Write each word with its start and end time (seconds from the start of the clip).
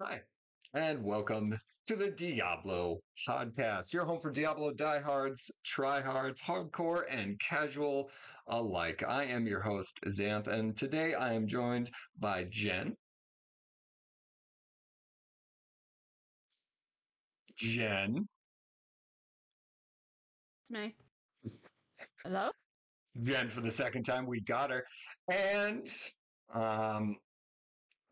Hi, 0.00 0.20
and 0.74 1.02
welcome 1.02 1.58
to 1.88 1.96
the 1.96 2.12
Diablo 2.12 3.00
podcast, 3.28 3.92
your 3.92 4.04
home 4.04 4.20
for 4.20 4.30
Diablo 4.30 4.72
diehards, 4.72 5.50
tryhards, 5.66 6.40
hardcore, 6.40 7.02
and 7.10 7.36
casual 7.40 8.08
alike. 8.46 9.02
I 9.02 9.24
am 9.24 9.48
your 9.48 9.60
host, 9.60 9.98
Xanth, 10.06 10.46
and 10.46 10.76
today 10.76 11.14
I 11.14 11.32
am 11.32 11.48
joined 11.48 11.90
by 12.16 12.44
Jen. 12.44 12.94
Jen. 17.56 18.28
It's 20.60 20.70
me. 20.70 20.94
Hello? 22.22 22.50
Jen 23.20 23.48
for 23.48 23.62
the 23.62 23.70
second 23.72 24.04
time. 24.04 24.26
We 24.26 24.42
got 24.42 24.70
her. 24.70 24.84
And 25.28 25.92
um, 26.54 27.16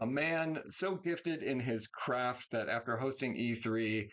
a 0.00 0.06
man 0.06 0.60
so 0.70 0.94
gifted 0.96 1.42
in 1.42 1.58
his 1.60 1.86
craft 1.86 2.50
that 2.52 2.68
after 2.68 2.96
hosting 2.96 3.34
E3, 3.36 4.08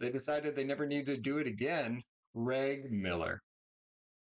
they 0.00 0.10
decided 0.10 0.54
they 0.56 0.64
never 0.64 0.86
needed 0.86 1.06
to 1.06 1.16
do 1.16 1.38
it 1.38 1.46
again. 1.46 2.02
Greg 2.34 2.90
Miller. 2.90 3.40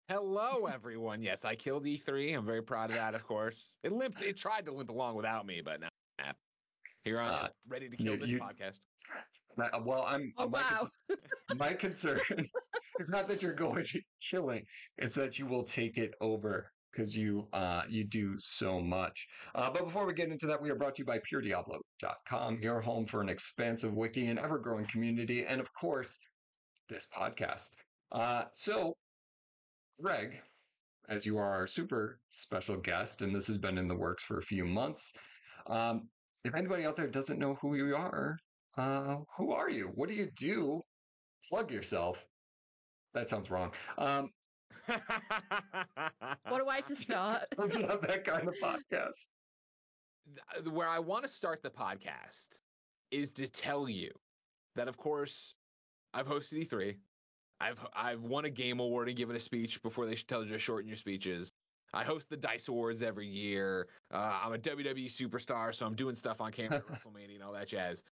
Hello, 0.09 0.66
everyone. 0.66 1.23
Yes, 1.23 1.45
I 1.45 1.55
killed 1.55 1.84
E3. 1.84 2.37
I'm 2.37 2.45
very 2.45 2.62
proud 2.62 2.91
of 2.91 2.97
that, 2.97 3.14
of 3.14 3.25
course. 3.27 3.77
It 3.83 3.92
limped. 3.92 4.20
It 4.23 4.37
tried 4.37 4.66
to 4.66 4.73
limp 4.73 4.91
along 4.91 5.16
without 5.16 5.47
me, 5.47 5.62
but 5.64 5.80
now 5.80 5.88
here 7.05 7.20
I 7.20 7.27
am, 7.27 7.45
Uh, 7.45 7.48
ready 7.69 7.89
to 7.89 7.97
kill 7.97 8.12
you- 8.14 8.19
this 8.19 8.30
you- 8.30 8.39
podcast. 8.39 8.78
Uh, 9.59 9.80
Well, 9.84 10.05
I'm. 10.06 10.33
Oh, 10.36 10.48
my, 10.48 10.61
wow. 10.61 10.78
cons- 10.78 10.91
my 11.56 11.73
concern 11.75 12.20
is 13.00 13.09
not 13.09 13.28
that 13.28 13.42
you're 13.42 13.55
going 13.55 13.84
to 13.84 14.00
killing; 14.30 14.64
it's 14.98 15.14
that 15.14 15.39
you 15.39 15.47
will 15.47 15.64
take 15.64 15.97
it 15.97 16.12
over 16.20 16.70
because 16.95 17.16
you 17.16 17.47
uh, 17.53 17.83
you 17.89 18.05
do 18.05 18.34
so 18.39 18.80
much. 18.80 19.27
Uh, 19.55 19.71
but 19.71 19.84
before 19.84 20.07
we 20.07 20.15
get 20.15 20.30
into 20.30 20.47
that, 20.47 20.61
we 20.61 20.71
are 20.71 20.75
brought 20.75 20.95
to 20.97 21.03
you 21.03 21.07
by 21.07 21.19
PureDiablo.com, 21.19 22.61
your 22.62 22.80
home 22.80 23.07
for 23.07 23.20
an 23.20 23.29
expansive 23.29 23.95
wiki 23.95 24.27
and 24.27 24.39
ever-growing 24.39 24.87
community, 24.87 25.45
and 25.47 25.61
of 25.61 25.73
course, 25.75 26.19
this 26.89 27.06
podcast. 27.17 27.70
Uh, 28.12 28.45
so, 28.53 28.95
Greg, 30.01 30.41
as 31.09 31.27
you 31.27 31.39
are 31.39 31.53
our 31.53 31.67
super 31.67 32.20
special 32.31 32.77
guest, 32.77 33.23
and 33.23 33.34
this 33.34 33.47
has 33.47 33.58
been 33.58 33.79
in 33.79 33.89
the 33.89 33.97
works 33.97 34.23
for 34.23 34.39
a 34.39 34.42
few 34.42 34.64
months. 34.64 35.12
Um, 35.67 36.08
if 36.45 36.55
anybody 36.55 36.84
out 36.84 36.97
there 36.97 37.08
doesn't 37.08 37.39
know 37.39 37.55
who 37.61 37.75
you 37.75 37.97
are, 37.97 38.39
uh, 38.77 39.17
who 39.36 39.53
are 39.53 39.70
you? 39.70 39.91
What 39.95 40.08
do 40.08 40.14
you 40.14 40.31
do? 40.36 40.83
Plug 41.48 41.70
yourself. 41.70 42.25
That 43.14 43.29
sounds 43.29 43.51
wrong. 43.51 43.73
Um, 43.97 44.31
What 44.86 46.60
a 46.60 46.64
way 46.64 46.80
to 46.88 46.94
start. 46.94 47.42
it's 47.58 47.78
not 47.78 48.02
that 48.02 48.24
kind 48.24 48.48
of 48.48 48.54
podcast. 48.62 49.27
Where 50.70 50.88
I 50.88 50.98
want 50.98 51.24
to 51.24 51.28
start 51.28 51.62
the 51.62 51.70
podcast 51.70 52.60
is 53.10 53.32
to 53.32 53.48
tell 53.48 53.88
you 53.88 54.10
that, 54.77 54.88
of 54.88 54.96
course, 54.96 55.55
I've 56.12 56.27
hosted 56.27 56.66
E3. 56.68 56.96
I've 57.60 57.78
I've 57.94 58.22
won 58.22 58.44
a 58.44 58.50
game 58.50 58.80
award 58.80 59.08
and 59.08 59.16
given 59.16 59.36
a 59.36 59.40
speech 59.40 59.82
before 59.82 60.06
they 60.06 60.14
tell 60.14 60.42
you 60.42 60.50
to 60.50 60.58
shorten 60.58 60.88
your 60.88 60.96
speeches. 60.96 61.52
I 61.92 62.02
host 62.02 62.28
the 62.28 62.36
Dice 62.36 62.66
Awards 62.68 63.02
every 63.02 63.27
year. 63.27 63.86
Uh, 64.12 64.40
I'm 64.44 64.52
a 64.52 64.58
WWE 64.58 65.06
superstar, 65.06 65.72
so 65.72 65.86
I'm 65.86 65.94
doing 65.94 66.16
stuff 66.16 66.40
on 66.40 66.50
camera 66.50 66.78
at 66.78 66.86
WrestleMania 66.88 67.36
and 67.36 67.44
all 67.44 67.52
that 67.52 67.68
jazz. 67.68 68.02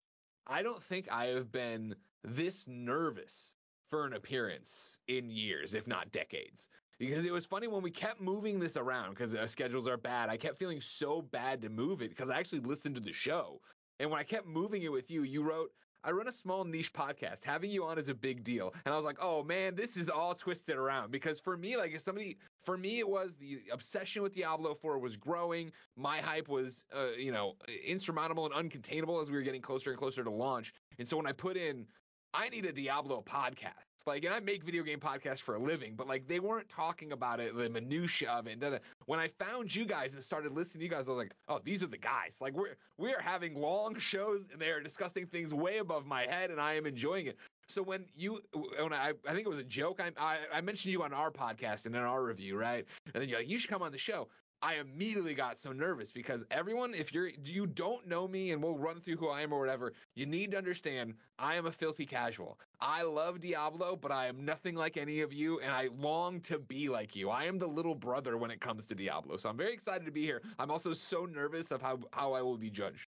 I 0.47 0.63
don't 0.63 0.83
think 0.83 1.11
I 1.11 1.27
have 1.27 1.51
been 1.51 1.97
this 2.23 2.67
nervous 2.69 3.57
for 3.93 4.07
an 4.07 4.15
appearance 4.15 4.99
in 5.07 5.29
years, 5.29 5.75
if 5.75 5.87
not 5.87 6.11
decades. 6.13 6.71
Because 6.99 7.27
it 7.27 7.31
was 7.33 7.45
funny 7.45 7.67
when 7.67 7.83
we 7.83 7.91
kept 7.91 8.23
moving 8.23 8.59
this 8.59 8.79
around 8.79 9.11
because 9.11 9.35
our 9.35 9.47
schedules 9.47 9.87
are 9.87 9.99
bad. 9.99 10.31
I 10.31 10.39
kept 10.39 10.59
feeling 10.59 10.81
so 10.81 11.21
bad 11.21 11.61
to 11.61 11.69
move 11.69 12.01
it 12.01 12.09
because 12.09 12.31
I 12.31 12.39
actually 12.39 12.61
listened 12.61 12.95
to 12.95 13.03
the 13.03 13.13
show. 13.13 13.61
And 14.01 14.11
when 14.11 14.19
I 14.19 14.23
kept 14.23 14.47
moving 14.47 14.83
it 14.85 14.91
with 14.91 15.11
you, 15.11 15.25
you 15.25 15.43
wrote, 15.43 15.73
I 16.05 16.11
run 16.11 16.27
a 16.27 16.33
small 16.33 16.65
niche 16.65 16.95
podcast. 16.95 17.45
Having 17.45 17.71
you 17.71 17.85
on 17.85 17.99
is 17.99 18.09
a 18.09 18.15
big 18.15 18.43
deal. 18.43 18.73
And 18.87 18.95
I 18.95 18.97
was 18.97 19.05
like, 19.05 19.19
oh 19.21 19.45
man, 19.45 19.75
this 19.75 19.99
is 19.99 20.09
all 20.09 20.35
twisted 20.35 20.77
around. 20.77 21.11
Because 21.11 21.39
for 21.39 21.59
me, 21.59 21.77
like 21.77 21.93
if 21.93 22.01
somebody, 22.01 22.39
for 22.65 22.79
me, 22.79 22.99
it 22.99 23.09
was 23.09 23.37
the 23.37 23.61
obsession 23.71 24.23
with 24.23 24.33
Diablo 24.33 24.75
4 24.75 24.99
was 25.01 25.19
growing. 25.19 25.71
My 25.97 26.17
hype 26.17 26.49
was, 26.49 26.87
uh, 26.97 27.11
you 27.19 27.31
know, 27.31 27.57
insurmountable 27.87 28.51
and 28.51 28.55
uncontainable 28.55 29.21
as 29.21 29.29
we 29.29 29.37
were 29.37 29.43
getting 29.43 29.61
closer 29.61 29.91
and 29.91 29.99
closer 29.99 30.25
to 30.25 30.31
launch. 30.31 30.73
And 30.99 31.07
so 31.07 31.19
when 31.19 31.27
I 31.27 31.33
put 31.33 31.59
in, 31.59 31.87
I 32.35 32.49
need 32.49 32.67
a 32.67 32.73
Diablo 32.73 33.23
podcast. 33.23 33.73
Like, 34.05 34.25
and 34.25 34.35
I 34.35 34.41
make 34.41 34.65
video 34.65 34.83
game 34.83 34.99
podcasts 34.99 35.41
for 35.41 35.55
a 35.55 35.59
living, 35.61 35.95
but 35.97 36.09
like 36.09 36.27
they 36.27 36.41
weren't 36.41 36.69
talking 36.69 37.13
about 37.13 37.39
it, 37.39 37.57
the 37.57 37.69
minutia 37.69 38.31
of 38.31 38.49
it. 38.49 38.61
And 38.61 38.81
when 39.07 39.21
I 39.21 39.29
found 39.39 39.73
you 39.75 39.85
guys 39.85 40.15
and 40.15 40.25
started 40.25 40.53
listening 40.53 40.81
to 40.81 40.85
you 40.87 40.91
guys, 40.91 41.07
I 41.07 41.13
was 41.13 41.19
like, 41.19 41.33
oh, 41.49 41.61
these 41.63 41.85
are 41.85 41.87
the 41.87 41.99
guys. 41.99 42.39
Like 42.41 42.55
we're 42.55 42.75
we 42.99 43.15
are 43.15 43.21
having 43.21 43.55
long 43.55 43.97
shows 43.97 44.49
and 44.53 44.61
they 44.61 44.71
are 44.71 44.81
discussing 44.81 45.27
things 45.27 45.55
way 45.55 45.79
above 45.79 46.05
my 46.05 46.27
head, 46.27 46.51
and 46.51 46.61
I 46.61 46.75
am 46.75 46.85
enjoying 46.87 47.27
it. 47.27 47.37
So 47.69 47.81
when 47.81 48.05
you, 48.17 48.41
when 48.53 48.93
I, 48.93 49.13
I 49.27 49.33
think 49.33 49.47
it 49.47 49.49
was 49.49 49.59
a 49.59 49.65
joke. 49.65 50.01
I, 50.01 50.11
I, 50.21 50.39
I 50.53 50.61
mentioned 50.61 50.93
you 50.93 51.03
on 51.05 51.13
our 51.13 51.31
podcast 51.31 51.87
and 51.87 51.95
in 51.95 52.03
our 52.03 52.23
review, 52.23 52.59
right? 52.59 52.85
And 53.15 53.23
then 53.23 53.29
you're 53.29 53.39
like, 53.39 53.49
you 53.49 53.57
should 53.57 53.71
come 53.71 53.83
on 53.83 53.93
the 53.93 53.99
show. 53.99 54.29
I 54.63 54.75
immediately 54.75 55.35
got 55.35 55.59
so 55.59 55.73
nervous 55.73 56.13
because 56.13 56.45
everyone, 56.53 56.95
if 56.95 57.13
you're 57.13 57.31
you 57.45 57.67
don't 57.67 58.07
know 58.07 58.29
me 58.29 58.53
and 58.53 58.63
we'll 58.63 58.79
run 58.79 59.01
through 59.01 59.17
who 59.17 59.29
I 59.29 59.41
am 59.43 59.53
or 59.53 59.59
whatever, 59.59 59.93
you 60.15 60.25
need 60.25 60.53
to 60.53 60.59
understand 60.59 61.15
I 61.39 61.57
am 61.57 61.67
a 61.67 61.73
filthy 61.73 62.07
casual. 62.07 62.61
I 62.81 63.03
love 63.03 63.41
Diablo, 63.41 63.97
but 63.97 64.13
I 64.13 64.29
am 64.29 64.45
nothing 64.45 64.77
like 64.77 64.97
any 64.97 65.21
of 65.21 65.33
you, 65.33 65.59
and 65.61 65.73
I 65.73 65.89
long 65.99 66.41
to 66.43 66.61
be 66.61 66.89
like 66.89 67.17
you. 67.17 67.29
I 67.29 67.45
am 67.45 67.59
the 67.59 67.67
little 67.67 67.97
brother 67.97 68.37
when 68.39 68.53
it 68.53 68.61
comes 68.61 68.87
to 68.87 68.95
Diablo. 68.95 69.37
So 69.37 69.49
I'm 69.49 69.57
very 69.57 69.73
excited 69.73 70.05
to 70.05 70.13
be 70.13 70.23
here. 70.23 70.43
I'm 70.61 70.71
also 70.71 70.93
so 70.93 71.27
nervous 71.27 71.73
of 71.73 71.83
how 71.83 71.99
how 72.13 72.33
I 72.33 72.43
will 72.43 72.59
be 72.59 72.71
judged. 72.71 73.09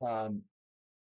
Um, 0.00 0.42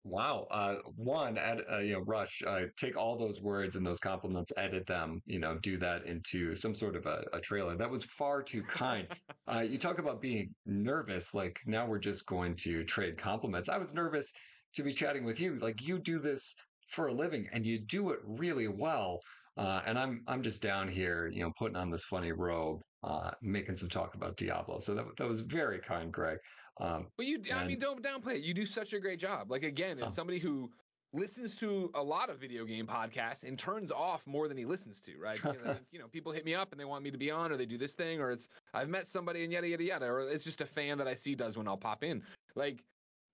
wow. 0.05 0.47
Uh, 0.51 0.77
one, 0.97 1.39
add, 1.39 1.63
uh, 1.71 1.79
you 1.79 1.95
know, 1.95 2.01
Rush, 2.01 2.43
uh, 2.47 2.63
take 2.77 2.97
all 2.97 3.17
those 3.17 3.41
words 3.41 3.77
and 3.77 3.87
those 3.87 4.01
compliments, 4.01 4.53
edit 4.57 4.87
them, 4.87 5.23
you 5.27 5.39
know, 5.39 5.59
do 5.63 5.79
that 5.79 6.07
into 6.07 6.55
some 6.55 6.75
sort 6.75 6.97
of 6.97 7.07
a, 7.07 7.25
a 7.33 7.41
trailer. 7.41 7.77
That 7.77 7.91
was 7.91 8.05
far 8.05 8.43
too 8.43 8.62
kind. 8.62 9.07
uh, 9.53 9.61
you 9.61 9.79
talk 9.79 9.99
about 9.99 10.21
being 10.21 10.55
nervous. 10.67 11.35
Like 11.35 11.59
now 11.67 11.87
we're 11.87 11.99
just 11.99 12.27
going 12.27 12.57
to 12.57 12.85
trade 12.85 13.19
compliments. 13.19 13.69
I 13.69 13.79
was 13.79 13.95
nervous 13.95 14.33
to 14.75 14.83
be 14.83 14.93
chatting 14.93 15.25
with 15.25 15.41
you. 15.41 15.59
Like 15.59 15.81
you 15.83 15.99
do 15.99 16.19
this 16.19 16.55
for 16.89 17.09
a 17.09 17.12
living 17.15 17.49
and 17.53 17.65
you 17.65 17.79
do 17.79 18.11
it 18.11 18.21
really 18.25 18.69
well. 18.69 19.21
Uh, 19.57 19.83
and 19.85 19.99
I'm 19.99 20.23
I'm 20.27 20.43
just 20.43 20.62
down 20.62 20.89
here, 20.89 21.29
you 21.29 21.43
know, 21.43 21.53
putting 21.59 21.77
on 21.77 21.91
this 21.91 22.05
funny 22.05 22.33
robe, 22.33 22.81
uh, 23.03 23.33
making 23.43 23.77
some 23.77 23.91
talk 23.91 24.15
about 24.15 24.37
Diablo. 24.37 24.79
So 24.81 24.95
that 24.95 25.05
that 25.19 25.29
was 25.29 25.41
very 25.41 25.79
kind, 25.79 26.11
Greg. 26.11 26.39
Um, 26.78 27.06
But 27.16 27.27
you, 27.27 27.41
I 27.55 27.65
mean, 27.65 27.78
don't 27.78 28.03
downplay 28.03 28.37
it. 28.37 28.43
You 28.43 28.55
do 28.55 28.66
such 28.66 28.93
a 28.93 29.00
great 29.00 29.19
job. 29.19 29.50
Like 29.50 29.62
again, 29.62 29.99
as 29.99 30.05
Oh. 30.05 30.12
somebody 30.12 30.38
who 30.38 30.71
listens 31.15 31.56
to 31.56 31.91
a 31.94 32.03
lot 32.03 32.31
of 32.31 32.38
video 32.38 32.65
game 32.65 32.87
podcasts 32.87 33.44
and 33.44 33.59
turns 33.59 33.93
off 33.93 34.27
more 34.27 34.49
than 34.49 34.56
he 34.56 34.65
listens 34.65 34.99
to, 35.00 35.19
right? 35.19 35.43
You 35.44 35.53
know, 35.65 35.78
you 35.91 35.99
know, 35.99 36.09
people 36.09 36.32
hit 36.32 36.44
me 36.44 36.55
up 36.55 36.72
and 36.72 36.81
they 36.81 36.87
want 36.87 37.05
me 37.05 37.11
to 37.11 37.19
be 37.19 37.31
on, 37.31 37.53
or 37.53 37.56
they 37.56 37.66
do 37.66 37.77
this 37.77 37.94
thing, 37.94 38.21
or 38.21 38.31
it's 38.31 38.49
I've 38.72 38.88
met 38.88 39.06
somebody 39.06 39.44
and 39.44 39.53
yada 39.53 39.69
yada 39.69 39.84
yada, 39.84 40.06
or 40.06 40.21
it's 40.21 40.44
just 40.44 40.61
a 40.62 40.66
fan 40.66 40.99
that 40.99 41.06
I 41.06 41.15
see 41.15 41.34
does 41.34 41.56
when 41.59 41.69
I'll 41.69 41.77
pop 41.77 42.03
in. 42.03 42.22
Like, 42.55 42.82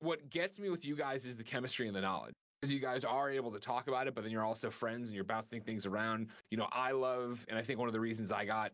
what 0.00 0.28
gets 0.30 0.58
me 0.58 0.70
with 0.70 0.84
you 0.84 0.96
guys 0.96 1.24
is 1.24 1.36
the 1.36 1.44
chemistry 1.44 1.86
and 1.86 1.94
the 1.96 2.00
knowledge. 2.00 2.34
Because 2.60 2.72
you 2.72 2.80
guys 2.80 3.04
are 3.04 3.30
able 3.30 3.52
to 3.52 3.60
talk 3.60 3.86
about 3.86 4.08
it, 4.08 4.16
but 4.16 4.24
then 4.24 4.32
you're 4.32 4.44
also 4.44 4.68
friends 4.68 5.08
and 5.08 5.14
you're 5.14 5.22
bouncing 5.22 5.60
things 5.60 5.86
around. 5.86 6.26
You 6.50 6.56
know, 6.58 6.66
I 6.72 6.90
love, 6.90 7.46
and 7.48 7.56
I 7.56 7.62
think 7.62 7.78
one 7.78 7.86
of 7.88 7.92
the 7.92 8.00
reasons 8.00 8.32
I 8.32 8.44
got 8.44 8.72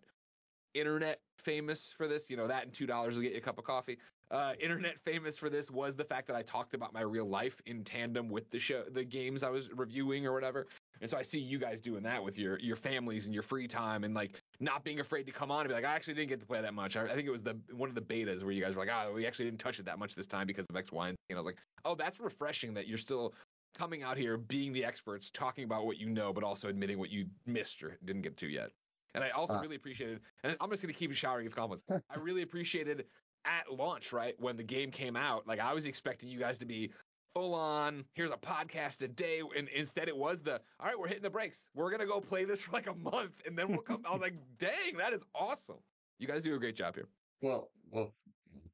internet 0.73 1.21
famous 1.39 1.93
for 1.97 2.09
this, 2.09 2.31
you 2.31 2.37
know, 2.39 2.47
that 2.47 2.65
and 2.65 2.73
two 2.73 2.87
dollars 2.87 3.15
will 3.15 3.23
get 3.23 3.33
you 3.33 3.39
a 3.39 3.43
cup 3.43 3.59
of 3.59 3.65
coffee. 3.65 3.99
Uh, 4.35 4.53
internet 4.59 4.99
famous 4.99 5.39
for 5.39 5.49
this 5.49 5.71
was 5.71 5.95
the 5.95 6.03
fact 6.05 6.27
that 6.27 6.35
I 6.35 6.43
talked 6.43 6.75
about 6.75 6.93
my 6.93 7.03
real 7.03 7.25
life 7.25 7.63
in 7.67 7.85
tandem 7.85 8.29
with 8.29 8.51
the 8.51 8.59
show, 8.59 8.83
the 8.83 9.05
games 9.05 9.45
I 9.45 9.49
was 9.49 9.71
reviewing 9.71 10.27
or 10.27 10.33
whatever. 10.33 10.67
And 11.01 11.09
so 11.09 11.17
I 11.17 11.23
see 11.23 11.39
you 11.39 11.57
guys 11.57 11.81
doing 11.81 12.03
that 12.03 12.25
with 12.25 12.37
your 12.37 12.59
your 12.59 12.75
families 12.75 13.27
and 13.27 13.35
your 13.35 13.45
free 13.45 13.69
time 13.69 14.03
and 14.03 14.13
like 14.13 14.43
not 14.59 14.83
being 14.83 14.99
afraid 14.99 15.27
to 15.27 15.33
come 15.33 15.53
on 15.53 15.61
and 15.61 15.69
be 15.69 15.75
like, 15.75 15.85
I 15.85 15.95
actually 15.95 16.15
didn't 16.15 16.31
get 16.31 16.41
to 16.41 16.47
play 16.47 16.61
that 16.61 16.75
much. 16.75 16.97
I, 16.97 17.05
I 17.05 17.15
think 17.15 17.29
it 17.29 17.31
was 17.31 17.45
the 17.45 17.55
one 17.71 17.89
of 17.89 17.95
the 17.95 18.03
betas 18.03 18.43
where 18.43 18.51
you 18.51 18.61
guys 18.61 18.75
were 18.75 18.85
like, 18.85 18.93
oh, 18.93 19.13
we 19.13 19.25
actually 19.25 19.45
didn't 19.45 19.61
touch 19.61 19.79
it 19.79 19.85
that 19.85 20.01
much 20.01 20.17
this 20.17 20.27
time 20.27 20.49
because 20.49 20.67
of 20.69 20.75
X, 20.75 20.91
Y, 20.91 21.11
and 21.11 21.15
Z. 21.17 21.21
And 21.31 21.37
I 21.37 21.41
was 21.41 21.47
like, 21.47 21.59
oh, 21.85 21.95
that's 21.95 22.19
refreshing 22.19 22.75
that 22.75 22.89
you're 22.89 22.99
still 22.99 23.35
coming 23.79 24.03
out 24.03 24.17
here 24.17 24.37
being 24.37 24.73
the 24.73 24.85
experts, 24.85 25.31
talking 25.31 25.63
about 25.63 25.87
what 25.87 25.99
you 25.99 26.11
know, 26.11 26.33
but 26.33 26.43
also 26.43 26.69
admitting 26.69 26.99
what 26.99 27.11
you 27.11 27.31
missed 27.47 27.85
or 27.85 27.99
didn't 28.05 28.23
get 28.23 28.37
to 28.39 28.49
yet. 28.49 28.73
And 29.15 29.23
I 29.23 29.31
also 29.31 29.55
Uh. 29.55 29.61
really 29.61 29.77
appreciated, 29.77 30.23
and 30.43 30.57
I'm 30.61 30.71
just 30.71 30.83
gonna 30.83 30.93
keep 30.93 31.13
showering 31.13 31.45
with 31.45 31.55
compliments. 31.55 31.85
I 32.11 32.17
really 32.17 32.43
appreciated 32.43 33.07
at 33.45 33.73
launch, 33.73 34.13
right 34.13 34.35
when 34.39 34.57
the 34.57 34.63
game 34.63 34.91
came 34.91 35.17
out. 35.17 35.47
Like 35.47 35.61
I 35.61 35.73
was 35.73 35.87
expecting 35.87 36.29
you 36.29 36.39
guys 36.39 36.59
to 36.59 36.67
be 36.67 36.91
full 37.35 37.55
on. 37.55 38.05
Here's 38.15 38.31
a 38.31 38.37
podcast 38.37 39.03
a 39.03 39.09
day, 39.09 39.41
and 39.57 39.69
instead 39.69 40.09
it 40.09 40.17
was 40.17 40.41
the 40.43 40.61
all 40.81 40.87
right. 40.87 40.99
We're 40.99 41.09
hitting 41.09 41.23
the 41.23 41.31
brakes. 41.31 41.69
We're 41.75 41.91
gonna 41.91 42.07
go 42.07 42.21
play 42.21 42.45
this 42.45 42.63
for 42.63 42.73
like 42.73 42.87
a 42.87 42.95
month, 42.95 43.41
and 43.47 43.57
then 43.59 43.69
we'll 43.69 43.79
come. 43.83 44.03
I 44.07 44.13
was 44.13 44.21
like, 44.21 44.35
dang, 44.59 44.97
that 44.99 45.13
is 45.13 45.25
awesome. 45.35 45.79
You 46.19 46.29
guys 46.29 46.43
do 46.43 46.55
a 46.55 46.59
great 46.59 46.77
job 46.77 46.95
here. 46.95 47.09
Well, 47.43 47.71
well, 47.91 48.15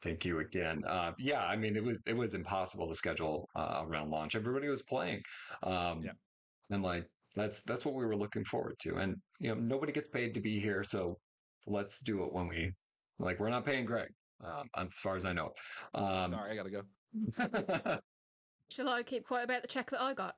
thank 0.02 0.24
you 0.24 0.40
again. 0.40 0.82
Uh, 0.86 1.12
yeah, 1.18 1.44
I 1.44 1.56
mean, 1.56 1.76
it 1.76 1.82
was 1.84 1.96
it 2.06 2.16
was 2.16 2.34
impossible 2.34 2.88
to 2.88 2.94
schedule 2.94 3.48
uh, 3.56 3.82
around 3.86 4.10
launch. 4.10 4.36
Everybody 4.36 4.68
was 4.68 4.82
playing, 4.82 5.22
um, 5.62 6.02
Yeah. 6.04 6.12
and 6.70 6.82
like 6.82 7.06
that's 7.34 7.62
that's 7.62 7.84
what 7.84 7.94
we 7.94 8.04
were 8.04 8.16
looking 8.16 8.44
forward 8.44 8.76
to. 8.80 8.96
And 8.96 9.16
you 9.40 9.48
know, 9.54 9.60
nobody 9.60 9.92
gets 9.92 10.08
paid 10.08 10.34
to 10.34 10.40
be 10.40 10.60
here, 10.60 10.84
so 10.84 11.16
let's 11.66 11.98
do 12.00 12.24
it 12.24 12.32
when 12.32 12.46
we 12.48 12.72
like. 13.18 13.40
We're 13.40 13.48
not 13.48 13.64
paying 13.64 13.86
Greg, 13.86 14.10
um, 14.44 14.68
as 14.76 14.94
far 15.02 15.16
as 15.16 15.24
I 15.24 15.32
know. 15.32 15.52
Um, 15.94 16.30
Sorry, 16.32 16.52
I 16.52 16.54
gotta 16.56 16.70
go. 16.70 16.82
Shall 18.70 18.88
I 18.88 19.02
keep 19.02 19.26
quiet 19.26 19.44
about 19.44 19.62
the 19.62 19.68
check 19.68 19.90
that 19.90 20.00
I 20.00 20.14
got? 20.14 20.34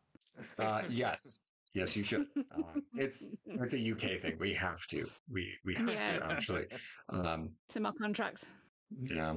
Uh, 0.58 0.82
yes, 0.88 1.52
yes, 1.74 1.96
you 1.96 2.02
should. 2.04 2.26
Um, 2.54 2.82
it's 2.96 3.26
it's 3.46 3.72
a 3.72 3.78
UK 3.92 4.20
thing. 4.20 4.36
We 4.38 4.52
have 4.52 4.86
to. 4.88 5.06
We 5.30 5.58
we 5.64 5.74
have 5.74 5.86
Yeah. 5.86 6.18
to 6.18 6.24
actually. 6.26 6.66
Um, 7.08 7.48
It's 7.66 7.76
in 7.76 7.82
my 7.82 7.92
contract. 7.92 8.44
yeah, 8.90 9.36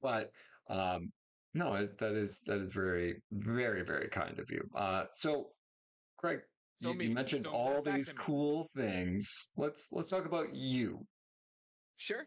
but 0.00 0.30
um, 0.68 1.12
no, 1.54 1.86
that 1.86 2.12
is 2.14 2.40
that 2.46 2.58
is 2.62 2.72
very 2.72 3.22
very 3.30 3.84
very 3.84 4.08
kind 4.08 4.40
of 4.40 4.50
you. 4.50 4.68
Uh, 4.74 5.04
so, 5.12 5.54
Greg, 6.18 6.40
So 6.80 6.90
you, 6.90 6.96
me. 6.96 7.06
you 7.06 7.14
mentioned 7.14 7.44
So 7.44 7.52
all 7.52 7.80
these 7.82 8.08
to 8.08 8.14
me. 8.14 8.24
cool 8.24 8.68
things. 8.74 9.30
Let's 9.56 9.86
let's 9.92 10.10
talk 10.10 10.26
about 10.26 10.52
you. 10.52 10.98
Sure. 11.98 12.26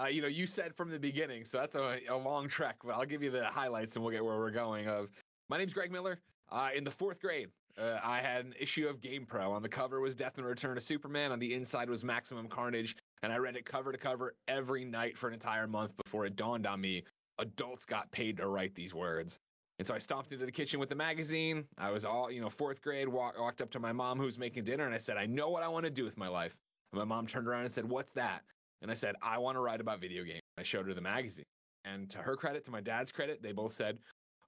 Uh, 0.00 0.06
you 0.06 0.20
know, 0.20 0.28
you 0.28 0.46
said 0.46 0.74
from 0.74 0.90
the 0.90 0.98
beginning, 0.98 1.44
so 1.44 1.58
that's 1.58 1.76
a, 1.76 2.00
a 2.08 2.16
long 2.16 2.48
trek, 2.48 2.76
but 2.84 2.92
I'll 2.92 3.04
give 3.04 3.22
you 3.22 3.30
the 3.30 3.44
highlights 3.44 3.94
and 3.94 4.04
we'll 4.04 4.12
get 4.12 4.24
where 4.24 4.38
we're 4.38 4.50
going. 4.50 4.88
Of 4.88 5.08
my 5.48 5.58
name's 5.58 5.74
Greg 5.74 5.92
Miller. 5.92 6.18
Uh, 6.50 6.70
in 6.74 6.84
the 6.84 6.90
fourth 6.90 7.20
grade, 7.20 7.48
uh, 7.78 7.98
I 8.02 8.20
had 8.20 8.44
an 8.44 8.54
issue 8.58 8.88
of 8.88 9.00
Game 9.00 9.24
Pro. 9.24 9.52
On 9.52 9.62
the 9.62 9.68
cover 9.68 10.00
was 10.00 10.14
Death 10.14 10.36
and 10.36 10.46
Return 10.46 10.76
of 10.76 10.82
Superman. 10.82 11.32
On 11.32 11.38
the 11.38 11.54
inside 11.54 11.88
was 11.88 12.04
Maximum 12.04 12.48
Carnage, 12.48 12.96
and 13.22 13.32
I 13.32 13.36
read 13.36 13.56
it 13.56 13.64
cover 13.64 13.92
to 13.92 13.98
cover 13.98 14.34
every 14.48 14.84
night 14.84 15.16
for 15.16 15.28
an 15.28 15.34
entire 15.34 15.66
month 15.66 15.92
before 15.96 16.26
it 16.26 16.36
dawned 16.36 16.66
on 16.66 16.80
me 16.80 17.04
adults 17.38 17.84
got 17.84 18.10
paid 18.12 18.36
to 18.36 18.46
write 18.46 18.74
these 18.74 18.94
words. 18.94 19.40
And 19.78 19.86
so 19.86 19.94
I 19.94 19.98
stomped 19.98 20.30
into 20.32 20.46
the 20.46 20.52
kitchen 20.52 20.78
with 20.78 20.88
the 20.88 20.94
magazine. 20.94 21.64
I 21.78 21.90
was 21.90 22.04
all, 22.04 22.30
you 22.30 22.40
know, 22.40 22.48
fourth 22.48 22.80
grade, 22.80 23.08
walk, 23.08 23.34
walked 23.38 23.60
up 23.60 23.70
to 23.72 23.80
my 23.80 23.92
mom 23.92 24.18
who 24.18 24.24
was 24.24 24.38
making 24.38 24.64
dinner, 24.64 24.84
and 24.84 24.94
I 24.94 24.98
said, 24.98 25.16
I 25.16 25.26
know 25.26 25.50
what 25.50 25.62
I 25.62 25.68
want 25.68 25.84
to 25.84 25.90
do 25.90 26.04
with 26.04 26.16
my 26.16 26.28
life. 26.28 26.54
And 26.92 26.98
my 27.00 27.04
mom 27.04 27.26
turned 27.26 27.48
around 27.48 27.62
and 27.62 27.72
said, 27.72 27.88
What's 27.88 28.12
that? 28.12 28.42
And 28.82 28.90
I 28.90 28.94
said, 28.94 29.14
I 29.22 29.38
want 29.38 29.56
to 29.56 29.60
write 29.60 29.80
about 29.80 30.00
video 30.00 30.24
games. 30.24 30.42
I 30.58 30.62
showed 30.62 30.86
her 30.86 30.94
the 30.94 31.00
magazine. 31.00 31.44
And 31.84 32.08
to 32.10 32.18
her 32.18 32.36
credit, 32.36 32.64
to 32.66 32.70
my 32.70 32.80
dad's 32.80 33.12
credit, 33.12 33.42
they 33.42 33.52
both 33.52 33.72
said, 33.72 33.98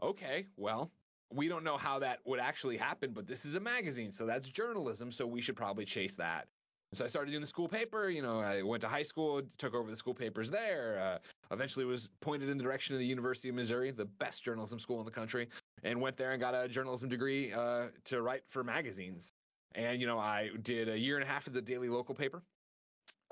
okay, 0.03 0.47
well, 0.57 0.91
we 1.33 1.49
don't 1.49 1.65
know 1.65 1.77
how 1.77 1.99
that 1.99 2.21
would 2.25 2.39
actually 2.39 2.77
happen, 2.77 3.13
but 3.13 3.27
this 3.27 3.45
is 3.45 3.57
a 3.57 3.61
magazine. 3.61 4.13
So 4.13 4.27
that's 4.27 4.49
journalism. 4.49 5.11
So 5.11 5.27
we 5.27 5.41
should 5.41 5.57
probably 5.57 5.85
chase 5.85 6.15
that. 6.17 6.47
So 6.93 7.05
I 7.05 7.09
started 7.09 7.31
doing 7.33 7.41
the 7.41 7.47
school 7.47 7.69
paper. 7.69 8.09
You 8.11 8.23
know, 8.23 8.41
I 8.41 8.63
went 8.63 8.81
to 8.83 8.89
high 8.89 9.03
school, 9.03 9.43
took 9.59 9.75
over 9.75 9.91
the 9.91 9.97
school 9.97 10.15
papers 10.15 10.51
there. 10.51 10.99
Uh, 10.99 11.55
eventually 11.55 11.85
was 11.85 12.09
pointed 12.21 12.49
in 12.49 12.57
the 12.57 12.63
direction 12.63 12.95
of 12.95 13.01
the 13.01 13.07
University 13.07 13.49
of 13.49 13.55
Missouri, 13.55 13.91
the 13.91 14.05
best 14.05 14.45
journalism 14.45 14.79
school 14.79 15.01
in 15.01 15.05
the 15.05 15.11
country, 15.11 15.49
and 15.83 16.01
went 16.01 16.17
there 16.17 16.31
and 16.31 16.41
got 16.41 16.55
a 16.55 16.69
journalism 16.69 17.09
degree 17.09 17.53
uh, 17.53 17.87
to 18.05 18.23
write 18.23 18.43
for 18.49 18.63
magazines. 18.63 19.33
And, 19.75 20.01
you 20.01 20.07
know, 20.07 20.19
I 20.19 20.51
did 20.63 20.89
a 20.89 20.99
year 20.99 21.17
and 21.17 21.25
a 21.25 21.27
half 21.27 21.47
of 21.47 21.53
the 21.53 21.61
daily 21.61 21.89
local 21.89 22.15
paper. 22.15 22.43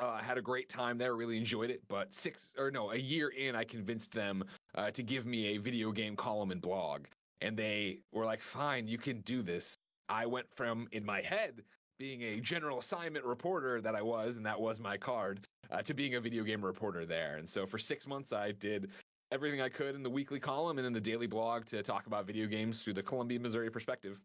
Uh, 0.00 0.08
I 0.08 0.22
had 0.22 0.38
a 0.38 0.42
great 0.42 0.68
time 0.68 0.98
there, 0.98 1.14
really 1.14 1.36
enjoyed 1.36 1.70
it. 1.70 1.82
But 1.88 2.12
six 2.12 2.52
or 2.58 2.70
no, 2.70 2.90
a 2.90 2.96
year 2.96 3.28
in, 3.28 3.54
I 3.54 3.64
convinced 3.64 4.12
them 4.12 4.44
uh, 4.74 4.90
to 4.90 5.02
give 5.02 5.24
me 5.24 5.54
a 5.54 5.58
video 5.58 5.92
game 5.92 6.16
column 6.16 6.50
and 6.50 6.60
blog, 6.60 7.06
and 7.40 7.56
they 7.56 8.00
were 8.12 8.24
like, 8.24 8.42
"Fine, 8.42 8.88
you 8.88 8.98
can 8.98 9.20
do 9.20 9.42
this." 9.42 9.76
I 10.08 10.26
went 10.26 10.46
from 10.54 10.88
in 10.92 11.04
my 11.04 11.22
head 11.22 11.62
being 11.98 12.22
a 12.22 12.40
general 12.40 12.78
assignment 12.78 13.24
reporter 13.24 13.80
that 13.80 13.94
I 13.94 14.02
was, 14.02 14.36
and 14.36 14.44
that 14.44 14.60
was 14.60 14.80
my 14.80 14.96
card, 14.96 15.46
uh, 15.70 15.80
to 15.82 15.94
being 15.94 16.16
a 16.16 16.20
video 16.20 16.42
game 16.42 16.64
reporter 16.64 17.06
there. 17.06 17.36
And 17.36 17.48
so 17.48 17.66
for 17.66 17.78
six 17.78 18.06
months, 18.06 18.32
I 18.32 18.50
did 18.52 18.90
everything 19.30 19.60
I 19.60 19.68
could 19.68 19.94
in 19.94 20.02
the 20.02 20.10
weekly 20.10 20.40
column 20.40 20.78
and 20.78 20.86
in 20.86 20.92
the 20.92 21.00
daily 21.00 21.28
blog 21.28 21.64
to 21.66 21.82
talk 21.82 22.06
about 22.06 22.26
video 22.26 22.46
games 22.46 22.82
through 22.82 22.94
the 22.94 23.02
Columbia, 23.02 23.38
Missouri 23.38 23.70
perspective. 23.70 24.20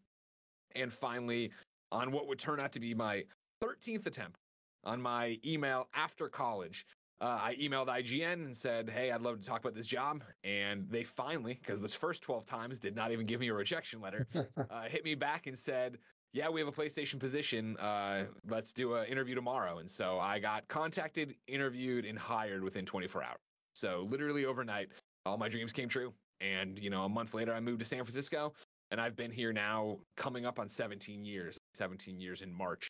And 0.74 0.92
finally, 0.92 1.52
on 1.92 2.10
what 2.10 2.26
would 2.26 2.38
turn 2.38 2.58
out 2.60 2.72
to 2.72 2.80
be 2.80 2.92
my 2.92 3.24
13th 3.62 4.06
attempt 4.06 4.36
on 4.84 5.00
my 5.00 5.38
email 5.44 5.88
after 5.94 6.28
college. 6.28 6.86
Uh, 7.20 7.38
I 7.42 7.56
emailed 7.60 7.88
IGN 7.88 8.44
and 8.44 8.56
said, 8.56 8.88
"Hey, 8.88 9.10
I'd 9.10 9.20
love 9.20 9.40
to 9.40 9.46
talk 9.46 9.60
about 9.60 9.74
this 9.74 9.86
job." 9.86 10.24
And 10.42 10.88
they 10.88 11.04
finally, 11.04 11.54
because 11.54 11.80
those 11.80 11.94
first 11.94 12.22
12 12.22 12.46
times 12.46 12.78
did 12.78 12.96
not 12.96 13.12
even 13.12 13.26
give 13.26 13.40
me 13.40 13.48
a 13.48 13.54
rejection 13.54 14.00
letter, 14.00 14.26
uh, 14.70 14.82
hit 14.84 15.04
me 15.04 15.14
back 15.14 15.46
and 15.46 15.58
said, 15.58 15.98
"Yeah, 16.32 16.48
we 16.48 16.60
have 16.60 16.68
a 16.68 16.72
PlayStation 16.72 17.18
position. 17.18 17.76
Uh, 17.76 18.24
let's 18.48 18.72
do 18.72 18.94
an 18.94 19.06
interview 19.06 19.34
tomorrow." 19.34 19.78
And 19.78 19.90
so 19.90 20.18
I 20.18 20.38
got 20.38 20.66
contacted, 20.68 21.34
interviewed, 21.46 22.06
and 22.06 22.18
hired 22.18 22.64
within 22.64 22.86
24 22.86 23.22
hours. 23.22 23.38
So 23.74 24.06
literally 24.08 24.46
overnight, 24.46 24.88
all 25.26 25.36
my 25.36 25.50
dreams 25.50 25.72
came 25.74 25.90
true. 25.90 26.14
And 26.40 26.78
you 26.78 26.88
know, 26.88 27.04
a 27.04 27.08
month 27.08 27.34
later, 27.34 27.52
I 27.52 27.60
moved 27.60 27.80
to 27.80 27.84
San 27.84 28.02
Francisco, 28.02 28.54
and 28.90 28.98
I've 28.98 29.14
been 29.14 29.30
here 29.30 29.52
now, 29.52 29.98
coming 30.16 30.46
up 30.46 30.58
on 30.58 30.70
17 30.70 31.24
years. 31.24 31.58
17 31.74 32.18
years 32.18 32.40
in 32.40 32.50
March. 32.52 32.88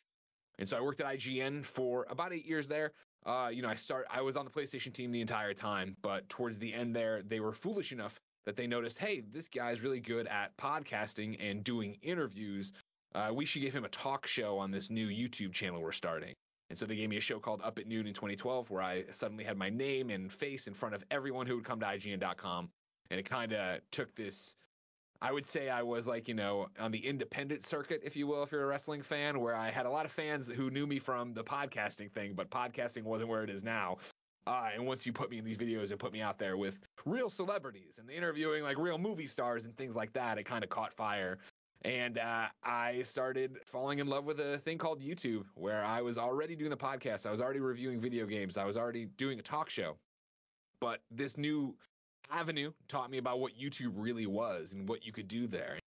And 0.61 0.69
so 0.69 0.77
I 0.77 0.81
worked 0.83 1.01
at 1.01 1.07
IGN 1.07 1.65
for 1.65 2.07
about 2.11 2.33
eight 2.35 2.47
years 2.47 2.69
there. 2.69 2.93
Uh, 3.27 3.51
you 3.53 3.63
know, 3.63 3.69
I 3.69 3.75
start 3.75 4.07
I 4.11 4.21
was 4.21 4.37
on 4.37 4.45
the 4.45 4.51
PlayStation 4.51 4.93
team 4.93 5.11
the 5.11 5.21
entire 5.21 5.55
time, 5.55 5.97
but 6.03 6.29
towards 6.29 6.59
the 6.59 6.73
end 6.73 6.95
there, 6.95 7.23
they 7.23 7.41
were 7.41 7.53
foolish 7.53 7.93
enough 7.93 8.21
that 8.47 8.57
they 8.57 8.67
noticed, 8.67 8.99
hey, 8.99 9.23
this 9.33 9.49
guy's 9.49 9.81
really 9.81 10.01
good 10.01 10.27
at 10.27 10.57
podcasting 10.59 11.37
and 11.41 11.65
doing 11.65 11.97
interviews. 12.03 12.73
Uh, 13.15 13.31
we 13.35 13.45
should 13.45 13.63
give 13.63 13.75
him 13.75 13.85
a 13.85 13.89
talk 13.89 14.27
show 14.27 14.59
on 14.59 14.71
this 14.71 14.91
new 14.91 15.09
YouTube 15.09 15.53
channel 15.53 15.81
we're 15.81 15.93
starting. 15.93 16.35
And 16.69 16.79
so 16.79 16.87
they 16.87 16.95
gave 16.95 17.09
me 17.09 17.17
a 17.17 17.21
show 17.21 17.39
called 17.39 17.61
Up 17.65 17.79
at 17.79 17.87
Noon 17.87 18.07
in 18.07 18.15
2012, 18.15 18.71
where 18.71 18.83
I 18.83 19.05
suddenly 19.11 19.45
had 19.45 19.59
my 19.59 19.71
name 19.71 20.11
and 20.11 20.33
face 20.33 20.69
in 20.69 20.75
front 20.75 20.95
of 20.95 21.03
everyone 21.11 21.47
who 21.47 21.57
would 21.57 21.65
come 21.65 21.81
to 21.81 21.87
IGN.com. 21.87 22.71
And 23.11 23.19
it 23.19 23.29
kind 23.29 23.53
of 23.53 23.81
took 23.91 24.15
this 24.15 24.57
I 25.23 25.33
would 25.33 25.45
say 25.45 25.69
I 25.69 25.83
was 25.83 26.07
like, 26.07 26.29
you 26.29 26.35
know, 26.35 26.69
on 26.79 26.91
the 26.91 27.07
independent 27.07 27.65
circuit, 27.65 28.01
if 28.03 28.17
you 28.17 28.27
will, 28.27 28.43
if 28.43 28.53
you're 28.53 28.63
a 28.63 28.67
wrestling 28.67 29.03
fan, 29.03 29.41
where 29.41 29.55
I 29.55 29.71
had 29.71 29.85
a 29.85 29.91
lot 29.91 30.07
of 30.07 30.13
fans 30.13 30.49
who 30.49 30.71
knew 30.71 30.87
me 30.87 30.99
from 30.99 31.35
the 31.35 31.45
podcasting 31.45 32.11
thing, 32.11 32.33
but 32.35 32.51
podcasting 32.51 33.05
wasn't 33.05 33.29
where 33.29 33.45
it 33.45 33.51
is 33.51 33.63
now. 33.63 33.99
Uh, 34.47 34.71
and 34.75 34.87
once 34.87 35.05
you 35.05 35.13
put 35.13 35.31
me 35.31 35.39
in 35.39 35.45
these 35.45 35.59
videos 35.59 35.91
and 35.91 36.01
put 36.01 36.13
me 36.13 36.23
out 36.23 36.39
there 36.39 36.57
with 36.57 36.79
real 37.05 37.29
celebrities 37.29 37.99
and 37.99 38.11
interviewing 38.11 38.63
like 38.63 38.79
real 38.79 38.97
movie 38.97 39.27
stars 39.27 39.67
and 39.67 39.77
things 39.77 39.95
like 39.95 40.13
that, 40.15 40.39
it 40.39 40.45
kind 40.45 40.65
of 40.65 40.71
caught 40.71 40.93
fire. 40.93 41.39
And 41.83 42.19
uh, 42.19 42.47
I 42.65 43.03
started 43.03 43.59
falling 43.65 43.99
in 43.99 44.07
love 44.07 44.25
with 44.25 44.41
a 44.41 44.59
thing 44.59 44.79
called 44.79 45.01
YouTube, 45.01 45.45
where 45.55 45.85
I 45.85 46.01
was 46.01 46.19
already 46.19 46.57
doing 46.57 46.71
the 46.71 46.77
podcast. 46.77 47.27
I 47.27 47.31
was 47.31 47.41
already 47.41 47.61
reviewing 47.61 48.01
video 48.01 48.27
games. 48.27 48.57
I 48.57 48.65
was 48.65 48.77
already 48.77 49.07
doing 49.17 49.39
a 49.39 49.43
talk 49.43 49.69
show. 49.71 49.97
But 50.81 51.01
this 51.11 51.37
new 51.37 51.75
avenue 52.31 52.73
taught 52.89 53.11
me 53.11 53.19
about 53.19 53.41
what 53.41 53.59
YouTube 53.59 53.93
really 53.95 54.27
was 54.27 54.75
and 54.75 54.89
what 54.89 55.05
you 55.05 55.13
could 55.13 55.29
do 55.29 55.47
there. 55.47 55.79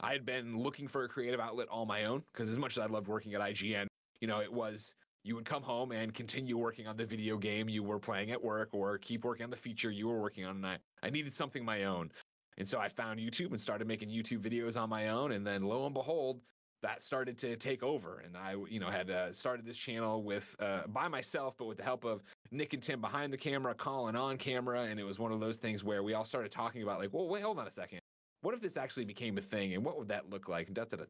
I 0.00 0.12
had 0.12 0.26
been 0.26 0.58
looking 0.58 0.88
for 0.88 1.04
a 1.04 1.08
creative 1.08 1.40
outlet 1.40 1.68
all 1.68 1.86
my 1.86 2.04
own 2.04 2.22
because 2.32 2.48
as 2.48 2.58
much 2.58 2.72
as 2.72 2.78
I 2.80 2.86
loved 2.86 3.06
working 3.06 3.34
at 3.34 3.40
IGN, 3.40 3.86
you 4.20 4.28
know, 4.28 4.40
it 4.40 4.52
was 4.52 4.94
you 5.24 5.36
would 5.36 5.44
come 5.44 5.62
home 5.62 5.92
and 5.92 6.12
continue 6.12 6.58
working 6.58 6.88
on 6.88 6.96
the 6.96 7.04
video 7.04 7.36
game 7.36 7.68
you 7.68 7.82
were 7.82 7.98
playing 7.98 8.32
at 8.32 8.42
work 8.42 8.70
or 8.72 8.98
keep 8.98 9.24
working 9.24 9.44
on 9.44 9.50
the 9.50 9.56
feature 9.56 9.90
you 9.90 10.08
were 10.08 10.20
working 10.20 10.44
on 10.44 10.56
and 10.56 10.66
I, 10.66 10.78
I 11.02 11.10
needed 11.10 11.32
something 11.32 11.64
my 11.64 11.84
own. 11.84 12.10
And 12.58 12.68
so 12.68 12.78
I 12.78 12.88
found 12.88 13.20
YouTube 13.20 13.50
and 13.50 13.60
started 13.60 13.86
making 13.86 14.08
YouTube 14.08 14.40
videos 14.40 14.80
on 14.80 14.88
my 14.88 15.08
own 15.08 15.32
and 15.32 15.46
then 15.46 15.62
lo 15.62 15.84
and 15.86 15.94
behold, 15.94 16.40
that 16.82 17.02
started 17.02 17.38
to 17.38 17.56
take 17.56 17.82
over 17.82 18.22
and 18.24 18.36
I 18.36 18.56
you 18.68 18.80
know 18.80 18.90
had 18.90 19.10
uh, 19.10 19.32
started 19.32 19.64
this 19.64 19.76
channel 19.76 20.22
with 20.22 20.54
uh, 20.60 20.82
by 20.88 21.08
myself 21.08 21.54
but 21.58 21.66
with 21.66 21.78
the 21.78 21.84
help 21.84 22.04
of 22.04 22.22
Nick 22.52 22.74
and 22.74 22.82
Tim 22.82 23.00
behind 23.00 23.32
the 23.32 23.36
camera, 23.36 23.74
Colin 23.74 24.14
on 24.14 24.36
camera, 24.36 24.82
and 24.82 25.00
it 25.00 25.04
was 25.04 25.18
one 25.18 25.32
of 25.32 25.40
those 25.40 25.56
things 25.56 25.82
where 25.82 26.02
we 26.02 26.14
all 26.14 26.24
started 26.24 26.52
talking 26.52 26.82
about 26.82 26.98
like, 26.98 27.12
well, 27.12 27.26
wait, 27.26 27.42
hold 27.42 27.58
on 27.58 27.66
a 27.66 27.70
second. 27.70 28.00
What 28.42 28.54
if 28.54 28.60
this 28.60 28.76
actually 28.76 29.06
became 29.06 29.38
a 29.38 29.40
thing, 29.40 29.74
and 29.74 29.84
what 29.84 29.98
would 29.98 30.08
that 30.08 30.28
look 30.28 30.48
like? 30.48 30.72
Da, 30.74 30.84
da, 30.84 30.98
da. 30.98 31.04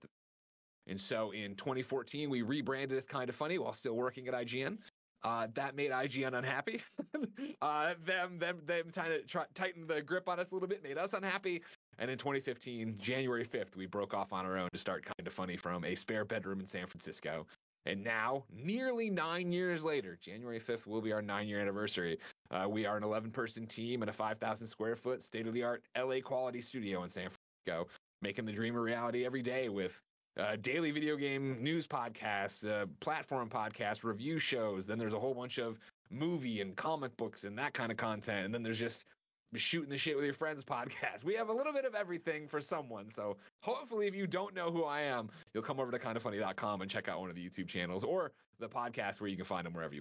And 0.87 1.01
so 1.01 1.33
in 1.33 1.55
2014, 1.57 2.31
we 2.31 2.43
rebranded 2.43 2.97
as 2.97 3.07
Kind 3.07 3.29
of 3.29 3.37
Funny 3.37 3.59
while 3.59 3.73
still 3.73 3.95
working 3.95 4.29
at 4.29 4.35
IGN. 4.35 4.79
Uh, 5.25 5.47
that 5.55 5.77
made 5.77 5.91
IGN 5.93 6.37
unhappy. 6.37 6.83
uh, 7.63 7.95
them, 8.05 8.39
them, 8.39 8.59
them 8.67 8.87
trying 8.93 9.11
to 9.11 9.47
tighten 9.55 9.87
the 9.87 10.03
grip 10.03 10.29
on 10.29 10.41
us 10.41 10.51
a 10.51 10.55
little 10.55 10.69
bit 10.69 10.83
made 10.83 10.99
us 10.99 11.13
unhappy. 11.13 11.63
And 11.99 12.11
in 12.11 12.19
2015, 12.19 12.97
January 12.99 13.45
5th, 13.45 13.77
we 13.77 13.87
broke 13.87 14.15
off 14.15 14.33
on 14.33 14.47
our 14.47 14.57
own 14.57 14.69
to 14.73 14.79
start 14.79 15.05
Kind 15.05 15.27
of 15.27 15.33
Funny 15.33 15.57
from 15.57 15.85
a 15.85 15.95
spare 15.95 16.25
bedroom 16.25 16.61
in 16.61 16.67
San 16.67 16.87
Francisco. 16.87 17.47
And 17.85 18.03
now, 18.05 18.45
nearly 18.53 19.11
nine 19.11 19.51
years 19.51 19.83
later, 19.83 20.17
January 20.21 20.61
5th 20.61 20.87
will 20.87 21.01
be 21.01 21.13
our 21.13 21.23
nine 21.23 21.49
year 21.49 21.61
anniversary. 21.61 22.19
Uh, 22.51 22.67
we 22.69 22.87
are 22.87 22.97
an 22.97 23.03
11 23.03 23.31
person 23.31 23.67
team 23.67 24.03
in 24.03 24.09
a 24.09 24.13
5,000 24.13 24.67
square 24.67 24.97
foot 24.97 25.23
state 25.23 25.47
of 25.47 25.55
the 25.55 25.65
art 25.65 25.83
LA 25.99 26.21
quality 26.21 26.61
studio 26.61 27.03
in 27.03 27.11
San 27.11 27.29
Francisco, 27.29 27.89
making 28.21 28.45
the 28.45 28.53
dream 28.53 28.77
a 28.77 28.81
reality 28.81 29.27
every 29.27 29.43
day 29.43 29.69
with 29.69 30.01
uh, 30.39 30.57
daily 30.61 30.93
video 30.93 31.17
game 31.17 31.63
news 31.63 31.87
podcasts, 31.87 32.67
uh, 32.67 32.87
platform 33.01 33.49
podcasts, 33.51 34.05
review 34.05 34.39
shows. 34.39 34.87
Then 34.87 34.99
there's 34.99 35.13
a 35.13 35.21
whole 35.21 35.35
bunch 35.35 35.59
of 35.59 35.79
movie 36.11 36.61
and 36.61 36.77
comic 36.77 37.17
books 37.17 37.45
and 37.45 37.59
that 37.59 37.75
kind 37.75 37.91
of 37.91 37.99
content. 37.99 38.45
And 38.45 38.55
then 38.55 38.63
there's 38.63 38.79
just 38.79 39.05
shooting 39.55 39.91
the 39.91 39.99
shit 39.99 40.17
with 40.17 40.25
your 40.25 40.35
friends 40.35 40.65
podcast. 40.77 41.25
We 41.25 41.35
have 41.35 41.49
a 41.49 41.53
little 41.53 41.73
bit 41.73 41.85
of 41.85 41.95
everything 41.95 42.49
for 42.49 42.61
someone. 42.61 43.11
So 43.11 43.37
hopefully, 43.61 44.07
if 44.07 44.15
you 44.15 44.27
don't 44.27 44.55
know 44.55 44.71
who 44.71 44.85
I 44.85 45.03
am, 45.03 45.31
you'll 45.55 45.63
come 45.63 45.81
over 45.81 45.91
to 45.91 45.99
kindoffunny.com 45.99 46.81
and 46.83 46.91
check 46.91 47.09
out 47.09 47.21
one 47.21 47.31
of 47.31 47.37
the 47.37 47.47
YouTube 47.49 47.69
channels 47.69 48.05
or 48.05 48.33
the 48.61 48.69
podcast 48.69 49.21
where 49.21 49.29
you 49.29 49.37
can 49.37 49.45
find 49.45 49.67
them 49.67 49.73
wherever 49.75 49.95
you. 49.95 50.01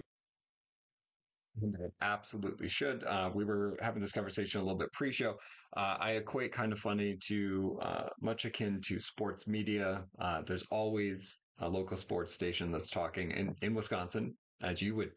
Absolutely 2.00 2.68
should. 2.68 3.04
Uh, 3.04 3.30
we 3.34 3.44
were 3.44 3.76
having 3.82 4.00
this 4.00 4.12
conversation 4.12 4.60
a 4.60 4.64
little 4.64 4.78
bit 4.78 4.90
pre-show. 4.92 5.36
Uh, 5.76 5.96
I 6.00 6.12
equate 6.12 6.52
kind 6.52 6.72
of 6.72 6.78
funny 6.78 7.18
to 7.28 7.78
uh, 7.82 8.08
much 8.20 8.44
akin 8.44 8.80
to 8.86 8.98
sports 8.98 9.46
media. 9.46 10.02
Uh, 10.18 10.42
there's 10.42 10.64
always 10.70 11.40
a 11.58 11.68
local 11.68 11.96
sports 11.96 12.32
station 12.32 12.72
that's 12.72 12.90
talking 12.90 13.30
in, 13.32 13.54
in 13.62 13.74
Wisconsin, 13.74 14.34
as 14.62 14.80
you 14.80 14.94
would 14.96 15.10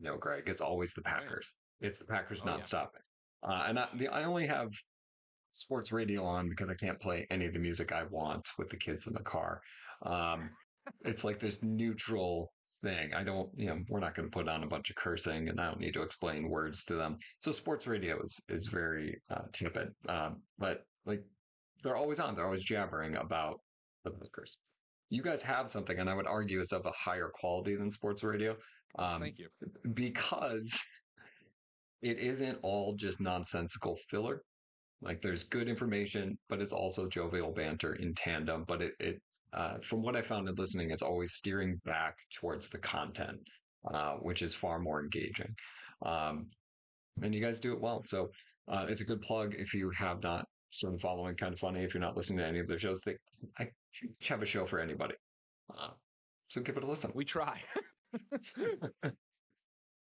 know, 0.00 0.16
Greg. 0.16 0.44
It's 0.46 0.60
always 0.62 0.92
the. 0.94 1.02
Packers. 1.02 1.54
It's 1.80 1.98
the 1.98 2.04
Packers 2.04 2.42
Oh, 2.44 2.48
yeah. 2.50 2.56
nonstop. 2.56 2.88
Uh, 3.42 3.64
and 3.68 3.78
I, 3.78 3.88
the, 3.94 4.08
I 4.08 4.24
only 4.24 4.46
have 4.46 4.70
sports 5.52 5.92
radio 5.92 6.24
on 6.24 6.48
because 6.48 6.68
I 6.68 6.74
can't 6.74 7.00
play 7.00 7.26
any 7.30 7.46
of 7.46 7.52
the 7.52 7.58
music 7.58 7.92
I 7.92 8.04
want 8.04 8.48
with 8.58 8.70
the 8.70 8.76
kids 8.76 9.06
in 9.06 9.12
the 9.12 9.20
car. 9.22 9.60
Um, 10.02 10.50
it's 11.04 11.24
like 11.24 11.38
this 11.38 11.62
neutral 11.62 12.52
thing. 12.82 13.14
I 13.14 13.22
don't, 13.22 13.50
you 13.56 13.66
know, 13.66 13.78
we're 13.88 14.00
not 14.00 14.14
going 14.14 14.28
to 14.28 14.34
put 14.34 14.48
on 14.48 14.64
a 14.64 14.66
bunch 14.66 14.90
of 14.90 14.96
cursing, 14.96 15.48
and 15.48 15.60
I 15.60 15.68
don't 15.68 15.80
need 15.80 15.94
to 15.94 16.02
explain 16.02 16.48
words 16.48 16.84
to 16.86 16.94
them. 16.94 17.18
So 17.40 17.52
sports 17.52 17.86
radio 17.86 18.20
is 18.22 18.34
is 18.48 18.66
very 18.66 19.20
uh, 19.30 19.42
tepid. 19.52 19.88
Um, 20.08 20.42
but 20.58 20.84
like 21.06 21.22
they're 21.82 21.96
always 21.96 22.20
on. 22.20 22.34
They're 22.34 22.44
always 22.44 22.62
jabbering 22.62 23.16
about 23.16 23.60
the 24.04 24.10
Lakers. 24.20 24.58
You 25.10 25.22
guys 25.22 25.42
have 25.42 25.70
something, 25.70 25.98
and 25.98 26.08
I 26.08 26.14
would 26.14 26.26
argue 26.26 26.60
it's 26.60 26.72
of 26.72 26.86
a 26.86 26.92
higher 26.92 27.30
quality 27.32 27.76
than 27.76 27.90
sports 27.90 28.22
radio. 28.22 28.56
Um, 28.98 29.20
Thank 29.20 29.38
you. 29.38 29.48
because 29.94 30.78
it 32.02 32.18
isn't 32.18 32.58
all 32.62 32.94
just 32.96 33.20
nonsensical 33.20 33.96
filler. 34.10 34.42
Like 35.02 35.20
there's 35.20 35.44
good 35.44 35.68
information, 35.68 36.38
but 36.48 36.60
it's 36.60 36.72
also 36.72 37.08
jovial 37.08 37.52
banter 37.52 37.94
in 37.94 38.14
tandem. 38.14 38.64
But 38.66 38.82
it, 38.82 38.92
it 39.00 39.22
uh, 39.52 39.78
from 39.82 40.02
what 40.02 40.16
I 40.16 40.22
found 40.22 40.48
in 40.48 40.54
listening, 40.56 40.90
it's 40.90 41.02
always 41.02 41.34
steering 41.34 41.80
back 41.84 42.16
towards 42.34 42.68
the 42.68 42.78
content, 42.78 43.38
uh, 43.92 44.14
which 44.14 44.42
is 44.42 44.54
far 44.54 44.78
more 44.78 45.02
engaging. 45.02 45.54
Um, 46.04 46.46
and 47.22 47.34
you 47.34 47.40
guys 47.42 47.60
do 47.60 47.72
it 47.72 47.80
well. 47.80 48.02
So 48.04 48.30
uh, 48.68 48.86
it's 48.88 49.00
a 49.00 49.04
good 49.04 49.20
plug 49.22 49.54
if 49.56 49.74
you 49.74 49.90
have 49.96 50.22
not 50.22 50.46
started 50.70 51.00
following 51.00 51.36
Kind 51.36 51.52
of 51.54 51.60
Funny. 51.60 51.84
If 51.84 51.94
you're 51.94 52.00
not 52.00 52.16
listening 52.16 52.38
to 52.38 52.46
any 52.46 52.60
of 52.60 52.68
their 52.68 52.78
shows, 52.78 53.00
they 53.04 53.16
I 53.58 53.68
have 54.28 54.42
a 54.42 54.46
show 54.46 54.66
for 54.66 54.80
anybody. 54.80 55.14
Uh, 55.76 55.90
so 56.48 56.60
give 56.62 56.76
it 56.76 56.84
a 56.84 56.86
listen. 56.86 57.12
We 57.14 57.24
try. 57.24 57.60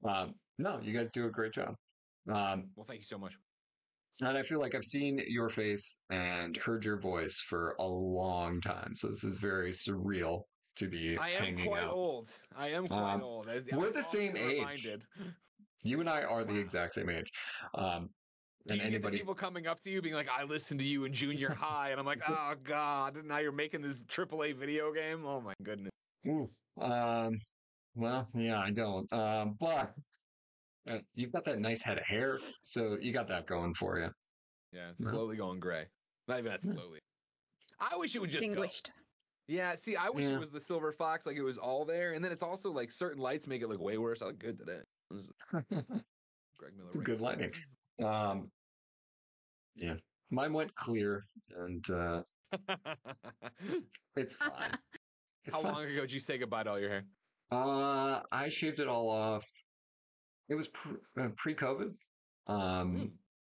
Um, 0.07 0.35
no, 0.59 0.79
you 0.81 0.93
guys 0.93 1.09
do 1.11 1.25
a 1.25 1.31
great 1.31 1.53
job. 1.53 1.75
Um, 2.27 2.69
well, 2.75 2.85
thank 2.87 2.99
you 2.99 3.05
so 3.05 3.17
much. 3.17 3.35
and 4.21 4.37
I 4.37 4.43
feel 4.43 4.59
like 4.59 4.75
I've 4.75 4.83
seen 4.85 5.19
your 5.27 5.49
face 5.49 5.99
and 6.09 6.55
heard 6.57 6.85
your 6.85 6.97
voice 6.99 7.39
for 7.39 7.75
a 7.79 7.85
long 7.85 8.61
time. 8.61 8.95
So 8.95 9.09
this 9.09 9.23
is 9.23 9.37
very 9.37 9.71
surreal 9.71 10.43
to 10.77 10.87
be 10.87 11.17
I 11.17 11.31
am 11.31 11.57
quite 11.65 11.83
out. 11.83 11.91
old. 11.93 12.29
I 12.55 12.69
am 12.69 12.87
quite 12.87 13.13
Um, 13.15 13.21
old. 13.21 13.47
As 13.49 13.67
we're 13.71 13.87
I'm 13.87 13.93
the 13.93 14.01
same 14.03 14.35
age. 14.37 14.87
You 15.83 15.99
and 15.99 16.09
I 16.09 16.23
are 16.23 16.43
the 16.43 16.55
exact 16.57 16.95
same 16.95 17.09
age. 17.09 17.29
Um, 17.75 18.09
Do 18.67 18.73
and 18.73 18.77
you 18.77 18.77
get 18.77 18.81
the 18.81 18.85
anybody, 18.95 19.17
people 19.19 19.35
coming 19.35 19.67
up 19.67 19.79
to 19.81 19.91
you 19.91 20.01
being 20.01 20.15
like, 20.15 20.29
"I 20.29 20.43
listened 20.43 20.79
to 20.79 20.85
you 20.85 21.05
in 21.05 21.13
junior 21.13 21.49
high," 21.53 21.91
and 21.91 21.99
I'm 21.99 22.05
like, 22.07 22.23
"Oh 22.27 22.55
God!" 22.63 23.23
Now 23.23 23.37
you're 23.37 23.51
making 23.51 23.81
this 23.83 24.01
AAA 24.03 24.55
video 24.55 24.91
game. 24.93 25.25
Oh 25.25 25.39
my 25.41 25.53
goodness. 25.61 25.91
Oof. 26.27 26.49
um, 26.81 27.37
well, 27.93 28.27
yeah, 28.33 28.59
I 28.59 28.71
don't. 28.71 29.11
Um, 29.13 29.55
but 29.59 29.93
uh, 30.89 30.99
you've 31.13 31.31
got 31.31 31.45
that 31.45 31.59
nice 31.59 31.81
head 31.81 31.97
of 31.97 32.05
hair, 32.05 32.39
so 32.61 32.97
you 32.99 33.11
got 33.13 33.27
that 33.29 33.47
going 33.47 33.73
for 33.73 33.99
you. 33.99 34.09
Yeah, 34.71 34.89
it's 34.91 35.01
No. 35.01 35.11
slowly 35.11 35.37
going 35.37 35.59
gray. 35.59 35.85
Not 36.27 36.39
even 36.39 36.51
that 36.51 36.63
slowly. 36.63 36.99
I 37.79 37.95
wish 37.97 38.15
it 38.15 38.19
would 38.19 38.29
just 38.31 38.45
go. 38.53 38.65
Yeah, 39.47 39.75
see, 39.75 39.95
I 39.95 40.09
wish 40.09 40.25
Yeah. 40.25 40.35
it 40.35 40.39
was 40.39 40.49
the 40.49 40.59
silver 40.59 40.91
fox, 40.91 41.25
like 41.25 41.35
it 41.37 41.43
was 41.43 41.57
all 41.57 41.85
there, 41.85 42.13
and 42.13 42.23
then 42.23 42.31
it's 42.31 42.41
also 42.41 42.71
like 42.71 42.91
certain 42.91 43.21
lights 43.21 43.47
make 43.47 43.61
it 43.61 43.67
look 43.67 43.79
way 43.79 43.97
worse. 43.97 44.21
I 44.21 44.27
look 44.27 44.39
good 44.39 44.57
today. 44.57 44.79
This 45.11 45.31
Greg 46.57 46.73
Miller. 46.75 46.85
It's 46.85 46.95
a 46.95 46.99
good 46.99 47.21
lighting. 47.21 47.51
Um, 48.03 48.51
yeah, 49.75 49.95
mine 50.31 50.53
went 50.53 50.73
clear, 50.75 51.23
and 51.55 51.87
uh, 51.89 52.23
it's 54.15 54.35
fine. 54.35 54.77
It's 55.47 55.55
How 55.55 55.61
fine. 55.61 55.73
long 55.73 55.83
ago 55.85 56.01
did 56.01 56.11
you 56.11 56.19
say 56.19 56.39
goodbye 56.39 56.63
to 56.63 56.71
all 56.71 56.79
your 56.79 56.89
hair? 56.89 57.03
Uh, 57.51 58.23
I 58.31 58.49
shaved 58.49 58.79
it 58.79 58.87
all 58.87 59.07
off. 59.09 59.45
It 60.49 60.55
was 60.55 60.67
pre- 60.67 60.97
uh, 61.17 61.29
pre-COVID. 61.37 61.93
Um, 62.47 62.95
Hmm. 62.97 63.05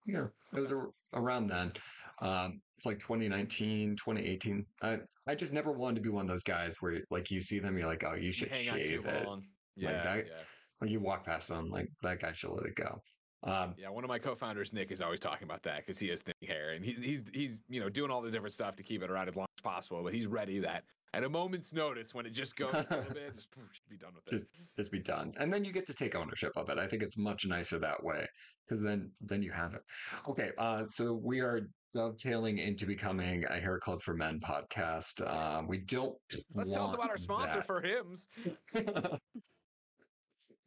yeah, 0.05 0.27
it 0.53 0.59
was 0.59 0.71
ar- 0.71 0.91
around 1.13 1.47
then. 1.47 1.73
Um, 2.21 2.61
it's 2.77 2.85
like 2.85 2.99
2019, 2.99 3.95
2018. 3.97 4.65
I 4.81 4.99
I 5.27 5.35
just 5.35 5.53
never 5.53 5.71
wanted 5.71 5.95
to 5.95 6.01
be 6.01 6.09
one 6.09 6.25
of 6.25 6.29
those 6.29 6.43
guys 6.43 6.81
where 6.81 7.01
like 7.11 7.29
you 7.29 7.39
see 7.39 7.59
them, 7.59 7.77
you're 7.77 7.85
like, 7.87 8.03
oh, 8.03 8.15
you 8.15 8.27
You 8.27 8.31
should 8.31 8.53
too 8.53 8.63
shave 8.63 9.05
it. 9.05 9.25
long. 9.27 9.43
Yeah, 9.75 10.01
that- 10.01 10.25
yeah, 10.27 10.87
you 10.87 10.99
walk 10.99 11.25
past 11.25 11.49
them, 11.49 11.69
like 11.69 11.89
that 12.01 12.19
guy 12.19 12.31
should 12.31 12.49
let 12.51 12.65
it 12.65 12.75
go. 12.75 13.01
Um, 13.43 13.75
yeah. 13.77 13.89
One 13.89 14.03
of 14.03 14.07
my 14.09 14.19
co-founders, 14.19 14.73
Nick, 14.73 14.91
is 14.91 15.01
always 15.01 15.19
talking 15.19 15.43
about 15.45 15.63
that 15.63 15.85
because 15.85 15.97
he 15.99 16.07
has 16.09 16.21
thin 16.21 16.33
hair 16.45 16.71
and 16.71 16.83
he's 16.83 16.99
he's 16.99 17.23
he's 17.33 17.59
you 17.69 17.79
know 17.79 17.89
doing 17.89 18.11
all 18.11 18.21
the 18.21 18.31
different 18.31 18.53
stuff 18.53 18.75
to 18.77 18.83
keep 18.83 19.01
it 19.03 19.09
around 19.11 19.29
as 19.29 19.35
long 19.35 19.47
possible. 19.59 20.03
But 20.03 20.13
he's 20.13 20.27
ready 20.27 20.59
that 20.59 20.83
at 21.13 21.23
a 21.23 21.29
moment's 21.29 21.73
notice 21.73 22.13
when 22.13 22.25
it 22.25 22.31
just 22.33 22.55
goes 22.55 22.73
a 22.73 22.85
little 22.89 23.13
bit, 23.13 23.33
just 23.35 23.49
be 23.89 23.97
done 23.97 24.11
with 24.13 24.27
it. 24.27 24.31
Just- 24.31 24.47
just 24.77 24.91
be 24.91 24.99
done, 24.99 25.33
and 25.39 25.51
then 25.51 25.65
you 25.65 25.73
get 25.73 25.85
to 25.87 25.93
take 25.93 26.15
ownership 26.15 26.51
of 26.55 26.69
it. 26.69 26.77
I 26.77 26.87
think 26.87 27.03
it's 27.03 27.17
much 27.17 27.45
nicer 27.45 27.79
that 27.79 28.03
way 28.03 28.25
because 28.65 28.81
then 28.81 29.11
then 29.21 29.41
you 29.41 29.51
have 29.51 29.73
it. 29.73 29.81
Okay, 30.27 30.51
uh, 30.57 30.85
so 30.87 31.13
we 31.13 31.39
are 31.39 31.61
dovetailing 31.93 32.59
into 32.59 32.85
becoming 32.85 33.43
a 33.45 33.59
Hair 33.59 33.79
Club 33.79 34.01
for 34.01 34.13
Men 34.13 34.39
podcast. 34.39 35.25
Um, 35.27 35.67
we 35.67 35.79
don't. 35.79 36.15
Let's 36.53 36.71
tell 36.71 36.87
us 36.87 36.93
about 36.93 37.09
our 37.09 37.17
sponsor 37.17 37.55
that. 37.55 37.65
for 37.65 37.81
Hims. 37.81 38.27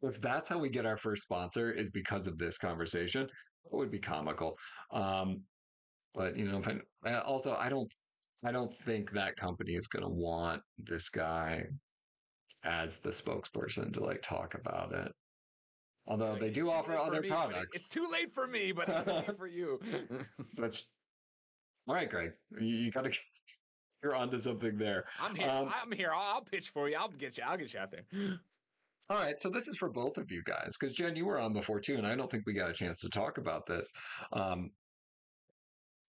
if 0.01 0.19
that's 0.21 0.49
how 0.49 0.59
we 0.59 0.69
get 0.69 0.85
our 0.85 0.97
first 0.97 1.23
sponsor 1.23 1.71
is 1.71 1.89
because 1.89 2.27
of 2.27 2.37
this 2.37 2.57
conversation, 2.57 3.23
it 3.23 3.29
would 3.71 3.89
be 3.91 3.99
comical. 3.99 4.57
Um, 4.91 5.41
but 6.13 6.37
you 6.37 6.45
know, 6.45 6.59
if 6.59 6.67
I, 7.05 7.19
also 7.19 7.55
I 7.55 7.69
don't, 7.69 7.91
I 8.45 8.51
don't 8.51 8.73
think 8.73 9.11
that 9.11 9.35
company 9.35 9.73
is 9.73 9.87
going 9.87 10.03
to 10.03 10.09
want 10.09 10.61
this 10.77 11.09
guy 11.09 11.65
as 12.63 12.97
the 12.99 13.09
spokesperson 13.09 13.93
to 13.93 14.03
like 14.03 14.21
talk 14.21 14.55
about 14.55 14.93
it. 14.93 15.11
Although 16.07 16.31
Like, 16.31 16.41
they 16.41 16.49
do 16.49 16.69
offer 16.69 16.97
other 16.97 17.21
me, 17.21 17.29
products. 17.29 17.75
It's 17.75 17.89
too 17.89 18.09
late 18.11 18.33
for 18.33 18.45
me, 18.45 18.73
but 18.73 18.89
it's 18.89 19.07
late 19.07 19.37
for 19.37 19.47
you. 19.47 19.79
That's 20.57 20.85
all 21.87 21.95
right, 21.95 22.09
Greg. 22.09 22.31
You, 22.59 22.67
you 22.67 22.91
got 22.91 23.05
to. 23.05 23.11
You're 24.03 24.15
onto 24.15 24.37
something 24.37 24.77
there. 24.77 25.05
I'm 25.17 25.33
here. 25.33 25.47
Um, 25.47 25.73
I'm 25.73 25.89
here. 25.93 26.11
I'll, 26.13 26.35
I'll 26.35 26.41
pitch 26.41 26.71
for 26.71 26.89
you. 26.89 26.97
I'll 26.97 27.07
get 27.07 27.37
you. 27.37 27.43
I'll 27.47 27.55
get 27.55 27.73
you 27.73 27.79
out 27.79 27.89
there. 27.89 28.03
All 29.09 29.17
right, 29.17 29.39
so 29.39 29.49
this 29.49 29.69
is 29.69 29.77
for 29.77 29.89
both 29.89 30.17
of 30.17 30.29
you 30.29 30.43
guys 30.45 30.75
because 30.77 30.93
Jen, 30.93 31.15
you 31.15 31.25
were 31.25 31.39
on 31.39 31.53
before 31.53 31.79
too, 31.79 31.95
and 31.95 32.05
I 32.05 32.15
don't 32.15 32.29
think 32.29 32.43
we 32.45 32.53
got 32.53 32.69
a 32.69 32.73
chance 32.73 32.99
to 33.01 33.09
talk 33.09 33.37
about 33.37 33.65
this. 33.65 33.93
Um, 34.33 34.71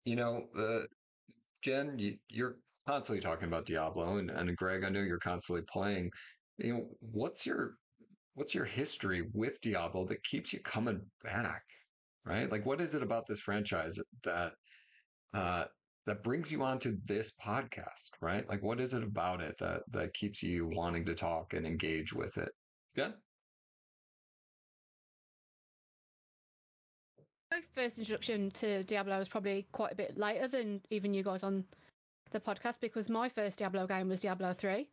you 0.03 0.17
know, 0.17 0.48
uh, 0.57 0.79
Jen, 1.67 2.00
you, 2.00 2.15
you're 2.29 2.55
constantly 2.88 3.19
talking 3.19 3.50
about 3.50 3.65
Diablo, 3.65 4.19
and, 4.19 4.31
and 4.31 4.55
Greg, 4.55 4.86
I 4.86 4.89
know 4.89 5.01
you're 5.01 5.19
constantly 5.19 5.65
playing. 5.69 6.09
You 6.59 6.74
know, 6.74 6.88
what's 7.01 7.45
your 7.45 7.74
what's 8.36 8.55
your 8.55 8.63
history 8.63 9.24
with 9.33 9.59
Diablo 9.59 10.05
that 10.07 10.24
keeps 10.24 10.53
you 10.53 10.59
coming 10.62 11.01
back? 11.25 11.63
Right? 12.25 12.50
Like, 12.50 12.65
what 12.65 12.79
is 12.79 12.95
it 12.95 13.03
about 13.03 13.25
this 13.27 13.41
franchise 13.41 14.00
that 14.24 14.53
uh, 15.33 15.65
that 16.05 16.24
brings 16.24 16.53
you 16.53 16.63
onto 16.63 16.95
this 17.03 17.33
podcast? 17.45 18.12
Right? 18.21 18.47
Like, 18.47 18.63
what 18.63 18.79
is 18.79 18.93
it 18.93 19.03
about 19.03 19.41
it 19.41 19.55
that 19.59 19.81
that 19.91 20.13
keeps 20.13 20.41
you 20.41 20.69
wanting 20.71 21.03
to 21.03 21.15
talk 21.15 21.53
and 21.53 21.67
engage 21.67 22.13
with 22.13 22.38
it? 22.38 22.53
Jen? 22.95 23.13
My 27.57 27.63
first 27.73 27.97
introduction 27.97 28.51
to 28.51 28.83
Diablo 28.83 29.17
was 29.17 29.27
probably 29.27 29.65
quite 29.71 29.91
a 29.91 29.95
bit 29.95 30.15
later 30.15 30.47
than 30.47 30.79
even 30.91 31.15
you 31.15 31.23
guys 31.23 31.41
on 31.41 31.65
the 32.29 32.39
podcast 32.39 32.79
because 32.79 33.09
my 33.09 33.29
first 33.29 33.57
Diablo 33.57 33.87
game 33.87 34.09
was 34.09 34.21
Diablo 34.21 34.53
3. 34.53 34.87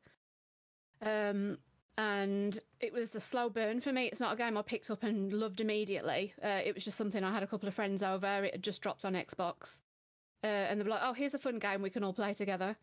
Um, 1.02 1.58
and 1.98 2.58
it 2.80 2.90
was 2.90 3.14
a 3.14 3.20
slow 3.20 3.50
burn 3.50 3.82
for 3.82 3.92
me. 3.92 4.06
It's 4.06 4.18
not 4.18 4.32
a 4.32 4.36
game 4.36 4.56
I 4.56 4.62
picked 4.62 4.88
up 4.88 5.02
and 5.02 5.30
loved 5.30 5.60
immediately. 5.60 6.32
Uh, 6.42 6.62
it 6.64 6.74
was 6.74 6.86
just 6.86 6.96
something 6.96 7.22
I 7.22 7.34
had 7.34 7.42
a 7.42 7.46
couple 7.46 7.68
of 7.68 7.74
friends 7.74 8.02
over. 8.02 8.44
It 8.44 8.54
had 8.54 8.62
just 8.62 8.80
dropped 8.80 9.04
on 9.04 9.12
Xbox. 9.12 9.80
Uh, 10.42 10.46
and 10.46 10.80
they 10.80 10.84
were 10.84 10.90
like, 10.90 11.02
oh, 11.02 11.12
here's 11.12 11.34
a 11.34 11.38
fun 11.38 11.58
game 11.58 11.82
we 11.82 11.90
can 11.90 12.02
all 12.02 12.14
play 12.14 12.32
together. 12.32 12.74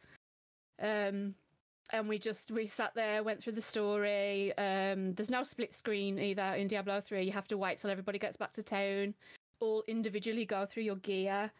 Um, 0.79 1.33
and 1.91 2.07
we 2.07 2.19
just 2.19 2.51
we 2.51 2.67
sat 2.67 2.93
there, 2.93 3.23
went 3.23 3.41
through 3.41 3.53
the 3.53 3.63
story. 3.63 4.55
Um, 4.59 5.15
there's 5.15 5.31
no 5.31 5.43
split 5.43 5.73
screen 5.73 6.19
either 6.19 6.53
in 6.53 6.67
Diablo 6.67 7.01
3. 7.01 7.23
You 7.23 7.31
have 7.31 7.47
to 7.47 7.57
wait 7.57 7.79
till 7.79 7.89
everybody 7.89 8.19
gets 8.19 8.37
back 8.37 8.53
to 8.53 8.61
town 8.61 9.15
all 9.61 9.83
individually 9.87 10.45
go 10.45 10.65
through 10.65 10.83
your 10.83 10.97
gear. 10.97 11.51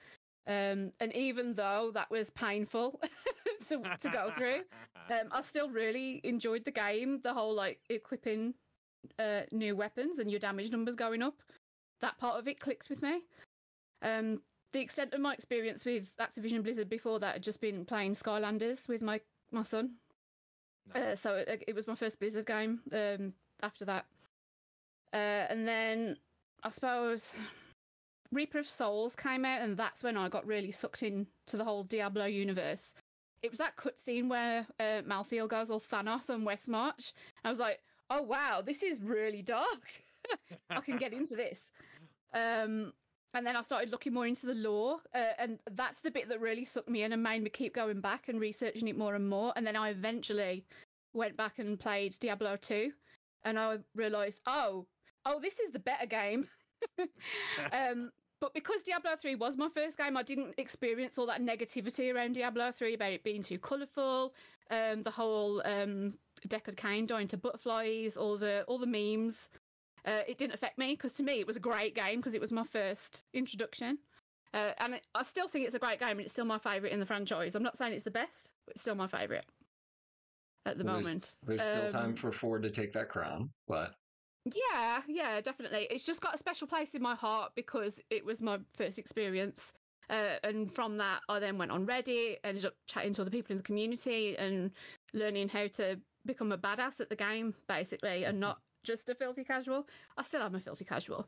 Um, 0.47 0.91
and 0.99 1.15
even 1.15 1.53
though 1.53 1.91
that 1.93 2.09
was 2.09 2.29
painful 2.31 2.99
to, 3.69 3.81
to 3.99 4.09
go 4.09 4.31
through, 4.35 4.61
um, 5.09 5.29
I 5.31 5.41
still 5.41 5.69
really 5.69 6.19
enjoyed 6.23 6.65
the 6.65 6.71
game. 6.71 7.21
The 7.23 7.33
whole 7.33 7.53
like 7.53 7.79
equipping 7.89 8.53
uh, 9.19 9.41
new 9.51 9.75
weapons 9.75 10.19
and 10.19 10.29
your 10.29 10.39
damage 10.39 10.71
numbers 10.71 10.95
going 10.95 11.21
up. 11.21 11.35
That 12.01 12.17
part 12.17 12.39
of 12.39 12.47
it 12.47 12.59
clicks 12.59 12.89
with 12.89 13.01
me. 13.01 13.21
Um, 14.01 14.41
the 14.73 14.79
extent 14.79 15.13
of 15.13 15.19
my 15.19 15.33
experience 15.33 15.85
with 15.85 16.11
Activision 16.19 16.63
Blizzard 16.63 16.89
before 16.89 17.19
that 17.19 17.33
had 17.33 17.43
just 17.43 17.61
been 17.61 17.85
playing 17.85 18.13
Skylanders 18.13 18.87
with 18.87 19.01
my 19.01 19.19
my 19.51 19.63
son. 19.63 19.91
Nice. 20.93 21.03
Uh, 21.03 21.15
so 21.15 21.35
it, 21.35 21.63
it 21.67 21.75
was 21.75 21.87
my 21.87 21.95
first 21.95 22.19
Blizzard 22.19 22.47
game 22.47 22.81
um, 22.93 23.33
after 23.61 23.85
that. 23.85 24.05
Uh, 25.13 25.45
and 25.49 25.67
then 25.67 26.17
I 26.63 26.69
suppose 26.69 27.35
Reaper 28.31 28.59
of 28.59 28.69
Souls 28.69 29.15
came 29.15 29.43
out, 29.45 29.61
and 29.61 29.75
that's 29.75 30.03
when 30.03 30.17
I 30.17 30.29
got 30.29 30.45
really 30.47 30.71
sucked 30.71 31.03
in 31.03 31.27
to 31.47 31.57
the 31.57 31.63
whole 31.63 31.83
Diablo 31.83 32.25
universe. 32.25 32.93
It 33.41 33.49
was 33.49 33.57
that 33.57 33.75
cutscene 33.75 34.29
where 34.29 34.65
uh, 34.79 35.01
Malthael 35.01 35.49
goes 35.49 35.69
all 35.69 35.79
Thanos 35.79 36.29
and 36.29 36.45
Westmarch. 36.45 37.11
I 37.43 37.49
was 37.49 37.59
like, 37.59 37.79
oh 38.09 38.21
wow, 38.21 38.61
this 38.63 38.83
is 38.83 38.99
really 39.01 39.41
dark. 39.41 39.91
I 40.69 40.81
can 40.81 40.97
get 40.97 41.13
into 41.13 41.35
this. 41.35 41.59
Um, 42.33 42.93
and 43.33 43.45
then 43.45 43.55
I 43.55 43.61
started 43.61 43.91
looking 43.91 44.13
more 44.13 44.27
into 44.27 44.45
the 44.45 44.53
lore, 44.53 44.99
uh, 45.15 45.33
and 45.39 45.59
that's 45.71 46.01
the 46.01 46.11
bit 46.11 46.29
that 46.29 46.41
really 46.41 46.65
sucked 46.65 46.89
me 46.89 47.03
in 47.03 47.13
and 47.13 47.23
made 47.23 47.43
me 47.43 47.49
keep 47.49 47.73
going 47.73 48.01
back 48.01 48.27
and 48.27 48.39
researching 48.39 48.87
it 48.87 48.97
more 48.97 49.15
and 49.15 49.27
more. 49.29 49.53
And 49.55 49.65
then 49.65 49.75
I 49.75 49.89
eventually 49.89 50.65
went 51.13 51.37
back 51.37 51.59
and 51.59 51.79
played 51.79 52.15
Diablo 52.19 52.57
2, 52.57 52.91
and 53.45 53.57
I 53.57 53.77
realised, 53.95 54.41
oh, 54.47 54.85
oh, 55.25 55.39
this 55.39 55.59
is 55.59 55.71
the 55.71 55.79
better 55.79 56.05
game. 56.05 56.47
um, 57.71 58.11
but 58.41 58.53
because 58.53 58.81
Diablo 58.81 59.11
3 59.15 59.35
was 59.35 59.55
my 59.55 59.69
first 59.69 59.97
game, 59.97 60.17
I 60.17 60.23
didn't 60.23 60.55
experience 60.57 61.17
all 61.17 61.27
that 61.27 61.41
negativity 61.41 62.13
around 62.13 62.33
Diablo 62.33 62.71
3 62.71 62.95
about 62.95 63.13
it 63.13 63.23
being 63.23 63.43
too 63.43 63.59
colourful, 63.59 64.33
um, 64.71 65.03
the 65.03 65.11
whole 65.11 65.61
um, 65.63 66.15
Deckard 66.47 66.75
Cain 66.75 67.05
dying 67.05 67.27
to 67.29 67.37
butterflies, 67.37 68.17
all 68.17 68.37
the 68.37 68.63
all 68.67 68.79
the 68.79 68.87
memes. 68.87 69.47
Uh, 70.05 70.21
it 70.27 70.39
didn't 70.39 70.55
affect 70.55 70.79
me 70.79 70.93
because 70.93 71.13
to 71.13 71.23
me 71.23 71.39
it 71.39 71.45
was 71.47 71.55
a 71.55 71.59
great 71.59 71.93
game 71.93 72.17
because 72.17 72.33
it 72.33 72.41
was 72.41 72.51
my 72.51 72.63
first 72.65 73.23
introduction. 73.33 73.99
Uh, 74.53 74.71
and 74.79 74.95
it, 74.95 75.07
I 75.15 75.23
still 75.23 75.47
think 75.47 75.65
it's 75.65 75.75
a 75.75 75.79
great 75.79 75.99
game 75.99 76.09
and 76.17 76.21
it's 76.21 76.31
still 76.31 76.43
my 76.45 76.57
favourite 76.57 76.91
in 76.91 76.99
the 76.99 77.05
franchise. 77.05 77.55
I'm 77.55 77.63
not 77.63 77.77
saying 77.77 77.93
it's 77.93 78.03
the 78.03 78.11
best, 78.11 78.51
but 78.65 78.73
it's 78.73 78.81
still 78.81 78.95
my 78.95 79.07
favourite 79.07 79.45
at 80.65 80.77
the 80.79 80.83
Well, 80.83 80.95
there's- 80.95 81.05
moment. 81.05 81.35
There's 81.43 81.61
still 81.61 81.91
time 81.91 82.05
Um, 82.09 82.15
for 82.15 82.31
Ford 82.31 82.63
to 82.63 82.71
take 82.71 82.91
that 82.93 83.07
crown, 83.09 83.51
but 83.67 83.93
Yeah, 84.45 85.01
yeah, 85.07 85.39
definitely. 85.41 85.87
It's 85.89 86.05
just 86.05 86.21
got 86.21 86.33
a 86.35 86.37
special 86.37 86.67
place 86.67 86.95
in 86.95 87.01
my 87.01 87.15
heart 87.15 87.51
because 87.55 88.01
it 88.09 88.25
was 88.25 88.41
my 88.41 88.59
first 88.75 88.97
experience. 88.97 89.73
Uh, 90.09 90.35
and 90.43 90.71
from 90.71 90.97
that, 90.97 91.21
I 91.29 91.39
then 91.39 91.57
went 91.57 91.71
on 91.71 91.85
Reddit, 91.85 92.37
ended 92.43 92.65
up 92.65 92.73
chatting 92.87 93.13
to 93.13 93.21
other 93.21 93.31
people 93.31 93.51
in 93.51 93.57
the 93.57 93.63
community 93.63 94.35
and 94.37 94.71
learning 95.13 95.49
how 95.49 95.67
to 95.67 95.99
become 96.25 96.51
a 96.51 96.57
badass 96.57 96.99
at 96.99 97.09
the 97.09 97.15
game, 97.15 97.53
basically, 97.67 98.25
and 98.25 98.39
not 98.39 98.59
just 98.83 99.09
a 99.09 99.15
filthy 99.15 99.43
casual. 99.43 99.87
I 100.17 100.23
still 100.23 100.41
am 100.41 100.55
a 100.55 100.59
filthy 100.59 100.85
casual. 100.85 101.27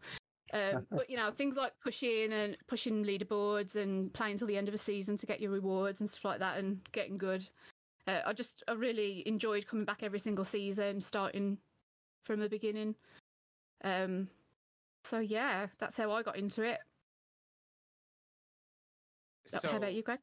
Um, 0.52 0.86
but 0.92 1.10
you 1.10 1.16
know 1.16 1.32
things 1.32 1.56
like 1.56 1.74
pushing 1.82 2.34
and 2.34 2.58
pushing 2.68 3.06
leaderboards 3.06 3.76
and 3.76 4.12
playing 4.14 4.38
till 4.38 4.48
the 4.48 4.58
end 4.58 4.68
of 4.68 4.74
a 4.74 4.80
season 4.80 5.18
to 5.18 5.26
get 5.26 5.40
your 5.40 5.52
rewards 5.52 6.02
and 6.02 6.10
stuff 6.10 6.26
like 6.26 6.40
that 6.40 6.58
and 6.58 6.80
getting 6.92 7.18
good. 7.18 7.48
Uh, 8.08 8.20
I 8.26 8.34
just 8.34 8.64
I 8.68 8.74
really 8.74 9.24
enjoyed 9.28 9.68
coming 9.68 9.86
back 9.86 10.04
every 10.04 10.20
single 10.20 10.46
season, 10.46 11.00
starting 11.00 11.58
from 12.24 12.40
the 12.40 12.50
beginning. 12.50 12.96
Um, 13.84 14.28
so 15.04 15.20
yeah, 15.20 15.68
that's 15.80 15.98
how 15.98 16.12
I 16.12 16.24
got 16.24 16.38
into 16.38 16.64
it. 16.64 16.80
So 19.48 19.68
how 19.68 19.78
about 19.78 19.94
you, 19.94 20.04
Greg? 20.04 20.20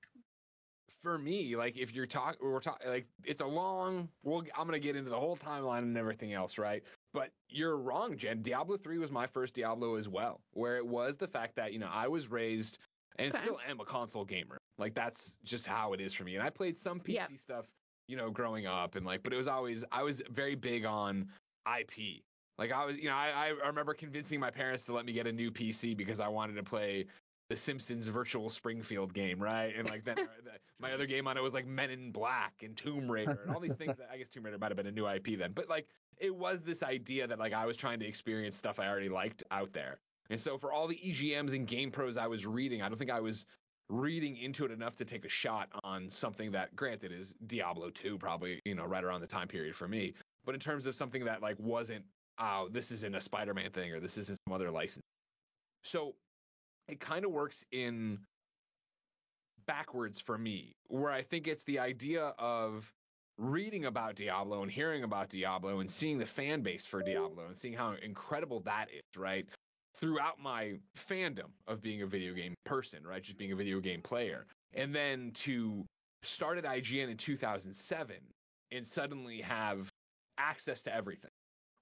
for 1.03 1.19
me, 1.19 1.57
like 1.57 1.79
if 1.79 1.95
you're 1.95 2.07
talking, 2.07 2.39
we're 2.43 2.61
talking 2.61 2.89
like 2.89 3.07
it's 3.25 3.41
a 3.41 3.47
long. 3.47 4.09
We'll, 4.23 4.45
I'm 4.57 4.67
gonna 4.67 4.79
get 4.79 4.97
into 4.97 5.11
the 5.11 5.19
whole 5.19 5.37
timeline 5.37 5.79
and 5.79 5.97
everything 5.97 6.33
else, 6.33 6.59
right? 6.59 6.83
But 7.13 7.31
you're 7.49 7.77
wrong, 7.77 8.17
Jen. 8.17 8.43
Diablo 8.43 8.77
3 8.77 8.99
was 8.99 9.11
my 9.11 9.27
first 9.27 9.55
Diablo 9.55 9.97
as 9.97 10.09
well, 10.09 10.41
where 10.53 10.77
it 10.77 10.87
was 10.87 11.17
the 11.17 11.27
fact 11.27 11.57
that 11.57 11.73
you 11.73 11.79
know 11.79 11.89
I 11.91 12.09
was 12.09 12.29
raised 12.31 12.79
and 13.17 13.35
Okay. 13.35 13.43
still 13.43 13.59
am 13.69 13.81
a 13.81 13.85
console 13.85 14.25
gamer. 14.25 14.59
Like 14.79 14.95
that's 14.95 15.39
just 15.45 15.67
how 15.67 15.93
it 15.93 16.01
is 16.01 16.13
for 16.15 16.25
me. 16.25 16.37
And 16.37 16.43
I 16.43 16.51
played 16.51 16.79
some 16.79 17.01
PC 17.01 17.15
Yeah. 17.15 17.27
stuff, 17.37 17.67
you 18.07 18.17
know, 18.17 18.31
growing 18.31 18.67
up, 18.67 18.95
and 18.95 19.07
like, 19.07 19.23
but 19.23 19.33
it 19.33 19.37
was 19.37 19.49
always 19.49 19.85
I 19.93 20.03
was 20.03 20.23
very 20.31 20.55
big 20.55 20.85
on 20.85 21.29
IP. 21.79 22.23
Like 22.59 22.73
I 22.73 22.85
was, 22.85 22.97
you 22.97 23.09
know, 23.09 23.15
I, 23.15 23.53
I 23.63 23.67
remember 23.67 23.95
convincing 23.95 24.39
my 24.39 24.51
parents 24.51 24.85
to 24.87 24.93
let 24.93 25.05
me 25.05 25.13
get 25.13 25.27
a 25.27 25.33
new 25.33 25.51
PC 25.51 25.97
because 25.97 26.21
I 26.21 26.29
wanted 26.29 26.55
to 26.55 26.63
play 26.63 27.07
the 27.49 27.57
Simpsons 27.57 28.07
Virtual 28.07 28.49
Springfield 28.49 29.13
game, 29.13 29.43
right? 29.43 29.75
And 29.77 29.89
like 29.89 30.05
then 30.05 30.17
my 30.81 30.93
other 30.93 31.07
game 31.07 31.27
on 31.27 31.37
it 31.37 31.43
was 31.43 31.55
like 31.55 31.67
Men 31.67 31.91
in 31.91 32.13
Black 32.13 32.63
and 32.63 32.77
Tomb 32.77 33.11
Raider 33.11 33.41
and 33.45 33.55
all 33.55 33.61
these 33.61 33.75
things. 33.75 33.97
That, 33.97 34.09
I 34.13 34.19
guess 34.19 34.29
Tomb 34.29 34.45
Raider 34.45 34.59
might 34.59 34.71
have 34.71 34.77
been 34.77 34.87
a 34.87 34.93
new 34.93 35.09
IP 35.09 35.39
then, 35.39 35.53
but 35.53 35.69
like 35.69 35.87
it 36.19 36.35
was 36.35 36.63
this 36.63 36.83
idea 36.83 37.27
that 37.27 37.39
like 37.39 37.53
I 37.53 37.67
was 37.67 37.77
trying 37.77 37.99
to 38.01 38.07
experience 38.07 38.57
stuff 38.57 38.79
I 38.79 38.87
already 38.87 39.09
liked 39.09 39.43
out 39.51 39.73
there. 39.73 39.99
And 40.31 40.39
so 40.39 40.59
for 40.59 40.73
all 40.73 40.87
the 40.87 40.97
EGMs 40.97 41.55
and 41.55 41.67
game 41.67 41.91
pros 41.91 42.17
I 42.17 42.27
was 42.27 42.47
reading, 42.47 42.83
I 42.83 42.89
don't 42.89 42.99
think 42.99 43.11
I 43.11 43.21
was 43.21 43.47
reading 43.89 44.37
into 44.37 44.65
it 44.65 44.71
enough 44.71 44.95
to 44.97 45.05
take 45.05 45.25
a 45.25 45.29
shot 45.29 45.69
on 45.83 46.09
something 46.09 46.53
that 46.53 46.75
granted 46.77 47.11
is 47.11 47.35
Diablo 47.47 47.91
2 47.91 48.19
probably, 48.19 48.61
you 48.65 48.77
know, 48.77 48.85
right 48.85 49.03
around 49.03 49.23
the 49.23 49.27
time 49.27 49.49
period 49.49 49.75
for 49.75 49.89
me. 49.89 50.15
But 50.51 50.57
in 50.57 50.61
terms 50.61 50.87
of 50.87 50.97
something 50.97 51.27
that 51.27 51.43
like 51.43 51.55
wasn't 51.61 52.05
oh, 52.41 52.67
this 52.73 52.91
isn't 52.91 53.15
a 53.15 53.21
Spider-Man 53.21 53.71
thing 53.71 53.93
or 53.93 54.01
this 54.01 54.19
isn't 54.19 54.37
some 54.45 54.53
other 54.53 54.69
license. 54.73 55.05
So 55.85 56.17
it 56.89 56.99
kind 56.99 57.25
of 57.25 57.31
works 57.31 57.65
in 57.71 58.19
backwards 59.65 60.19
for 60.19 60.37
me, 60.37 60.73
where 60.89 61.13
I 61.13 61.23
think 61.23 61.47
it's 61.47 61.63
the 61.63 61.79
idea 61.79 62.33
of 62.37 62.93
reading 63.39 63.85
about 63.85 64.17
Diablo 64.17 64.63
and 64.63 64.73
hearing 64.73 65.05
about 65.05 65.29
Diablo 65.29 65.79
and 65.79 65.89
seeing 65.89 66.19
the 66.19 66.27
fan 66.27 66.63
base 66.63 66.85
for 66.85 67.01
Diablo 67.01 67.47
and 67.47 67.57
seeing 67.57 67.75
how 67.75 67.95
incredible 68.03 68.59
that 68.63 68.87
is, 68.93 69.17
right? 69.17 69.47
Throughout 69.99 70.41
my 70.41 70.81
fandom 70.99 71.53
of 71.69 71.81
being 71.81 72.03
a 72.03 72.07
video 72.07 72.35
game 72.35 72.57
person, 72.67 73.07
right? 73.07 73.23
Just 73.23 73.39
being 73.39 73.53
a 73.53 73.57
video 73.57 73.79
game 73.79 74.03
player. 74.03 74.47
And 74.75 74.93
then 74.93 75.31
to 75.45 75.87
start 76.25 76.59
at 76.59 76.65
IGN 76.65 77.09
in 77.09 77.17
2007 77.19 78.17
and 78.73 78.85
suddenly 78.85 79.43
have 79.43 79.89
access 80.41 80.83
to 80.85 80.95
everything 80.95 81.31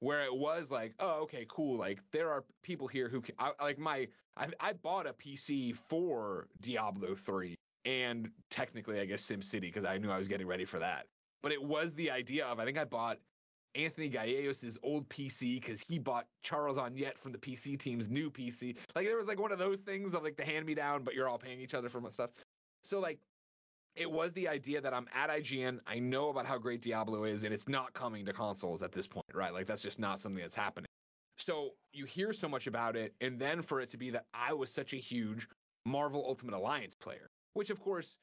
where 0.00 0.24
it 0.24 0.34
was 0.34 0.70
like, 0.70 0.94
oh, 1.00 1.22
okay, 1.22 1.46
cool. 1.48 1.78
Like 1.78 2.00
there 2.12 2.30
are 2.30 2.44
people 2.62 2.86
here 2.86 3.08
who 3.08 3.20
can, 3.20 3.34
I, 3.38 3.52
like 3.60 3.78
my, 3.78 4.08
I, 4.36 4.48
I 4.60 4.72
bought 4.74 5.06
a 5.06 5.12
PC 5.12 5.74
for 5.74 6.46
Diablo 6.60 7.14
3 7.14 7.56
and 7.84 8.30
technically, 8.50 9.00
I 9.00 9.06
guess 9.06 9.22
SimCity 9.22 9.62
because 9.62 9.84
I 9.84 9.98
knew 9.98 10.10
I 10.10 10.18
was 10.18 10.28
getting 10.28 10.46
ready 10.46 10.64
for 10.64 10.78
that. 10.78 11.06
But 11.42 11.52
it 11.52 11.62
was 11.62 11.94
the 11.94 12.10
idea 12.10 12.44
of 12.44 12.58
I 12.58 12.64
think 12.64 12.78
I 12.78 12.84
bought 12.84 13.18
Anthony 13.74 14.08
Gallegos' 14.08 14.78
old 14.82 15.08
PC 15.08 15.60
because 15.60 15.80
he 15.80 15.98
bought 15.98 16.26
Charles 16.42 16.78
Onyett 16.78 17.18
from 17.18 17.32
the 17.32 17.38
PC 17.38 17.78
team's 17.78 18.10
new 18.10 18.30
PC. 18.30 18.76
Like 18.94 19.06
there 19.06 19.16
was 19.16 19.26
like 19.26 19.40
one 19.40 19.52
of 19.52 19.58
those 19.58 19.80
things 19.80 20.14
of 20.14 20.22
like 20.22 20.36
the 20.36 20.44
hand 20.44 20.66
me 20.66 20.74
down, 20.74 21.04
but 21.04 21.14
you're 21.14 21.28
all 21.28 21.38
paying 21.38 21.60
each 21.60 21.74
other 21.74 21.88
for 21.88 22.02
stuff. 22.10 22.30
So 22.82 23.00
like 23.00 23.18
it 23.98 24.10
was 24.10 24.32
the 24.32 24.48
idea 24.48 24.80
that 24.80 24.94
I'm 24.94 25.08
at 25.14 25.28
IGN. 25.28 25.80
I 25.86 25.98
know 25.98 26.28
about 26.28 26.46
how 26.46 26.56
great 26.56 26.80
Diablo 26.80 27.24
is, 27.24 27.44
and 27.44 27.52
it's 27.52 27.68
not 27.68 27.92
coming 27.92 28.24
to 28.26 28.32
consoles 28.32 28.82
at 28.82 28.92
this 28.92 29.06
point, 29.06 29.26
right? 29.34 29.52
Like 29.52 29.66
that's 29.66 29.82
just 29.82 29.98
not 29.98 30.20
something 30.20 30.40
that's 30.40 30.54
happening. 30.54 30.86
So 31.36 31.70
you 31.92 32.04
hear 32.04 32.32
so 32.32 32.48
much 32.48 32.66
about 32.66 32.96
it, 32.96 33.14
and 33.20 33.38
then 33.38 33.62
for 33.62 33.80
it 33.80 33.88
to 33.90 33.96
be 33.96 34.10
that 34.10 34.26
I 34.32 34.52
was 34.52 34.72
such 34.72 34.92
a 34.92 34.96
huge 34.96 35.48
Marvel 35.84 36.24
Ultimate 36.26 36.54
Alliance 36.54 36.94
player, 36.94 37.28
which 37.54 37.70
of 37.70 37.80
course 37.80 38.16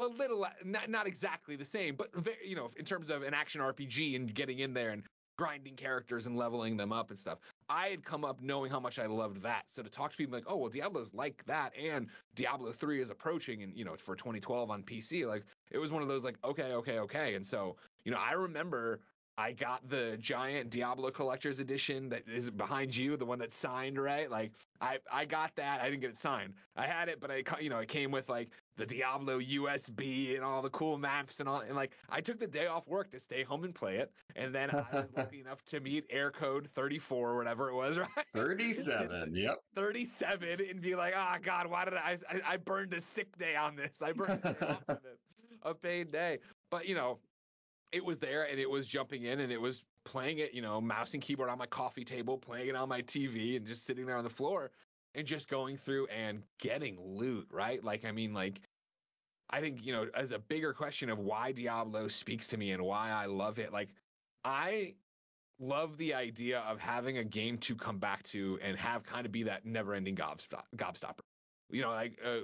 a 0.00 0.06
little 0.06 0.46
not, 0.64 0.88
not 0.88 1.06
exactly 1.06 1.56
the 1.56 1.64
same, 1.64 1.96
but 1.96 2.08
very, 2.14 2.36
you 2.44 2.54
know, 2.54 2.70
in 2.76 2.84
terms 2.84 3.10
of 3.10 3.22
an 3.22 3.34
action 3.34 3.60
RPG 3.60 4.14
and 4.16 4.32
getting 4.32 4.60
in 4.60 4.72
there 4.72 4.90
and 4.90 5.02
grinding 5.36 5.76
characters 5.76 6.26
and 6.26 6.36
leveling 6.36 6.76
them 6.76 6.92
up 6.92 7.10
and 7.10 7.18
stuff. 7.18 7.38
I 7.68 7.88
had 7.88 8.04
come 8.04 8.24
up 8.24 8.40
knowing 8.42 8.70
how 8.70 8.80
much 8.80 8.98
I 8.98 9.06
loved 9.06 9.42
that. 9.42 9.64
So 9.66 9.82
to 9.82 9.90
talk 9.90 10.10
to 10.10 10.16
people 10.16 10.34
like, 10.34 10.44
oh 10.46 10.56
well, 10.56 10.70
Diablo's 10.70 11.14
like 11.14 11.44
that, 11.46 11.72
and 11.76 12.08
Diablo 12.34 12.72
3 12.72 13.00
is 13.00 13.10
approaching, 13.10 13.62
and 13.62 13.76
you 13.76 13.84
know, 13.84 13.96
for 13.96 14.14
2012 14.14 14.70
on 14.70 14.82
PC, 14.82 15.26
like 15.26 15.44
it 15.70 15.78
was 15.78 15.90
one 15.90 16.02
of 16.02 16.08
those 16.08 16.24
like, 16.24 16.36
okay, 16.44 16.72
okay, 16.74 16.98
okay. 16.98 17.34
And 17.34 17.44
so, 17.44 17.76
you 18.04 18.12
know, 18.12 18.18
I 18.18 18.32
remember 18.32 19.00
I 19.38 19.52
got 19.52 19.88
the 19.88 20.16
giant 20.20 20.70
Diablo 20.70 21.10
collector's 21.10 21.58
edition 21.58 22.08
that 22.10 22.28
is 22.28 22.50
behind 22.50 22.94
you, 22.94 23.16
the 23.16 23.24
one 23.24 23.38
that's 23.38 23.56
signed, 23.56 23.98
right? 23.98 24.30
Like 24.30 24.52
I 24.80 24.98
I 25.10 25.24
got 25.24 25.54
that. 25.56 25.80
I 25.80 25.88
didn't 25.88 26.00
get 26.00 26.10
it 26.10 26.18
signed. 26.18 26.54
I 26.76 26.86
had 26.86 27.08
it, 27.08 27.20
but 27.20 27.30
I 27.30 27.42
you 27.60 27.70
know, 27.70 27.78
it 27.78 27.88
came 27.88 28.10
with 28.10 28.28
like 28.28 28.50
the 28.76 28.86
Diablo 28.86 29.40
USB 29.40 30.34
and 30.34 30.44
all 30.44 30.62
the 30.62 30.70
cool 30.70 30.98
maps 30.98 31.40
and 31.40 31.48
all 31.48 31.60
and 31.60 31.74
like 31.74 31.92
I 32.10 32.20
took 32.20 32.38
the 32.38 32.46
day 32.46 32.66
off 32.66 32.86
work 32.86 33.10
to 33.12 33.20
stay 33.20 33.42
home 33.42 33.64
and 33.64 33.74
play 33.74 33.96
it. 33.96 34.12
And 34.36 34.54
then 34.54 34.70
I 34.70 34.84
was 34.92 35.08
lucky 35.16 35.40
enough 35.40 35.64
to 35.66 35.80
meet 35.80 36.04
Error 36.10 36.30
Code 36.30 36.68
34 36.74 37.30
or 37.30 37.36
whatever 37.36 37.70
it 37.70 37.74
was, 37.74 37.98
right? 37.98 38.08
37. 38.32 39.32
Yep. 39.42 39.62
37 39.74 40.60
and 40.70 40.80
be 40.80 40.94
like, 40.94 41.14
ah, 41.16 41.38
God, 41.42 41.66
why 41.68 41.84
did 41.84 41.94
I, 41.94 42.18
I, 42.28 42.40
I 42.52 42.56
burned 42.58 42.92
a 42.94 43.00
sick 43.00 43.36
day 43.38 43.56
on 43.56 43.76
this. 43.76 44.02
I 44.02 44.12
burned 44.12 44.40
a 44.44 44.54
day 44.54 44.66
off 44.66 44.82
on 44.88 44.98
this, 45.02 45.18
a 45.62 45.74
paid 45.74 46.12
day. 46.12 46.38
But, 46.70 46.86
you 46.86 46.94
know, 46.94 47.18
it 47.92 48.04
was 48.04 48.18
there 48.18 48.44
and 48.44 48.58
it 48.58 48.68
was 48.68 48.88
jumping 48.88 49.24
in 49.24 49.40
and 49.40 49.52
it 49.52 49.60
was 49.60 49.82
playing 50.04 50.38
it, 50.38 50.54
you 50.54 50.62
know, 50.62 50.80
mouse 50.80 51.14
and 51.14 51.22
keyboard 51.22 51.50
on 51.50 51.58
my 51.58 51.66
coffee 51.66 52.04
table, 52.04 52.38
playing 52.38 52.68
it 52.68 52.76
on 52.76 52.88
my 52.88 53.02
TV 53.02 53.56
and 53.56 53.66
just 53.66 53.84
sitting 53.84 54.06
there 54.06 54.16
on 54.16 54.24
the 54.24 54.30
floor 54.30 54.70
and 55.14 55.26
just 55.26 55.48
going 55.48 55.76
through 55.76 56.06
and 56.06 56.42
getting 56.58 56.98
loot, 57.00 57.46
right? 57.52 57.84
Like, 57.84 58.04
I 58.04 58.12
mean, 58.12 58.32
like, 58.32 58.60
I 59.50 59.60
think, 59.60 59.84
you 59.84 59.92
know, 59.92 60.06
as 60.14 60.32
a 60.32 60.38
bigger 60.38 60.72
question 60.72 61.10
of 61.10 61.18
why 61.18 61.52
Diablo 61.52 62.08
speaks 62.08 62.48
to 62.48 62.56
me 62.56 62.72
and 62.72 62.82
why 62.82 63.10
I 63.10 63.26
love 63.26 63.58
it, 63.58 63.72
like, 63.72 63.90
I 64.44 64.94
love 65.60 65.96
the 65.98 66.14
idea 66.14 66.60
of 66.60 66.80
having 66.80 67.18
a 67.18 67.24
game 67.24 67.58
to 67.58 67.76
come 67.76 67.98
back 67.98 68.22
to 68.24 68.58
and 68.62 68.76
have 68.78 69.04
kind 69.04 69.26
of 69.26 69.32
be 69.32 69.42
that 69.44 69.66
never-ending 69.66 70.16
gobstop, 70.16 70.64
gobstopper. 70.76 71.20
You 71.70 71.82
know, 71.82 71.90
like 71.90 72.18
uh, 72.24 72.40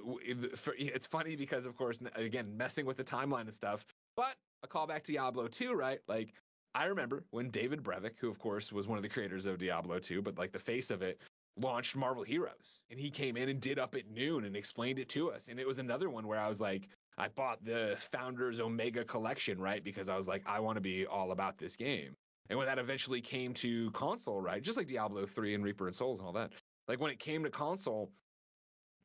it's 0.79 1.07
funny 1.07 1.37
because, 1.37 1.67
of 1.67 1.77
course, 1.77 2.01
again, 2.15 2.57
messing 2.57 2.87
with 2.87 2.97
the 2.97 3.05
timeline 3.05 3.43
and 3.43 3.53
stuff. 3.53 3.85
But 4.19 4.35
a 4.65 4.67
callback 4.67 5.05
to 5.05 5.13
Diablo 5.13 5.47
2, 5.47 5.75
right? 5.75 6.01
Like 6.09 6.35
I 6.75 6.87
remember 6.87 7.23
when 7.31 7.51
David 7.51 7.85
Brevik, 7.85 8.19
who 8.19 8.29
of 8.29 8.41
course 8.41 8.73
was 8.73 8.89
one 8.89 8.99
of 8.99 9.03
the 9.05 9.09
creators 9.09 9.47
of 9.47 9.59
Diablo 9.59 10.01
2, 10.01 10.23
but 10.23 10.37
like 10.37 10.51
the 10.51 10.59
face 10.59 10.91
of 10.91 11.03
it, 11.03 11.21
launched 11.57 11.95
Marvel 11.95 12.25
Heroes, 12.25 12.81
and 12.91 12.99
he 12.99 13.11
came 13.11 13.37
in 13.37 13.49
and 13.49 13.61
did 13.61 13.79
up 13.79 13.95
at 13.95 14.11
noon 14.11 14.45
and 14.45 14.57
explained 14.57 14.99
it 14.99 15.09
to 15.11 15.31
us. 15.31 15.47
And 15.47 15.61
it 15.61 15.67
was 15.69 15.79
another 15.79 16.11
one 16.11 16.27
where 16.27 16.41
I 16.41 16.49
was 16.49 16.61
like, 16.61 16.89
I 17.17 17.29
bought 17.29 17.65
the 17.65 17.95
Founders 18.11 18.59
Omega 18.59 19.05
collection, 19.05 19.61
right? 19.61 19.85
Because 19.85 20.09
I 20.09 20.17
was 20.17 20.27
like, 20.27 20.43
I 20.47 20.59
want 20.59 20.75
to 20.75 20.81
be 20.81 21.07
all 21.07 21.31
about 21.31 21.57
this 21.57 21.77
game. 21.77 22.17
And 22.51 22.59
when 22.59 22.67
that 22.67 22.81
eventually 22.81 23.21
came 23.21 23.55
to 23.55 23.89
console, 23.93 24.41
right, 24.41 24.61
just 24.61 24.77
like 24.77 24.89
Diablo 24.89 25.27
3 25.27 25.55
and 25.55 25.63
Reaper 25.63 25.87
and 25.87 25.95
Souls 25.95 26.19
and 26.19 26.27
all 26.27 26.33
that, 26.33 26.51
like 26.89 26.99
when 26.99 27.13
it 27.13 27.21
came 27.21 27.45
to 27.45 27.51
console, 27.51 28.11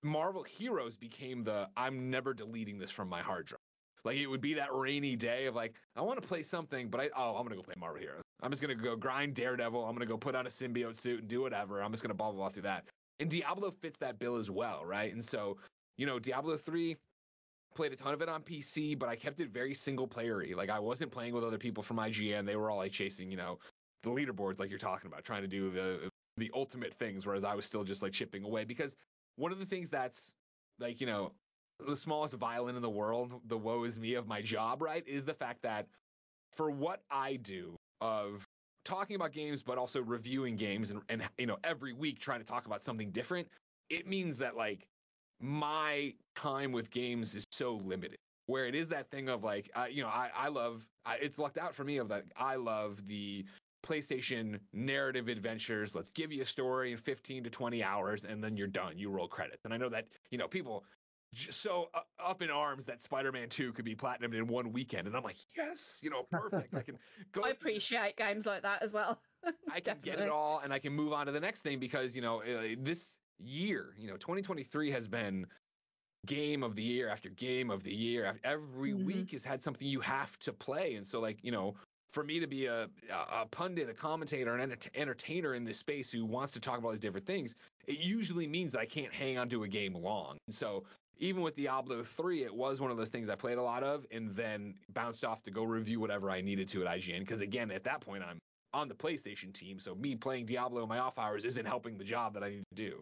Marvel 0.01 0.41
Heroes 0.41 0.97
became 0.97 1.43
the 1.43 1.67
I'm 1.77 2.09
never 2.09 2.33
deleting 2.33 2.79
this 2.79 2.89
from 2.89 3.09
my 3.09 3.21
hard 3.21 3.45
drive. 3.45 3.62
Like 4.05 4.17
it 4.17 4.27
would 4.27 4.41
be 4.41 4.53
that 4.55 4.73
rainy 4.73 5.15
day 5.15 5.45
of 5.45 5.55
like 5.55 5.73
I 5.95 6.01
want 6.01 6.21
to 6.21 6.27
play 6.27 6.43
something, 6.43 6.89
but 6.89 6.99
I 6.99 7.09
oh 7.15 7.35
I'm 7.35 7.43
gonna 7.43 7.55
go 7.55 7.61
play 7.61 7.75
Marvel 7.77 8.01
Heroes. 8.01 8.21
I'm 8.41 8.51
just 8.51 8.61
gonna 8.61 8.75
go 8.75 8.95
grind 8.95 9.35
Daredevil. 9.35 9.83
I'm 9.85 9.93
gonna 9.93 10.05
go 10.05 10.17
put 10.17 10.35
on 10.35 10.45
a 10.45 10.49
symbiote 10.49 10.97
suit 10.97 11.21
and 11.21 11.27
do 11.27 11.41
whatever. 11.41 11.81
I'm 11.81 11.91
just 11.91 12.03
gonna 12.03 12.13
blah 12.13 12.31
blah 12.31 12.37
blah 12.37 12.49
through 12.49 12.63
that. 12.63 12.85
And 13.19 13.29
Diablo 13.29 13.71
fits 13.71 13.97
that 13.99 14.19
bill 14.19 14.35
as 14.35 14.51
well, 14.51 14.83
right? 14.85 15.13
And 15.13 15.23
so 15.23 15.57
you 15.97 16.05
know 16.05 16.19
Diablo 16.19 16.57
three 16.57 16.97
played 17.75 17.93
a 17.93 17.95
ton 17.95 18.13
of 18.13 18.21
it 18.21 18.29
on 18.29 18.41
PC, 18.41 18.97
but 18.97 19.09
I 19.09 19.15
kept 19.15 19.39
it 19.39 19.49
very 19.49 19.73
single 19.73 20.07
playery. 20.07 20.55
Like 20.55 20.69
I 20.69 20.79
wasn't 20.79 21.11
playing 21.11 21.33
with 21.33 21.43
other 21.43 21.57
people 21.57 21.81
from 21.81 21.97
IGN. 21.97 22.45
They 22.45 22.55
were 22.55 22.69
all 22.69 22.77
like 22.77 22.91
chasing 22.91 23.31
you 23.31 23.37
know 23.37 23.59
the 24.03 24.09
leaderboards 24.09 24.59
like 24.59 24.69
you're 24.69 24.79
talking 24.79 25.07
about, 25.07 25.23
trying 25.23 25.43
to 25.43 25.47
do 25.47 25.71
the 25.71 26.09
the 26.37 26.51
ultimate 26.53 26.93
things, 26.95 27.25
whereas 27.25 27.43
I 27.45 27.55
was 27.55 27.65
still 27.65 27.83
just 27.83 28.01
like 28.01 28.11
chipping 28.11 28.43
away 28.43 28.65
because 28.65 28.97
one 29.37 29.51
of 29.51 29.59
the 29.59 29.65
things 29.65 29.89
that's 29.89 30.33
like 30.79 30.99
you 30.99 31.07
know 31.07 31.31
the 31.79 31.95
smallest 31.95 32.33
violin 32.35 32.75
in 32.75 32.81
the 32.81 32.89
world, 32.89 33.41
the 33.47 33.57
woe 33.57 33.83
is 33.83 33.99
me 33.99 34.13
of 34.15 34.27
my 34.27 34.41
job, 34.41 34.81
right, 34.81 35.05
is 35.07 35.25
the 35.25 35.33
fact 35.33 35.61
that 35.63 35.87
for 36.55 36.71
what 36.71 37.01
I 37.11 37.37
do 37.37 37.75
of 38.01 38.43
talking 38.85 39.15
about 39.15 39.31
games, 39.31 39.63
but 39.63 39.77
also 39.77 40.01
reviewing 40.01 40.55
games 40.55 40.89
and, 40.91 41.01
and 41.09 41.23
you 41.37 41.45
know, 41.45 41.57
every 41.63 41.93
week 41.93 42.19
trying 42.19 42.39
to 42.39 42.45
talk 42.45 42.65
about 42.65 42.83
something 42.83 43.11
different, 43.11 43.47
it 43.89 44.07
means 44.07 44.37
that 44.37 44.55
like 44.55 44.85
my 45.41 46.13
time 46.35 46.71
with 46.71 46.89
games 46.91 47.35
is 47.35 47.45
so 47.51 47.81
limited. 47.83 48.17
Where 48.45 48.65
it 48.65 48.75
is 48.75 48.89
that 48.89 49.09
thing 49.09 49.29
of 49.29 49.43
like, 49.43 49.71
uh, 49.73 49.85
you 49.89 50.03
know, 50.03 50.09
I, 50.09 50.29
I 50.35 50.47
love, 50.49 50.85
I, 51.05 51.15
it's 51.15 51.39
lucked 51.39 51.57
out 51.57 51.73
for 51.73 51.85
me 51.85 51.97
of 51.97 52.09
that. 52.09 52.25
I 52.35 52.55
love 52.55 53.05
the 53.07 53.45
PlayStation 53.85 54.59
narrative 54.73 55.29
adventures. 55.29 55.95
Let's 55.95 56.11
give 56.11 56.31
you 56.31 56.41
a 56.41 56.45
story 56.45 56.91
in 56.91 56.97
15 56.97 57.45
to 57.45 57.49
20 57.49 57.83
hours 57.83 58.25
and 58.25 58.43
then 58.43 58.57
you're 58.57 58.67
done. 58.67 58.97
You 58.97 59.09
roll 59.09 59.29
credits. 59.29 59.63
And 59.63 59.73
I 59.73 59.77
know 59.77 59.89
that, 59.89 60.07
you 60.29 60.37
know, 60.37 60.47
people 60.47 60.83
so 61.33 61.89
uh, 61.93 61.99
up 62.23 62.41
in 62.41 62.49
arms 62.49 62.85
that 62.85 63.01
Spider-Man 63.01 63.49
2 63.49 63.73
could 63.73 63.85
be 63.85 63.95
platinum 63.95 64.33
in 64.33 64.47
one 64.47 64.71
weekend, 64.71 65.07
and 65.07 65.15
I'm 65.15 65.23
like, 65.23 65.37
yes, 65.55 65.99
you 66.03 66.09
know, 66.09 66.23
perfect. 66.31 66.73
I 66.73 66.81
can 66.81 66.97
go. 67.31 67.41
I 67.43 67.49
appreciate 67.49 68.17
games 68.17 68.45
like 68.45 68.61
that 68.63 68.81
as 68.81 68.93
well. 68.93 69.19
I 69.71 69.79
can 69.79 69.97
get 70.01 70.19
it 70.19 70.29
all, 70.29 70.61
and 70.63 70.73
I 70.73 70.79
can 70.79 70.93
move 70.93 71.13
on 71.13 71.25
to 71.25 71.31
the 71.31 71.39
next 71.39 71.61
thing 71.61 71.79
because 71.79 72.15
you 72.15 72.21
know 72.21 72.41
uh, 72.41 72.75
this 72.79 73.17
year, 73.39 73.93
you 73.97 74.07
know, 74.07 74.17
2023 74.17 74.91
has 74.91 75.07
been 75.07 75.45
game 76.25 76.63
of 76.63 76.75
the 76.75 76.83
year 76.83 77.09
after 77.09 77.29
game 77.29 77.69
of 77.69 77.83
the 77.83 77.93
year. 77.93 78.39
Every 78.43 78.93
mm-hmm. 78.93 79.05
week 79.05 79.31
has 79.31 79.43
had 79.43 79.61
something 79.63 79.87
you 79.87 80.01
have 80.01 80.37
to 80.39 80.53
play, 80.53 80.95
and 80.95 81.05
so 81.05 81.19
like 81.19 81.39
you 81.43 81.51
know. 81.51 81.75
For 82.11 82.23
me 82.23 82.39
to 82.39 82.45
be 82.45 82.67
a, 82.67 82.87
a 83.11 83.47
pundit, 83.47 83.89
a 83.89 83.93
commentator, 83.95 84.53
an 84.55 84.77
entertainer 84.93 85.55
in 85.55 85.63
this 85.63 85.79
space 85.79 86.11
who 86.11 86.27
wants 86.27 86.51
to 86.51 86.59
talk 86.59 86.77
about 86.77 86.91
these 86.91 86.99
different 86.99 87.25
things, 87.25 87.55
it 87.87 87.97
usually 87.97 88.45
means 88.45 88.73
that 88.73 88.81
I 88.81 88.85
can't 88.85 89.11
hang 89.11 89.39
on 89.39 89.49
to 89.49 89.63
a 89.63 89.67
game 89.67 89.95
long. 89.95 90.37
And 90.45 90.53
so 90.53 90.83
even 91.19 91.41
with 91.41 91.55
Diablo 91.55 92.03
3, 92.03 92.43
it 92.43 92.53
was 92.53 92.81
one 92.81 92.91
of 92.91 92.97
those 92.97 93.09
things 93.09 93.29
I 93.29 93.35
played 93.35 93.57
a 93.57 93.61
lot 93.61 93.83
of 93.83 94.05
and 94.11 94.35
then 94.35 94.75
bounced 94.93 95.23
off 95.23 95.43
to 95.43 95.51
go 95.51 95.63
review 95.63 95.99
whatever 95.99 96.29
I 96.29 96.41
needed 96.41 96.67
to 96.69 96.85
at 96.85 96.99
IGN. 96.99 97.19
Because 97.19 97.41
again, 97.41 97.71
at 97.71 97.83
that 97.83 98.01
point, 98.01 98.23
I'm 98.23 98.39
on 98.73 98.87
the 98.87 98.95
PlayStation 98.95 99.53
team. 99.53 99.79
So 99.79 99.95
me 99.95 100.15
playing 100.15 100.45
Diablo 100.45 100.83
in 100.83 100.89
my 100.89 100.99
off 100.99 101.19
hours 101.19 101.45
isn't 101.45 101.65
helping 101.65 101.97
the 101.97 102.03
job 102.03 102.33
that 102.33 102.43
I 102.43 102.49
need 102.49 102.63
to 102.75 102.75
do. 102.75 103.01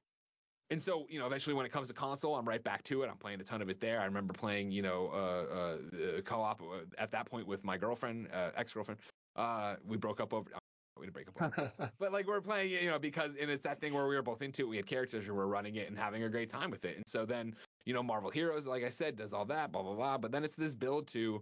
And 0.69 0.82
so, 0.82 1.06
you 1.10 1.19
know, 1.19 1.26
eventually 1.26 1.54
when 1.54 1.65
it 1.65 1.71
comes 1.71 1.89
to 1.89 1.93
console, 1.93 2.36
I'm 2.36 2.47
right 2.47 2.63
back 2.63 2.84
to 2.84 3.04
it. 3.04 3.10
I'm 3.10 3.17
playing 3.17 3.41
a 3.41 3.43
ton 3.43 3.62
of 3.62 3.69
it 3.69 3.82
there. 3.82 4.00
I 4.00 4.06
remember 4.06 4.34
playing, 4.34 4.71
you 4.71 4.82
know, 4.82 5.10
uh, 5.13 6.17
uh, 6.17 6.21
co-op 6.21 6.62
uh, 6.62 6.65
at 6.97 7.12
that 7.12 7.26
point 7.26 7.45
with 7.45 7.63
my 7.65 7.78
girlfriend, 7.78 8.30
uh, 8.34 8.52
ex-girlfriend. 8.56 9.00
Uh, 9.36 9.76
we 9.86 9.97
broke 9.97 10.21
up 10.21 10.34
over 10.34 10.50
we 11.00 11.08
didn't 11.08 11.13
break 11.13 11.28
up. 11.41 11.93
but 12.00 12.13
like 12.13 12.28
we're 12.28 12.41
playing 12.41 12.71
it, 12.71 12.82
you 12.84 12.89
know, 12.89 13.00
because 13.00 13.36
and 13.39 13.50
it's 13.50 13.63
that 13.63 13.82
thing 13.82 13.93
where 13.93 14.08
we 14.08 14.15
were 14.15 14.21
both 14.21 14.41
into 14.41 14.63
it. 14.63 14.69
We 14.69 14.78
had 14.78 14.86
characters 14.86 15.28
and 15.28 15.36
we're 15.36 15.47
running 15.47 15.76
it 15.76 15.89
and 15.89 15.97
having 15.97 16.24
a 16.24 16.30
great 16.30 16.50
time 16.50 16.71
with 16.71 16.86
it. 16.86 16.95
And 16.95 17.04
so 17.08 17.26
then, 17.26 17.56
you 17.86 17.94
know, 17.94 18.04
Marvel 18.04 18.30
Heroes, 18.30 18.67
like 18.67 18.84
I 18.84 18.89
said, 18.89 19.15
does 19.15 19.34
all 19.34 19.46
that, 19.46 19.72
blah 19.72 19.84
blah 19.84 19.96
blah. 19.96 20.17
But 20.17 20.32
then 20.32 20.44
it's 20.44 20.56
this 20.56 20.76
build 20.76 21.08
to 21.10 21.41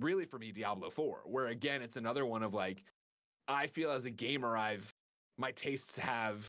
really 0.00 0.24
for 0.24 0.38
me 0.38 0.52
Diablo 0.52 0.90
4, 0.90 1.20
where 1.24 1.48
again 1.48 1.82
it's 1.82 1.96
another 1.96 2.26
one 2.26 2.42
of 2.42 2.54
like 2.54 2.82
I 3.46 3.66
feel 3.66 3.90
as 3.90 4.04
a 4.04 4.10
gamer 4.10 4.56
I've 4.56 4.92
my 5.38 5.52
tastes 5.52 5.98
have 5.98 6.48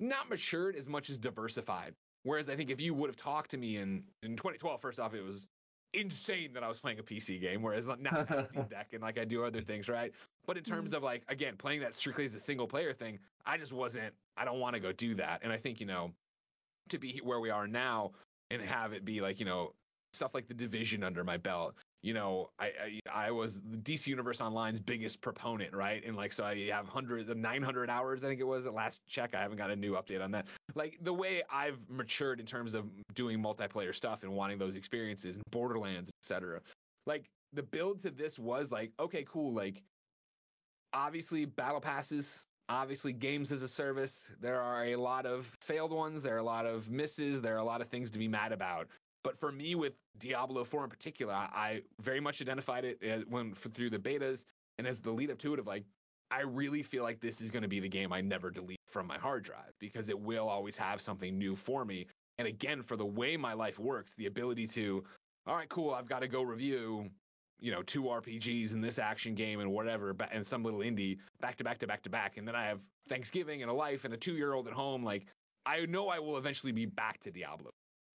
not 0.00 0.28
matured 0.28 0.74
as 0.76 0.88
much 0.88 1.10
as 1.10 1.18
diversified. 1.18 1.94
Whereas 2.24 2.48
I 2.48 2.56
think 2.56 2.70
if 2.70 2.80
you 2.80 2.94
would 2.94 3.08
have 3.08 3.16
talked 3.16 3.50
to 3.50 3.56
me 3.56 3.76
in 3.76 4.04
in 4.22 4.36
2012, 4.36 4.80
first 4.80 5.00
off, 5.00 5.14
it 5.14 5.24
was 5.24 5.46
insane 5.94 6.52
that 6.54 6.62
I 6.62 6.68
was 6.68 6.78
playing 6.78 6.98
a 6.98 7.02
PC 7.02 7.40
game, 7.40 7.62
whereas 7.62 7.86
now 7.86 8.26
I 8.28 8.34
have 8.34 8.48
Steam 8.50 8.64
Deck 8.70 8.88
and 8.92 9.02
like 9.02 9.18
I 9.18 9.24
do 9.24 9.44
other 9.44 9.60
things, 9.60 9.88
right? 9.88 10.12
But 10.46 10.56
in 10.56 10.64
terms 10.64 10.90
mm-hmm. 10.90 10.96
of 10.96 11.02
like 11.02 11.22
again 11.28 11.56
playing 11.56 11.80
that 11.80 11.94
strictly 11.94 12.24
as 12.24 12.34
a 12.34 12.40
single 12.40 12.66
player 12.66 12.92
thing, 12.92 13.18
I 13.44 13.58
just 13.58 13.72
wasn't. 13.72 14.14
I 14.36 14.44
don't 14.44 14.60
want 14.60 14.74
to 14.74 14.80
go 14.80 14.92
do 14.92 15.14
that. 15.16 15.40
And 15.42 15.52
I 15.52 15.56
think 15.56 15.80
you 15.80 15.86
know 15.86 16.12
to 16.88 16.98
be 16.98 17.20
where 17.22 17.40
we 17.40 17.50
are 17.50 17.66
now 17.66 18.12
and 18.52 18.62
have 18.62 18.92
it 18.92 19.04
be 19.04 19.20
like 19.20 19.40
you 19.40 19.46
know 19.46 19.72
stuff 20.12 20.34
like 20.34 20.46
the 20.46 20.54
division 20.54 21.02
under 21.02 21.24
my 21.24 21.36
belt 21.36 21.74
you 22.02 22.14
know, 22.14 22.50
I, 22.58 23.00
I, 23.06 23.26
I 23.28 23.30
was 23.30 23.60
DC 23.60 24.08
Universe 24.08 24.40
Online's 24.40 24.80
biggest 24.80 25.20
proponent, 25.20 25.72
right? 25.72 26.02
And 26.04 26.16
like, 26.16 26.32
so 26.32 26.44
I 26.44 26.68
have 26.72 26.88
hundred, 26.88 27.28
the 27.28 27.34
900 27.34 27.88
hours, 27.88 28.24
I 28.24 28.26
think 28.26 28.40
it 28.40 28.46
was 28.46 28.64
the 28.64 28.72
last 28.72 29.00
check. 29.08 29.34
I 29.34 29.40
haven't 29.40 29.56
got 29.56 29.70
a 29.70 29.76
new 29.76 29.92
update 29.92 30.22
on 30.22 30.32
that. 30.32 30.48
Like 30.74 30.98
the 31.02 31.12
way 31.12 31.42
I've 31.50 31.78
matured 31.88 32.40
in 32.40 32.46
terms 32.46 32.74
of 32.74 32.86
doing 33.14 33.40
multiplayer 33.40 33.94
stuff 33.94 34.24
and 34.24 34.32
wanting 34.32 34.58
those 34.58 34.76
experiences 34.76 35.36
and 35.36 35.44
Borderlands, 35.52 36.10
etc. 36.22 36.60
Like 37.06 37.26
the 37.52 37.62
build 37.62 38.00
to 38.00 38.10
this 38.10 38.36
was 38.36 38.72
like, 38.72 38.90
okay, 38.98 39.24
cool. 39.28 39.52
Like, 39.52 39.80
obviously 40.92 41.44
battle 41.44 41.80
passes, 41.80 42.42
obviously 42.68 43.12
games 43.12 43.52
as 43.52 43.62
a 43.62 43.68
service. 43.68 44.30
There 44.40 44.60
are 44.60 44.86
a 44.86 44.96
lot 44.96 45.26
of 45.26 45.46
failed 45.60 45.92
ones. 45.92 46.22
There 46.22 46.34
are 46.34 46.38
a 46.38 46.44
lot 46.44 46.66
of 46.66 46.90
misses. 46.90 47.40
There 47.40 47.54
are 47.54 47.58
a 47.58 47.64
lot 47.64 47.80
of 47.80 47.88
things 47.88 48.10
to 48.10 48.18
be 48.18 48.28
mad 48.28 48.52
about. 48.52 48.88
But 49.24 49.38
for 49.38 49.52
me, 49.52 49.74
with 49.74 49.92
Diablo 50.18 50.64
4 50.64 50.84
in 50.84 50.90
particular, 50.90 51.32
I 51.32 51.82
very 52.00 52.20
much 52.20 52.40
identified 52.40 52.84
it 52.84 53.28
when 53.28 53.54
through 53.54 53.90
the 53.90 53.98
betas 53.98 54.46
and 54.78 54.86
as 54.86 55.00
the 55.00 55.10
lead 55.10 55.30
up 55.30 55.38
to 55.38 55.54
it 55.54 55.60
of 55.60 55.66
like, 55.66 55.84
I 56.30 56.40
really 56.40 56.82
feel 56.82 57.02
like 57.02 57.20
this 57.20 57.40
is 57.40 57.50
going 57.50 57.62
to 57.62 57.68
be 57.68 57.78
the 57.78 57.88
game 57.88 58.12
I 58.12 58.20
never 58.20 58.50
delete 58.50 58.80
from 58.88 59.06
my 59.06 59.18
hard 59.18 59.44
drive 59.44 59.74
because 59.78 60.08
it 60.08 60.18
will 60.18 60.48
always 60.48 60.76
have 60.78 61.00
something 61.00 61.38
new 61.38 61.54
for 61.54 61.84
me. 61.84 62.06
And 62.38 62.48
again, 62.48 62.82
for 62.82 62.96
the 62.96 63.04
way 63.04 63.36
my 63.36 63.52
life 63.52 63.78
works, 63.78 64.14
the 64.14 64.26
ability 64.26 64.66
to, 64.68 65.04
all 65.46 65.54
right, 65.54 65.68
cool, 65.68 65.92
I've 65.92 66.08
got 66.08 66.20
to 66.20 66.28
go 66.28 66.42
review, 66.42 67.10
you 67.62 67.70
know, 67.70 67.82
two 67.82 68.02
RPGs 68.02 68.72
and 68.72 68.82
this 68.82 68.98
action 68.98 69.34
game 69.34 69.60
and 69.60 69.70
whatever, 69.70 70.14
and 70.32 70.44
some 70.44 70.64
little 70.64 70.80
indie 70.80 71.18
back 71.40 71.56
to 71.56 71.64
back 71.64 71.78
to 71.78 71.86
back 71.86 72.02
to 72.02 72.10
back. 72.10 72.36
And 72.36 72.46
then 72.46 72.56
I 72.56 72.66
have 72.66 72.80
Thanksgiving 73.08 73.62
and 73.62 73.70
a 73.70 73.74
life 73.74 74.04
and 74.04 74.12
a 74.12 74.16
two 74.16 74.34
year 74.34 74.52
old 74.52 74.66
at 74.66 74.74
home. 74.74 75.04
Like, 75.04 75.26
I 75.64 75.86
know 75.86 76.08
I 76.08 76.18
will 76.18 76.36
eventually 76.36 76.72
be 76.72 76.86
back 76.86 77.20
to 77.20 77.30
Diablo. 77.30 77.70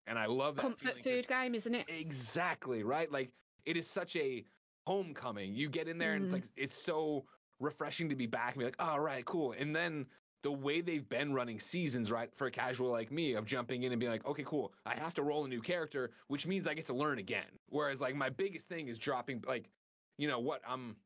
And 0.07 0.17
I 0.17 0.25
love 0.25 0.55
that 0.55 0.63
comfort 0.63 1.03
food 1.03 1.27
game, 1.27 1.53
isn't 1.55 1.75
it? 1.75 1.85
Exactly 1.87 2.83
right. 2.83 3.11
Like 3.11 3.31
it 3.65 3.77
is 3.77 3.87
such 3.87 4.15
a 4.15 4.43
homecoming. 4.87 5.53
You 5.53 5.69
get 5.69 5.87
in 5.87 5.97
there 5.97 6.13
mm. 6.13 6.15
and 6.15 6.25
it's 6.25 6.31
mm. 6.31 6.37
like 6.37 6.43
it's 6.55 6.75
so 6.75 7.25
refreshing 7.59 8.09
to 8.09 8.15
be 8.15 8.25
back 8.25 8.53
and 8.53 8.59
be 8.59 8.65
like, 8.65 8.75
all 8.79 8.97
oh, 8.97 8.99
right, 8.99 9.23
cool. 9.25 9.53
And 9.57 9.75
then 9.75 10.05
the 10.45 10.51
way 10.51 10.79
they've 10.79 11.09
been 11.09 11.33
running 11.33 11.59
seasons, 11.59 12.11
right, 12.11 12.31
for 12.35 12.45
a 12.45 12.51
casual 12.51 12.91
like 12.91 13.11
me, 13.11 13.33
of 13.33 13.45
jumping 13.45 13.81
in 13.81 13.91
and 13.91 13.99
being 13.99 14.11
like, 14.11 14.25
okay, 14.27 14.43
cool, 14.45 14.71
I 14.85 14.93
have 14.93 15.15
to 15.15 15.23
roll 15.23 15.43
a 15.43 15.47
new 15.47 15.59
character, 15.59 16.11
which 16.27 16.45
means 16.45 16.67
I 16.67 16.75
get 16.75 16.85
to 16.85 16.93
learn 16.93 17.17
again. 17.17 17.47
Whereas 17.69 17.99
like 17.99 18.13
my 18.15 18.29
biggest 18.29 18.69
thing 18.69 18.87
is 18.87 18.99
dropping 18.99 19.43
like, 19.47 19.71
you 20.19 20.27
know 20.27 20.37
what, 20.37 20.61
I'm, 20.69 20.97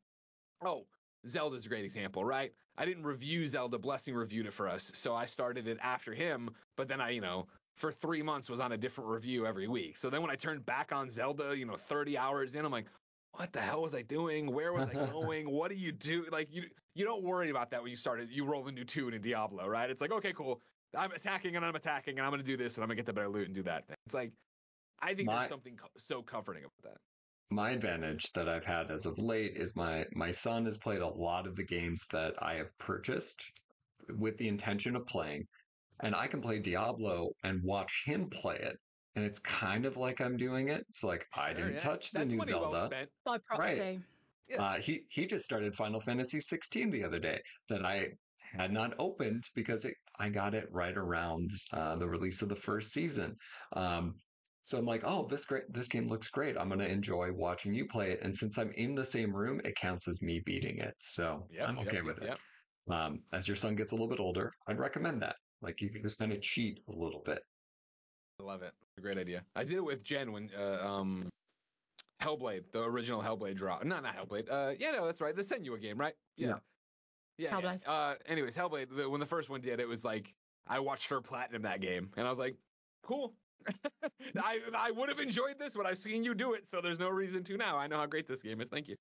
oh, 0.62 0.84
Zelda's 1.26 1.66
a 1.66 1.70
great 1.70 1.86
example, 1.86 2.26
right? 2.26 2.52
I 2.78 2.84
didn't 2.84 3.06
review 3.06 3.48
Zelda. 3.48 3.78
Blessing 3.78 4.14
reviewed 4.14 4.46
it 4.46 4.54
for 4.54 4.68
us, 4.68 4.92
so 4.94 5.16
I 5.16 5.26
started 5.26 5.70
it 5.70 5.78
after 5.82 6.14
him. 6.14 6.50
But 6.76 6.90
then 6.90 7.00
I, 7.00 7.12
you 7.12 7.22
know, 7.22 7.48
for 7.78 7.94
three 7.94 8.22
months 8.22 8.50
was 8.50 8.60
on 8.60 8.74
a 8.74 8.78
different 8.78 9.10
review 9.10 9.46
every 9.46 9.70
week. 9.70 9.96
So 9.96 10.10
then 10.10 10.22
when 10.22 10.32
I 10.32 10.36
turned 10.36 10.66
back 10.66 10.92
on 10.92 11.10
Zelda, 11.10 11.56
you 11.56 11.66
know, 11.66 11.78
30 11.78 12.18
hours 12.18 12.56
in, 12.56 12.66
I'm 12.66 12.74
like, 12.74 12.88
what 13.34 13.54
the 13.54 13.62
hell 13.62 13.82
was 13.84 13.96
I 13.96 14.02
doing? 14.02 14.52
Where 14.52 14.74
was 14.74 14.90
I 14.90 14.94
going? 15.12 15.50
what 15.50 15.70
do 15.70 15.76
you 15.76 15.94
do? 15.94 16.26
Like 16.30 16.50
you 16.52 16.64
you 16.96 17.06
don't 17.06 17.24
worry 17.24 17.50
about 17.50 17.72
that 17.72 17.82
when 17.82 17.90
you 17.90 17.96
started. 17.96 18.30
You 18.32 18.46
roll 18.46 18.68
a 18.68 18.72
new 18.72 18.84
toon 18.84 19.14
in 19.14 19.22
Diablo, 19.22 19.68
right? 19.68 19.90
It's 19.90 20.02
like 20.02 20.12
okay, 20.12 20.34
cool. 20.34 20.62
I'm 20.98 21.12
attacking 21.12 21.56
and 21.56 21.64
I'm 21.64 21.76
attacking 21.76 22.18
and 22.18 22.26
I'm 22.26 22.32
gonna 22.32 22.44
do 22.44 22.58
this 22.58 22.76
and 22.76 22.84
I'm 22.84 22.88
gonna 22.88 22.96
get 22.96 23.06
the 23.06 23.14
better 23.14 23.30
loot 23.30 23.46
and 23.46 23.56
do 23.56 23.64
that. 23.64 23.84
It's 24.06 24.16
like 24.16 24.32
I 25.02 25.14
think 25.14 25.28
my, 25.28 25.40
there's 25.40 25.50
something 25.50 25.78
co- 25.78 25.90
so 25.98 26.22
comforting 26.22 26.64
about 26.64 26.94
that. 26.94 27.00
My 27.52 27.72
advantage 27.72 28.32
that 28.34 28.48
I've 28.48 28.66
had 28.66 28.92
as 28.92 29.06
of 29.06 29.18
late 29.18 29.54
is 29.56 29.76
my 29.76 30.06
my 30.14 30.32
son 30.32 30.66
has 30.66 30.78
played 30.78 31.02
a 31.02 31.08
lot 31.08 31.48
of 31.48 31.56
the 31.56 31.64
games 31.64 32.06
that 32.12 32.34
I 32.40 32.56
have 32.56 32.76
purchased 32.78 33.52
with 34.18 34.38
the 34.38 34.48
intention 34.48 34.96
of 34.96 35.06
playing 35.06 35.46
and 36.02 36.16
I 36.16 36.28
can 36.28 36.42
play 36.42 36.60
Diablo 36.60 37.30
and 37.44 37.62
watch 37.64 38.04
him 38.06 38.30
play 38.30 38.56
it. 38.56 38.78
And 39.16 39.26
it's 39.26 39.40
kind 39.40 39.86
of 39.86 39.98
like 39.98 40.22
I'm 40.22 40.38
doing 40.38 40.70
it. 40.70 40.86
It's 40.90 41.04
like 41.04 41.28
I 41.36 41.54
didn't 41.54 41.74
yeah. 41.74 41.80
touch 41.80 42.12
the 42.12 42.20
That's 42.20 42.32
new 42.32 42.42
Zelda. 42.46 42.90
Well 42.90 43.06
By 43.26 43.38
proxy. 43.40 43.80
Right. 43.80 44.00
Yeah. 44.50 44.64
Uh, 44.64 44.80
he 44.80 45.04
he 45.10 45.26
just 45.26 45.46
started 45.46 45.76
Final 45.76 46.00
Fantasy 46.00 46.40
16 46.40 46.90
the 46.90 47.04
other 47.04 47.20
day 47.20 47.40
that 47.70 47.86
I 47.86 48.10
had 48.58 48.72
not 48.72 48.96
opened 48.98 49.44
because 49.54 49.86
it, 49.86 49.94
I 50.18 50.30
got 50.30 50.56
it 50.56 50.68
right 50.72 50.98
around 50.98 51.52
uh, 51.72 51.96
the 51.98 52.08
release 52.08 52.42
of 52.42 52.50
the 52.50 52.56
first 52.56 52.92
season. 52.92 53.36
Um, 53.74 54.16
so 54.64 54.78
I'm 54.78 54.86
like, 54.86 55.04
oh, 55.04 55.28
this 55.28 55.46
great, 55.46 55.64
this 55.72 55.88
game 55.88 56.06
looks 56.06 56.30
great. 56.30 56.58
I'm 56.58 56.70
gonna 56.70 56.86
enjoy 56.86 57.32
watching 57.32 57.74
you 57.74 57.86
play 57.86 58.12
it. 58.12 58.20
And 58.22 58.36
since 58.36 58.58
I'm 58.58 58.72
in 58.72 58.96
the 58.96 59.06
same 59.06 59.36
room, 59.36 59.62
it 59.64 59.76
counts 59.76 60.08
as 60.08 60.22
me 60.22 60.42
beating 60.46 60.78
it. 60.78 60.96
So 61.00 61.48
yep, 61.52 61.70
I'm 61.70 61.80
okay 61.80 61.98
yep, 61.98 62.06
with 62.06 62.20
yep. 62.22 62.38
it. 62.88 62.94
Um, 62.94 63.22
as 63.34 63.48
your 63.48 63.58
son 63.58 63.76
gets 63.76 63.92
a 63.92 63.96
little 63.96 64.08
bit 64.08 64.20
older, 64.20 64.52
I'd 64.68 64.80
recommend 64.80 65.22
that. 65.22 65.36
Like 65.62 65.82
you 65.82 65.90
can 65.90 66.02
just 66.02 66.18
kind 66.18 66.32
of 66.32 66.42
cheat 66.42 66.82
a 66.88 66.96
little 66.96 67.22
bit. 67.26 67.40
I 68.40 68.44
love 68.44 68.62
it. 68.62 68.74
A 68.98 69.02
great 69.02 69.18
idea. 69.18 69.44
I 69.56 69.64
did 69.64 69.74
it 69.74 69.84
with 69.84 70.04
Jen 70.04 70.32
when 70.32 70.50
uh, 70.58 70.86
um, 70.86 71.28
Hellblade, 72.22 72.72
the 72.72 72.84
original 72.84 73.22
Hellblade 73.22 73.56
draw. 73.56 73.80
No, 73.84 74.00
not 74.00 74.16
Hellblade. 74.16 74.50
Uh, 74.50 74.76
yeah, 74.78 74.92
no, 74.92 75.06
that's 75.06 75.22
right. 75.22 75.36
The 75.36 75.42
Senua 75.42 75.80
game, 75.82 75.98
right? 75.98 76.14
Yeah. 76.38 76.60
Yeah. 77.38 77.52
Hellblade. 77.52 77.82
yeah. 77.84 77.92
Uh, 77.92 78.16
anyways, 78.26 78.56
Hellblade. 78.56 78.96
The, 78.96 79.10
when 79.10 79.20
the 79.20 79.26
first 79.26 79.50
one 79.50 79.62
did, 79.62 79.80
it 79.80 79.88
was 79.88 80.04
like 80.04 80.36
I 80.68 80.80
watched 80.80 81.08
her 81.10 81.22
platinum 81.22 81.62
that 81.64 81.82
game, 81.82 82.12
and 82.18 82.28
I 82.28 82.30
was 82.30 82.40
like, 82.40 82.58
cool. 83.04 83.34
I 84.38 84.60
I 84.74 84.92
would 84.92 85.10
have 85.10 85.20
enjoyed 85.20 85.58
this, 85.60 85.74
but 85.76 85.86
I've 85.86 85.98
seen 85.98 86.24
you 86.24 86.34
do 86.34 86.54
it, 86.54 86.70
so 86.70 86.82
there's 86.82 87.00
no 87.00 87.10
reason 87.10 87.44
to 87.46 87.58
now. 87.58 87.78
I 87.78 87.88
know 87.88 87.98
how 87.98 88.06
great 88.06 88.28
this 88.28 88.42
game 88.42 88.62
is. 88.62 88.70
Thank 88.70 88.88
you. 88.88 88.96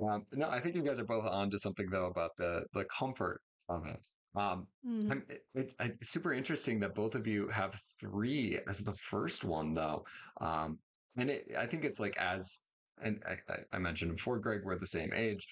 Um, 0.00 0.26
no, 0.32 0.48
I 0.48 0.60
think 0.60 0.76
you 0.76 0.82
guys 0.82 0.98
are 0.98 1.04
both 1.04 1.24
onto 1.24 1.58
something 1.58 1.88
though 1.90 2.06
about 2.06 2.36
the 2.36 2.64
the 2.72 2.84
comfort 2.84 3.40
of 3.68 3.86
it. 3.86 4.00
Um, 4.34 4.68
Mhm. 4.86 5.10
I'm, 5.10 5.26
it, 5.28 5.42
it, 5.54 5.74
it's 5.80 6.10
super 6.10 6.32
interesting 6.32 6.78
that 6.80 6.94
both 6.94 7.14
of 7.14 7.26
you 7.26 7.48
have 7.48 7.80
three 7.98 8.58
as 8.68 8.78
the 8.84 8.94
first 8.94 9.44
one 9.44 9.74
though. 9.74 10.04
Um, 10.40 10.78
and 11.18 11.30
it, 11.30 11.44
I 11.58 11.66
think 11.66 11.84
it's 11.84 12.00
like 12.00 12.16
as, 12.18 12.64
and 13.02 13.22
I, 13.26 13.36
I- 13.52 13.76
I 13.76 13.78
mentioned 13.78 14.16
before, 14.16 14.38
Greg, 14.38 14.62
we're 14.64 14.78
the 14.78 14.86
same 14.86 15.12
age. 15.14 15.46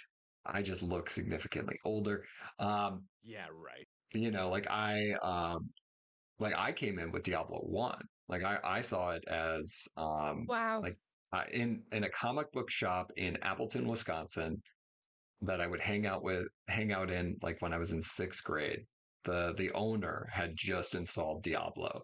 I 0.47 0.63
just 0.63 0.83
look 0.83 1.11
significantly 1.11 1.77
older. 1.85 2.25
Um, 2.59 3.09
Yeah, 3.23 3.47
right. 3.53 3.87
you 4.15 4.31
know, 4.31 4.49
like 4.49 4.69
I, 4.71 5.13
um, 5.23 5.71
like 6.39 6.55
I 6.57 6.73
came 6.73 6.99
in 6.99 7.11
with 7.13 7.25
Diablo 7.25 7.59
one. 7.61 8.03
Like 8.29 8.45
I, 8.45 8.59
I 8.65 8.81
saw 8.81 9.11
it 9.11 9.25
as, 9.29 9.89
um, 9.97 10.47
Wow. 10.49 10.81
like 10.83 10.97
uh, 11.33 11.45
in 11.53 11.83
in 11.93 12.05
a 12.05 12.11
comic 12.11 12.51
book 12.53 12.71
shop 12.71 13.11
in 13.17 13.37
Appleton, 13.43 13.87
Wisconsin, 13.89 14.63
that 15.43 15.61
I 15.61 15.67
would 15.67 15.81
hang 15.81 16.07
out 16.07 16.23
with, 16.23 16.47
hang 16.69 16.93
out 16.93 17.11
in, 17.11 17.37
like 17.43 17.61
when 17.61 17.73
I 17.73 17.79
was 17.79 17.93
in 17.93 18.03
sixth 18.03 18.45
grade. 18.45 18.81
The 19.25 19.55
the 19.57 19.73
owner 19.73 20.29
had 20.33 20.53
just 20.57 20.95
installed 20.95 21.43
Diablo, 21.43 22.03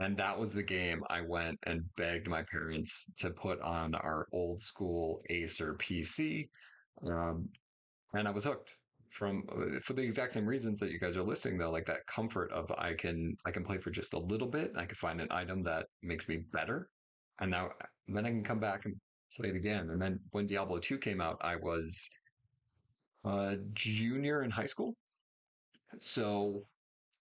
and 0.00 0.16
that 0.16 0.38
was 0.38 0.52
the 0.52 0.62
game 0.62 1.04
I 1.10 1.20
went 1.20 1.58
and 1.66 1.84
begged 1.96 2.26
my 2.26 2.42
parents 2.50 3.06
to 3.18 3.30
put 3.30 3.60
on 3.60 3.94
our 3.94 4.26
old 4.32 4.62
school 4.62 5.22
Acer 5.28 5.74
PC, 5.74 6.48
um, 7.06 7.48
and 8.14 8.26
I 8.26 8.30
was 8.30 8.44
hooked. 8.44 8.74
From 9.10 9.42
uh, 9.50 9.80
for 9.82 9.94
the 9.94 10.02
exact 10.02 10.32
same 10.32 10.46
reasons 10.46 10.78
that 10.78 10.92
you 10.92 11.00
guys 11.00 11.16
are 11.16 11.22
listing, 11.24 11.58
though, 11.58 11.72
like 11.72 11.84
that 11.86 12.06
comfort 12.06 12.52
of 12.52 12.70
I 12.78 12.94
can 12.94 13.36
I 13.44 13.50
can 13.50 13.64
play 13.64 13.76
for 13.76 13.90
just 13.90 14.14
a 14.14 14.18
little 14.18 14.46
bit, 14.46 14.72
I 14.76 14.86
can 14.86 14.94
find 14.94 15.20
an 15.20 15.26
item 15.32 15.64
that 15.64 15.86
makes 16.00 16.28
me 16.28 16.44
better, 16.52 16.88
and 17.40 17.50
now 17.50 17.70
then 18.06 18.24
I 18.24 18.28
can 18.28 18.44
come 18.44 18.60
back 18.60 18.84
and 18.84 18.94
play 19.36 19.48
it 19.48 19.56
again. 19.56 19.90
And 19.90 20.00
then 20.00 20.20
when 20.30 20.46
Diablo 20.46 20.78
2 20.78 20.98
came 20.98 21.20
out, 21.20 21.38
I 21.40 21.56
was 21.56 22.08
a 23.24 23.56
junior 23.72 24.44
in 24.44 24.50
high 24.50 24.66
school. 24.66 24.94
So 25.96 26.62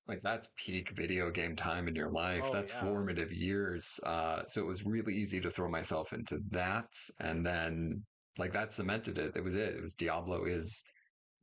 like 0.09 0.21
that's 0.21 0.49
peak 0.57 0.89
video 0.89 1.29
game 1.29 1.55
time 1.55 1.87
in 1.87 1.93
your 1.93 2.09
life. 2.09 2.43
Oh, 2.47 2.51
that's 2.51 2.71
yeah. 2.71 2.81
formative 2.81 3.31
years. 3.31 3.99
Uh, 4.03 4.41
so 4.47 4.59
it 4.59 4.65
was 4.65 4.83
really 4.83 5.15
easy 5.15 5.39
to 5.39 5.51
throw 5.51 5.69
myself 5.69 6.13
into 6.13 6.39
that. 6.49 6.87
And 7.19 7.45
then 7.45 8.03
like 8.39 8.51
that 8.53 8.73
cemented 8.73 9.19
it. 9.19 9.33
It 9.35 9.43
was 9.43 9.53
it. 9.53 9.75
It 9.75 9.81
was 9.81 9.93
Diablo 9.93 10.45
is 10.45 10.83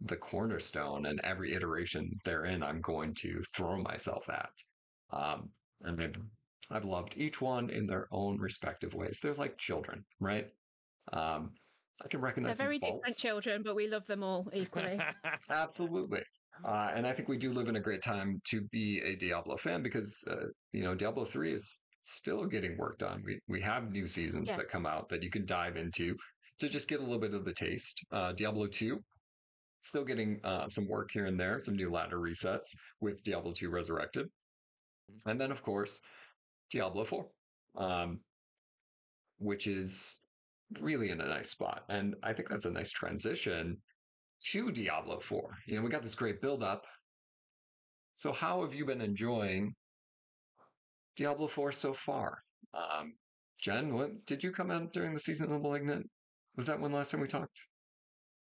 the 0.01 0.17
cornerstone 0.17 1.07
and 1.07 1.21
every 1.23 1.55
iteration 1.55 2.11
therein 2.25 2.65
I'm 2.65 2.81
going 2.81 3.15
to 3.15 3.41
throw 3.55 3.77
myself 3.77 4.29
at. 4.29 4.51
Um, 5.13 5.49
and 5.83 6.03
I've, 6.03 6.17
I've 6.69 6.85
loved 6.85 7.17
each 7.17 7.41
one 7.41 7.71
in 7.71 7.87
their 7.87 8.09
own 8.11 8.37
respective 8.39 8.95
ways. 8.95 9.21
They're 9.23 9.35
like 9.35 9.57
children, 9.59 10.05
right? 10.19 10.49
Um, 11.13 11.53
I 12.05 12.09
can 12.09 12.21
recognize. 12.21 12.59
They're 12.59 12.67
very 12.67 12.79
different 12.81 13.05
faults. 13.05 13.21
children, 13.21 13.63
but 13.63 13.77
we 13.77 13.87
love 13.87 14.07
them 14.07 14.25
all 14.25 14.51
equally. 14.53 15.01
Absolutely. 15.51 16.23
Uh, 16.65 16.91
and 16.95 17.07
I 17.07 17.13
think 17.13 17.29
we 17.29 17.37
do 17.39 17.53
live 17.53 17.69
in 17.69 17.77
a 17.77 17.81
great 17.81 18.03
time 18.03 18.41
to 18.49 18.63
be 18.73 19.01
a 19.01 19.17
Diablo 19.17 19.57
fan 19.57 19.83
because, 19.83 20.23
uh, 20.31 20.47
you 20.73 20.83
know, 20.83 20.95
Diablo 20.95 21.25
3 21.25 21.53
is 21.55 21.81
still 22.03 22.47
getting 22.47 22.77
worked 22.79 23.03
on. 23.03 23.23
We, 23.25 23.41
we 23.49 23.61
have 23.63 23.91
new 23.91 24.07
seasons 24.07 24.49
Yes. 24.49 24.57
that 24.57 24.69
come 24.69 24.87
out 24.87 25.09
that 25.11 25.23
you 25.23 25.31
can 25.31 25.45
dive 25.45 25.77
into 25.77 26.17
to 26.61 26.69
just 26.69 26.89
get 26.89 27.01
a 27.01 27.03
little 27.03 27.19
bit 27.19 27.35
of 27.35 27.45
the 27.45 27.53
taste. 27.53 28.01
Uh, 28.11 28.33
Diablo 28.33 28.67
2, 28.67 28.99
still 29.81 30.05
getting 30.05 30.41
uh, 30.45 30.69
some 30.69 30.89
work 30.89 31.11
here 31.13 31.27
and 31.27 31.39
there, 31.39 31.59
some 31.59 31.77
new 31.77 31.91
ladder 31.91 32.19
resets 32.19 32.69
with 33.01 33.23
Diablo 33.23 33.53
2 33.53 33.69
Resurrected. 33.69 34.27
And 35.27 35.41
then, 35.41 35.51
of 35.51 35.63
course, 35.63 36.01
Diablo 36.71 37.05
4, 37.05 37.27
um, 37.77 38.21
which 39.39 39.67
is 39.67 40.19
really 40.81 41.11
in 41.11 41.21
a 41.21 41.29
nice 41.29 41.51
spot. 41.51 41.85
And 41.89 42.17
I 42.23 42.33
think 42.33 42.49
that's 42.49 42.65
a 42.65 42.71
nice 42.71 42.91
transition 42.91 43.77
to 44.41 44.71
Diablo 44.73 45.21
4. 45.21 45.59
You 45.67 45.77
know, 45.77 45.83
we 45.83 45.91
got 45.91 46.03
this 46.03 46.15
great 46.15 46.41
build 46.41 46.63
up. 46.63 46.87
So 48.15 48.33
how 48.33 48.63
have 48.63 48.75
you 48.75 48.85
been 48.87 49.01
enjoying 49.01 49.75
Diablo 51.17 51.49
4 51.49 51.73
so 51.73 51.93
far? 51.95 52.43
Um, 52.73 53.19
Jen, 53.61 53.95
what 53.95 54.25
did 54.27 54.43
you 54.45 54.53
come 54.53 54.71
out 54.71 54.93
during 54.93 55.15
the 55.15 55.21
season 55.21 55.53
of 55.53 55.63
Malignant? 55.63 56.07
Was 56.57 56.67
that 56.67 56.81
when 56.81 56.93
last 56.93 57.11
time 57.11 57.21
we 57.21 57.27
talked? 57.29 57.61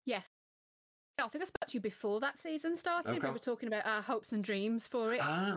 yes. 0.04 0.26
I 1.20 1.26
think 1.28 1.42
I 1.42 1.46
spoke 1.48 1.68
to 1.68 1.74
you 1.74 1.80
before 1.80 2.20
that 2.20 2.38
season 2.38 2.76
started. 2.76 3.10
Okay. 3.10 3.26
We 3.26 3.32
were 3.32 3.38
talking 3.40 3.66
about 3.66 3.84
our 3.86 4.00
hopes 4.02 4.32
and 4.32 4.44
dreams 4.44 4.86
for 4.86 5.12
it, 5.12 5.20
Ah, 5.20 5.56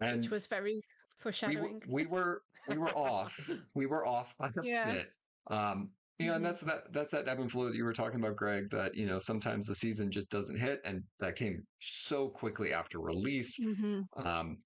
and 0.00 0.22
which 0.22 0.30
was 0.30 0.46
very 0.46 0.76
we, 0.76 0.82
foreshadowing. 1.18 1.80
w- 1.80 1.94
we 1.94 2.06
were 2.06 2.40
we 2.66 2.78
were 2.78 2.88
off. 2.88 3.38
We 3.74 3.84
were 3.84 4.06
off 4.06 4.34
by 4.38 4.48
a 4.48 4.52
Yeah. 4.62 4.92
bit. 4.94 5.12
Um, 5.48 5.95
you 6.18 6.26
know, 6.26 6.34
and 6.34 6.44
Mhm. 6.44 6.44
that's 6.44 6.60
that 6.62 6.92
that's 6.92 7.10
that 7.12 7.28
ebb 7.28 7.40
and 7.40 7.50
flow 7.50 7.66
that 7.66 7.74
you 7.76 7.84
were 7.84 7.92
talking 7.92 8.20
about, 8.20 8.36
Greg. 8.36 8.70
That 8.70 8.94
you 8.94 9.06
know 9.06 9.18
sometimes 9.18 9.66
the 9.66 9.74
season 9.74 10.10
just 10.10 10.30
doesn't 10.30 10.58
hit, 10.58 10.80
and 10.84 11.02
that 11.18 11.36
came 11.36 11.66
so 11.80 12.28
quickly 12.30 12.72
after 12.72 13.00
release. 13.00 13.56
hmm 13.56 14.02
Um, 14.16 14.58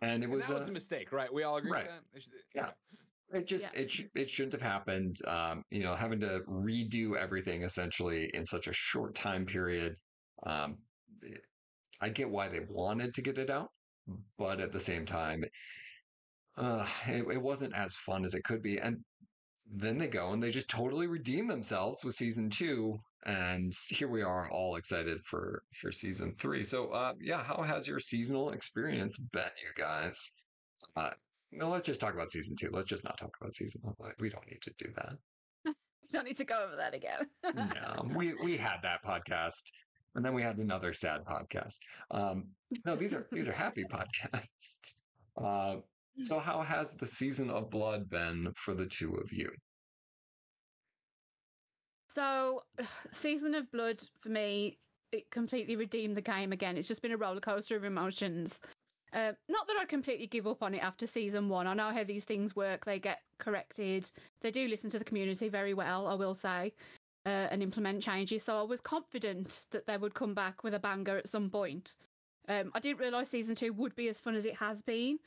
and 0.00 0.22
it 0.22 0.26
And 0.26 0.34
was, 0.34 0.46
that 0.46 0.54
was 0.54 0.66
uh, 0.66 0.70
a 0.70 0.72
mistake, 0.72 1.12
right? 1.12 1.32
We 1.32 1.42
all 1.44 1.56
agree 1.56 1.70
right. 1.72 1.86
with 1.86 1.92
that. 1.92 2.16
It 2.16 2.22
should- 2.22 2.32
Yeah. 2.54 2.70
It 3.32 3.46
just 3.46 3.64
Yeah. 3.64 3.80
it 3.80 3.90
sh- 3.90 4.04
it 4.14 4.28
shouldn't 4.28 4.52
have 4.52 4.62
happened. 4.62 5.16
Um, 5.26 5.64
you 5.70 5.82
know, 5.82 5.94
having 5.96 6.20
to 6.20 6.40
redo 6.46 7.16
everything 7.16 7.62
essentially 7.62 8.30
in 8.34 8.44
such 8.44 8.66
a 8.68 8.72
short 8.74 9.14
time 9.14 9.46
period. 9.46 9.96
Um, 10.44 10.78
I 12.00 12.10
get 12.10 12.30
why 12.30 12.48
they 12.48 12.60
wanted 12.60 13.14
to 13.14 13.22
get 13.22 13.38
it 13.38 13.50
out, 13.50 13.70
but 14.36 14.60
at 14.60 14.72
the 14.72 14.80
same 14.80 15.06
time, 15.06 15.44
uh, 16.56 16.86
it, 17.06 17.24
it 17.28 17.42
wasn't 17.42 17.74
as 17.74 17.94
fun 17.96 18.24
as 18.24 18.34
it 18.34 18.44
could 18.44 18.62
be. 18.62 18.78
And 18.78 19.04
then 19.70 19.98
they 19.98 20.08
go 20.08 20.32
and 20.32 20.42
they 20.42 20.50
just 20.50 20.68
totally 20.68 21.06
redeem 21.06 21.46
themselves 21.46 22.04
with 22.04 22.14
season 22.14 22.50
two, 22.50 22.98
and 23.24 23.72
here 23.88 24.08
we 24.08 24.22
are, 24.22 24.50
all 24.50 24.76
excited 24.76 25.20
for 25.24 25.62
for 25.80 25.90
season 25.90 26.34
three. 26.38 26.62
So, 26.62 26.88
uh, 26.88 27.14
yeah, 27.20 27.42
how 27.42 27.62
has 27.62 27.88
your 27.88 27.98
seasonal 27.98 28.50
experience 28.50 29.16
been, 29.16 29.42
you 29.42 29.82
guys? 29.82 30.30
Uh, 30.96 31.10
no, 31.50 31.70
let's 31.70 31.86
just 31.86 32.00
talk 32.00 32.14
about 32.14 32.30
season 32.30 32.56
two. 32.56 32.70
Let's 32.72 32.88
just 32.88 33.04
not 33.04 33.16
talk 33.16 33.36
about 33.40 33.54
season 33.54 33.80
one. 33.96 34.12
We 34.20 34.28
don't 34.28 34.46
need 34.46 34.62
to 34.62 34.72
do 34.76 34.92
that. 34.96 35.16
We 35.64 35.72
don't 36.12 36.24
need 36.24 36.36
to 36.38 36.44
go 36.44 36.62
over 36.64 36.76
that 36.76 36.94
again. 36.94 37.28
No, 37.54 38.06
we 38.14 38.34
we 38.34 38.56
had 38.56 38.78
that 38.82 39.04
podcast, 39.04 39.62
and 40.14 40.24
then 40.24 40.34
we 40.34 40.42
had 40.42 40.58
another 40.58 40.92
sad 40.92 41.24
podcast. 41.24 41.78
Um, 42.10 42.48
no, 42.84 42.96
these 42.96 43.14
are 43.14 43.26
these 43.32 43.48
are 43.48 43.52
happy 43.52 43.84
podcasts. 43.84 44.94
Uh, 45.36 45.76
so, 46.22 46.38
how 46.38 46.62
has 46.62 46.94
the 46.94 47.06
season 47.06 47.50
of 47.50 47.70
blood 47.70 48.08
been 48.08 48.52
for 48.56 48.74
the 48.74 48.86
two 48.86 49.14
of 49.14 49.32
you? 49.32 49.50
So, 52.14 52.62
Season 53.12 53.54
of 53.54 53.70
Blood 53.72 54.02
for 54.20 54.28
me, 54.28 54.78
it 55.12 55.30
completely 55.30 55.76
redeemed 55.76 56.16
the 56.16 56.22
game 56.22 56.52
again. 56.52 56.76
It's 56.76 56.88
just 56.88 57.02
been 57.02 57.12
a 57.12 57.16
roller 57.16 57.40
coaster 57.40 57.76
of 57.76 57.84
emotions. 57.84 58.60
Uh, 59.12 59.32
not 59.48 59.66
that 59.68 59.76
I 59.78 59.84
completely 59.84 60.26
give 60.26 60.46
up 60.46 60.62
on 60.62 60.74
it 60.74 60.82
after 60.82 61.06
season 61.06 61.48
one. 61.48 61.68
I 61.68 61.74
know 61.74 61.90
how 61.90 62.02
these 62.02 62.24
things 62.24 62.56
work. 62.56 62.84
They 62.84 62.98
get 62.98 63.20
corrected. 63.38 64.10
They 64.40 64.50
do 64.50 64.66
listen 64.66 64.90
to 64.90 64.98
the 64.98 65.04
community 65.04 65.48
very 65.48 65.72
well, 65.72 66.08
I 66.08 66.14
will 66.14 66.34
say, 66.34 66.72
uh, 67.24 67.46
and 67.50 67.62
implement 67.62 68.02
changes. 68.02 68.42
So 68.42 68.58
I 68.58 68.62
was 68.62 68.80
confident 68.80 69.66
that 69.70 69.86
they 69.86 69.96
would 69.96 70.14
come 70.14 70.34
back 70.34 70.64
with 70.64 70.74
a 70.74 70.80
banger 70.80 71.16
at 71.16 71.28
some 71.28 71.48
point. 71.48 71.96
Um, 72.48 72.72
I 72.74 72.80
didn't 72.80 72.98
realise 72.98 73.28
season 73.28 73.54
two 73.54 73.72
would 73.74 73.94
be 73.94 74.08
as 74.08 74.18
fun 74.18 74.34
as 74.34 74.44
it 74.44 74.56
has 74.56 74.82
been. 74.82 75.18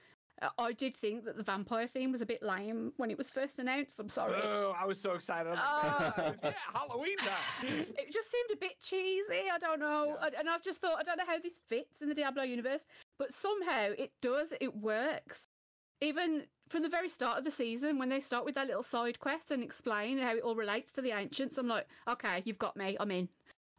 Uh, 0.42 0.50
I 0.60 0.72
did 0.74 0.96
think 0.96 1.26
that 1.26 1.36
the 1.36 1.44
vampire 1.44 1.88
theme 1.88 2.12
was 2.12 2.22
a 2.22 2.26
bit 2.26 2.44
lame 2.44 2.94
when 2.98 3.10
it 3.10 3.18
was 3.18 3.30
first 3.30 3.58
announced. 3.60 4.00
I'm 4.00 4.10
sorry. 4.10 4.36
Oh, 4.44 4.76
I 4.80 4.86
was 4.86 5.00
so 5.00 5.14
excited. 5.14 5.52
I 5.52 5.54
like, 5.54 6.20
Oh. 6.20 6.34
Yeah, 6.44 6.52
Halloween 6.74 7.18
time. 7.18 7.30
it 7.98 8.12
just 8.12 8.32
seemed 8.32 8.52
a 8.54 8.58
bit 8.58 8.80
cheesy. 8.80 9.50
I 9.52 9.58
don't 9.60 9.80
know. 9.80 10.18
Yeah. 10.22 10.40
And- 10.40 10.48
I've 10.50 10.64
just 10.64 10.80
thought, 10.80 10.98
I 11.00 11.04
don't 11.04 11.18
know 11.18 11.26
how 11.26 11.40
this 11.40 11.60
fits 11.68 12.02
in 12.02 12.08
the 12.10 12.16
Diablo 12.16 12.44
universe, 12.44 12.86
but 13.20 13.34
somehow 13.34 13.92
it 13.98 14.12
does. 14.22 14.50
It 14.62 14.76
works. 14.76 15.48
Even 16.02 16.44
from 16.70 16.84
the 16.84 16.90
very 16.90 17.10
start 17.10 17.40
of 17.40 17.44
the 17.44 17.52
season, 17.52 17.98
when 17.98 18.10
they 18.10 18.20
start 18.20 18.46
with 18.46 18.56
their 18.56 18.66
little 18.66 18.84
side 18.84 19.20
quest 19.20 19.50
and 19.52 19.64
explain 19.64 20.20
how 20.20 20.36
it 20.36 20.44
all 20.44 20.56
relates 20.56 20.92
to 20.94 21.02
the 21.02 21.12
ancients, 21.18 21.58
I'm 21.58 21.68
like, 21.68 21.88
okay, 22.08 22.44
you've 22.46 22.60
got 22.60 22.78
me. 22.78 22.96
I'm 23.00 23.10
in. 23.12 23.28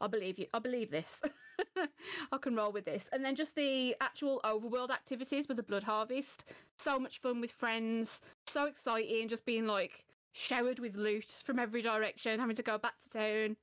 I 0.01 0.09
believe 0.09 0.39
you. 0.39 0.47
I 0.53 0.59
believe 0.59 0.91
this. 0.91 1.23
I 2.33 2.39
can 2.39 2.55
roll 2.55 2.73
with 2.73 2.85
this. 2.85 3.09
And 3.13 3.25
then 3.25 3.35
just 3.35 3.55
the 3.55 3.97
actual 4.01 4.41
overworld 4.45 4.91
activities 4.91 5.49
with 5.49 5.57
the 5.57 5.63
blood 5.63 5.83
harvest. 5.83 6.53
So 6.79 6.99
much 6.99 7.21
fun 7.21 7.41
with 7.41 7.53
friends. 7.53 8.21
So 8.47 8.67
exciting. 8.67 9.29
Just 9.29 9.45
being 9.45 9.67
like 9.67 10.05
showered 10.33 10.79
with 10.79 10.97
loot 10.97 11.43
from 11.45 11.59
every 11.59 11.83
direction, 11.83 12.41
having 12.41 12.57
to 12.57 12.63
go 12.63 12.79
back 12.79 12.95
to 13.03 13.11
town. 13.11 13.57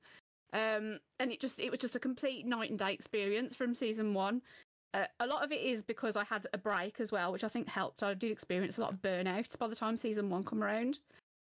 Um, 0.52 1.00
and 1.18 1.32
it 1.32 1.40
just 1.40 1.60
it 1.60 1.70
was 1.70 1.80
just 1.80 1.96
a 1.96 2.00
complete 2.00 2.46
night 2.46 2.70
and 2.70 2.78
day 2.78 2.92
experience 2.92 3.54
from 3.54 3.74
season 3.74 4.14
one. 4.14 4.42
Uh, 4.94 5.06
a 5.20 5.26
lot 5.26 5.44
of 5.44 5.52
it 5.52 5.60
is 5.60 5.82
because 5.82 6.16
I 6.16 6.24
had 6.24 6.46
a 6.52 6.58
break 6.58 7.00
as 7.00 7.12
well, 7.12 7.32
which 7.32 7.44
I 7.44 7.48
think 7.48 7.68
helped. 7.68 8.02
I 8.02 8.14
did 8.14 8.30
experience 8.30 8.78
a 8.78 8.80
lot 8.80 8.92
of 8.92 9.02
burnout 9.02 9.58
by 9.58 9.68
the 9.68 9.74
time 9.74 9.96
season 9.96 10.30
one 10.30 10.44
come 10.44 10.62
around. 10.62 11.00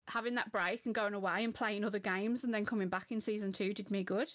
Having 0.08 0.36
that 0.36 0.52
break 0.52 0.86
and 0.86 0.96
going 0.96 1.14
away 1.14 1.44
and 1.44 1.54
playing 1.54 1.84
other 1.84 2.00
games 2.00 2.44
and 2.44 2.54
then 2.54 2.66
coming 2.66 2.88
back 2.88 3.12
in 3.12 3.20
season 3.20 3.52
two 3.52 3.74
did 3.74 3.92
me 3.92 4.04
good. 4.04 4.32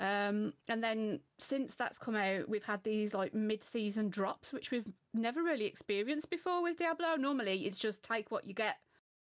Um, 0.00 0.52
and 0.68 0.82
then 0.82 1.20
since 1.38 1.74
that's 1.76 1.98
come 1.98 2.16
out, 2.16 2.48
we've 2.48 2.64
had 2.64 2.82
these 2.82 3.14
like 3.14 3.32
mid-season 3.32 4.08
drops, 4.08 4.52
which 4.52 4.70
we've 4.70 4.86
never 5.12 5.42
really 5.42 5.66
experienced 5.66 6.30
before 6.30 6.62
with 6.62 6.76
Diablo. 6.76 7.14
Normally, 7.16 7.66
it's 7.66 7.78
just 7.78 8.02
take 8.02 8.30
what 8.30 8.46
you 8.46 8.54
get 8.54 8.76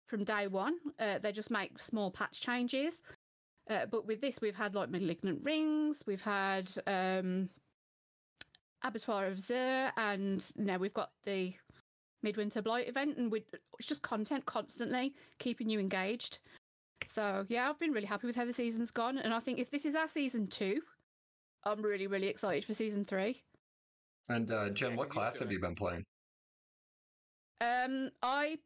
from 0.06 0.24
day 0.24 0.46
one. 0.46 0.76
Uh, 0.98 1.18
they 1.18 1.32
just 1.32 1.50
make 1.50 1.80
small 1.80 2.10
patch 2.10 2.40
changes. 2.40 3.02
Uh, 3.70 3.86
but 3.86 4.06
with 4.06 4.20
this, 4.20 4.40
we've 4.40 4.56
had 4.56 4.74
like 4.74 4.90
malignant 4.90 5.40
rings, 5.42 6.02
we've 6.06 6.20
had 6.20 6.70
um, 6.86 7.48
Abattoir 8.82 9.26
of 9.26 9.40
Zir, 9.40 9.92
and 9.96 10.44
now 10.56 10.78
we've 10.78 10.94
got 10.94 11.10
the 11.24 11.52
Midwinter 12.22 12.62
Blight 12.62 12.88
event, 12.88 13.16
and 13.18 13.30
we, 13.30 13.44
it's 13.78 13.88
just 13.88 14.02
content 14.02 14.44
constantly 14.46 15.14
keeping 15.38 15.68
you 15.68 15.78
engaged. 15.80 16.38
So 17.08 17.44
yeah, 17.48 17.68
I've 17.68 17.78
been 17.78 17.92
really 17.92 18.06
happy 18.06 18.26
with 18.26 18.36
how 18.36 18.44
the 18.44 18.52
season's 18.52 18.90
gone, 18.90 19.18
and 19.18 19.32
I 19.34 19.40
think 19.40 19.58
if 19.58 19.70
this 19.70 19.84
is 19.84 19.94
our 19.94 20.08
season 20.08 20.46
two, 20.46 20.80
I'm 21.64 21.82
really 21.82 22.06
really 22.06 22.28
excited 22.28 22.64
for 22.64 22.74
season 22.74 23.04
three. 23.04 23.42
And 24.28 24.50
uh, 24.50 24.70
Jen, 24.70 24.90
Yeah, 24.92 24.96
what 24.96 25.08
'cause 25.08 25.14
class 25.14 25.38
have 25.40 25.52
you 25.52 25.60
been 25.60 25.74
playing? 25.74 26.04
Um, 27.60 28.10
I 28.22 28.58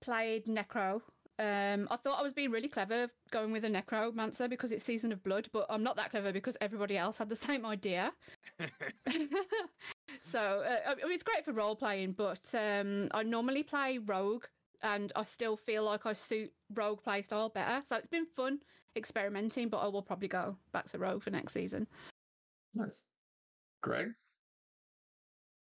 played 0.00 0.46
Necro. 0.46 1.02
Um, 1.38 1.88
I 1.90 1.96
thought 1.96 2.18
I 2.18 2.22
was 2.22 2.34
being 2.34 2.50
really 2.50 2.68
clever 2.68 3.08
going 3.30 3.52
with 3.52 3.64
a 3.64 3.68
Necromancer 3.68 4.48
because 4.48 4.70
it's 4.70 4.84
Season 4.84 5.12
of 5.12 5.22
Blood, 5.22 5.48
but 5.52 5.66
I'm 5.70 5.82
not 5.82 5.96
that 5.96 6.10
clever 6.10 6.32
because 6.32 6.56
everybody 6.60 6.96
else 6.96 7.18
had 7.18 7.28
the 7.28 7.36
same 7.36 7.64
idea. 7.64 8.12
so 10.22 10.40
uh, 10.40 10.90
I 10.90 10.94
mean, 10.94 11.12
it's 11.12 11.22
great 11.22 11.44
for 11.44 11.52
role 11.52 11.74
playing, 11.74 12.12
but 12.12 12.54
um, 12.54 13.08
I 13.12 13.22
normally 13.22 13.62
play 13.62 13.98
Rogue, 13.98 14.44
and 14.82 15.12
I 15.14 15.24
still 15.24 15.56
feel 15.56 15.84
like 15.84 16.06
I 16.06 16.12
suit 16.12 16.52
Rogue 16.74 17.00
playstyle 17.06 17.52
better. 17.52 17.82
So 17.86 17.96
it's 17.96 18.08
been 18.08 18.26
fun 18.36 18.58
experimenting, 18.96 19.68
but 19.68 19.78
I 19.78 19.88
will 19.88 20.02
probably 20.02 20.28
go 20.28 20.56
back 20.72 20.86
to 20.88 20.98
Rogue 20.98 21.22
for 21.22 21.30
next 21.30 21.52
season. 21.52 21.86
Nice. 22.74 23.02
Greg? 23.82 24.12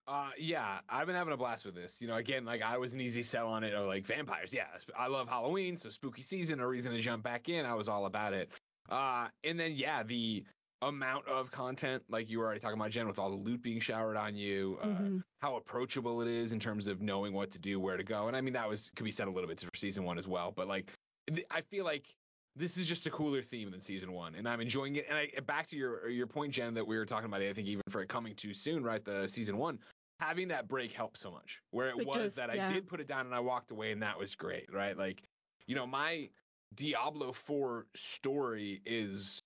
Uh, 0.08 0.32
yeah, 0.38 0.80
I've 0.90 1.08
been 1.08 1.16
having 1.16 1.34
a 1.34 1.38
blast 1.38 1.66
with 1.66 1.76
this. 1.76 1.98
You 2.02 2.08
know, 2.08 2.16
again, 2.16 2.44
like 2.44 2.62
I 2.62 2.78
was 2.78 2.94
an 2.94 3.02
easy 3.02 3.24
sell 3.24 3.48
on 3.48 3.64
it. 3.64 3.74
Or 3.74 3.86
like 3.86 4.06
vampires, 4.06 4.54
yeah, 4.54 4.66
I 4.98 5.08
love 5.08 5.30
Halloween, 5.30 5.78
so 5.78 5.90
spooky 5.90 6.22
season, 6.22 6.60
a 6.60 6.68
reason 6.68 6.92
to 6.92 7.00
jump 7.00 7.24
back 7.24 7.50
in. 7.50 7.66
I 7.66 7.76
was 7.76 7.88
all 7.88 8.06
about 8.06 8.34
it. 8.34 8.50
Uh, 8.90 9.28
and 9.44 9.60
then 9.60 9.74
yeah, 9.76 10.04
the 10.04 10.44
amount 10.82 11.28
of 11.28 11.52
content, 11.52 12.04
like 12.10 12.30
you 12.30 12.40
were 12.40 12.46
already 12.46 12.60
talking 12.60 12.80
about, 12.80 12.92
Jen, 12.92 13.08
with 13.08 13.20
all 13.20 13.30
the 13.30 13.36
loot 13.36 13.62
being 13.62 13.80
showered 13.80 14.18
on 14.18 14.36
you, 14.36 14.80
uh, 14.82 14.88
Mhm. 14.88 15.24
how 15.42 15.56
approachable 15.56 16.22
it 16.22 16.28
is 16.28 16.54
in 16.54 16.60
terms 16.60 16.88
of 16.88 17.02
knowing 17.02 17.34
what 17.34 17.52
to 17.52 17.60
do, 17.60 17.80
where 17.80 17.98
to 17.98 18.04
go. 18.04 18.28
And 18.28 18.36
I 18.36 18.42
mean, 18.42 18.54
that 18.54 18.68
was 18.68 18.92
could 18.96 19.04
be 19.04 19.12
said 19.12 19.28
a 19.28 19.32
little 19.32 19.48
bit 19.48 19.60
for 19.62 19.70
season 19.78 20.04
one 20.04 20.18
as 20.18 20.28
well. 20.28 20.52
But 20.52 20.68
like, 20.68 20.92
th- 21.28 21.46
I 21.52 21.62
feel 21.62 21.86
like 21.86 22.14
this 22.56 22.78
is 22.78 22.88
just 22.88 23.08
a 23.08 23.12
cooler 23.12 23.42
theme 23.42 23.72
than 23.72 23.80
season 23.82 24.12
one, 24.12 24.36
and 24.36 24.48
I'm 24.48 24.60
enjoying 24.60 24.96
it. 24.98 25.06
And 25.08 25.18
I, 25.18 25.40
back 25.42 25.68
to 25.68 25.78
your 25.78 26.10
your 26.10 26.28
point, 26.28 26.54
Jen, 26.54 26.74
that 26.74 26.86
we 26.86 26.98
were 26.98 27.06
talking 27.06 27.26
about. 27.28 27.42
I 27.42 27.54
think 27.54 27.68
even 27.68 27.84
for 27.90 28.02
it 28.02 28.10
coming 28.10 28.36
too 28.36 28.54
soon, 28.54 28.84
right? 28.84 29.04
The 29.04 29.28
season 29.28 29.58
one, 29.58 29.80
having 30.20 30.48
that 30.50 30.68
break 30.68 30.92
helped 30.92 31.18
so 31.18 31.32
much. 31.32 31.62
Where 31.72 31.90
it, 31.90 32.00
It 32.00 32.08
was 32.08 32.16
does, 32.16 32.36
that 32.36 32.50
I 32.50 32.68
did 32.68 32.88
put 32.88 33.00
it 33.00 33.08
down 33.08 33.26
and 33.26 33.34
I 33.34 33.40
walked 33.40 33.72
away, 33.72 33.92
and 33.92 34.02
that 34.02 34.18
was 34.20 34.36
great, 34.36 34.72
right? 34.74 34.98
Like, 34.98 35.24
you 35.68 35.76
know, 35.76 35.88
my 35.88 36.30
Diablo 36.76 37.32
4 37.32 37.86
story 37.96 38.82
is 38.86 39.42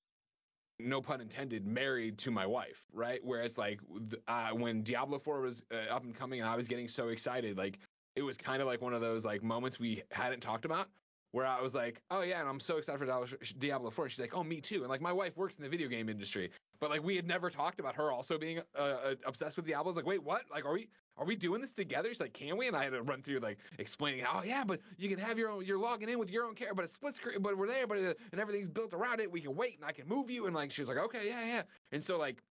no 0.80 1.02
pun 1.02 1.22
intended, 1.22 1.66
married 1.66 2.18
to 2.20 2.32
my 2.32 2.46
wife, 2.46 2.84
right? 2.94 3.24
Where 3.24 3.42
it's 3.42 3.58
like 3.58 3.80
uh, 4.28 4.50
when 4.50 4.84
Diablo 4.84 5.20
4 5.20 5.42
was 5.42 5.64
uh, 5.72 5.94
up 5.94 6.04
and 6.04 6.14
coming 6.14 6.42
and 6.42 6.50
I 6.50 6.56
was 6.56 6.68
getting 6.68 6.88
so 6.88 7.10
excited, 7.10 7.58
like 7.58 7.80
it 8.16 8.22
was 8.22 8.38
kind 8.38 8.62
of 8.62 8.68
like 8.68 8.82
one 8.82 8.94
of 8.94 9.02
those 9.02 9.26
like 9.26 9.44
moments 9.44 9.80
we 9.80 10.04
hadn't 10.12 10.42
talked 10.42 10.66
about 10.66 10.88
where 11.32 11.46
I 11.46 11.62
was 11.62 11.76
like, 11.76 12.02
oh 12.12 12.22
yeah, 12.22 12.40
and 12.40 12.48
I'm 12.48 12.62
so 12.62 12.78
excited 12.78 12.98
for 12.98 13.06
Diablo- 13.06 13.28
Diablo 13.60 13.90
4. 13.90 14.06
And 14.06 14.12
she's 14.12 14.20
like, 14.20 14.36
oh, 14.36 14.44
me 14.44 14.62
too. 14.62 14.82
And 14.82 14.88
like 14.88 15.02
my 15.02 15.12
wife 15.12 15.36
works 15.36 15.56
in 15.58 15.64
the 15.64 15.70
video 15.70 15.90
game 15.90 16.08
industry, 16.08 16.50
but 16.80 16.90
like 16.90 17.04
we 17.04 17.16
had 17.16 17.28
never 17.28 17.50
talked 17.50 17.80
about 17.80 17.96
her 17.96 18.12
also 18.12 18.38
being 18.38 18.60
uh, 18.78 18.82
uh, 18.82 19.16
obsessed 19.26 19.58
with 19.58 19.66
Diablo. 19.66 19.92
I 19.92 19.92
was 19.92 19.96
like, 19.98 20.06
wait, 20.06 20.24
what? 20.24 20.44
Like, 20.50 20.66
are 20.66 20.74
we 20.74 20.88
are 21.18 21.26
we 21.26 21.36
doing 21.36 21.62
this 21.62 21.72
together? 21.72 22.10
She's 22.10 22.20
like, 22.20 22.34
can 22.34 22.58
we? 22.58 22.68
And 22.68 22.76
I 22.76 22.84
had 22.84 22.94
to 22.94 23.02
run 23.02 23.22
through 23.22 23.40
like 23.40 23.58
explaining, 23.80 24.26
oh 24.32 24.44
yeah, 24.44 24.64
but 24.64 24.80
you 24.98 25.10
can 25.10 25.18
have 25.20 25.38
your 25.38 25.50
own, 25.50 25.66
you're 25.66 25.78
logging 25.78 26.10
in 26.10 26.20
with 26.20 26.32
your 26.32 26.46
own 26.46 26.56
character, 26.56 26.76
but 26.76 26.86
it's 26.86 26.94
split 26.94 27.16
screen, 27.16 27.42
but 27.42 27.58
we're 27.58 27.68
there, 27.68 27.88
but 27.88 27.98
uh, 27.98 28.14
and 28.32 28.42
everything's 28.42 28.68
built 28.68 28.94
around 28.94 29.20
it. 29.20 29.32
We 29.32 29.42
can 29.42 29.56
wait 29.56 29.78
and 29.78 29.86
I 29.86 29.92
can 29.92 30.08
move 30.08 30.30
you. 30.30 30.46
And 30.46 30.56
like 30.56 30.72
she 30.72 30.82
was 30.82 30.90
like, 30.90 30.98
okay, 30.98 31.28
yeah, 31.28 31.46
yeah. 31.46 31.62
And 31.92 32.04
so 32.04 32.18
like 32.18 32.42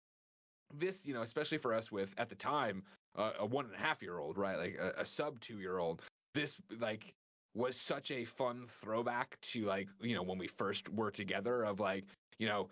this, 0.73 1.05
you 1.05 1.15
know, 1.15 1.23
especially 1.23 1.59
for 1.59 1.75
us 1.75 1.93
with 1.93 2.15
at 2.19 2.29
the 2.29 2.35
time 2.35 2.83
uh, 3.17 3.33
a 3.41 3.47
one 3.47 3.67
and 3.67 3.75
a 3.75 3.79
half 3.79 4.03
year 4.03 4.19
old, 4.19 4.39
right, 4.39 4.59
like 4.59 4.79
a, 4.81 5.01
a 5.01 5.05
sub 5.05 5.41
two 5.41 5.59
year 5.59 5.79
old, 5.79 6.03
this 6.35 6.57
like 6.81 7.15
was 7.55 7.79
such 7.79 8.11
a 8.11 8.25
fun 8.25 8.65
throwback 8.67 9.39
to 9.41 9.65
like 9.65 9.89
you 10.01 10.15
know 10.15 10.23
when 10.23 10.39
we 10.39 10.49
first 10.49 10.89
were 10.89 11.11
together 11.11 11.65
of 11.65 11.81
like 11.81 12.05
you 12.39 12.49
know 12.49 12.69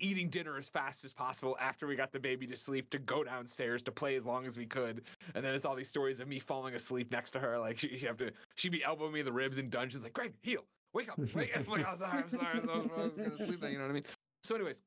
eating 0.00 0.28
dinner 0.28 0.58
as 0.58 0.68
fast 0.68 1.04
as 1.04 1.12
possible 1.12 1.56
after 1.60 1.86
we 1.86 1.94
got 1.94 2.12
the 2.12 2.18
baby 2.18 2.46
to 2.46 2.56
sleep 2.56 2.90
to 2.90 2.98
go 2.98 3.22
downstairs 3.22 3.82
to 3.82 3.92
play 3.92 4.16
as 4.16 4.24
long 4.24 4.46
as 4.46 4.56
we 4.56 4.66
could. 4.66 5.02
And 5.34 5.44
then 5.44 5.54
it's 5.54 5.64
all 5.64 5.76
these 5.76 5.88
stories 5.88 6.20
of 6.20 6.28
me 6.28 6.38
falling 6.38 6.74
asleep 6.74 7.10
next 7.12 7.30
to 7.32 7.38
her 7.40 7.58
like 7.58 7.78
she, 7.78 7.96
she 7.96 8.06
have 8.06 8.16
to 8.18 8.32
she'd 8.56 8.72
be 8.72 8.82
elbowing 8.82 9.12
me 9.12 9.20
in 9.20 9.26
the 9.26 9.32
ribs 9.32 9.58
in 9.58 9.70
dungeons 9.70 10.02
like 10.02 10.12
greg 10.12 10.32
heal. 10.42 10.64
Wake 10.92 11.08
up. 11.08 11.18
Wake 11.34 11.56
up. 11.56 11.64
I'm 11.66 11.72
like, 11.72 11.86
oh, 11.88 11.94
sorry 11.94 12.22
i'm 12.24 12.30
sorry. 12.30 12.58
I 12.58 12.76
was, 12.76 12.90
I 12.96 13.02
was 13.02 13.12
gonna 13.12 13.36
sleep 13.36 13.60
then 13.60 13.72
you 13.72 13.78
know 13.78 13.84
what 13.84 13.90
i 13.90 13.94
mean? 13.94 14.04
So 14.42 14.56
anyways 14.56 14.82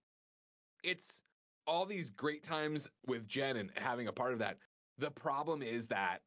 it's 0.83 1.23
all 1.65 1.85
these 1.85 2.09
great 2.09 2.43
times 2.43 2.89
with 3.07 3.27
jen 3.27 3.55
and 3.55 3.71
having 3.75 4.07
a 4.07 4.11
part 4.11 4.33
of 4.33 4.39
that. 4.39 4.57
The 4.97 5.11
problem 5.11 5.61
is 5.61 5.87
that 5.87 6.19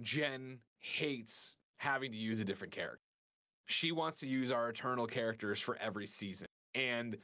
jen 0.00 0.58
hates 0.80 1.56
having 1.78 2.10
to 2.10 2.18
use 2.18 2.40
a 2.40 2.44
different 2.44 2.72
character. 2.72 3.00
She 3.66 3.92
wants 3.92 4.18
to 4.18 4.26
use 4.26 4.50
our 4.50 4.68
eternal 4.68 5.06
characters 5.06 5.60
for 5.60 5.76
every 5.76 6.08
season. 6.08 6.48
And 6.74 7.16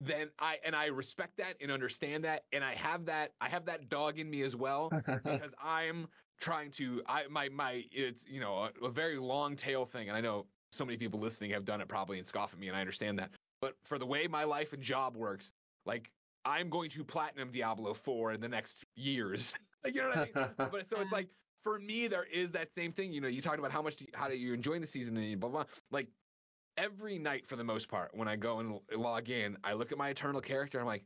then 0.00 0.28
I 0.38 0.58
and 0.64 0.76
I 0.76 0.86
respect 0.86 1.38
that 1.38 1.56
and 1.60 1.70
understand 1.70 2.24
that 2.24 2.44
and 2.52 2.62
I 2.62 2.74
have 2.74 3.06
that 3.06 3.32
I 3.40 3.48
have 3.48 3.64
that 3.66 3.88
dog 3.88 4.18
in 4.18 4.28
me 4.28 4.42
as 4.42 4.54
well 4.54 4.90
because 5.06 5.54
I'm 5.62 6.06
trying 6.40 6.70
to 6.72 7.02
I 7.06 7.24
my 7.30 7.48
my 7.48 7.84
it's 7.90 8.24
you 8.28 8.40
know 8.40 8.68
a, 8.82 8.86
a 8.86 8.90
very 8.90 9.18
long 9.18 9.56
tail 9.56 9.86
thing 9.86 10.08
and 10.08 10.16
I 10.16 10.20
know 10.20 10.46
so 10.72 10.84
many 10.84 10.98
people 10.98 11.18
listening 11.18 11.50
have 11.52 11.64
done 11.64 11.80
it 11.80 11.88
probably 11.88 12.18
and 12.18 12.26
scoff 12.26 12.52
at 12.52 12.58
me 12.58 12.68
and 12.68 12.76
I 12.76 12.80
understand 12.80 13.18
that 13.18 13.30
but 13.60 13.74
for 13.84 13.98
the 13.98 14.06
way 14.06 14.26
my 14.26 14.44
life 14.44 14.72
and 14.72 14.82
job 14.82 15.16
works 15.16 15.52
like 15.86 16.10
I'm 16.44 16.68
going 16.68 16.90
to 16.90 17.02
platinum 17.02 17.50
Diablo 17.50 17.94
4 17.94 18.32
in 18.32 18.40
the 18.40 18.48
next 18.48 18.84
years 18.96 19.54
like 19.82 19.94
you 19.94 20.02
know 20.02 20.08
what 20.08 20.18
I 20.18 20.40
mean? 20.40 20.48
But 20.70 20.86
so 20.86 21.00
it's 21.00 21.12
like 21.12 21.28
for 21.64 21.78
me 21.78 22.06
there 22.06 22.26
is 22.30 22.50
that 22.50 22.68
same 22.76 22.92
thing 22.92 23.12
you 23.12 23.22
know 23.22 23.28
you 23.28 23.40
talked 23.40 23.58
about 23.58 23.72
how 23.72 23.80
much 23.80 23.96
do 23.96 24.04
you, 24.04 24.10
how 24.14 24.28
do 24.28 24.36
you 24.36 24.52
enjoy 24.52 24.78
the 24.78 24.86
season 24.86 25.16
and 25.16 25.40
blah 25.40 25.48
blah 25.48 25.64
like 25.90 26.08
every 26.76 27.18
night 27.18 27.46
for 27.46 27.56
the 27.56 27.64
most 27.64 27.88
part 27.88 28.10
when 28.14 28.28
I 28.28 28.36
go 28.36 28.58
and 28.58 28.80
log 28.96 29.30
in, 29.30 29.56
I 29.64 29.72
look 29.72 29.92
at 29.92 29.98
my 29.98 30.10
eternal 30.10 30.40
character. 30.40 30.80
I'm 30.80 30.86
like, 30.86 31.04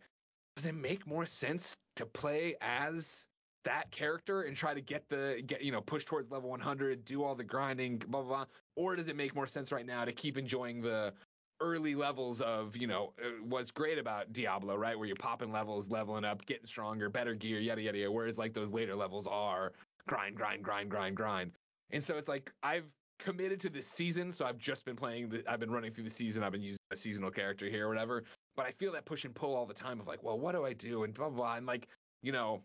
does 0.57 0.67
it 0.67 0.75
make 0.75 1.07
more 1.07 1.27
sense 1.27 1.77
to 1.97 2.07
play 2.07 2.57
as 2.61 3.27
that 3.65 3.91
character 3.91 4.43
and 4.43 4.57
try 4.57 4.73
to 4.75 4.81
get 4.81 5.09
the 5.09 5.43
get 5.47 5.63
you 5.63 5.71
know 5.71 5.81
push 5.81 6.05
towards 6.05 6.31
level 6.31 6.51
100, 6.51 7.05
do 7.05 7.23
all 7.23 7.35
the 7.35 7.45
grinding, 7.45 7.99
blah 7.99 8.23
blah, 8.23 8.37
blah 8.37 8.45
or 8.77 8.97
does 8.97 9.09
it 9.09 9.17
make 9.17 9.35
more 9.35 9.47
sense 9.47 9.73
right 9.73 9.87
now 9.87 10.05
to 10.05 10.13
keep 10.13 10.39
enjoying 10.39 10.81
the 10.81 11.13
early 11.61 11.95
levels 11.95 12.41
of 12.41 12.77
you 12.77 12.87
know 12.87 13.13
uh, 13.23 13.29
what's 13.43 13.71
great 13.71 13.99
about 13.99 14.33
Diablo, 14.33 14.77
right? 14.77 14.99
Where 14.99 15.07
you're 15.07 15.17
popping 15.17 15.53
levels, 15.53 15.91
leveling 15.91 16.25
up, 16.25 16.45
getting 16.47 16.67
stronger, 16.67 17.11
better 17.11 17.35
gear, 17.35 17.61
yada 17.61 17.83
yada 17.83 17.99
yada. 17.99 18.11
Whereas 18.11 18.39
like 18.39 18.55
those 18.55 18.73
later 18.73 18.97
levels 18.97 19.27
are 19.27 19.73
grind, 20.09 20.37
grind, 20.37 20.65
grind, 20.65 20.91
grind, 20.91 21.17
grind. 21.17 21.53
And 21.91 22.03
so 22.03 22.17
it's 22.17 22.29
like 22.29 22.51
I've 22.63 22.87
committed 23.21 23.61
to 23.61 23.71
this 23.71 23.87
season, 23.87 24.33
so 24.33 24.45
I've 24.45 24.59
just 24.59 24.85
been 24.85 24.97
playing. 24.97 25.29
The, 25.29 25.45
I've 25.47 25.61
been 25.61 25.71
running 25.71 25.93
through 25.93 26.05
the 26.05 26.11
season. 26.11 26.43
I've 26.43 26.53
been 26.53 26.63
using 26.63 26.79
a 26.91 26.97
seasonal 26.97 27.31
character 27.31 27.67
here 27.69 27.87
or 27.87 27.89
whatever. 27.89 28.25
But 28.57 28.67
I 28.67 28.73
feel 28.73 28.93
that 28.93 29.05
push 29.05 29.25
and 29.25 29.35
pull 29.35 29.55
all 29.55 29.67
the 29.67 29.75
time 29.75 30.01
of 30.01 30.07
like, 30.07 30.23
well, 30.23 30.39
what 30.39 30.55
do 30.55 30.65
I 30.65 30.73
do 30.73 31.05
and 31.05 31.15
blah 31.15 31.29
blah. 31.29 31.37
blah. 31.37 31.57
And 31.57 31.67
like, 31.67 31.87
you 32.23 32.33
know, 32.33 32.63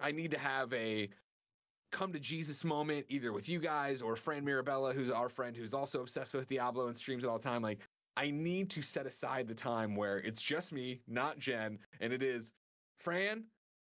I 0.00 0.12
need 0.12 0.30
to 0.32 0.38
have 0.38 0.72
a 0.72 1.08
come 1.92 2.12
to 2.12 2.18
Jesus 2.18 2.64
moment 2.64 3.06
either 3.08 3.32
with 3.32 3.48
you 3.48 3.60
guys 3.60 4.02
or 4.02 4.16
Fran 4.16 4.44
Mirabella, 4.44 4.92
who's 4.92 5.10
our 5.10 5.28
friend 5.28 5.56
who's 5.56 5.72
also 5.72 6.00
obsessed 6.02 6.34
with 6.34 6.48
Diablo 6.48 6.88
and 6.88 6.96
streams 6.96 7.24
it 7.24 7.28
all 7.28 7.38
the 7.38 7.44
time. 7.44 7.62
Like, 7.62 7.78
I 8.16 8.30
need 8.30 8.70
to 8.70 8.82
set 8.82 9.06
aside 9.06 9.46
the 9.46 9.54
time 9.54 9.94
where 9.94 10.18
it's 10.18 10.42
just 10.42 10.72
me, 10.72 11.00
not 11.06 11.38
Jen, 11.38 11.78
and 12.00 12.12
it 12.12 12.22
is 12.22 12.52
Fran, 12.98 13.44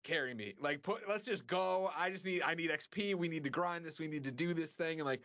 carry 0.03 0.33
me. 0.33 0.53
Like 0.59 0.81
put 0.83 1.01
let's 1.09 1.25
just 1.25 1.47
go. 1.47 1.89
I 1.95 2.09
just 2.09 2.25
need 2.25 2.41
I 2.41 2.53
need 2.53 2.69
XP. 2.69 3.15
We 3.15 3.27
need 3.27 3.43
to 3.43 3.49
grind 3.49 3.85
this. 3.85 3.99
We 3.99 4.07
need 4.07 4.23
to 4.23 4.31
do 4.31 4.53
this 4.53 4.73
thing. 4.73 4.99
And 4.99 5.05
like 5.05 5.21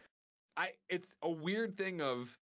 I 0.59 0.71
it's 0.91 1.15
a 1.23 1.31
weird 1.31 1.77
thing 1.77 2.03
of 2.03 2.37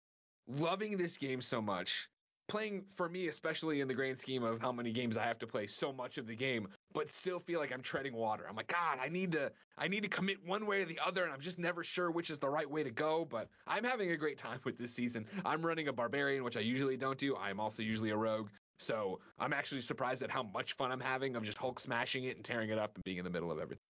loving 0.48 0.98
this 0.98 1.18
game 1.18 1.42
so 1.42 1.62
much. 1.62 2.08
Playing 2.48 2.84
for 2.96 3.10
me, 3.10 3.28
especially 3.28 3.82
in 3.82 3.88
the 3.88 3.94
grand 3.96 4.20
scheme 4.20 4.44
of 4.44 4.62
how 4.62 4.72
many 4.72 4.92
games 4.92 5.18
I 5.18 5.24
have 5.24 5.40
to 5.40 5.48
play, 5.48 5.66
so 5.66 5.92
much 5.92 6.20
of 6.20 6.28
the 6.28 6.36
game, 6.36 6.68
but 6.94 7.10
still 7.10 7.40
feel 7.40 7.60
like 7.60 7.74
I'm 7.74 7.82
treading 7.82 8.14
water. 8.14 8.46
I'm 8.48 8.56
like, 8.56 8.68
God, 8.68 9.00
I 9.02 9.10
need 9.10 9.32
to, 9.32 9.52
I 9.80 9.88
need 9.88 10.04
to 10.04 10.08
commit 10.08 10.38
one 10.46 10.68
way 10.68 10.84
or 10.84 10.86
the 10.86 11.00
other, 11.04 11.24
and 11.24 11.34
I'm 11.34 11.42
just 11.42 11.58
never 11.58 11.84
sure 11.84 12.12
which 12.12 12.30
is 12.30 12.38
the 12.38 12.48
right 12.48 12.70
way 12.70 12.84
to 12.84 12.92
go. 12.92 13.26
But 13.26 13.50
I'm 13.66 13.84
having 13.84 14.12
a 14.12 14.18
great 14.18 14.38
time 14.38 14.60
with 14.64 14.78
this 14.78 14.94
season. 14.94 15.26
I'm 15.44 15.66
running 15.66 15.88
a 15.88 15.94
barbarian, 15.94 16.44
which 16.44 16.56
I 16.56 16.62
usually 16.62 16.98
don't 16.98 17.18
do. 17.18 17.36
I'm 17.36 17.60
also 17.60 17.82
usually 17.82 18.12
a 18.12 18.18
rogue. 18.18 18.50
So 18.78 19.20
I'm 19.40 19.52
actually 19.52 19.82
surprised 19.82 20.22
at 20.22 20.30
how 20.30 20.44
much 20.44 20.74
fun 20.74 20.92
I'm 20.92 21.00
having 21.00 21.36
of 21.36 21.44
just 21.44 21.58
Hulk 21.58 21.80
smashing 21.80 22.26
it 22.26 22.36
and 22.36 22.46
tearing 22.46 22.70
it 22.70 22.78
up 22.78 22.94
and 22.94 23.04
being 23.04 23.18
in 23.18 23.24
the 23.24 23.32
middle 23.32 23.52
of 23.52 23.58
everything. 23.58 23.82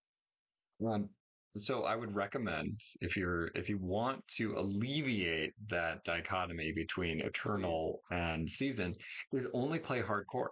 Um, 0.87 1.09
so 1.57 1.83
I 1.83 1.95
would 1.95 2.13
recommend 2.13 2.81
if 3.01 3.15
you're 3.15 3.47
if 3.55 3.69
you 3.69 3.77
want 3.77 4.27
to 4.37 4.55
alleviate 4.57 5.53
that 5.69 6.03
dichotomy 6.03 6.71
between 6.71 7.21
Eternal 7.21 8.01
and 8.11 8.49
Season, 8.49 8.95
is 9.33 9.47
only 9.53 9.79
play 9.79 10.01
hardcore 10.01 10.47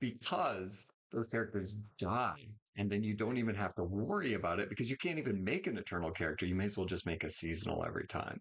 because 0.00 0.86
those 1.12 1.28
characters 1.28 1.74
die, 1.98 2.46
and 2.76 2.90
then 2.90 3.02
you 3.02 3.14
don't 3.14 3.36
even 3.36 3.54
have 3.54 3.74
to 3.74 3.84
worry 3.84 4.34
about 4.34 4.60
it 4.60 4.68
because 4.68 4.90
you 4.90 4.96
can't 4.96 5.18
even 5.18 5.42
make 5.44 5.66
an 5.66 5.76
Eternal 5.76 6.10
character. 6.10 6.46
You 6.46 6.54
may 6.54 6.64
as 6.64 6.76
well 6.76 6.86
just 6.86 7.04
make 7.06 7.24
a 7.24 7.30
seasonal 7.30 7.84
every 7.84 8.06
time. 8.06 8.40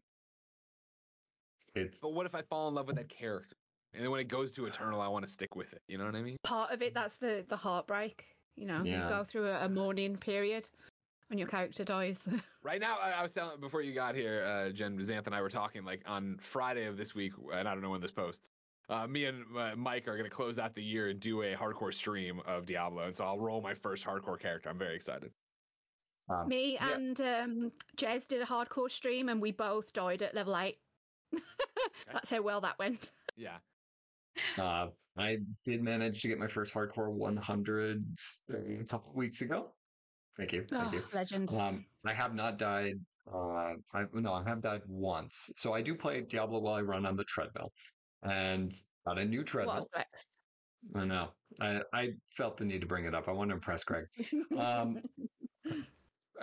It's 1.75 1.99
But 1.99 2.13
what 2.13 2.25
if 2.25 2.35
I 2.35 2.41
fall 2.43 2.67
in 2.69 2.75
love 2.75 2.87
with 2.87 2.95
that 2.95 3.09
character? 3.09 3.55
And 3.93 4.03
then 4.03 4.11
when 4.11 4.19
it 4.19 4.27
goes 4.27 4.51
to 4.53 4.65
Eternal, 4.67 5.01
I 5.01 5.07
want 5.07 5.25
to 5.25 5.31
stick 5.31 5.55
with 5.55 5.73
it. 5.73 5.81
You 5.87 5.97
know 5.97 6.05
what 6.05 6.15
I 6.15 6.21
mean? 6.21 6.37
Part 6.43 6.71
of 6.71 6.81
it, 6.81 6.93
that's 6.93 7.17
the 7.17 7.45
the 7.49 7.57
heartbreak. 7.57 8.25
You 8.55 8.67
know, 8.67 8.83
Yeah. 8.83 9.03
you 9.03 9.09
go 9.09 9.23
through 9.23 9.47
a, 9.47 9.65
a 9.65 9.69
mourning 9.69 10.17
period 10.17 10.69
when 11.29 11.37
your 11.39 11.47
character 11.47 11.83
dies. 11.83 12.27
Right 12.61 12.81
now, 12.81 12.97
I, 13.01 13.11
I 13.11 13.23
was 13.23 13.33
telling 13.33 13.61
before 13.61 13.81
you 13.81 13.93
got 13.93 14.15
here, 14.15 14.43
uh, 14.43 14.69
Jen, 14.71 14.97
Xanth, 14.99 15.27
and 15.27 15.33
I 15.33 15.41
were 15.41 15.49
talking 15.49 15.85
like 15.85 16.01
on 16.05 16.37
Friday 16.41 16.85
of 16.87 16.97
this 16.97 17.15
week, 17.15 17.31
and 17.53 17.67
I 17.69 17.73
don't 17.73 17.81
know 17.81 17.89
when 17.91 18.01
this 18.01 18.11
posts. 18.11 18.51
Uh, 18.89 19.07
me 19.07 19.25
and 19.25 19.45
uh, 19.57 19.75
Mike 19.77 20.07
are 20.09 20.17
going 20.17 20.29
to 20.29 20.35
close 20.35 20.59
out 20.59 20.75
the 20.75 20.83
year 20.83 21.07
and 21.09 21.19
do 21.21 21.41
a 21.43 21.55
hardcore 21.55 21.93
stream 21.93 22.41
of 22.45 22.65
Diablo, 22.65 23.03
and 23.03 23.15
so 23.15 23.23
I'll 23.23 23.39
roll 23.39 23.61
my 23.61 23.73
first 23.75 24.05
hardcore 24.05 24.37
character. 24.39 24.69
I'm 24.69 24.77
very 24.77 24.95
excited. 24.95 25.31
um, 26.29 26.49
Me 26.49 26.73
yeah. 26.73 26.93
and 26.95 27.21
um, 27.21 27.71
Jez 27.95 28.27
did 28.27 28.41
a 28.41 28.45
hardcore 28.45 28.91
stream, 28.91 29.29
and 29.29 29.41
we 29.41 29.51
both 29.53 29.93
died 29.93 30.21
at 30.21 30.35
level 30.35 30.57
eight. 30.57 30.79
That's 32.11 32.29
how 32.29 32.41
well 32.41 32.61
that 32.61 32.77
went. 32.77 33.11
Yeah, 33.37 33.59
Uh, 34.57 34.87
I 35.17 35.37
did 35.63 35.81
manage 35.81 36.21
to 36.23 36.27
get 36.27 36.37
my 36.39 36.47
first 36.47 36.73
hardcore 36.73 37.09
100 37.09 38.03
a 38.49 38.83
couple 38.83 39.13
weeks 39.13 39.39
ago. 39.41 39.69
Thank 40.39 40.53
you. 40.53 40.63
Thank 40.63 40.93
Oh, 40.93 40.95
you. 40.95 41.03
legend. 41.13 41.51
Um, 41.53 41.85
I 42.05 42.13
have 42.13 42.33
not 42.33 42.57
died. 42.57 42.95
Uh, 43.31 43.73
I, 43.93 44.05
no, 44.13 44.33
I 44.33 44.43
have 44.47 44.61
died 44.61 44.81
once. 44.87 45.51
So 45.57 45.73
I 45.73 45.81
do 45.81 45.93
play 45.93 46.21
Diablo 46.21 46.59
while 46.59 46.75
I 46.75 46.81
run 46.81 47.05
on 47.05 47.15
the 47.17 47.25
treadmill, 47.25 47.71
and 48.23 48.73
got 49.05 49.19
a 49.19 49.25
new 49.25 49.39
what 49.39 49.47
a 49.47 49.51
treadmill. 49.51 49.89
flex. 49.93 50.27
I 50.95 51.03
know. 51.05 51.27
I, 51.59 51.81
I 51.93 52.13
felt 52.37 52.55
the 52.57 52.63
need 52.63 52.79
to 52.81 52.87
bring 52.87 53.03
it 53.05 53.13
up. 53.13 53.27
I 53.27 53.31
want 53.33 53.49
to 53.49 53.55
impress 53.55 53.83
Greg. 53.83 54.05
Um, 54.57 55.01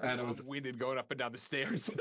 and 0.02 0.20
it 0.20 0.26
was 0.26 0.42
winded 0.44 0.78
going 0.78 0.98
up 0.98 1.10
and 1.10 1.18
down 1.18 1.32
the 1.32 1.38
stairs. 1.38 1.90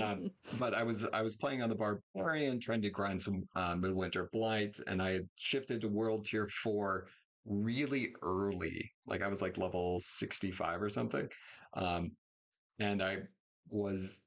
Um, 0.00 0.30
but 0.58 0.72
I 0.74 0.82
was 0.82 1.04
I 1.12 1.20
was 1.20 1.36
playing 1.36 1.62
on 1.62 1.68
the 1.68 1.74
barbarian, 1.74 2.58
trying 2.58 2.80
to 2.82 2.90
grind 2.90 3.20
some 3.20 3.46
uh, 3.54 3.74
midwinter 3.76 4.30
blight, 4.32 4.76
and 4.86 5.02
I 5.02 5.10
had 5.12 5.28
shifted 5.36 5.80
to 5.82 5.88
world 5.88 6.24
tier 6.24 6.48
four 6.48 7.06
really 7.46 8.14
early. 8.22 8.92
Like 9.06 9.22
I 9.22 9.28
was 9.28 9.40
like 9.40 9.56
level 9.56 10.00
sixty 10.00 10.50
five 10.50 10.82
or 10.82 10.88
something, 10.88 11.28
um, 11.74 12.10
and 12.78 13.02
I 13.02 13.18
was 13.70 14.20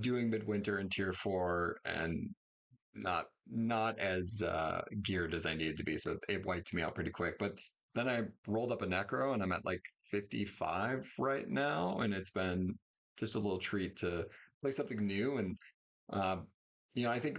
doing 0.00 0.30
midwinter 0.30 0.78
in 0.78 0.88
tier 0.88 1.12
four 1.12 1.78
and 1.84 2.30
not 2.94 3.26
not 3.50 3.98
as 3.98 4.42
uh, 4.42 4.82
geared 5.02 5.34
as 5.34 5.46
I 5.46 5.54
needed 5.54 5.76
to 5.78 5.84
be, 5.84 5.96
so 5.96 6.16
it 6.28 6.46
wiped 6.46 6.74
me 6.74 6.82
out 6.82 6.94
pretty 6.94 7.10
quick. 7.10 7.38
But 7.38 7.58
then 7.94 8.08
I 8.08 8.22
rolled 8.46 8.72
up 8.72 8.82
a 8.82 8.86
necro, 8.86 9.34
and 9.34 9.42
I'm 9.42 9.52
at 9.52 9.64
like 9.64 9.82
fifty 10.10 10.44
five 10.44 11.08
right 11.18 11.48
now, 11.48 11.98
and 12.00 12.14
it's 12.14 12.30
been 12.30 12.74
just 13.18 13.36
a 13.36 13.38
little 13.38 13.58
treat 13.58 13.96
to 13.96 14.24
play 14.60 14.70
something 14.70 15.06
new. 15.06 15.38
And, 15.38 15.56
uh, 16.12 16.36
you 16.94 17.04
know, 17.04 17.10
I 17.10 17.20
think 17.20 17.38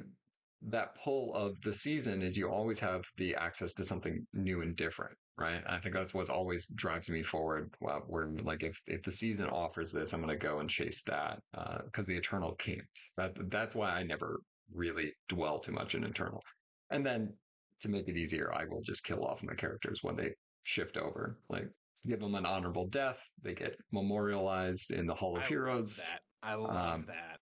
that 0.70 0.95
pull 1.03 1.34
of 1.36 1.59
the 1.61 1.74
season 1.74 2.22
is 2.22 2.38
you 2.38 2.49
always 2.49 2.80
have 2.80 3.03
the 3.18 3.36
access 3.36 3.74
to 3.74 3.84
something 3.84 4.26
new 4.34 4.61
and 4.61 4.76
different, 4.76 5.16
right? 5.38 5.61
I 5.68 5.80
think 5.80 5.93
that's 5.93 6.13
what 6.13 6.30
always 6.30 6.68
drives 6.76 7.09
me 7.09 7.22
forward. 7.24 7.74
Well, 7.80 8.03
where 8.07 8.28
like 8.43 8.63
if, 8.63 8.80
if 8.88 9.03
the 9.03 9.11
season 9.11 9.47
offers 9.47 9.91
this, 9.91 10.13
I'm 10.13 10.22
going 10.22 10.38
to 10.38 10.43
go 10.47 10.59
and 10.59 10.70
chase 10.70 11.01
that 11.03 11.39
because 11.86 12.05
the 12.07 12.16
Eternal 12.18 12.55
can't. 12.55 12.82
That, 13.18 13.34
that's 13.51 13.76
why 13.76 13.91
I 13.91 14.03
never 14.03 14.39
really 14.74 15.13
dwell 15.30 15.59
too 15.59 15.72
much 15.72 15.93
in 15.95 16.03
Eternal. 16.03 16.41
And 16.89 17.05
then 17.05 17.34
to 17.82 17.89
make 17.89 18.07
it 18.07 18.18
easier, 18.18 18.51
I 18.53 18.66
will 18.66 18.82
just 18.82 19.03
kill 19.03 19.24
off 19.24 19.43
my 19.43 19.53
characters 19.53 19.99
when 20.01 20.16
they 20.16 20.32
shift 20.63 20.97
over. 20.97 21.38
Like 21.49 21.68
give 22.07 22.20
them 22.20 22.36
an 22.36 22.45
honorable 22.45 22.88
death. 22.88 23.22
They 23.43 23.53
get 23.53 23.76
memorialized 23.91 24.91
in 24.91 25.05
the 25.05 25.13
Hall 25.13 25.38
of 25.38 25.43
I 25.43 25.47
Heroes. 25.47 25.99
Love 25.99 26.07
that 26.07 26.22
I 26.47 26.53
love 26.55 26.76
Um, 26.95 27.05
that. 27.07 27.39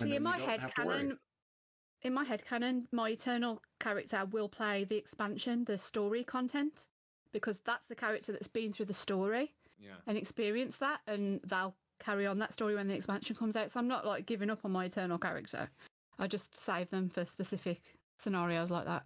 and 0.00 0.08
See, 0.08 0.08
in 0.08 0.14
you 0.14 0.20
my 0.20 0.38
head 0.38 0.60
have 0.60 0.74
to 0.74 0.84
worry. 0.84 0.98
canon, 0.98 1.18
in 2.02 2.12
my 2.14 2.24
head 2.24 2.44
canon, 2.44 2.86
my 2.92 3.10
eternal 3.10 3.62
character 3.80 4.24
will 4.26 4.48
play 4.48 4.84
the 4.84 4.96
expansion, 4.96 5.64
the 5.64 5.78
story 5.78 6.24
content, 6.24 6.86
because 7.32 7.60
that's 7.60 7.86
the 7.88 7.94
character 7.94 8.32
that's 8.32 8.48
been 8.48 8.72
through 8.72 8.86
the 8.86 8.94
story 8.94 9.54
Yeah. 9.78 9.96
and 10.06 10.18
experienced 10.18 10.80
that, 10.80 11.00
and 11.06 11.40
they'll 11.42 11.74
carry 11.98 12.26
on 12.26 12.38
that 12.38 12.52
story 12.52 12.74
when 12.74 12.88
the 12.88 12.94
expansion 12.94 13.36
comes 13.36 13.56
out. 13.56 13.70
So 13.70 13.78
I'm 13.80 13.88
not 13.88 14.04
like 14.04 14.26
giving 14.26 14.50
up 14.50 14.64
on 14.64 14.72
my 14.72 14.86
eternal 14.86 15.18
character. 15.18 15.68
I 16.18 16.26
just 16.26 16.56
save 16.56 16.90
them 16.90 17.08
for 17.08 17.24
specific 17.24 17.80
scenarios 18.18 18.70
like 18.70 18.86
that. 18.86 19.04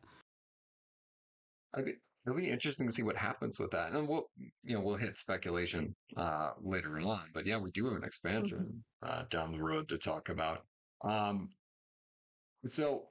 I 1.75 1.83
it'll 2.27 2.37
be 2.37 2.51
interesting 2.51 2.89
to 2.89 2.93
see 2.93 3.03
what 3.03 3.17
happens 3.17 3.61
with 3.61 3.71
that, 3.71 3.93
and 3.93 4.09
we'll, 4.09 4.29
you 4.65 4.75
know, 4.75 4.81
we'll 4.81 4.97
hit 4.97 5.17
speculation 5.17 5.95
uh, 6.17 6.53
later 6.61 6.99
on. 6.99 7.31
But 7.33 7.47
yeah, 7.47 7.59
we 7.59 7.71
do 7.71 7.85
have 7.87 7.97
an 7.97 8.05
expansion 8.05 8.83
uh, 9.03 9.25
down 9.31 9.53
the 9.53 9.63
road 9.63 9.89
to 9.91 9.99
talk 9.99 10.29
about. 10.29 10.65
Um, 11.03 11.51
so, 12.69 13.09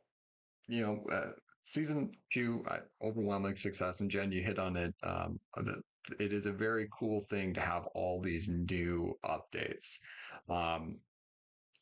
you 0.68 0.82
know, 0.82 1.04
uh, 1.12 1.32
season 1.64 2.12
two, 2.34 2.64
uh, 2.70 2.80
overwhelming 3.04 3.56
success, 3.56 4.02
and 4.02 4.10
Jen, 4.10 4.32
you 4.32 4.44
hit 4.44 4.60
on 4.60 4.76
it. 4.76 4.94
Um, 5.04 5.40
the, 5.56 5.82
it 6.20 6.34
is 6.34 6.46
a 6.46 6.52
very 6.52 6.88
cool 6.98 7.22
thing 7.30 7.54
to 7.56 7.62
have 7.62 7.86
all 7.96 8.22
these 8.22 8.48
new 8.48 9.18
updates. 9.26 9.98
Um, 10.50 11.00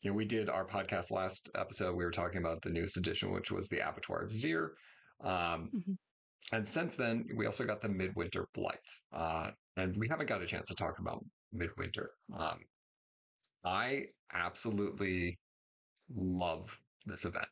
you 0.01 0.09
know, 0.11 0.15
we 0.15 0.25
did 0.25 0.49
our 0.49 0.65
podcast 0.65 1.11
last 1.11 1.49
episode. 1.55 1.95
We 1.95 2.03
were 2.05 2.11
talking 2.11 2.39
about 2.39 2.61
the 2.61 2.69
newest 2.69 2.97
edition, 2.97 3.31
which 3.31 3.51
was 3.51 3.67
the 3.69 3.79
Abattoir 3.87 4.23
of 4.23 4.31
Zir. 4.31 4.75
Um, 5.21 5.71
Mhm. 5.73 5.97
And 6.51 6.67
since 6.67 6.95
then, 6.97 7.25
we 7.35 7.45
also 7.45 7.65
got 7.65 7.81
the 7.81 7.87
Midwinter 7.89 8.47
Blight. 8.53 8.91
Uh, 9.13 9.51
and 9.77 9.95
we 9.97 10.09
haven't 10.09 10.27
got 10.27 10.41
a 10.41 10.45
chance 10.45 10.67
to 10.67 10.75
talk 10.75 10.99
about 10.99 11.25
Midwinter. 11.53 12.11
Um, 12.33 12.59
I 13.63 14.07
absolutely 14.31 15.39
love 16.13 16.77
this 17.05 17.25
event. 17.25 17.47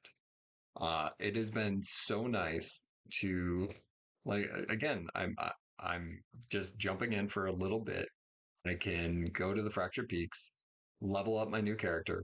Uh, 0.80 1.10
it 1.20 1.36
has 1.36 1.52
been 1.52 1.82
so 1.82 2.28
nice 2.28 2.86
to, 3.20 3.68
like, 4.26 4.49
again, 4.70 5.08
I'm, 5.16 5.36
I'm 5.80 6.24
just 6.49 6.78
jumping 6.78 7.14
in 7.14 7.28
for 7.28 7.47
a 7.47 7.54
little 7.54 7.80
bit. 7.82 8.08
I 8.66 8.76
can 8.76 9.26
go 9.34 9.54
to 9.54 9.62
the 9.62 9.70
Fractured 9.72 10.08
Peaks, 10.08 10.52
level 11.02 11.38
up 11.38 11.49
my 11.49 11.62
new 11.62 11.76
character, 11.76 12.24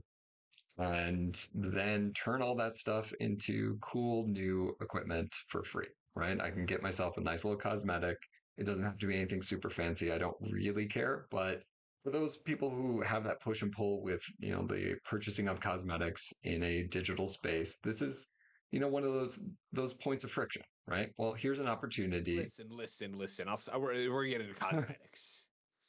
and 0.78 1.36
then 1.52 2.12
turn 2.12 2.40
all 2.40 2.54
that 2.56 2.76
stuff 2.76 3.12
into 3.20 3.76
cool 3.80 4.26
new 4.28 4.74
equipment 4.80 5.34
for 5.48 5.64
free, 5.64 5.88
right? 6.14 6.40
I 6.40 6.50
can 6.50 6.64
get 6.64 6.82
myself 6.82 7.16
a 7.16 7.20
nice 7.20 7.44
little 7.44 7.58
cosmetic. 7.58 8.16
It 8.56 8.64
doesn't 8.64 8.84
have 8.84 8.98
to 8.98 9.06
be 9.06 9.16
anything 9.16 9.42
super 9.42 9.70
fancy. 9.70 10.12
I 10.12 10.18
don't 10.18 10.36
really 10.40 10.86
care, 10.86 11.26
but 11.30 11.62
for 12.04 12.10
those 12.10 12.38
people 12.38 12.70
who 12.70 13.00
have 13.02 13.24
that 13.24 13.40
push 13.40 13.62
and 13.62 13.72
pull 13.72 14.02
with, 14.02 14.22
you 14.38 14.52
know, 14.52 14.66
the 14.66 14.96
purchasing 15.04 15.48
of 15.48 15.60
cosmetics 15.60 16.32
in 16.42 16.62
a 16.62 16.84
digital 16.84 17.26
space, 17.28 17.78
this 17.82 18.02
is, 18.02 18.26
you 18.70 18.80
know, 18.80 18.88
one 18.88 19.04
of 19.04 19.12
those 19.12 19.38
those 19.72 19.94
points 19.94 20.24
of 20.24 20.30
friction, 20.30 20.62
right? 20.86 21.08
Well, 21.18 21.32
here's 21.34 21.58
an 21.58 21.66
opportunity. 21.68 22.36
Listen, 22.36 22.66
listen, 22.70 23.12
listen. 23.18 23.48
I'll, 23.48 23.54
s- 23.54 23.68
uh, 23.74 23.78
we're, 23.78 24.12
we're 24.12 24.26
getting 24.26 24.48
into 24.48 24.60
cosmetics. 24.60 25.46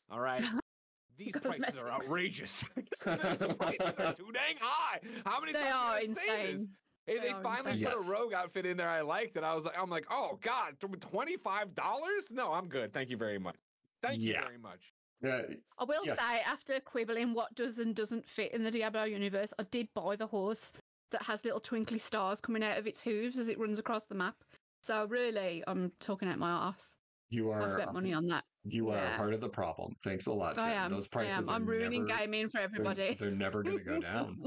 All 0.10 0.20
right. 0.20 0.44
These 1.18 1.36
prices 1.36 1.76
are 1.84 1.92
outrageous. 1.92 2.64
the 3.04 3.56
prices 3.60 4.00
are 4.00 4.14
too 4.14 4.32
dang 4.32 4.56
high. 4.62 5.02
How 5.26 5.42
many 5.42 5.52
They 5.52 5.60
times 5.60 5.74
are 5.76 6.00
can 6.00 6.12
I 6.12 6.14
say 6.14 6.52
this? 6.54 6.62
insane. 6.62 6.68
Hey, 7.06 7.18
They 7.18 7.28
they 7.28 7.34
finally 7.44 7.72
insane. 7.72 7.86
put 7.88 7.94
Yes. 7.98 8.08
a 8.08 8.12
rogue 8.12 8.34
outfit 8.34 8.66
in 8.66 8.78
there 8.78 8.88
I 8.88 9.02
liked, 9.02 9.36
and 9.36 9.46
I 9.46 9.54
was 9.54 9.66
like, 9.66 9.78
I'm 9.78 9.90
like, 9.90 10.06
oh 10.10 10.38
god, 10.42 10.80
twenty 10.80 11.36
five 11.36 11.76
dollars? 11.76 12.32
No, 12.32 12.54
I'm 12.54 12.70
good. 12.70 12.94
Thank 12.94 13.10
you 13.10 13.18
very 13.18 13.38
much. 13.38 13.58
Thank 14.02 14.22
you 14.22 14.34
very 14.34 14.58
much. 14.58 14.94
Yeah, 15.22 15.42
I 15.78 15.84
will 15.84 16.06
Yes. 16.06 16.18
say, 16.20 16.40
after 16.42 16.80
quibbling 16.80 17.34
what 17.34 17.54
does 17.56 17.80
and 17.80 17.96
doesn't 17.96 18.26
fit 18.28 18.54
in 18.54 18.64
the 18.64 18.72
Diablo 18.72 19.04
universe, 19.04 19.54
I 19.60 19.64
did 19.64 19.88
buy 19.94 20.16
the 20.16 20.28
horse 20.28 20.72
that 21.12 21.22
has 21.24 21.44
little 21.44 21.60
twinkly 21.60 22.00
stars 22.00 22.40
coming 22.40 22.64
out 22.64 22.78
of 22.78 22.88
its 22.88 23.02
hooves 23.02 23.38
as 23.38 23.50
it 23.50 23.60
runs 23.60 23.80
across 23.80 24.06
the 24.06 24.16
map. 24.16 24.36
So 24.84 25.06
really, 25.06 25.64
I'm 25.68 25.92
talking 26.00 26.30
out 26.30 26.38
my 26.40 26.50
ass. 26.70 26.96
you 27.32 27.50
are. 27.52 27.62
I 27.62 27.66
are 27.66 27.72
spent 27.72 27.94
money 27.94 28.14
on 28.14 28.28
that. 28.28 28.44
you 28.64 28.90
are 28.92 28.96
Yeah. 28.96 29.18
part 29.18 29.34
of 29.34 29.42
the 29.42 29.50
problem. 29.50 29.94
Thanks 30.04 30.26
a 30.28 30.34
lot, 30.34 30.56
Jen. 30.56 30.64
I 30.66 30.72
am. 30.74 30.92
Those 30.92 31.08
I 31.14 31.26
am. 31.26 31.50
I'm 31.50 31.66
ruining 31.66 32.06
never, 32.06 32.20
gaming 32.20 32.48
for 32.50 32.58
they're, 32.58 32.64
everybody. 32.64 33.16
they're 33.20 33.32
never 33.32 33.62
going 33.62 33.78
to 33.78 33.84
go 33.84 34.00
down. 34.00 34.44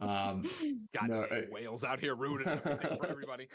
Um, 0.00 0.42
God, 0.94 1.08
No, 1.08 1.26
I- 1.30 1.44
whales 1.50 1.82
out 1.84 1.98
here 2.00 2.14
ruining 2.14 2.48
everything 2.48 2.98
for 2.98 3.06
everybody. 3.06 3.48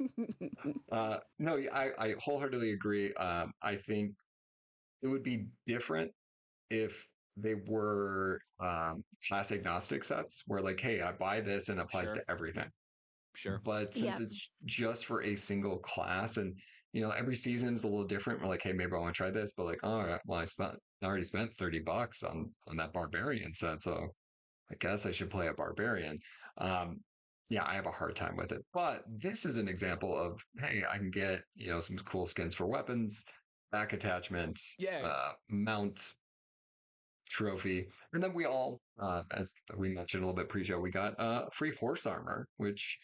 uh, 0.92 1.18
no, 1.38 1.56
I, 1.72 1.90
I 1.98 2.14
wholeheartedly 2.18 2.72
agree. 2.72 3.12
Um, 3.14 3.52
I 3.62 3.76
think 3.76 4.12
it 5.04 5.08
would 5.08 5.22
be 5.22 5.46
different 5.66 6.10
if 6.70 7.06
they 7.36 7.54
were 7.54 8.40
um, 8.58 9.04
class 9.28 9.52
agnostic 9.52 10.02
sets, 10.02 10.42
where 10.46 10.62
like, 10.62 10.80
hey, 10.80 11.02
I 11.02 11.12
buy 11.12 11.40
this 11.42 11.68
and 11.68 11.78
it 11.78 11.82
applies 11.82 12.08
Sure. 12.08 12.14
to 12.14 12.30
everything. 12.30 12.70
Sure. 13.36 13.60
But 13.62 13.92
since 13.92 14.18
Yeah. 14.18 14.24
it's 14.24 14.48
just 14.64 15.06
for 15.06 15.22
a 15.22 15.34
single 15.34 15.78
class, 15.78 16.38
and 16.38 16.58
you 16.92 17.02
know 17.02 17.10
every 17.10 17.34
season 17.34 17.74
is 17.74 17.84
a 17.84 17.88
little 17.88 18.06
different, 18.06 18.40
we're 18.40 18.48
like, 18.48 18.62
hey, 18.62 18.72
maybe 18.72 18.92
I 18.92 18.98
want 18.98 19.14
to 19.14 19.18
try 19.18 19.30
this, 19.30 19.52
but 19.52 19.66
like, 19.66 19.84
all 19.84 20.04
right, 20.04 20.20
well, 20.24 20.40
I 20.40 20.44
spent, 20.46 20.78
I 21.02 21.06
already 21.06 21.24
spent 21.24 21.52
thirty 21.54 21.80
bucks 21.80 22.22
on 22.22 22.54
on 22.68 22.76
that 22.78 22.92
barbarian 22.92 23.52
set, 23.52 23.82
so 23.82 24.08
I 24.70 24.74
guess 24.76 25.04
I 25.04 25.10
should 25.10 25.30
play 25.30 25.48
a 25.48 25.52
barbarian. 25.54 26.18
Um, 26.56 27.00
yeah, 27.50 27.66
I 27.66 27.74
have 27.74 27.86
a 27.86 27.90
hard 27.90 28.16
time 28.16 28.36
with 28.36 28.52
it. 28.52 28.62
But 28.72 29.04
this 29.08 29.44
is 29.44 29.58
an 29.58 29.68
example 29.68 30.16
of, 30.18 30.40
hey, 30.58 30.84
I 30.88 30.96
can 30.96 31.10
get 31.10 31.42
you 31.56 31.68
know 31.68 31.80
some 31.80 31.98
cool 31.98 32.24
skins 32.26 32.54
for 32.54 32.66
weapons, 32.66 33.24
back 33.74 33.92
attachment, 33.92 34.60
Yeah. 34.78 35.04
uh, 35.04 35.32
mount, 35.48 36.14
trophy, 37.28 37.84
and 38.12 38.22
then 38.22 38.32
we 38.32 38.44
all, 38.44 38.80
uh, 39.00 39.24
as 39.32 39.52
we 39.76 39.88
mentioned 39.88 40.22
a 40.22 40.26
little 40.26 40.36
bit 40.40 40.48
pre-show, 40.48 40.78
we 40.78 40.92
got 40.92 41.18
uh, 41.18 41.50
free 41.50 41.74
horse 41.74 42.06
armor, 42.06 42.46
which 42.56 43.00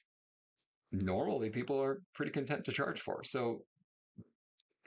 normally 0.93 1.51
people 1.51 1.83
are 1.83 2.03
pretty 2.15 2.31
content 2.31 2.65
to 2.67 2.71
charge 2.73 3.01
for. 3.01 3.25
So 3.25 3.67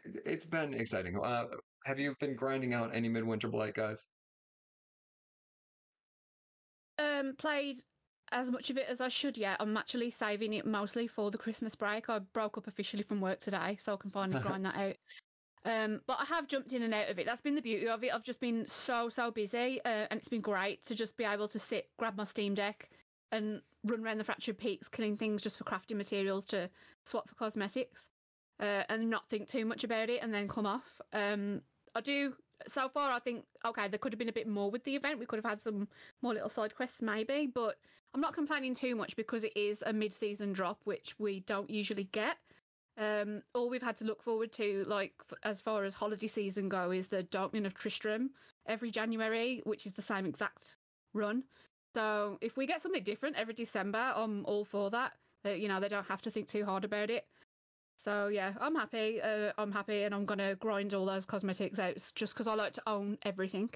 it- 0.06 0.22
it's 0.26 0.46
been 0.46 0.74
exciting. 0.74 1.20
Uh, 1.22 1.48
have 1.86 2.00
you 2.00 2.16
been 2.18 2.38
grinding 2.38 2.74
out 2.74 2.96
any 2.96 3.10
Midwinter 3.10 3.50
Blight, 3.50 3.74
guys? 3.74 4.08
Um, 6.98 7.36
played 7.36 7.84
as 8.32 8.50
much 8.50 8.70
of 8.70 8.78
it 8.78 8.88
as 8.88 9.02
I 9.02 9.10
should 9.10 9.38
yet. 9.38 9.58
I'm 9.60 9.76
actually 9.76 10.12
saving 10.12 10.54
it 10.54 10.66
mostly 10.66 11.08
for 11.08 11.30
the 11.30 11.38
Christmas 11.38 11.76
break. 11.76 12.10
I 12.10 12.20
broke 12.20 12.58
up 12.58 12.68
officially 12.68 13.04
from 13.04 13.20
work 13.20 13.42
today, 13.42 13.76
so 13.82 13.96
I 13.96 13.98
can 13.98 14.12
finally 14.12 14.40
grind 14.58 14.66
that 14.66 14.76
out. 14.76 14.96
Um, 15.66 16.02
but 16.08 16.18
I 16.20 16.26
have 16.26 16.48
jumped 16.48 16.74
in 16.74 16.84
and 16.84 16.94
out 16.94 17.10
of 17.10 17.20
it. 17.20 17.26
That's 17.26 17.42
been 17.42 17.56
the 17.56 17.62
beauty 17.62 17.88
of 17.88 18.04
it. 18.04 18.14
I've 18.14 18.24
just 18.24 18.42
been 18.42 18.68
so 18.68 19.10
so 19.10 19.32
busy, 19.32 19.80
uh, 19.86 20.08
and 20.10 20.20
it's 20.20 20.28
been 20.28 20.42
great 20.42 20.86
to 20.86 20.96
just 20.96 21.16
be 21.16 21.24
able 21.24 21.48
to 21.48 21.60
sit, 21.60 21.90
grab 21.98 22.18
my 22.18 22.26
Steam 22.26 22.54
Deck, 22.54 22.90
and 23.32 23.62
run 23.86 24.04
around 24.04 24.18
the 24.18 24.24
fractured 24.24 24.58
peaks, 24.58 24.90
killing 24.90 25.16
things 25.16 25.42
just 25.42 25.58
for 25.58 25.64
crafting 25.64 25.96
materials 25.96 26.46
to 26.48 26.70
swap 27.06 27.30
for 27.30 27.36
cosmetics, 27.36 28.08
uh, 28.60 28.84
and 28.90 29.10
not 29.10 29.28
think 29.30 29.48
too 29.48 29.66
much 29.66 29.84
about 29.86 30.10
it, 30.10 30.22
and 30.22 30.34
then 30.34 30.48
come 30.48 30.66
off. 30.66 31.02
Um, 31.14 31.62
I 31.96 32.02
do. 32.02 32.34
So 32.68 32.90
far, 32.90 33.12
I 33.12 33.20
think 33.20 33.46
okay, 33.66 33.88
there 33.88 34.00
could 34.00 34.14
have 34.14 34.20
been 34.20 34.30
a 34.30 34.34
bit 34.34 34.48
more 34.48 34.70
with 34.70 34.84
the 34.84 34.96
event. 34.96 35.20
We 35.20 35.26
could 35.26 35.42
have 35.42 35.50
had 35.50 35.62
some 35.62 35.88
more 36.22 36.34
little 36.34 36.50
side 36.50 36.76
quests 36.76 37.02
maybe, 37.02 37.48
but 37.48 37.78
I'm 38.14 38.22
not 38.22 38.34
complaining 38.34 38.76
too 38.76 38.96
much 38.96 39.16
because 39.16 39.44
it 39.44 39.56
is 39.56 39.82
a 39.86 39.92
mid-season 39.92 40.54
drop, 40.54 40.80
which 40.84 41.16
we 41.20 41.40
don't 41.42 41.70
usually 41.70 42.04
get. 42.06 42.38
Um, 42.98 43.42
all 43.54 43.70
we've 43.70 43.82
had 43.82 43.98
to 43.98 44.06
look 44.06 44.22
forward 44.22 44.52
to, 44.54 44.86
like 44.88 45.14
f- 45.32 45.38
as 45.44 45.62
far 45.62 45.84
as 45.84 45.94
holiday 45.94 46.28
season 46.28 46.70
go, 46.70 46.92
is 46.92 47.08
the 47.08 47.24
Darkening 47.24 47.66
of 47.66 47.74
Tristram 47.74 48.32
every 48.66 48.92
January, 48.92 49.62
which 49.66 49.86
is 49.86 49.94
the 49.94 50.02
same 50.02 50.26
exact 50.26 50.78
run. 51.14 51.44
So 51.96 52.38
if 52.42 52.58
we 52.58 52.68
get 52.68 52.82
something 52.82 53.04
different 53.04 53.36
every 53.36 53.54
December, 53.54 54.14
I'm 54.16 54.46
all 54.46 54.66
for 54.66 54.90
that. 54.92 55.14
Uh, 55.46 55.50
you 55.50 55.68
know, 55.68 55.80
they 55.80 55.90
don't 55.90 56.08
have 56.08 56.22
to 56.24 56.32
think 56.32 56.48
too 56.48 56.66
hard 56.66 56.86
about 56.86 57.10
it. 57.10 57.26
So 57.98 58.28
yeah, 58.28 58.54
I'm 58.60 58.76
happy. 58.76 59.22
Uh, 59.22 59.54
I'm 59.58 59.72
happy, 59.72 60.04
and 60.04 60.14
I'm 60.14 60.26
gonna 60.26 60.56
grind 60.56 60.94
all 60.94 61.06
those 61.06 61.26
cosmetics 61.26 61.80
out 61.80 61.96
just 62.16 62.34
because 62.34 62.48
I 62.48 62.56
like 62.56 62.74
to 62.74 62.84
own 62.88 63.18
everything 63.24 63.70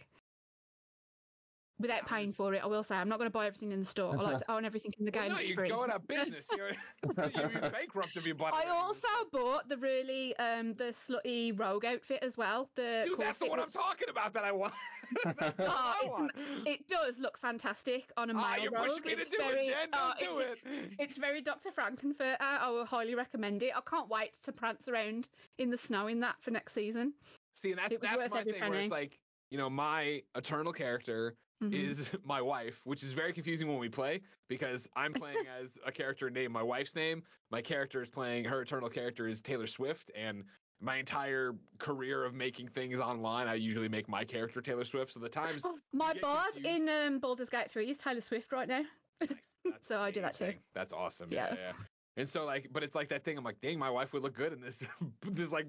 without 1.80 2.04
I 2.04 2.08
paying 2.08 2.28
was- 2.28 2.36
for 2.36 2.54
it. 2.54 2.64
I 2.64 2.68
will 2.68 2.84
say 2.84 2.96
I'm 2.96 3.10
not 3.10 3.18
gonna 3.18 3.30
buy 3.30 3.48
everything 3.48 3.72
in 3.72 3.80
the 3.80 3.86
store. 3.86 4.14
I 4.18 4.22
like 4.22 4.38
to 4.38 4.52
own 4.52 4.66
everything 4.66 4.94
in 5.00 5.06
the 5.06 5.12
Well, 5.14 5.24
game. 5.24 5.32
no, 5.32 5.38
that's 5.38 5.50
you're 5.50 5.68
going 5.68 5.90
out 5.92 5.98
of 5.98 6.08
business. 6.08 6.50
You're, 6.56 6.70
you'd 6.70 7.16
be 7.54 7.70
bankrupt 7.70 8.16
if 8.16 8.26
you 8.26 8.34
bought. 8.36 8.54
I 8.54 8.68
also 8.70 9.08
bought 9.32 9.70
the 9.70 9.78
really 9.78 10.36
um 10.38 10.74
the 10.76 10.86
slutty 10.86 11.58
rogue 11.58 11.86
outfit 11.86 12.20
as 12.22 12.38
well. 12.38 12.70
The 12.76 13.04
Dude, 13.06 13.20
that's 13.20 13.40
the 13.40 13.48
one 13.48 13.60
I'm 13.60 13.70
talking 13.72 14.10
about 14.10 14.34
that 14.34 14.44
I 14.44 14.52
want. 14.52 14.74
that's 15.24 15.38
the 15.58 15.64
one 15.64 15.72
Oh, 15.72 15.96
I 15.96 16.00
it's 16.04 16.20
want. 16.20 16.32
It 16.66 16.88
does 16.88 17.20
look 17.20 17.38
fantastic 17.38 18.12
on 18.18 18.30
a 18.30 18.34
Ah, 18.36 18.54
male 18.56 18.64
you're 18.64 18.72
rogue. 18.72 18.88
pushing 18.88 19.04
me 19.06 19.16
to 19.16 19.22
it's 19.22 19.30
do 19.30 19.38
very, 19.38 19.68
it, 19.68 19.74
Jen. 19.74 19.90
oh, 19.94 20.12
Don't 20.20 20.34
do 20.34 20.40
it's, 20.40 20.62
it. 20.66 20.92
It's 21.00 21.18
very 21.18 21.42
Dr. 21.42 21.72
Frank-N-Furter. 21.72 22.38
I 22.40 22.70
will 22.70 22.86
highly 22.86 23.16
recommend 23.16 23.64
it. 23.64 23.72
I 23.76 23.82
can't 23.90 24.10
wait 24.10 24.32
to 24.44 24.52
prance 24.52 24.88
around 24.88 25.30
in 25.58 25.70
the 25.70 25.78
snow 25.78 26.08
in 26.08 26.20
that 26.22 26.36
for 26.42 26.52
next 26.52 26.74
season. 26.74 27.14
See, 27.54 27.72
and 27.72 27.80
that's 27.80 27.96
that's 28.02 28.30
my 28.32 28.44
thing 28.44 28.60
where 28.70 28.80
it's 28.82 28.92
like, 28.92 29.20
you 29.50 29.58
know, 29.58 29.70
my 29.70 30.22
eternal 30.36 30.74
character 30.74 31.36
Mhm. 31.62 31.74
is 31.74 32.10
my 32.24 32.42
wife, 32.42 32.82
which 32.84 33.04
is 33.04 33.14
very 33.14 33.34
confusing 33.34 33.68
when 33.68 33.80
we 33.80 33.90
play 33.90 34.22
because 34.48 34.88
I'm 34.96 35.14
playing 35.14 35.38
as 35.62 35.78
a 35.86 35.92
character 35.92 36.30
named 36.30 36.54
my 36.54 36.64
wife's 36.64 36.96
name. 36.96 37.24
My 37.50 37.62
character 37.62 38.02
is 38.02 38.10
playing 38.10 38.46
her 38.46 38.62
eternal 38.62 38.90
character 38.90 39.28
is 39.28 39.42
Taylor 39.42 39.68
Swift, 39.68 40.12
and 40.16 40.44
my 40.80 40.98
entire 40.98 41.56
career 41.80 42.24
of 42.24 42.36
making 42.36 42.68
things 42.68 43.00
online, 43.00 43.48
I 43.48 43.56
usually 43.56 43.90
make 43.90 44.08
my 44.08 44.24
character 44.24 44.62
Taylor 44.62 44.84
Swift. 44.84 45.14
So 45.14 45.20
the 45.20 45.30
times 45.30 45.64
Oh, 45.66 45.80
my 45.94 46.14
bard 46.22 46.54
confused. 46.54 46.82
in 46.82 46.90
um, 46.90 47.20
Baldur's 47.20 47.50
Gate 47.50 47.72
3 47.72 47.90
is 47.90 47.98
Taylor 47.98 48.22
Swift 48.22 48.52
right 48.52 48.68
now. 48.68 48.84
Nice. 49.22 49.32
So 49.82 50.00
I 50.00 50.12
do 50.12 50.22
that 50.22 50.34
too. 50.36 50.54
That's 50.74 50.94
awesome. 50.94 51.30
Yeah. 51.30 51.48
Yeah. 51.50 51.56
yeah. 51.56 51.72
And 52.16 52.30
so 52.30 52.46
like, 52.46 52.70
but 52.72 52.84
it's 52.84 52.96
like 52.96 53.10
that 53.10 53.24
thing. 53.24 53.38
I'm 53.38 53.44
like, 53.44 53.60
dang, 53.62 53.78
my 53.78 53.90
wife 53.90 54.14
would 54.14 54.24
look 54.24 54.34
good 54.34 54.54
in 54.54 54.62
this 54.62 54.84
this 55.24 55.52
like 55.52 55.68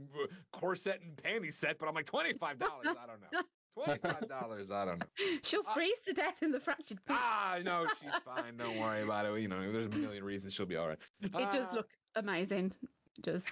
corset 0.53 1.01
and 1.03 1.17
panty 1.17 1.53
set. 1.53 1.79
But 1.79 1.89
I'm 1.89 1.95
like, 1.95 2.07
twenty 2.07 2.33
five 2.33 2.59
dollars. 2.59 2.87
I 2.87 3.07
don't 3.07 3.21
know. 3.21 3.43
Twenty 3.85 4.01
five 4.01 4.29
dollars. 4.29 4.71
I 4.71 4.85
don't 4.85 4.99
know. 5.01 5.07
She'll 5.43 5.63
Uh, 5.67 5.75
freeze 5.75 6.01
to 6.01 6.13
death 6.13 6.43
in 6.43 6.51
the 6.53 6.61
fractured 6.61 6.99
peaks. 6.99 7.07
Ah, 7.11 7.59
no, 7.63 7.87
she's 8.01 8.11
fine. 8.25 8.57
Don't 8.57 8.79
worry 8.79 9.03
about 9.03 9.27
it. 9.27 9.41
You 9.41 9.49
know, 9.49 9.71
there's 9.73 9.95
a 9.95 9.99
million 9.99 10.25
reasons 10.25 10.55
she'll 10.55 10.67
be 10.67 10.77
all 10.77 10.89
right. 10.89 10.99
it 11.23 11.33
does 11.33 11.69
Uh, 11.71 11.75
look 11.75 11.89
amazing. 12.17 12.73
It 13.19 13.23
does. 13.23 13.45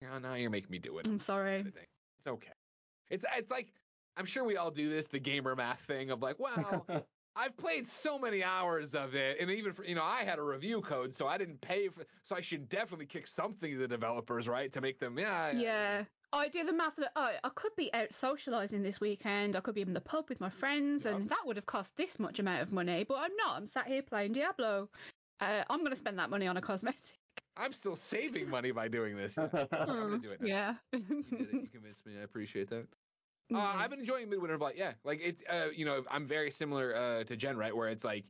Yeah, 0.00 0.18
now 0.18 0.34
you're 0.34 0.50
making 0.50 0.70
me 0.70 0.78
do 0.78 0.98
it. 0.98 1.06
I'm 1.06 1.18
sorry. 1.18 1.64
It's 2.18 2.26
okay. 2.26 2.52
It's 3.10 3.24
it's 3.36 3.50
like 3.50 3.72
I'm 4.16 4.26
sure 4.26 4.44
we 4.44 4.56
all 4.56 4.70
do 4.70 4.90
this, 4.90 5.06
the 5.08 5.18
gamer 5.18 5.54
math 5.56 5.80
thing 5.80 6.10
of 6.10 6.20
like, 6.22 6.38
wow, 6.38 6.84
I've 7.34 7.56
played 7.56 7.86
so 7.86 8.18
many 8.18 8.44
hours 8.44 8.94
of 8.94 9.14
it, 9.14 9.38
and 9.40 9.50
even 9.50 9.72
for 9.72 9.84
you 9.84 9.94
know, 9.94 10.02
I 10.02 10.22
had 10.24 10.38
a 10.38 10.42
review 10.42 10.80
code, 10.82 11.14
so 11.14 11.26
I 11.26 11.38
didn't 11.38 11.60
pay 11.60 11.88
for, 11.88 12.04
so 12.22 12.36
I 12.36 12.40
should 12.40 12.68
definitely 12.68 13.06
kick 13.06 13.26
something 13.26 13.70
to 13.72 13.78
the 13.78 13.88
developers, 13.88 14.48
right, 14.48 14.70
to 14.72 14.80
make 14.80 14.98
them, 14.98 15.18
yeah, 15.18 15.50
Yeah. 15.52 16.04
I 16.34 16.48
do 16.48 16.64
the 16.64 16.72
math 16.72 16.96
that 16.96 17.12
oh, 17.14 17.30
I 17.44 17.48
could 17.50 17.76
be 17.76 17.92
out 17.92 18.08
socialising 18.08 18.82
this 18.82 19.02
weekend. 19.02 19.54
I 19.54 19.60
could 19.60 19.74
be 19.74 19.82
in 19.82 19.92
the 19.92 20.00
pub 20.00 20.30
with 20.30 20.40
my 20.40 20.48
friends, 20.48 21.04
and 21.04 21.28
that 21.28 21.40
would 21.44 21.56
have 21.56 21.66
cost 21.66 21.94
this 21.96 22.18
much 22.18 22.38
amount 22.38 22.62
of 22.62 22.72
money. 22.72 23.04
But 23.04 23.16
I'm 23.18 23.36
not. 23.36 23.58
I'm 23.58 23.66
sat 23.66 23.86
here 23.86 24.00
playing 24.00 24.32
Diablo. 24.32 24.88
Uh, 25.40 25.62
I'm 25.68 25.80
going 25.80 25.90
to 25.90 25.96
spend 25.96 26.18
that 26.18 26.30
money 26.30 26.46
on 26.46 26.56
a 26.56 26.62
cosmetic. 26.62 27.18
I'm 27.56 27.74
still 27.74 27.96
saving 27.96 28.48
money 28.48 28.70
by 28.70 28.88
doing 28.88 29.14
this. 29.14 29.36
Yeah. 29.36 29.66
I'm 29.72 29.86
gonna 29.86 30.18
do 30.22 30.30
it. 30.30 30.40
Now. 30.40 30.46
Yeah. 30.46 30.74
You. 30.92 31.24
You 31.30 31.68
convinced 31.70 32.06
me. 32.06 32.14
I 32.18 32.22
appreciate 32.22 32.70
that. 32.70 32.86
Uh, 33.54 33.58
I've 33.58 33.90
been 33.90 34.00
enjoying 34.00 34.30
Midwinter 34.30 34.58
Blight. 34.58 34.76
Yeah, 34.76 34.92
like 35.04 35.20
it's 35.22 35.42
uh, 35.48 35.68
you 35.74 35.84
know, 35.84 36.04
I'm 36.10 36.26
very 36.26 36.50
similar 36.50 36.94
uh, 36.94 37.24
to 37.24 37.36
Jen, 37.36 37.56
right? 37.56 37.74
Where 37.74 37.88
it's 37.88 38.04
like 38.04 38.24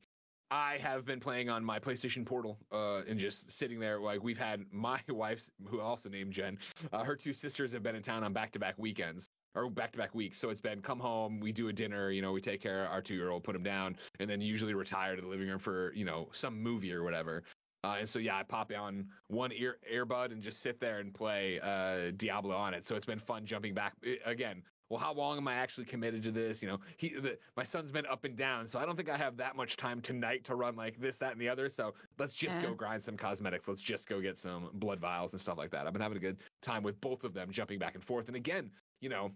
I 0.50 0.78
have 0.82 1.06
been 1.06 1.18
playing 1.20 1.48
on 1.48 1.64
my 1.64 1.78
PlayStation 1.78 2.26
Portal 2.26 2.58
uh, 2.70 3.02
and 3.08 3.18
just 3.18 3.50
sitting 3.50 3.80
there. 3.80 3.98
Like 4.00 4.22
we've 4.22 4.38
had 4.38 4.64
my 4.70 5.00
wife's, 5.08 5.50
who 5.66 5.80
also 5.80 6.10
named 6.10 6.32
Jen, 6.32 6.58
uh, 6.92 7.04
her 7.04 7.16
two 7.16 7.32
sisters 7.32 7.72
have 7.72 7.82
been 7.82 7.96
in 7.96 8.02
town 8.02 8.22
on 8.22 8.32
back-to-back 8.32 8.74
weekends 8.76 9.30
or 9.54 9.70
back-to-back 9.70 10.14
weeks. 10.14 10.38
So 10.38 10.50
it's 10.50 10.60
been 10.60 10.82
come 10.82 11.00
home, 11.00 11.40
we 11.40 11.52
do 11.52 11.68
a 11.68 11.72
dinner, 11.72 12.10
you 12.10 12.20
know, 12.20 12.32
we 12.32 12.40
take 12.42 12.60
care 12.60 12.84
of 12.84 12.92
our 12.92 13.00
two-year-old, 13.00 13.44
put 13.44 13.56
him 13.56 13.62
down, 13.62 13.96
and 14.20 14.28
then 14.28 14.40
usually 14.42 14.74
retire 14.74 15.16
to 15.16 15.22
the 15.22 15.28
living 15.28 15.48
room 15.48 15.58
for 15.58 15.92
you 15.94 16.04
know 16.04 16.28
some 16.32 16.60
movie 16.60 16.92
or 16.92 17.02
whatever. 17.02 17.44
Uh, 17.84 17.96
and 17.98 18.08
so 18.08 18.18
yeah, 18.18 18.36
I 18.36 18.42
pop 18.44 18.70
on 18.72 19.08
one 19.28 19.52
ear 19.52 19.78
earbud 19.92 20.32
and 20.32 20.42
just 20.42 20.60
sit 20.60 20.78
there 20.78 20.98
and 20.98 21.12
play 21.12 21.58
uh, 21.60 22.12
Diablo 22.16 22.54
on 22.54 22.74
it. 22.74 22.86
So 22.86 22.94
it's 22.94 23.06
been 23.06 23.18
fun 23.18 23.44
jumping 23.44 23.74
back 23.74 23.94
I- 24.04 24.18
again. 24.30 24.62
Well, 24.92 25.00
how 25.00 25.14
long 25.14 25.38
am 25.38 25.48
I 25.48 25.54
actually 25.54 25.86
committed 25.86 26.22
to 26.24 26.30
this? 26.30 26.62
You 26.62 26.68
know, 26.68 26.78
he, 26.98 27.14
the, 27.14 27.38
my 27.56 27.62
son's 27.62 27.90
been 27.90 28.04
up 28.04 28.24
and 28.24 28.36
down, 28.36 28.66
so 28.66 28.78
I 28.78 28.84
don't 28.84 28.94
think 28.94 29.08
I 29.08 29.16
have 29.16 29.38
that 29.38 29.56
much 29.56 29.78
time 29.78 30.02
tonight 30.02 30.44
to 30.44 30.54
run 30.54 30.76
like 30.76 31.00
this, 31.00 31.16
that, 31.16 31.32
and 31.32 31.40
the 31.40 31.48
other. 31.48 31.70
So 31.70 31.94
let's 32.18 32.34
just 32.34 32.60
Yeah. 32.60 32.68
go 32.68 32.74
grind 32.74 33.02
some 33.02 33.16
cosmetics. 33.16 33.66
Let's 33.66 33.80
just 33.80 34.06
go 34.06 34.20
get 34.20 34.36
some 34.36 34.68
blood 34.74 35.00
vials 35.00 35.32
and 35.32 35.40
stuff 35.40 35.56
like 35.56 35.70
that. 35.70 35.86
I've 35.86 35.94
been 35.94 36.02
having 36.02 36.18
a 36.18 36.20
good 36.20 36.42
time 36.60 36.82
with 36.82 37.00
both 37.00 37.24
of 37.24 37.32
them, 37.32 37.50
jumping 37.50 37.78
back 37.78 37.94
and 37.94 38.04
forth. 38.04 38.28
And 38.28 38.36
again, 38.36 38.70
you 39.00 39.08
know, 39.08 39.34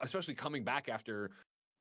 especially 0.00 0.32
coming 0.34 0.64
back 0.64 0.88
after 0.88 1.32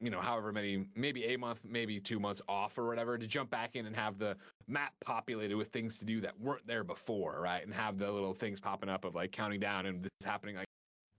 you 0.02 0.10
know, 0.10 0.20
however 0.20 0.52
many, 0.52 0.90
maybe 0.94 1.24
a 1.28 1.38
month, 1.38 1.64
maybe 1.64 2.02
two 2.02 2.20
months 2.20 2.42
off 2.50 2.78
or 2.78 2.86
whatever, 2.86 3.18
to 3.18 3.28
jump 3.28 3.50
back 3.50 3.78
in 3.78 3.86
and 3.86 3.96
have 3.96 4.18
the 4.18 4.36
map 4.68 4.94
populated 5.00 5.56
with 5.56 5.70
things 5.70 5.98
to 6.00 6.04
do 6.04 6.20
that 6.20 6.38
weren't 6.38 6.68
there 6.68 6.84
before, 6.84 7.40
right? 7.40 7.64
And 7.64 7.74
have 7.74 7.98
the 7.98 8.12
little 8.12 8.34
things 8.34 8.60
popping 8.60 8.90
up 8.90 9.06
of 9.06 9.16
like 9.16 9.32
counting 9.32 9.62
down 9.62 9.86
and 9.86 10.04
this 10.04 10.12
is 10.20 10.26
happening. 10.26 10.58
Like, 10.58 10.68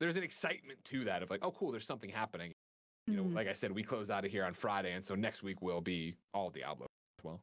there's 0.01 0.16
an 0.16 0.22
excitement 0.22 0.78
to 0.84 1.05
that 1.05 1.22
of 1.22 1.30
like, 1.30 1.40
oh, 1.45 1.51
cool, 1.53 1.70
there's 1.72 1.86
something 1.86 2.11
happening. 2.11 2.53
You 3.07 3.16
know, 3.16 3.22
Mhm. 3.24 3.34
like 3.34 3.49
I 3.49 3.53
said, 3.53 3.70
we 3.72 3.82
close 3.82 4.11
out 4.11 4.24
of 4.24 4.30
here 4.30 4.45
on 4.45 4.55
Friday, 4.55 4.92
and 4.92 5.05
so 5.05 5.14
next 5.14 5.42
week 5.42 5.61
will 5.62 5.80
be 5.80 6.16
all 6.32 6.51
Diablo 6.51 6.86
as 7.18 7.24
well. 7.24 7.40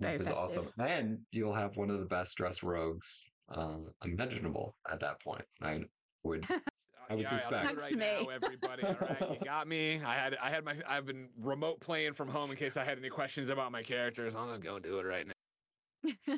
Very 0.00 0.18
is 0.18 0.28
awesome. 0.28 0.68
And 0.78 1.18
you'll 1.30 1.54
have 1.54 1.76
one 1.76 1.90
of 1.90 2.00
the 2.00 2.06
best 2.06 2.36
dressed 2.36 2.62
rogues 2.62 3.24
uh, 3.50 3.78
imaginable 4.04 4.74
at 4.90 5.00
that 5.00 5.20
point. 5.20 5.44
I 5.62 5.84
would 6.24 6.44
I 7.08 7.14
would 7.14 7.22
Yeah, 7.24 7.28
I'll 7.30 7.36
do 7.36 7.38
suspect. 7.38 7.70
it 7.72 7.78
right 7.78 7.92
to 7.92 7.96
now, 7.96 8.20
me. 8.22 8.28
everybody. 8.32 8.82
All 8.82 8.94
right, 9.00 9.20
you 9.30 9.36
got 9.44 9.68
me. 9.68 10.00
I 10.02 10.14
had 10.14 10.34
I 10.36 10.50
had 10.50 10.64
my 10.64 10.74
I've 10.86 11.06
been 11.06 11.28
remote 11.38 11.80
playing 11.80 12.14
from 12.14 12.28
home 12.28 12.50
in 12.50 12.56
case 12.56 12.76
I 12.76 12.84
had 12.84 12.98
any 12.98 13.10
questions 13.10 13.50
about 13.50 13.70
my 13.72 13.82
characters. 13.82 14.34
I'm 14.34 14.48
just 14.48 14.62
gonna 14.62 14.80
do 14.80 14.98
it 14.98 15.06
right 15.06 15.26
now. 15.26 15.33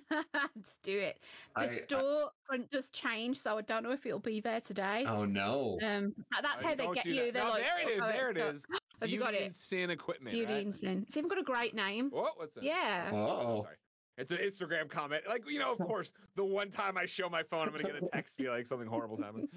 Let's 0.55 0.79
do 0.83 0.99
it. 0.99 1.19
The 1.55 1.61
I- 1.63 1.65
I- 1.65 1.69
store 1.69 2.31
front 2.47 2.71
does 2.71 2.89
change, 2.91 3.39
so 3.39 3.59
I 3.59 3.63
don't 3.63 3.83
know 3.83 3.93
if 3.93 4.05
it'll 4.07 4.19
be 4.19 4.41
there 4.41 4.61
today. 4.61 5.05
Oh 5.07 5.25
no. 5.25 5.79
Um, 5.83 6.15
that- 6.33 6.43
that's 6.43 6.63
Oh, 6.65 6.67
how 6.69 6.75
they 6.75 6.87
get 6.95 7.07
you. 7.07 7.15
that. 7.17 7.33
They're 7.35 7.45
No, 7.45 7.51
like, 7.51 7.65
there 7.65 7.81
it 7.89 7.93
is. 7.97 8.03
oh, 8.05 8.07
There 8.09 8.31
it 8.31 8.37
is. 8.39 8.63
don't- 8.63 8.81
Have 9.03 9.11
you 9.11 9.19
got 9.19 9.31
Beauty 9.33 9.43
it? 9.43 9.47
and 9.47 9.55
Sin 9.55 9.91
equipment. 9.91 10.33
Beauty 10.35 10.53
right? 10.53 10.65
and 10.65 10.75
Sin. 10.75 11.05
It's 11.07 11.17
even 11.17 11.29
got 11.29 11.39
a 11.39 11.43
great 11.43 11.75
name. 11.75 12.09
What? 12.11 12.39
What's 12.39 12.55
that? 12.55 12.65
Yeah. 12.65 13.11
Uh-oh. 13.13 13.63
Sorry. 13.63 13.77
It's 14.19 14.31
an 14.31 14.39
Instagram 14.39 14.89
comment. 14.89 15.25
Like, 15.29 15.43
you 15.47 15.59
know, 15.59 15.73
of 15.73 15.79
course, 15.87 16.15
the 16.37 16.45
one 16.45 16.71
time 16.71 16.97
I 16.97 17.05
show 17.05 17.29
my 17.29 17.43
phone, 17.43 17.67
I'm 17.69 17.75
going 17.75 17.85
to 17.85 17.93
get 17.93 18.03
a 18.03 18.09
text 18.11 18.39
be 18.39 18.49
like 18.49 18.67
something 18.67 18.89
horrible's 18.89 19.21
happened. 19.21 19.49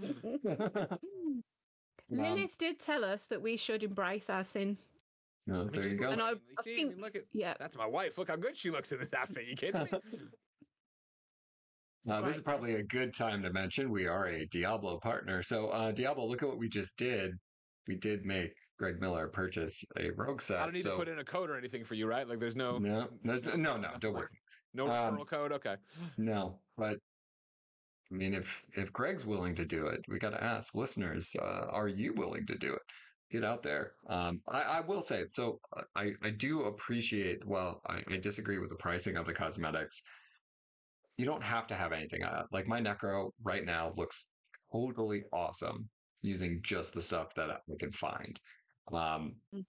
Lilith 2.10 2.58
did 2.58 2.80
tell 2.80 3.06
us 3.06 3.28
that 3.28 3.42
we 3.42 3.56
should 3.56 3.84
embrace 3.84 4.30
our 4.30 4.44
sin. 4.44 4.78
No, 5.50 5.64
there 5.66 5.84
just 5.84 5.96
you 5.96 6.02
go. 6.02 6.10
And 6.12 6.22
I- 6.22 6.32
mean, 6.34 6.42
I 6.58 6.62
see, 6.64 6.76
think- 6.76 6.90
mean, 6.92 7.02
look 7.02 7.16
at 7.16 7.24
Yeah. 7.34 7.54
that's 7.60 7.76
my 7.76 7.86
wife. 7.88 8.18
Look 8.18 8.28
how 8.30 8.36
good 8.36 8.56
she 8.56 8.70
looks 8.70 8.92
in 8.92 9.00
this 9.00 9.14
outfit. 9.14 9.46
You 9.48 9.56
kidding 9.56 9.84
me? 9.84 9.90
Now, 12.06 12.22
this 12.22 12.38
is 12.38 12.42
probably 12.42 12.76
a 12.76 12.84
good 12.84 13.14
time 13.14 13.44
to 13.44 13.52
mention 13.52 13.92
we 13.92 14.08
are 14.08 14.28
a 14.28 14.46
Diablo 14.46 15.00
partner. 15.00 15.44
So, 15.44 15.68
uh, 15.68 15.92
Diablo, 15.92 16.26
look 16.26 16.42
at 16.42 16.48
what 16.48 16.58
we 16.58 16.70
just 16.70 16.96
did. 16.98 17.34
We 17.88 17.96
did 17.98 18.26
make 18.26 18.54
Greg 18.80 19.02
Miller 19.02 19.28
purchase 19.28 19.84
a 19.98 20.10
rogue 20.12 20.42
set. 20.42 20.60
I 20.60 20.64
don't 20.64 20.76
need 20.76 20.84
so 20.84 20.92
to 20.92 20.98
put 20.98 21.08
in 21.10 21.20
a 21.20 21.26
code 21.26 21.50
or 21.50 21.58
anything 21.58 21.84
for 21.84 21.96
you, 21.96 22.08
right? 22.08 22.28
Like, 22.28 22.40
there's 22.40 22.56
no 22.56 22.78
no, 22.78 23.10
there's 23.24 23.44
no, 23.44 23.56
no, 23.56 23.78
no, 23.78 23.90
don't 24.00 24.14
worry. 24.14 24.30
no 24.74 24.90
Um, 24.90 25.18
referral 25.18 25.28
code. 25.28 25.52
Okay. 25.52 25.76
No, 26.18 26.62
but 26.78 26.98
I 28.12 28.16
mean, 28.16 28.34
if 28.34 28.64
if 28.76 28.94
Greg's 28.94 29.26
willing 29.26 29.54
to 29.56 29.66
do 29.66 29.88
it, 29.88 30.00
we 30.08 30.20
got 30.20 30.30
to 30.32 30.42
ask 30.44 30.74
listeners: 30.76 31.36
uh, 31.40 31.66
Are 31.70 31.90
you 31.90 32.14
willing 32.14 32.46
to 32.48 32.56
do 32.58 32.74
it? 32.74 32.82
Get 33.32 33.44
out 33.44 33.62
there. 33.62 33.92
Um, 34.10 34.42
I, 34.48 34.62
I 34.62 34.82
will 34.82 35.02
say 35.02 35.20
it. 35.20 35.32
So 35.32 35.60
uh, 35.78 35.82
I 35.96 36.14
I 36.24 36.32
do 36.32 36.64
appreciate. 36.64 37.46
Well, 37.46 37.82
I, 37.88 38.02
I 38.10 38.18
disagree 38.18 38.58
with 38.58 38.70
the 38.70 38.76
pricing 38.76 39.18
of 39.18 39.26
the 39.26 39.34
cosmetics. 39.34 40.02
You 41.18 41.26
don't 41.26 41.44
have 41.44 41.68
to 41.68 41.76
have 41.76 41.92
anything. 41.92 42.24
Uh, 42.24 42.44
like 42.52 42.68
my 42.68 42.82
Necro 42.82 43.30
right 43.44 43.64
now 43.66 43.94
looks 43.98 44.26
totally 44.72 45.24
awesome 45.32 45.90
using 46.22 46.62
just 46.64 46.94
the 46.94 47.02
stuff 47.02 47.34
that 47.36 47.50
I 47.52 47.58
can 47.80 47.92
find. 47.92 48.40
Um, 48.92 49.36
Mm. 49.54 49.66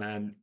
and 0.00 0.34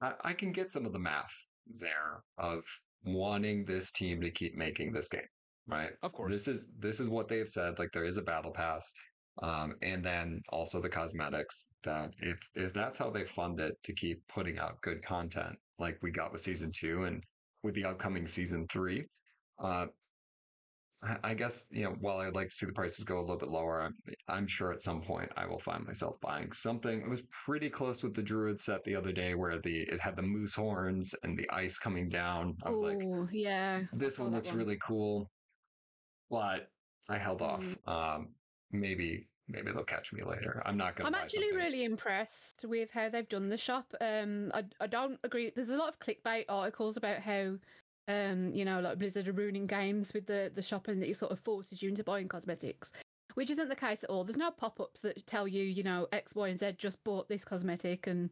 I, 0.00 0.12
I 0.22 0.32
can 0.32 0.52
get 0.52 0.70
some 0.70 0.86
of 0.86 0.92
the 0.92 0.98
math 0.98 1.32
there 1.78 2.22
of 2.38 2.62
wanting 3.04 3.64
this 3.64 3.90
team 3.92 4.20
to 4.22 4.30
keep 4.30 4.56
making 4.56 4.92
this 4.92 5.08
game, 5.08 5.28
right? 5.66 5.90
Of 6.02 6.12
course. 6.12 6.32
This 6.32 6.48
is 6.48 6.66
this 6.78 7.00
is 7.00 7.08
what 7.08 7.28
they've 7.28 7.48
said. 7.48 7.78
Like 7.78 7.90
there 7.92 8.04
is 8.06 8.16
a 8.18 8.22
battle 8.22 8.50
pass, 8.52 8.92
um, 9.42 9.74
and 9.82 10.04
then 10.04 10.40
also 10.48 10.80
the 10.80 10.88
cosmetics. 10.88 11.68
That 11.82 12.12
if 12.20 12.38
if 12.54 12.72
that's 12.72 12.98
how 12.98 13.10
they 13.10 13.24
fund 13.24 13.60
it 13.60 13.76
to 13.84 13.92
keep 13.92 14.26
putting 14.28 14.58
out 14.58 14.80
good 14.80 15.02
content, 15.02 15.56
like 15.78 15.98
we 16.02 16.10
got 16.10 16.32
with 16.32 16.40
season 16.42 16.70
two 16.74 17.04
and 17.04 17.22
with 17.62 17.74
the 17.74 17.84
upcoming 17.86 18.26
season 18.26 18.66
three, 18.68 19.04
uh, 19.58 19.86
I- 21.22 21.34
guess 21.34 21.66
you 21.70 21.84
know 21.84 21.96
while 22.00 22.18
I'd 22.18 22.34
like 22.34 22.48
to 22.48 22.54
see 22.56 22.64
the 22.66 22.72
prices 22.72 23.04
go 23.04 23.18
a 23.18 23.20
little 23.20 23.36
bit 23.36 23.48
lower, 23.50 23.82
I'm 23.82 23.94
I'm 24.28 24.46
sure 24.46 24.72
at 24.72 24.80
some 24.80 25.02
point 25.02 25.30
I 25.36 25.44
will 25.46 25.58
find 25.58 25.84
myself 25.84 26.18
buying 26.22 26.50
something. 26.52 27.02
It 27.02 27.08
was 27.10 27.22
pretty 27.44 27.68
close 27.68 28.02
with 28.02 28.14
the 28.14 28.22
Druid 28.22 28.58
set 28.60 28.82
the 28.84 28.96
other 28.96 29.12
day, 29.12 29.34
where 29.34 29.58
the 29.58 29.82
it 29.82 30.00
had 30.00 30.16
the 30.16 30.22
moose 30.22 30.54
horns 30.54 31.14
and 31.22 31.36
the 31.36 31.50
ice 31.50 31.76
coming 31.76 32.08
down. 32.08 32.56
I 32.62 32.70
was 32.70 32.82
like, 32.82 32.98
Oh, 33.02 33.28
yeah. 33.30 33.82
this 33.92 34.18
one 34.18 34.30
looks 34.32 34.48
one. 34.48 34.58
really 34.58 34.78
cool, 34.82 35.30
but 36.30 36.70
I 37.10 37.18
held 37.18 37.42
off. 37.42 37.62
Mm. 37.62 37.88
Um, 38.16 38.28
maybe 38.72 39.26
maybe 39.48 39.70
they'll 39.70 39.84
catch 39.84 40.12
me 40.12 40.22
later. 40.22 40.62
I'm 40.64 40.76
not 40.76 40.96
gonna. 40.96 41.08
I'm 41.08 41.12
buy 41.12 41.20
actually 41.20 41.50
something. 41.50 41.58
really 41.58 41.84
impressed 41.84 42.64
with 42.64 42.90
how 42.90 43.08
they've 43.08 43.28
done 43.28 43.46
the 43.46 43.58
shop. 43.58 43.94
Um, 44.00 44.50
I, 44.54 44.64
I 44.80 44.86
don't 44.86 45.18
agree. 45.24 45.52
There's 45.54 45.70
a 45.70 45.76
lot 45.76 45.88
of 45.88 46.00
clickbait 46.00 46.46
articles 46.48 46.96
about 46.96 47.18
how, 47.18 47.56
um, 48.08 48.52
you 48.54 48.64
know, 48.64 48.80
like 48.80 48.98
Blizzard 48.98 49.28
are 49.28 49.32
ruining 49.32 49.66
games 49.66 50.14
with 50.14 50.26
the 50.26 50.50
the 50.54 50.62
shop 50.62 50.88
and 50.88 51.00
that 51.02 51.10
it 51.10 51.16
sort 51.16 51.32
of 51.32 51.40
forces 51.40 51.82
you 51.82 51.88
into 51.88 52.04
buying 52.04 52.28
cosmetics, 52.28 52.92
which 53.34 53.50
isn't 53.50 53.68
the 53.68 53.76
case 53.76 54.02
at 54.04 54.10
all. 54.10 54.24
There's 54.24 54.36
no 54.36 54.50
pop-ups 54.50 55.00
that 55.02 55.26
tell 55.26 55.46
you, 55.46 55.62
you 55.62 55.82
know, 55.82 56.08
X, 56.12 56.34
Y, 56.34 56.48
and 56.48 56.58
Z 56.58 56.74
just 56.78 57.02
bought 57.04 57.28
this 57.28 57.44
cosmetic, 57.44 58.06
and 58.06 58.30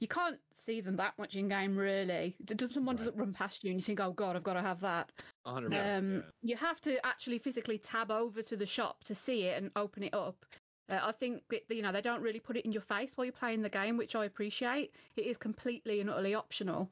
you 0.00 0.08
can't 0.08 0.38
see 0.52 0.80
them 0.80 0.96
that 0.96 1.18
much 1.18 1.34
in 1.34 1.48
game 1.48 1.76
really. 1.76 2.36
Does 2.44 2.72
someone 2.72 2.96
Right. 2.96 3.04
doesn't 3.06 3.16
run 3.16 3.32
past 3.32 3.64
you 3.64 3.70
and 3.70 3.80
you 3.80 3.84
think, 3.84 4.00
oh 4.00 4.12
god, 4.12 4.36
I've 4.36 4.42
got 4.42 4.54
to 4.54 4.62
have 4.62 4.80
that. 4.80 5.10
100. 5.44 5.72
Um, 5.74 6.24
you 6.42 6.56
have 6.56 6.80
to 6.82 7.04
actually 7.06 7.38
physically 7.38 7.78
tab 7.78 8.10
over 8.10 8.42
to 8.42 8.56
the 8.56 8.66
shop 8.66 9.04
to 9.04 9.14
see 9.14 9.44
it 9.44 9.62
and 9.62 9.70
open 9.76 10.02
it 10.02 10.14
up. 10.14 10.44
Uh, 10.90 11.00
I 11.02 11.12
think 11.12 11.42
that, 11.50 11.64
you 11.68 11.82
know 11.82 11.92
they 11.92 12.00
don't 12.00 12.22
really 12.22 12.40
put 12.40 12.56
it 12.56 12.64
in 12.64 12.72
your 12.72 12.82
face 12.82 13.16
while 13.16 13.24
you're 13.24 13.32
playing 13.32 13.62
the 13.62 13.68
game, 13.68 13.96
which 13.96 14.14
I 14.14 14.24
appreciate. 14.24 14.94
It 15.16 15.26
is 15.26 15.36
completely 15.36 16.00
and 16.00 16.08
utterly 16.08 16.34
optional. 16.34 16.90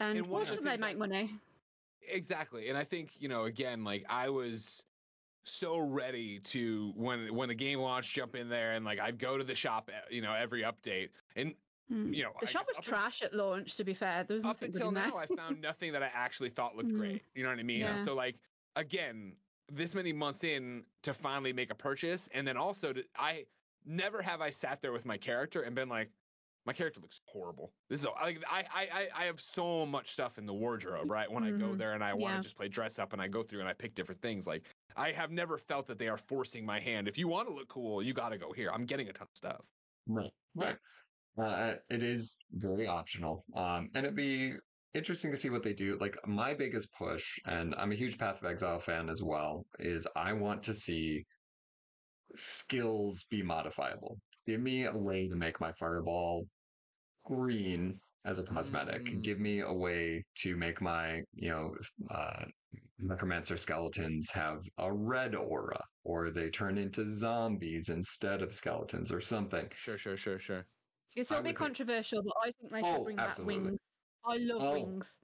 And, 0.00 0.18
And 0.18 0.26
why 0.26 0.44
should 0.44 0.64
they 0.64 0.76
make 0.76 0.98
money? 0.98 1.30
Exactly. 2.06 2.68
And 2.68 2.76
I 2.76 2.84
think, 2.84 3.10
you 3.18 3.28
know, 3.28 3.44
again, 3.44 3.84
like 3.84 4.04
I 4.08 4.28
was 4.28 4.82
so 5.44 5.78
ready 5.78 6.40
to 6.40 6.92
when 6.96 7.34
when 7.34 7.48
the 7.48 7.54
game 7.54 7.78
launched 7.78 8.14
jump 8.14 8.34
in 8.34 8.48
there 8.48 8.72
and 8.72 8.84
like 8.84 8.98
I'd 8.98 9.18
go 9.18 9.36
to 9.38 9.44
the 9.44 9.54
shop, 9.54 9.90
uh, 9.92 10.00
you 10.10 10.22
know, 10.22 10.32
every 10.32 10.62
update. 10.62 11.10
And 11.36 11.54
Hmm. 11.88 12.12
you 12.14 12.22
know, 12.22 12.32
the 12.40 12.46
I 12.46 12.50
shop 12.50 12.66
was 12.66 12.78
up 12.78 12.84
un- 12.84 12.88
trash 12.88 13.20
at 13.22 13.34
launch. 13.34 13.76
To 13.76 13.84
be 13.84 13.92
fair, 13.94 14.24
there 14.24 14.34
was 14.34 14.44
up 14.44 14.48
nothing 14.60 14.70
good 14.72 14.80
until 14.82 14.92
now 14.92 15.16
I 15.18 15.26
found 15.26 15.60
nothing 15.60 15.92
that 15.92 16.02
I 16.02 16.10
actually 16.14 16.50
thought 16.50 16.74
looked 16.76 16.88
Mm. 16.88 16.98
great. 16.98 17.22
You 17.34 17.42
know 17.42 17.50
what 17.50 17.58
I 17.58 17.62
mean? 17.62 17.80
Yeah. 17.80 18.02
So 18.04 18.14
like 18.14 18.36
again, 18.76 19.36
this 19.70 19.94
many 19.94 20.12
months 20.12 20.44
in 20.44 20.84
to 21.02 21.12
finally 21.14 21.52
make 21.52 21.70
a 21.70 21.74
purchase 21.74 22.28
and 22.32 22.46
then 22.48 22.56
also 22.56 22.92
to 22.92 23.04
I 23.16 23.44
never 23.84 24.22
have 24.22 24.40
I 24.40 24.50
sat 24.50 24.80
there 24.80 24.92
with 24.92 25.04
my 25.04 25.18
character 25.18 25.62
and 25.62 25.74
been 25.74 25.88
like 25.90 26.10
my 26.66 26.72
character 26.72 27.00
looks 27.00 27.20
horrible. 27.26 27.74
This 27.90 28.00
is 28.00 28.06
like 28.22 28.42
I 28.50 28.64
I 28.72 28.88
I- 29.00 29.08
I 29.14 29.24
have 29.26 29.38
so 29.40 29.84
much 29.84 30.10
stuff 30.10 30.38
in 30.38 30.46
the 30.46 30.54
wardrobe, 30.54 31.10
right? 31.10 31.30
When 31.30 31.44
I 31.44 31.50
go 31.50 31.66
Mhm. 31.74 31.78
there 31.78 31.92
and 31.92 32.02
I 32.02 32.14
want 32.14 32.32
to 32.32 32.36
Yeah. 32.36 32.42
just 32.42 32.56
play 32.56 32.68
dress 32.68 32.98
up 32.98 33.12
and 33.12 33.20
I 33.20 33.28
go 33.28 33.42
through 33.42 33.60
and 33.60 33.68
I 33.68 33.74
pick 33.74 33.94
different 33.94 34.22
things. 34.22 34.46
Like 34.46 34.62
I 34.96 35.12
have 35.12 35.30
never 35.30 35.58
felt 35.58 35.86
that 35.88 35.98
they 35.98 36.08
are 36.08 36.16
forcing 36.16 36.64
my 36.64 36.80
hand. 36.80 37.08
If 37.08 37.18
you 37.18 37.28
want 37.28 37.46
to 37.48 37.54
look 37.54 37.68
cool, 37.68 38.02
you 38.02 38.14
got 38.14 38.30
to 38.30 38.38
go 38.38 38.52
here. 38.52 38.70
I'm 38.72 38.86
getting 38.86 39.10
a 39.10 39.12
ton 39.12 39.26
of 39.30 39.36
stuff. 39.36 39.66
Right. 40.06 40.32
Yeah. 40.54 40.64
Right. 40.64 40.78
Uh, 41.36 41.74
it 41.90 42.02
is 42.02 42.38
very 42.52 42.86
optional. 42.86 43.44
Um, 43.56 43.90
and 43.94 44.04
it'd 44.04 44.16
be 44.16 44.54
interesting 44.94 45.32
to 45.32 45.36
see 45.36 45.50
what 45.50 45.62
they 45.62 45.72
do. 45.72 45.98
Like 46.00 46.16
my 46.26 46.54
biggest 46.54 46.88
push, 46.92 47.38
and 47.46 47.74
I'm 47.76 47.92
a 47.92 47.96
huge 47.96 48.18
Path 48.18 48.40
of 48.42 48.50
Exile 48.50 48.78
fan 48.78 49.08
as 49.08 49.22
well, 49.22 49.66
is 49.78 50.06
I 50.14 50.32
want 50.32 50.62
to 50.64 50.74
see 50.74 51.24
skills 52.34 53.24
be 53.30 53.42
modifiable. 53.42 54.18
Give 54.46 54.60
me 54.60 54.86
a 54.86 54.96
way 54.96 55.28
to 55.28 55.36
make 55.36 55.60
my 55.60 55.72
fireball 55.72 56.46
green 57.24 57.98
as 58.24 58.38
a 58.38 58.42
cosmetic. 58.42 59.04
Mm. 59.04 59.22
Give 59.22 59.40
me 59.40 59.60
a 59.60 59.72
way 59.72 60.22
to 60.38 60.56
make 60.56 60.80
my, 60.80 61.22
you 61.34 61.50
know, 61.50 61.74
uh, 62.10 62.44
necromancer 62.98 63.56
skeletons 63.56 64.30
have 64.30 64.58
a 64.78 64.92
red 64.92 65.34
aura, 65.34 65.80
or 66.04 66.30
they 66.30 66.48
turn 66.50 66.78
into 66.78 67.08
zombies 67.08 67.88
instead 67.88 68.42
of 68.42 68.52
skeletons, 68.52 69.12
or 69.12 69.20
something. 69.20 69.68
Sure, 69.74 69.98
sure, 69.98 70.16
sure, 70.16 70.38
sure. 70.38 70.66
It's 71.16 71.30
I 71.30 71.36
a 71.36 71.38
bit 71.38 71.42
would 71.42 71.48
think- 71.50 71.58
controversial, 71.58 72.22
but 72.22 72.34
I 72.42 72.52
think 72.52 72.72
they 72.72 72.80
should 72.80 72.86
Oh, 73.00 73.04
bring 73.04 73.18
absolutely. 73.18 73.54
back 73.56 73.64
wings. 73.70 73.80
I 74.24 74.36
love 74.38 74.62
Oh. 74.62 74.72
wings. 74.72 75.18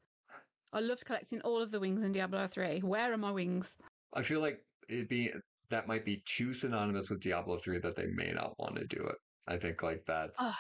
I 0.73 0.81
loved 0.81 1.05
collecting 1.05 1.41
all 1.41 1.61
of 1.61 1.71
the 1.73 1.81
wings 1.81 2.03
in 2.05 2.13
Diablo 2.13 2.47
3. 2.47 2.81
Where 2.81 3.13
are 3.13 3.17
my 3.17 3.33
wings? 3.33 3.77
I 4.13 4.23
feel 4.23 4.41
like 4.41 4.65
it'd 4.89 5.09
be 5.09 5.33
that 5.69 5.87
might 5.87 6.05
be 6.05 6.17
too 6.27 6.53
synonymous 6.53 7.11
with 7.11 7.21
Diablo 7.21 7.57
3 7.57 7.79
that 7.79 7.95
they 7.95 8.07
may 8.07 8.33
not 8.33 8.59
want 8.59 8.75
to 8.77 8.85
do 8.87 9.05
it. 9.07 9.17
I 9.47 9.57
think 9.57 9.83
like 9.83 10.05
that's 10.05 10.35
Ugh. 10.41 10.55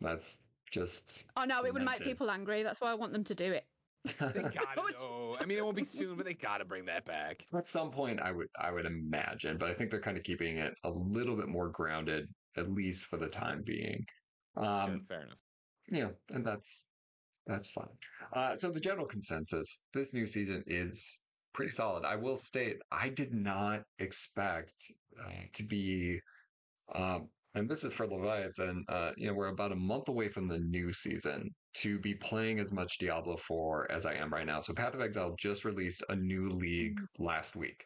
that's 0.00 0.40
just 0.70 1.26
I 1.36 1.46
know 1.46 1.64
it 1.64 1.72
would 1.72 1.82
make 1.82 1.98
people 2.00 2.30
angry. 2.30 2.62
That's 2.62 2.80
why 2.80 2.90
I 2.90 2.94
want 2.94 3.12
them 3.12 3.24
to 3.24 3.34
do 3.34 3.52
it. 3.52 3.66
They 4.18 4.42
gotta 4.42 4.92
know. 5.00 5.36
I 5.40 5.44
mean, 5.44 5.58
it 5.58 5.64
won't 5.64 5.76
be 5.76 5.84
soon, 5.84 6.16
but 6.16 6.24
they 6.26 6.34
gotta 6.34 6.64
bring 6.64 6.84
that 6.86 7.04
back. 7.04 7.44
At 7.54 7.66
some 7.66 7.90
point, 7.90 8.20
I 8.20 8.32
would 8.32 8.48
I 8.58 8.70
would 8.70 8.86
imagine, 8.86 9.56
but 9.58 9.70
I 9.70 9.74
think 9.74 9.90
they're 9.90 10.00
kind 10.00 10.16
of 10.18 10.24
keeping 10.24 10.56
it 10.58 10.74
a 10.84 10.90
little 10.90 11.36
bit 11.36 11.48
more 11.48 11.68
grounded, 11.70 12.28
at 12.56 12.70
least 12.70 13.06
for 13.06 13.16
the 13.16 13.28
time 13.28 13.62
being. 13.62 14.04
Sure, 14.58 14.94
Um, 14.94 15.06
fair 15.08 15.22
enough. 15.22 15.38
yeah, 15.90 16.08
and 16.30 16.46
that's 16.46 16.86
that's 17.46 17.68
fine. 17.70 17.88
Uh, 18.32 18.56
so 18.56 18.70
the 18.70 18.80
general 18.80 19.06
consensus 19.06 19.82
this 19.92 20.12
new 20.12 20.26
season 20.26 20.62
is 20.66 21.20
pretty 21.54 21.70
solid. 21.70 22.04
I 22.04 22.16
will 22.16 22.36
state 22.36 22.76
I 22.90 23.08
did 23.08 23.32
not 23.32 23.82
expect 23.98 24.74
uh, 25.18 25.44
to 25.54 25.64
be, 25.64 26.20
um, 26.94 27.28
and 27.54 27.68
this 27.68 27.84
is 27.84 27.92
for 27.92 28.06
Leviathan. 28.06 28.84
Uh, 28.88 29.12
you 29.16 29.26
know, 29.28 29.34
we're 29.34 29.48
about 29.48 29.72
a 29.72 29.76
month 29.76 30.08
away 30.08 30.28
from 30.28 30.46
the 30.46 30.58
new 30.58 30.92
season 30.92 31.50
to 31.74 31.98
be 32.00 32.14
playing 32.14 32.58
as 32.60 32.72
much 32.72 32.98
Diablo 32.98 33.36
4 33.36 33.90
as 33.90 34.04
I 34.06 34.14
am 34.14 34.32
right 34.32 34.46
now. 34.46 34.60
So 34.60 34.74
Path 34.74 34.94
of 34.94 35.00
Exile 35.00 35.34
just 35.38 35.64
released 35.64 36.04
a 36.08 36.16
new 36.16 36.48
league 36.48 36.98
last 37.18 37.56
week, 37.56 37.84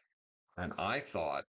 and 0.56 0.72
I 0.78 1.00
thought 1.00 1.44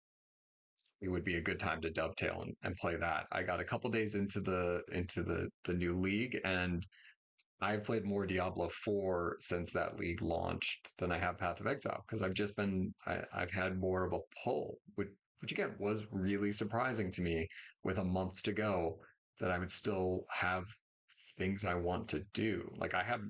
it 1.04 1.10
would 1.10 1.24
be 1.24 1.36
a 1.36 1.40
good 1.40 1.58
time 1.58 1.80
to 1.82 1.90
dovetail 1.90 2.42
and, 2.42 2.56
and 2.62 2.74
play 2.76 2.96
that. 2.96 3.26
I 3.30 3.42
got 3.42 3.60
a 3.60 3.64
couple 3.64 3.90
days 3.90 4.14
into 4.14 4.40
the 4.40 4.82
into 4.92 5.22
the 5.22 5.48
the 5.64 5.74
new 5.74 5.98
league 6.00 6.38
and 6.44 6.86
I've 7.60 7.84
played 7.84 8.04
more 8.04 8.26
Diablo 8.26 8.68
4 8.68 9.38
since 9.40 9.72
that 9.72 9.98
league 9.98 10.20
launched 10.20 10.90
than 10.98 11.12
I 11.12 11.18
have 11.18 11.38
Path 11.38 11.60
of 11.60 11.66
Exile 11.66 12.04
because 12.06 12.22
I've 12.22 12.34
just 12.34 12.56
been 12.56 12.92
I, 13.06 13.20
I've 13.32 13.50
had 13.50 13.78
more 13.78 14.04
of 14.04 14.12
a 14.12 14.20
pull, 14.42 14.78
which 14.96 15.08
which 15.40 15.52
again 15.52 15.74
was 15.78 16.06
really 16.10 16.52
surprising 16.52 17.10
to 17.12 17.22
me 17.22 17.48
with 17.82 17.98
a 17.98 18.04
month 18.04 18.42
to 18.42 18.52
go 18.52 18.98
that 19.40 19.50
I 19.50 19.58
would 19.58 19.70
still 19.70 20.24
have 20.30 20.64
things 21.36 21.64
I 21.64 21.74
want 21.74 22.08
to 22.08 22.20
do. 22.32 22.70
Like 22.76 22.94
I 22.94 23.02
have 23.02 23.20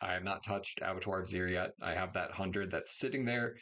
I 0.00 0.12
have 0.12 0.24
not 0.24 0.44
touched 0.44 0.80
Abattoir 0.82 1.20
of 1.20 1.28
Zir 1.28 1.48
yet. 1.48 1.70
I 1.80 1.94
have 1.94 2.12
that 2.14 2.32
hundred 2.32 2.70
that's 2.70 2.98
sitting 2.98 3.24
there, 3.24 3.54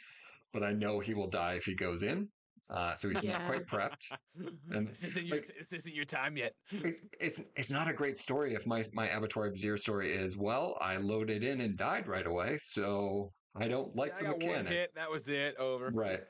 but 0.51 0.63
I 0.63 0.73
know 0.73 0.99
he 0.99 1.13
will 1.13 1.29
die 1.29 1.53
if 1.53 1.65
he 1.65 1.75
goes 1.75 2.03
in. 2.03 2.29
Uh, 2.73 2.95
so 2.95 3.07
he's 3.09 3.23
not 3.23 3.45
quite 3.45 3.67
prepped. 3.67 4.11
And 4.71 4.87
this 4.87 5.03
isn't 5.03 5.27
your 5.27 5.37
like- 5.37 5.51
this 5.57 5.71
isn't 5.71 5.93
your 5.93 6.05
time 6.05 6.35
yet. 6.37 6.53
It's, 6.71 7.01
it's 7.19 7.43
it's 7.55 7.71
not 7.71 7.87
a 7.87 7.93
great 7.93 8.17
story 8.17 8.55
if 8.55 8.65
my 8.65 8.83
my 8.93 9.09
of 9.09 9.57
Zir 9.57 9.77
story 9.77 10.13
is 10.13 10.35
well, 10.35 10.77
I 10.81 10.97
loaded 10.97 11.43
in 11.43 11.61
and 11.61 11.77
died 11.77 12.07
right 12.07 12.25
away, 12.25 12.57
so 12.61 13.31
I 13.55 13.67
don't 13.67 13.95
like 13.95 14.13
I 14.15 14.19
the 14.19 14.23
got 14.25 14.31
one 14.33 14.47
mechanic. 14.47 14.71
hit. 14.71 14.91
That 14.95 15.09
was 15.11 15.29
it. 15.29 15.55
Over. 15.57 15.91
Right. 15.93 16.21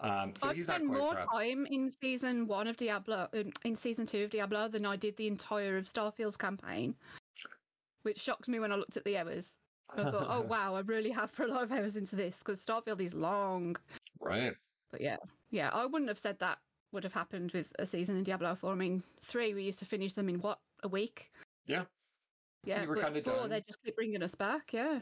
Um, 0.00 0.34
so 0.36 0.48
I 0.48 0.54
he's 0.54 0.68
not 0.68 0.76
spent 0.76 0.92
more 0.92 1.14
prepped. 1.14 1.32
time 1.32 1.66
in 1.70 1.88
season 1.88 2.46
one 2.46 2.68
of 2.68 2.76
Diablo, 2.76 3.28
in, 3.32 3.52
in 3.64 3.74
season 3.74 4.06
two 4.06 4.24
of 4.24 4.30
Diablo, 4.30 4.68
than 4.68 4.86
I 4.86 4.96
did 4.96 5.16
the 5.16 5.26
entire 5.26 5.76
of 5.76 5.86
Starfield's 5.86 6.36
campaign, 6.36 6.94
which 8.02 8.20
shocked 8.20 8.46
me 8.46 8.60
when 8.60 8.70
I 8.70 8.76
looked 8.76 8.96
at 8.96 9.04
the 9.04 9.16
hours. 9.16 9.54
I 9.96 10.04
thought, 10.04 10.26
oh 10.28 10.42
wow, 10.48 10.74
I 10.74 10.80
really 10.80 11.10
have 11.10 11.32
put 11.32 11.48
a 11.48 11.52
lot 11.52 11.64
of 11.64 11.72
hours 11.72 11.96
into 11.96 12.14
this 12.14 12.38
because 12.38 12.64
Starfield 12.64 13.00
is 13.00 13.14
long. 13.14 13.76
Right. 14.20 14.54
But 14.92 15.00
yeah, 15.00 15.16
yeah, 15.50 15.70
I 15.72 15.86
wouldn't 15.86 16.08
have 16.08 16.18
said 16.18 16.38
that 16.38 16.58
would 16.92 17.04
have 17.04 17.12
happened 17.12 17.52
with 17.52 17.72
a 17.78 17.86
season 17.86 18.16
in 18.16 18.24
Diablo 18.24 18.54
4. 18.54 18.72
I 18.72 18.74
mean, 18.74 19.02
three, 19.22 19.54
we 19.54 19.62
used 19.62 19.78
to 19.80 19.84
finish 19.84 20.14
them 20.14 20.28
in 20.28 20.40
what, 20.40 20.58
a 20.82 20.88
week? 20.88 21.30
Yeah. 21.66 21.84
Yeah, 22.64 22.82
You 22.82 22.88
were 22.88 22.96
kinda 22.96 23.22
four, 23.22 23.34
done. 23.34 23.50
they 23.50 23.60
just 23.60 23.82
keep 23.84 23.94
bringing 23.96 24.22
us 24.22 24.34
back, 24.34 24.72
yeah. 24.72 25.00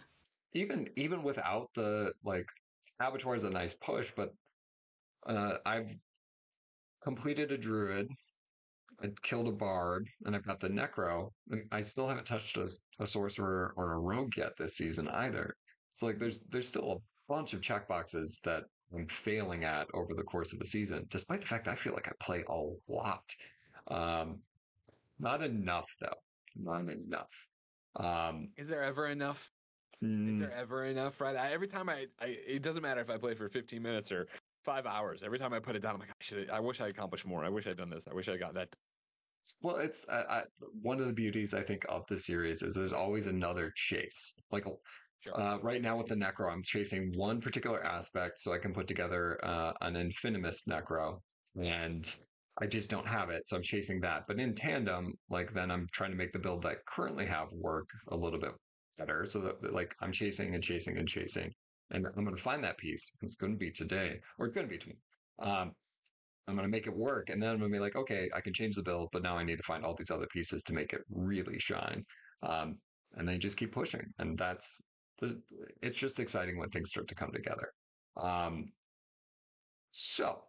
Even 0.53 0.88
even 0.97 1.22
without 1.22 1.70
the 1.74 2.12
like, 2.24 2.47
Abattoir 3.01 3.34
is 3.34 3.44
a 3.44 3.51
nice 3.51 3.74
push, 3.74 4.11
but 4.14 4.32
uh, 5.26 5.57
I've 5.64 5.90
completed 7.03 7.53
a 7.53 7.59
druid, 7.59 8.11
I 9.03 9.09
killed 9.22 9.49
a 9.49 9.53
bard, 9.53 10.09
and 10.24 10.34
I've 10.34 10.47
got 10.47 10.61
the 10.61 10.68
necro. 10.68 11.30
And 11.51 11.64
I 11.72 11.80
still 11.80 12.09
haven't 12.09 12.26
touched 12.26 12.57
a, 12.57 12.68
a 12.99 13.07
sorcerer 13.07 13.74
or 13.76 13.94
a 13.94 13.99
rogue 13.99 14.36
yet 14.36 14.53
this 14.59 14.76
season 14.76 15.09
either. 15.09 15.55
So 15.94 16.07
like, 16.07 16.18
there's 16.18 16.40
there's 16.49 16.68
still 16.68 16.92
a 16.92 17.32
bunch 17.32 17.53
of 17.55 17.61
checkboxes 17.61 18.40
that 18.44 18.64
I'm 18.95 19.07
failing 19.09 19.64
at 19.64 19.89
over 19.95 20.14
the 20.14 20.22
course 20.22 20.53
of 20.53 20.61
a 20.61 20.64
season, 20.64 21.07
despite 21.11 21.41
the 21.41 21.47
fact 21.47 21.64
that 21.64 21.72
I 21.72 21.76
feel 21.76 21.93
like 21.93 22.09
I 22.09 22.12
play 22.20 22.45
a 22.49 22.93
lot. 22.93 23.34
Um, 23.89 24.39
not 25.18 25.43
enough 25.43 25.95
though. 26.01 26.18
Not 26.57 26.89
enough. 26.89 27.49
Um, 27.97 28.49
Is 28.57 28.68
there 28.68 28.82
ever 28.82 29.09
enough? 29.09 29.51
Is 30.03 30.09
mm, 30.09 30.41
there 30.41 30.53
ever 30.53 30.84
enough? 30.84 31.20
Right. 31.20 31.37
I, 31.37 31.53
every 31.53 31.68
time 31.68 31.89
I, 31.89 32.07
I, 32.20 32.37
it 32.47 32.62
doesn't 32.62 32.82
matter 32.82 33.01
if 33.01 33.09
I 33.09 33.16
play 33.16 33.34
for 33.34 33.49
15 33.49 33.82
minutes 33.82 34.12
or 34.12 34.26
five 34.62 34.84
hours. 34.84 35.22
Every 35.22 35.39
time 35.39 35.55
I 35.55 35.59
put 35.59 35.74
it 35.74 35.80
down, 35.80 35.95
I'm 35.95 36.01
like, 36.01 36.11
I 36.11 36.14
should. 36.18 36.51
I 36.51 36.61
wish 36.61 36.80
I 36.80 36.89
accomplished 36.89 37.26
more. 37.26 37.45
I 37.45 37.49
wish 37.49 37.66
I'd 37.66 37.78
done 37.78 37.91
this. 37.91 38.07
I 38.11 38.14
wish 38.14 38.28
I 38.28 38.37
got 38.37 38.55
that. 38.55 38.68
Well, 39.62 39.76
it's 39.76 40.05
I, 40.09 40.16
I, 40.16 40.43
one 40.82 41.01
of 41.01 41.07
the 41.07 41.12
beauties 41.12 41.55
I 41.55 41.62
think 41.62 41.87
of 41.89 42.05
the 42.09 42.18
series 42.18 42.62
is 42.62 42.74
there's 42.74 42.93
always 42.93 43.26
another 43.26 43.72
chase. 43.74 44.34
Like 44.51 44.64
Sure. 45.21 45.39
uh, 45.41 45.59
right 45.59 45.83
now 45.83 45.97
with 45.99 46.07
the 46.07 46.14
Necro, 46.14 46.53
I'm 46.53 46.62
chasing 46.62 47.12
one 47.17 47.41
particular 47.41 47.83
aspect 47.85 48.39
so 48.39 48.53
I 48.53 48.59
can 48.59 48.73
put 48.73 48.87
together 48.87 49.39
uh, 49.45 49.73
an 49.81 49.95
Infinimist 49.95 50.67
Necro, 50.69 51.21
and 51.57 52.05
I 52.61 52.67
just 52.67 52.91
don't 52.91 53.07
have 53.07 53.31
it, 53.31 53.47
so 53.49 53.57
I'm 53.57 53.62
chasing 53.62 54.01
that. 54.03 54.25
But 54.29 54.39
in 54.39 54.55
tandem, 54.55 55.14
like 55.29 55.53
then 55.53 55.71
I'm 55.71 55.87
trying 55.93 56.11
to 56.12 56.17
make 56.17 56.33
the 56.33 56.39
build 56.39 56.62
that 56.62 56.69
I 56.69 56.75
currently 56.87 57.27
have 57.27 57.49
work 57.53 57.89
a 58.09 58.17
little 58.17 58.41
bit 58.41 58.53
better, 58.99 59.25
so 59.27 59.41
that 59.41 59.73
like 59.73 59.95
I'm 60.01 60.12
chasing 60.12 60.55
and 60.55 60.62
chasing 60.62 60.99
and 60.99 61.09
chasing, 61.09 61.53
and 61.91 62.07
I'm 62.07 62.25
going 62.25 62.37
to 62.37 62.43
find 62.43 62.62
that 62.64 62.79
piece. 62.79 63.12
It's 63.23 63.37
going 63.37 63.53
to 63.53 63.59
be 63.59 63.71
today, 63.71 64.21
or 64.39 64.47
it's 64.47 64.55
going 64.55 64.67
to 64.67 64.71
be 64.71 64.79
tomorrow. 64.79 65.62
Um, 65.64 65.73
I'm 66.49 66.55
going 66.55 66.67
to 66.67 66.71
make 66.71 66.87
it 66.87 66.97
work. 66.97 67.29
And 67.31 67.43
then 67.43 67.51
I'm 67.51 67.59
going 67.59 67.73
to 67.73 67.77
be 67.77 67.81
like, 67.81 67.97
okay, 67.97 68.29
I 68.35 68.41
can 68.41 68.55
change 68.55 68.77
the 68.77 68.83
build, 68.83 69.09
but 69.12 69.23
now 69.23 69.37
I 69.37 69.43
need 69.43 69.57
to 69.59 69.64
find 69.64 69.85
all 69.85 69.95
these 69.97 70.11
other 70.11 70.27
pieces 70.29 70.62
to 70.64 70.73
make 70.75 70.93
it 70.93 71.03
really 71.11 71.59
shine. 71.59 72.05
Um, 72.43 72.79
and 73.14 73.29
they 73.29 73.39
just 73.39 73.57
keep 73.57 73.73
pushing. 73.73 74.07
And 74.19 74.39
that's, 74.39 74.81
it's 75.83 75.97
just 75.97 76.21
exciting 76.21 76.59
when 76.59 76.69
things 76.71 76.91
start 76.91 77.09
to 77.09 77.14
come 77.14 77.31
together. 77.33 77.73
Um, 78.17 78.73
so 79.93 80.41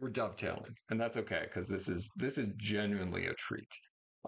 we're 0.00 0.10
dovetailing 0.10 0.74
and 0.90 1.00
that's 1.00 1.16
okay. 1.16 1.46
Cause 1.52 1.68
this 1.68 1.88
is, 1.88 2.10
this 2.16 2.38
is 2.38 2.48
genuinely 2.56 3.26
a 3.26 3.34
treat. 3.34 3.72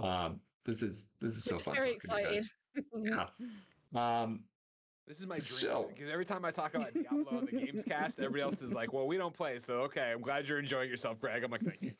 Um, 0.01 0.41
this 0.67 0.83
is, 0.83 1.09
this 1.21 1.35
is 1.35 1.45
so 1.45 1.57
It's 1.57 1.65
fun. 1.65 1.75
very 1.75 1.99
talking 2.07 2.25
to 2.27 2.31
you 2.33 2.37
guys. 2.37 2.51
Yeah. 2.97 3.27
Um, 3.93 4.45
This 5.09 5.19
is 5.19 5.27
my 5.27 5.39
dream 5.39 5.41
So- 5.41 5.91
because 5.93 6.09
every 6.13 6.25
time 6.25 6.45
I 6.45 6.53
talk 6.53 6.77
about 6.77 6.95
Diablo 6.95 7.39
on 7.39 7.47
the 7.47 7.51
Games 7.59 7.83
Cast, 7.83 8.21
everybody 8.21 8.43
else 8.43 8.63
is 8.63 8.73
like, 8.73 8.93
"Well, 8.93 9.09
we 9.09 9.17
don't 9.17 9.35
play, 9.35 9.59
so 9.59 9.81
okay." 9.81 10.13
I'm 10.13 10.21
glad 10.21 10.47
you're 10.47 10.61
enjoying 10.61 10.89
yourself, 10.89 11.19
Greg. 11.19 11.43
I'm 11.43 11.51
like, 11.51 11.63
"Thank 11.63 11.83
you." 11.83 11.93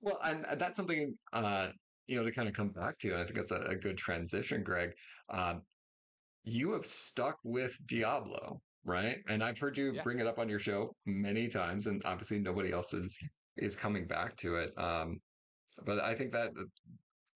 Well, 0.00 0.20
and 0.22 0.46
and 0.46 0.60
that's 0.60 0.76
something 0.76 1.18
uh, 1.32 1.70
you 2.06 2.16
know 2.16 2.22
to 2.24 2.30
kind 2.30 2.46
of 2.48 2.54
come 2.54 2.68
back 2.68 2.98
to, 3.00 3.10
and 3.14 3.20
I 3.20 3.24
think 3.24 3.34
that's 3.34 3.50
a, 3.50 3.62
a 3.62 3.74
good 3.74 3.98
transition, 3.98 4.62
Greg. 4.62 4.92
Um, 5.28 5.62
you 6.44 6.72
have 6.72 6.86
stuck 6.86 7.38
with 7.44 7.76
Diablo, 7.86 8.60
right? 8.84 9.18
And 9.28 9.42
I've 9.42 9.58
heard 9.58 9.76
you 9.76 9.92
Yeah. 9.92 10.02
bring 10.02 10.18
it 10.20 10.26
up 10.26 10.38
on 10.38 10.48
your 10.48 10.58
show 10.58 10.96
many 11.06 11.48
times, 11.48 11.86
and 11.86 12.04
obviously 12.04 12.38
nobody 12.38 12.72
else 12.72 12.92
is 12.94 13.16
is 13.56 13.76
coming 13.76 14.06
back 14.06 14.36
to 14.36 14.56
it. 14.56 14.76
Um, 14.78 15.20
but 15.84 16.00
I 16.00 16.14
think 16.14 16.32
that 16.32 16.52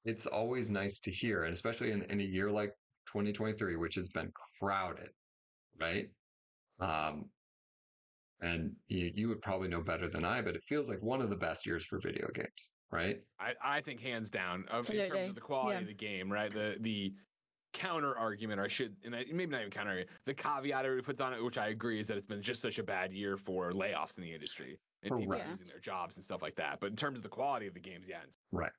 it's 0.04 0.26
always 0.26 0.70
nice 0.70 1.00
to 1.00 1.10
hear, 1.10 1.44
and 1.44 1.52
especially 1.52 1.90
in, 1.92 2.02
in 2.10 2.20
a 2.20 2.24
year 2.24 2.50
like 2.50 2.72
2023, 3.06 3.76
which 3.76 3.94
has 3.96 4.08
been 4.08 4.32
crowded, 4.60 5.10
right? 5.80 6.08
Um, 6.80 7.32
and 8.40 8.76
you, 8.86 9.10
you 9.14 9.28
would 9.28 9.42
probably 9.42 9.68
know 9.68 9.82
better 9.82 10.08
than 10.08 10.24
I, 10.24 10.42
but 10.42 10.56
it 10.56 10.62
feels 10.64 10.88
like 10.88 11.02
one 11.02 11.20
of 11.20 11.30
the 11.30 11.36
best 11.36 11.66
years 11.66 11.84
for 11.84 11.98
video 11.98 12.28
games, 12.32 12.72
right? 12.90 13.20
I, 13.38 13.54
I 13.60 13.80
think 13.80 14.00
hands 14.00 14.30
down 14.30 14.66
of, 14.68 14.90
in 14.90 15.02
terms 15.02 15.08
Absolutely. 15.08 15.28
of 15.28 15.34
the 15.34 15.40
quality 15.40 15.76
Yeah. 15.76 15.80
of 15.82 15.86
the 15.88 15.94
game, 15.94 16.32
right? 16.32 16.52
The 16.52 16.76
the 16.80 17.14
counter 17.72 18.16
argument, 18.16 18.60
or 18.60 18.64
I 18.64 18.68
should, 18.68 18.96
and 19.04 19.14
I, 19.14 19.24
maybe 19.32 19.52
not 19.52 19.60
even 19.60 19.70
counter 19.70 19.90
argument, 19.90 20.10
the 20.24 20.34
caveat 20.34 20.84
everybody 20.84 21.04
puts 21.04 21.20
on 21.20 21.32
it, 21.32 21.42
which 21.42 21.58
I 21.58 21.68
agree, 21.68 21.98
is 21.98 22.06
that 22.08 22.16
it's 22.16 22.26
been 22.26 22.42
just 22.42 22.62
such 22.62 22.78
a 22.78 22.82
bad 22.82 23.12
year 23.12 23.36
for 23.36 23.72
layoffs 23.72 24.18
in 24.18 24.24
the 24.24 24.32
industry 24.32 24.78
and 25.02 25.16
people 25.18 25.40
losing 25.48 25.66
their 25.68 25.80
jobs 25.80 26.16
and 26.16 26.24
stuff 26.24 26.42
like 26.42 26.56
that. 26.56 26.78
But 26.80 26.90
in 26.90 26.96
terms 26.96 27.18
of 27.18 27.22
the 27.22 27.28
quality 27.28 27.66
of 27.66 27.74
the 27.74 27.80
games, 27.80 28.08
yeah, 28.08 28.18
Right. 28.52 28.72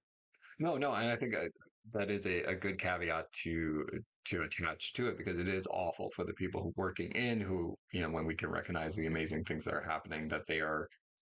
No, 0.60 0.78
no, 0.78 0.94
and 0.94 1.10
I 1.10 1.16
think 1.16 1.36
uh, 1.36 1.46
that 1.94 2.12
is 2.12 2.26
a, 2.26 2.44
a 2.44 2.56
good 2.56 2.80
caveat 2.80 3.32
to 3.44 3.86
to 4.26 4.42
attach 4.42 4.94
to 4.94 5.08
it 5.08 5.18
because 5.18 5.40
it 5.40 5.48
is 5.48 5.66
awful 5.68 6.12
for 6.12 6.24
the 6.24 6.34
people 6.34 6.74
working 6.76 7.12
in 7.12 7.40
who 7.40 7.76
you 7.92 8.02
know 8.02 8.10
when 8.10 8.26
we 8.26 8.36
can 8.36 8.50
recognize 8.50 8.96
the 8.96 9.08
amazing 9.08 9.44
things 9.44 9.66
that 9.66 9.74
are 9.74 9.82
happening 9.82 10.28
that 10.28 10.46
they 10.48 10.60
are 10.60 10.88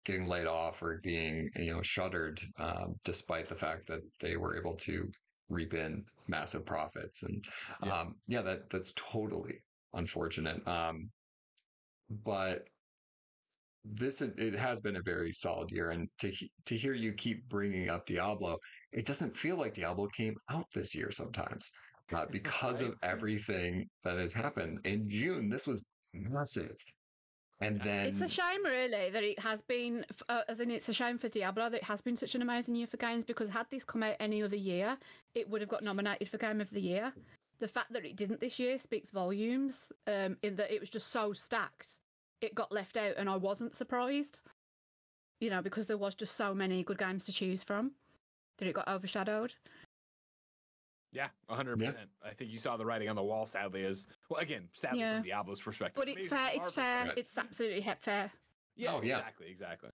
getting 0.05 0.27
laid 0.27 0.47
off 0.47 0.81
or 0.83 1.01
being 1.03 1.51
you 1.57 1.73
know 1.73 1.83
shuttered 1.83 2.41
um, 2.59 2.95
despite 3.05 3.49
the 3.49 3.55
fact 3.55 3.87
that 3.89 4.01
they 4.21 4.37
were 4.37 4.57
able 4.57 4.75
to 4.77 5.11
reap 5.49 5.75
in 5.75 6.05
massive 6.29 6.65
profits. 6.67 7.23
And 7.23 7.45
Yeah. 7.83 8.01
um, 8.01 8.15
yeah 8.27 8.43
that 8.43 8.71
that's 8.71 8.93
totally 8.97 9.63
unfortunate. 9.95 10.67
Um, 10.67 11.11
but 12.11 12.69
this 13.85 14.21
it 14.21 14.55
has 14.55 14.81
been 14.81 14.97
a 14.97 15.03
very 15.03 15.33
solid 15.33 15.71
year. 15.71 15.91
And 15.91 16.09
to 16.19 16.33
to 16.67 16.77
hear 16.77 16.93
you 16.95 17.13
keep 17.15 17.49
bringing 17.49 17.89
up 17.89 18.07
Diablo 18.07 18.59
it 18.93 19.07
doesn't 19.07 19.37
feel 19.37 19.57
like 19.57 19.75
Diablo 19.75 20.09
came 20.17 20.35
out 20.51 20.67
this 20.75 20.95
year 20.95 21.11
sometimes 21.11 21.71
uh, 22.13 22.27
because 22.31 22.83
of 22.83 22.95
everything 23.03 23.89
that 24.05 24.19
has 24.19 24.33
happened. 24.33 24.81
In 24.85 25.09
June 25.09 25.49
this 25.49 25.67
was 25.67 25.83
massive 26.15 26.77
and 27.61 27.81
then 27.81 28.07
It's 28.07 28.21
a 28.21 28.29
shame, 28.29 28.65
really, 28.65 29.11
that 29.11 29.23
it 29.23 29.39
has 29.39 29.63
been, 29.63 30.05
uh, 30.29 30.43
as 30.49 30.61
in, 30.61 30.71
it's 30.71 30.89
a 30.89 30.95
shame 30.95 31.19
for 31.19 31.29
Diablo 31.29 31.71
that 31.71 31.79
it 31.79 31.85
has 31.85 32.01
been 32.01 32.17
such 32.17 32.35
an 32.35 32.43
amazing 32.43 32.75
year 32.75 32.87
for 32.87 32.99
games 32.99 33.25
because 33.25 33.49
had 33.49 33.67
this 33.71 33.85
come 33.85 34.03
out 34.03 34.17
any 34.21 34.43
other 34.43 34.57
year, 34.57 34.97
it 35.35 35.49
would 35.49 35.63
have 35.63 35.71
got 35.71 35.83
nominated 35.83 36.29
for 36.29 36.37
Game 36.37 36.61
of 36.61 36.71
the 36.71 36.81
Year. 36.81 37.13
The 37.59 37.69
fact 37.69 37.93
that 37.95 38.05
it 38.05 38.17
didn't 38.17 38.41
this 38.41 38.59
year 38.59 38.79
speaks 38.79 39.09
volumes, 39.09 39.91
um, 40.07 40.37
in 40.43 40.57
that 40.57 40.71
it 40.71 40.81
was 40.81 40.91
just 40.91 41.11
so 41.11 41.33
stacked. 41.33 41.99
It 42.43 42.55
got 42.55 42.71
left 42.71 42.99
out, 42.99 43.15
and 43.17 43.31
I 43.31 43.37
wasn't 43.37 43.75
surprised, 43.75 44.41
you 45.41 45.49
know, 45.49 45.63
because 45.63 45.87
there 45.87 45.97
was 45.97 46.15
just 46.15 46.37
so 46.37 46.55
many 46.55 46.83
good 46.83 46.99
games 46.99 47.25
to 47.25 47.33
choose 47.33 47.63
from 47.63 47.93
that 48.59 48.69
it 48.69 48.75
got 48.75 48.89
overshadowed. 48.89 49.55
Yeah, 51.13 51.29
100. 51.47 51.79
percent 51.79 52.11
I 52.23 52.35
think 52.35 52.51
you 52.51 52.59
saw 52.59 52.77
the 52.77 52.85
writing 52.85 53.09
on 53.09 53.17
the 53.17 53.23
wall. 53.23 53.47
Sadly, 53.47 53.85
as 53.85 54.07
well, 54.29 54.41
again, 54.41 54.69
sadly 54.73 55.01
Yeah. 55.01 55.17
from 55.21 55.29
Diablo's 55.29 55.61
perspective, 55.61 55.97
But 55.97 56.09
it's 56.09 56.17
Amazing 56.31 56.31
fair, 56.31 56.51
it's 56.55 56.73
fair, 56.73 57.05
Right. 57.07 57.19
it's 57.19 57.39
absolutely 57.39 57.83
fair. 58.01 58.33
Yeah, 58.77 58.95
Oh, 58.95 59.03
yeah. 59.03 59.19
exactly, 59.19 59.49
exactly. 59.49 59.91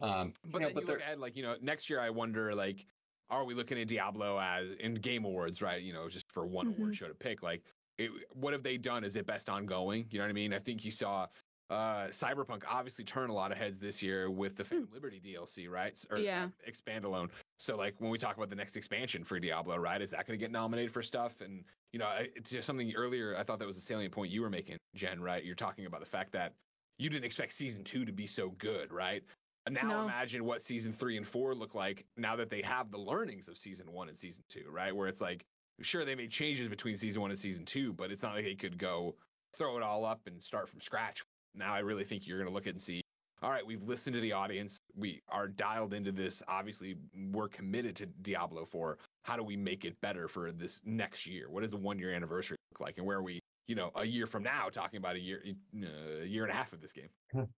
um, 0.00 0.32
But 0.44 0.60
yeah, 0.60 0.66
then 0.66 0.74
but 0.74 0.80
you 0.82 0.86
look 0.86 0.98
there- 0.98 1.06
ahead, 1.06 1.18
like 1.18 1.36
you 1.36 1.42
know, 1.42 1.56
next 1.60 1.88
year 1.90 2.00
I 2.00 2.10
wonder, 2.10 2.54
like, 2.54 2.86
are 3.30 3.44
we 3.44 3.54
looking 3.54 3.78
at 3.78 3.88
Diablo 3.88 4.38
as 4.38 4.72
in 4.76 4.94
Game 4.94 5.24
Awards, 5.24 5.62
right? 5.62 5.82
You 5.82 5.92
know, 5.92 6.08
just 6.08 6.30
for 6.32 6.46
one 6.46 6.66
award 6.68 6.90
Mhm. 6.92 6.94
show 6.94 7.08
to 7.08 7.14
pick, 7.14 7.42
like, 7.42 7.64
it, 7.96 8.10
what 8.34 8.52
have 8.52 8.62
they 8.62 8.76
done? 8.76 9.04
Is 9.04 9.14
it 9.16 9.24
best 9.24 9.48
ongoing? 9.48 10.08
You 10.10 10.18
know 10.18 10.24
what 10.24 10.30
I 10.30 10.32
mean? 10.34 10.52
I 10.52 10.58
think 10.58 10.84
you 10.84 10.90
saw 10.90 11.28
uh, 11.70 12.08
Cyberpunk 12.08 12.62
obviously 12.68 13.04
turned 13.04 13.30
a 13.30 13.34
lot 13.34 13.50
of 13.50 13.58
heads 13.58 13.78
this 13.78 14.02
year 14.02 14.30
with 14.30 14.56
the 14.56 14.64
Phantom 14.64 14.88
Liberty 14.92 15.20
DLC, 15.24 15.68
right? 15.68 15.98
Or 16.10 16.18
Yeah. 16.18 16.44
uh, 16.44 16.48
expand 16.66 17.04
alone. 17.04 17.30
So 17.58 17.76
like 17.76 17.94
when 18.00 18.10
we 18.10 18.18
talk 18.18 18.36
about 18.36 18.50
the 18.50 18.56
next 18.56 18.76
expansion 18.76 19.24
for 19.24 19.40
Diablo, 19.40 19.76
right? 19.76 20.00
Is 20.02 20.10
that 20.10 20.26
going 20.26 20.38
to 20.38 20.42
get 20.44 20.50
nominated 20.52 20.92
for 20.92 21.02
stuff? 21.02 21.40
And 21.40 21.64
you 21.92 21.98
know, 21.98 22.06
I- 22.06 22.28
it's 22.34 22.50
just 22.50 22.66
something 22.66 22.92
earlier. 22.94 23.36
I 23.36 23.44
thought 23.44 23.58
that 23.60 23.66
was 23.66 23.76
a 23.76 23.80
salient 23.80 24.12
point 24.12 24.30
you 24.32 24.42
were 24.42 24.50
making, 24.50 24.76
Jen. 24.94 25.20
Right? 25.20 25.44
You're 25.44 25.54
talking 25.54 25.86
about 25.86 26.00
the 26.00 26.10
fact 26.10 26.32
that 26.32 26.52
you 26.98 27.08
didn't 27.08 27.24
expect 27.24 27.52
season 27.52 27.82
two 27.82 28.04
to 28.04 28.12
be 28.12 28.26
so 28.26 28.50
good, 28.50 28.92
right? 28.92 29.22
Now 29.70 29.88
No. 29.88 30.02
imagine 30.02 30.44
what 30.44 30.60
season 30.60 30.92
three 30.92 31.16
and 31.16 31.26
four 31.26 31.54
look 31.54 31.74
like 31.74 32.04
now 32.18 32.36
that 32.36 32.50
they 32.50 32.60
have 32.62 32.90
the 32.90 32.98
learnings 32.98 33.48
of 33.48 33.56
season 33.56 33.90
one 33.90 34.08
and 34.08 34.18
season 34.18 34.44
two, 34.48 34.68
right? 34.70 34.94
Where 34.94 35.08
it's 35.08 35.22
like, 35.22 35.44
sure, 35.80 36.04
they 36.04 36.14
made 36.14 36.30
changes 36.30 36.68
between 36.68 36.96
season 36.98 37.22
one 37.22 37.30
and 37.30 37.38
season 37.38 37.64
two, 37.64 37.92
but 37.94 38.10
it's 38.12 38.22
not 38.22 38.34
like 38.34 38.44
they 38.44 38.54
could 38.54 38.76
go 38.76 39.16
throw 39.56 39.76
it 39.78 39.82
all 39.82 40.04
up 40.04 40.20
and 40.26 40.42
start 40.42 40.68
from 40.68 40.80
scratch. 40.80 41.24
Now 41.54 41.74
I 41.74 41.80
really 41.80 42.04
think 42.04 42.26
you're 42.26 42.38
going 42.38 42.48
to 42.48 42.54
look 42.54 42.66
at 42.66 42.72
and 42.72 42.82
see 42.82 43.02
all 43.44 43.50
right, 43.50 43.66
we've 43.66 43.82
listened 43.82 44.14
to 44.14 44.20
the 44.20 44.32
audience. 44.32 44.78
We 44.96 45.20
are 45.28 45.48
dialed 45.48 45.92
into 45.92 46.12
this. 46.12 46.42
Obviously, 46.48 46.96
we're 47.30 47.48
committed 47.48 47.94
to 47.96 48.06
Diablo 48.06 48.64
4. 48.64 48.96
How 49.22 49.36
do 49.36 49.42
we 49.42 49.54
make 49.54 49.84
it 49.84 50.00
better 50.00 50.28
for 50.28 50.50
this 50.50 50.80
next 50.86 51.26
year? 51.26 51.50
What 51.50 51.60
does 51.60 51.70
the 51.70 51.76
one 51.76 51.98
year 51.98 52.14
anniversary 52.14 52.56
look 52.72 52.80
like? 52.80 52.96
And 52.96 53.06
where 53.06 53.18
are 53.18 53.22
we, 53.22 53.40
you 53.66 53.74
know, 53.74 53.90
a 53.96 54.04
year 54.06 54.26
from 54.26 54.44
now 54.44 54.70
talking 54.70 54.96
about 54.96 55.16
a 55.16 55.20
year, 55.20 55.42
uh, 55.46 56.22
a 56.22 56.26
year 56.26 56.44
and 56.44 56.52
a 56.52 56.54
half 56.54 56.72
of 56.72 56.80
this 56.80 56.92
game? 56.92 57.08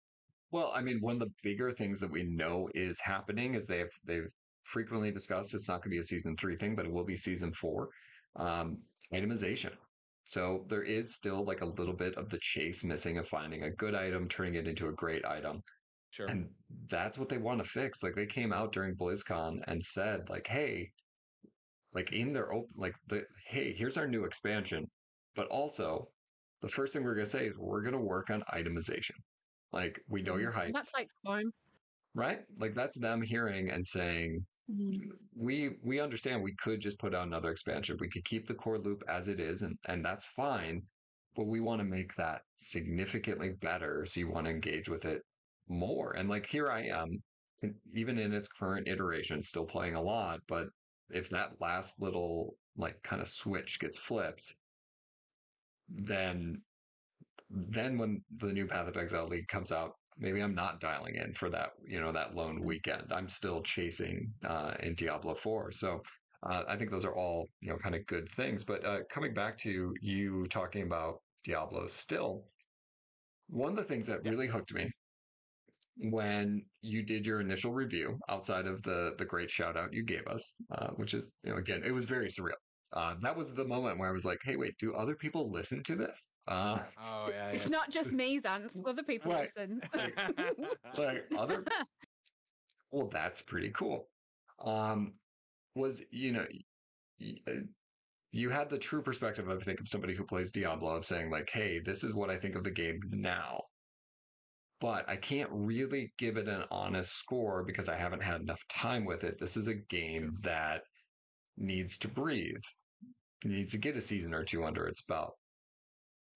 Well, 0.53 0.71
I 0.73 0.81
mean, 0.81 1.01
one 1.01 1.15
of 1.15 1.19
the 1.19 1.33
bigger 1.43 1.73
things 1.73 1.99
that 1.99 2.11
we 2.11 2.23
know 2.23 2.69
is 2.73 3.01
happening 3.01 3.55
is 3.55 3.65
they've 3.65 3.91
they've 4.05 4.29
frequently 4.63 5.11
discussed 5.11 5.53
it's 5.55 5.67
not 5.67 5.83
going 5.83 5.91
to 5.91 5.97
be 5.97 5.99
a 5.99 6.05
season 6.05 6.37
three 6.37 6.55
thing, 6.57 6.77
but 6.77 6.87
it 6.87 6.93
will 6.93 7.05
be 7.05 7.17
season 7.17 7.53
four. 7.53 7.89
Um, 8.37 8.79
itemization. 9.13 9.73
So 10.27 10.65
there 10.67 10.83
is 10.83 11.15
still 11.15 11.45
like 11.45 11.61
a 11.61 11.67
little 11.67 11.95
bit 11.95 12.17
of 12.17 12.29
the 12.31 12.39
chase 12.41 12.83
missing 12.83 13.17
of 13.17 13.29
finding 13.29 13.63
a 13.63 13.71
good 13.71 13.95
item, 13.95 14.29
turning 14.29 14.57
it 14.57 14.67
into 14.67 14.89
a 14.89 14.93
great 14.93 15.25
item. 15.25 15.63
Sure. 16.11 16.27
And 16.27 16.49
that's 16.91 17.17
what 17.17 17.29
they 17.29 17.39
want 17.39 17.63
to 17.63 17.69
fix. 17.71 18.03
Like 18.03 18.17
they 18.17 18.27
came 18.27 18.53
out 18.53 18.73
during 18.73 18.97
BlizzCon 18.97 19.63
and 19.69 19.81
said, 19.81 20.29
like, 20.29 20.49
hey, 20.49 20.91
like 21.95 22.13
in 22.13 22.33
their 22.33 22.53
open, 22.53 22.69
like 22.75 22.97
the 23.07 23.23
hey, 23.47 23.73
here's 23.73 23.97
our 23.97 24.09
new 24.09 24.25
expansion, 24.25 24.91
but 25.37 25.47
also 25.47 26.09
the 26.61 26.69
first 26.69 26.93
thing 26.93 27.05
we're 27.05 27.15
gonna 27.15 27.27
say 27.27 27.47
is 27.47 27.57
we're 27.57 27.83
gonna 27.83 27.97
work 27.97 28.29
on 28.31 28.43
itemization. 28.53 29.15
Like 29.73 30.01
we 30.09 30.23
know 30.23 30.33
mm-hmm. 30.33 30.41
you're 30.41 30.53
hyped, 30.53 30.73
That 30.73 30.89
takes 30.93 31.15
time. 31.25 31.53
Right? 32.17 32.41
Like 32.59 32.75
that's 32.75 32.99
them 32.99 33.23
hearing 33.23 33.71
and 33.71 33.87
saying, 33.87 34.47
Mm. 34.71 35.13
we 35.37 35.79
we 35.85 36.01
understand 36.01 36.43
we 36.43 36.57
could 36.57 36.81
just 36.81 36.99
put 36.99 37.15
out 37.15 37.27
another 37.29 37.51
expansion. 37.53 37.99
We 38.01 38.09
could 38.11 38.25
keep 38.25 38.49
the 38.49 38.55
core 38.55 38.79
loop 38.81 39.05
as 39.09 39.29
it 39.29 39.41
is, 39.41 39.63
and 39.63 39.79
and 39.89 40.05
that's 40.05 40.29
fine. 40.29 40.83
But 41.37 41.47
we 41.47 41.61
want 41.61 41.81
to 41.81 41.85
make 41.85 42.15
that 42.17 42.43
significantly 42.59 43.51
better, 43.61 44.05
so 44.07 44.21
you 44.21 44.29
want 44.31 44.47
to 44.47 44.53
engage 44.53 44.89
with 44.89 45.05
it 45.07 45.23
more. 45.69 46.13
And 46.17 46.29
like 46.29 46.47
here 46.47 46.71
I 46.71 46.85
am, 46.89 47.23
even 47.95 48.19
in 48.19 48.33
its 48.35 48.49
current 48.49 48.89
iteration, 48.89 49.43
still 49.43 49.67
playing 49.67 49.95
a 49.97 50.03
lot. 50.03 50.41
But 50.49 50.69
if 51.11 51.29
that 51.31 51.61
last 51.61 52.01
little 52.01 52.57
like 52.77 53.03
kind 53.05 53.23
of 53.23 53.29
switch 53.29 53.79
gets 53.81 53.99
flipped, 53.99 54.57
then 55.89 56.63
then 57.51 57.99
when 57.99 58.25
the 58.39 58.53
new 58.53 58.67
Path 58.67 58.89
of 58.89 58.97
Exile 58.97 59.29
League 59.29 59.49
comes 59.49 59.71
out, 59.73 59.93
maybe 60.17 60.41
I'm 60.43 60.55
not 60.55 60.81
dialing 60.81 61.17
in 61.17 61.33
for 61.35 61.51
that, 61.51 61.71
you 61.85 62.01
know, 62.01 62.13
that 62.13 62.35
lone 62.35 62.63
weekend. 62.65 63.13
I'm 63.13 63.29
still 63.29 63.63
chasing 63.63 64.35
uh, 64.45 64.77
in 64.81 64.95
Diablo 64.95 65.35
4. 65.35 65.73
So 65.73 66.03
uh, 66.43 66.65
I 66.69 66.77
think 66.77 66.91
those 66.91 67.05
are 67.05 67.15
all, 67.17 67.49
you 67.61 67.71
know, 67.71 67.79
kind 67.79 67.95
of 67.95 68.07
good 68.07 68.29
things. 68.29 68.65
But 68.65 68.85
uh, 68.85 69.05
coming 69.11 69.35
back 69.35 69.57
to 69.59 69.93
you 70.01 70.47
talking 70.47 70.83
about 70.83 71.23
Diablo 71.45 71.87
still, 71.87 72.51
one 73.49 73.73
of 73.73 73.77
the 73.77 73.85
things 73.85 74.07
that 74.09 74.25
Yeah. 74.25 74.31
really 74.31 74.47
hooked 74.49 74.73
me 74.75 74.91
when 75.97 76.69
you 76.83 77.03
did 77.03 77.25
your 77.27 77.41
initial 77.41 77.73
review 77.73 78.19
outside 78.29 78.67
of 78.67 78.83
the 78.83 79.15
the 79.17 79.25
great 79.25 79.51
shout 79.51 79.77
out 79.77 79.93
you 79.93 80.05
gave 80.05 80.27
us, 80.27 80.55
uh, 80.71 80.91
which 80.93 81.15
is, 81.15 81.33
you 81.43 81.51
know, 81.51 81.57
again, 81.57 81.83
it 81.85 81.93
was 81.93 82.05
very 82.05 82.27
surreal. 82.29 82.57
Uh, 82.93 83.17
that 83.21 83.37
was 83.37 83.53
the 83.53 83.65
moment 83.65 83.99
where 83.99 84.09
I 84.09 84.13
was 84.13 84.25
like, 84.25 84.39
hey, 84.45 84.57
wait, 84.57 84.79
do 84.79 84.95
other 84.95 85.17
people 85.17 85.51
listen 85.51 85.83
to 85.85 85.97
this? 85.97 86.33
Uh, 86.47 86.85
oh 86.99 87.29
yeah. 87.29 87.51
It's 87.51 87.69
not 87.69 87.91
just 87.91 88.13
me, 88.21 88.41
Zan. 88.41 88.71
Other 88.87 89.03
people 89.03 89.33
Right. 89.33 89.51
listen. 89.57 89.81
like 90.97 91.25
other 91.37 91.65
well 92.93 93.09
that's 93.09 93.43
pretty 93.43 93.71
cool 93.73 94.09
um 94.61 95.19
was 95.75 96.03
you 96.11 96.33
know 96.33 96.47
uh, 97.47 97.53
you 98.33 98.49
had 98.51 98.71
the 98.71 98.79
true 98.79 99.03
perspective 99.03 99.49
of 99.49 99.61
I 99.61 99.65
think 99.65 99.81
of 99.81 99.89
somebody 99.89 100.15
who 100.15 100.25
plays 100.25 100.53
diablo 100.53 100.97
of 100.97 101.05
saying 101.05 101.31
like 101.31 101.51
hey 101.51 101.81
this 101.81 102.05
is 102.05 102.15
what 102.15 102.31
i 102.31 102.39
think 102.39 102.55
of 102.55 102.65
the 102.65 102.71
game 102.71 103.01
now 103.11 103.61
but 104.81 105.09
i 105.09 105.17
can't 105.17 105.51
really 105.53 106.13
give 106.19 106.37
it 106.37 106.49
an 106.49 106.65
honest 106.71 107.13
score 107.13 107.65
because 107.65 107.89
i 107.89 107.97
haven't 107.97 108.23
had 108.23 108.41
enough 108.41 108.61
time 108.69 109.05
with 109.05 109.25
it 109.25 109.39
this 109.39 109.57
is 109.57 109.69
a 109.69 109.75
game 109.75 110.37
that 110.43 110.83
needs 111.57 111.99
to 111.99 112.09
breathe 112.09 112.63
it 113.45 113.49
needs 113.49 113.73
to 113.73 113.79
get 113.79 113.97
a 113.97 114.01
season 114.01 114.35
or 114.35 114.45
two 114.45 114.65
under 114.65 114.87
its 114.87 115.03
belt 115.03 115.35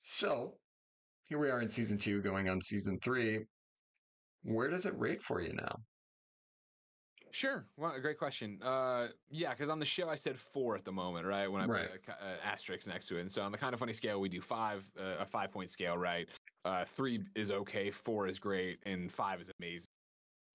so 0.03 0.55
here 1.27 1.39
we 1.39 1.51
are 1.51 1.61
in 1.61 1.69
season 1.69 1.99
two 1.99 2.21
going 2.23 2.49
on 2.49 2.61
season 2.61 2.99
three 3.03 3.41
where 4.43 4.69
does 4.69 4.87
it 4.87 4.99
rate 4.99 5.23
for 5.23 5.41
you 5.41 5.53
now 5.55 5.77
Sure. 7.33 7.65
Well, 7.77 7.93
a 7.93 8.01
great 8.01 8.19
question. 8.19 8.61
Uh, 8.63 9.09
yeah, 9.31 9.51
because 9.51 9.69
on 9.69 9.79
the 9.79 9.85
show 9.85 10.09
I 10.09 10.17
said 10.17 10.37
four 10.37 10.77
at 10.77 10.85
the 10.85 10.93
moment, 10.93 11.27
right? 11.27 11.47
When 11.47 11.63
I 11.63 11.67
Right. 11.67 12.05
put 12.05 12.15
uh, 12.15 12.37
asterisk 12.45 12.89
next 12.89 13.07
to 13.07 13.19
it. 13.19 13.21
And 13.21 13.33
so 13.33 13.43
on 13.43 13.53
the 13.53 13.59
kind 13.59 13.73
of 13.73 13.79
funny 13.79 13.93
scale, 13.93 14.21
we 14.21 14.29
do 14.29 14.41
five, 14.41 14.85
uh, 14.99 15.19
a 15.21 15.25
five 15.27 15.53
point 15.53 15.71
scale, 15.71 15.97
right? 15.97 16.29
Uh, 16.65 16.85
three 16.85 17.25
is 17.35 17.51
okay, 17.51 17.91
four 17.91 18.27
is 18.27 18.39
great, 18.39 18.81
and 18.85 19.13
five 19.13 19.41
is 19.41 19.51
amazing. 19.61 19.87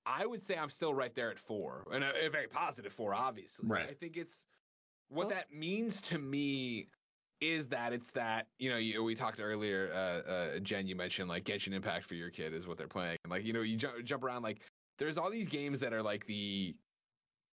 I 0.06 0.26
would 0.26 0.43
say 0.43 0.56
I'm 0.56 0.70
still 0.70 0.93
right 0.93 1.14
there 1.16 1.32
at 1.32 1.39
four, 1.39 1.84
and 1.91 2.03
a, 2.03 2.26
a 2.26 2.30
very 2.30 2.47
positive 2.47 2.93
four, 2.93 3.14
obviously. 3.14 3.68
Right. 3.68 3.89
I 3.89 3.93
think 3.93 4.18
it's 4.18 4.45
what 5.10 5.24
Cool. 5.24 5.30
that 5.32 5.51
means 5.53 6.01
to 6.01 6.18
me 6.18 6.88
is 7.41 7.68
that 7.68 7.91
it's 7.93 8.12
that 8.12 8.47
you 8.60 8.70
know 8.70 8.78
you, 8.78 9.03
we 9.03 9.16
talked 9.16 9.39
earlier, 9.39 9.91
uh, 9.93 10.30
uh, 10.30 10.60
Jen. 10.60 10.88
You 10.88 10.95
mentioned 10.95 11.30
like 11.30 11.43
Genshin 11.43 11.74
Impact 11.74 12.06
for 12.06 12.16
your 12.16 12.30
kid 12.30 12.53
is 12.53 12.68
what 12.68 12.78
they're 12.78 12.88
playing, 12.88 13.18
and 13.24 13.32
like 13.32 13.43
you 13.45 13.53
know 13.53 13.62
you 13.62 13.78
jump 13.78 14.03
jump 14.03 14.24
around 14.24 14.43
like 14.43 14.62
there's 14.99 15.18
all 15.18 15.30
these 15.30 15.47
games 15.47 15.80
that 15.82 15.91
are 15.93 16.03
like 16.03 16.26
the 16.28 16.76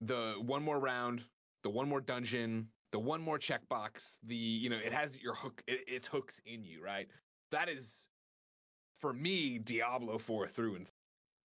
the 0.03 0.35
one 0.45 0.63
more 0.63 0.79
round, 0.79 1.23
the 1.63 1.71
one 1.71 1.89
more 1.89 2.01
dungeon, 2.01 2.69
the 2.93 2.99
one 2.99 3.21
more 3.21 3.39
checkbox, 3.39 4.17
the 4.27 4.35
you 4.35 4.69
know 4.71 4.79
it 4.85 4.93
has 4.93 5.17
your 5.21 5.35
hook, 5.35 5.63
it, 5.67 5.81
it's 5.87 6.09
hooks 6.09 6.41
in 6.47 6.65
you, 6.65 6.83
right? 6.85 7.09
That 7.53 7.69
is 7.69 8.07
for 9.01 9.13
me 9.13 9.59
Diablo 9.59 10.19
4 10.19 10.47
through 10.47 10.77
and 10.77 10.87
through, 10.87 10.95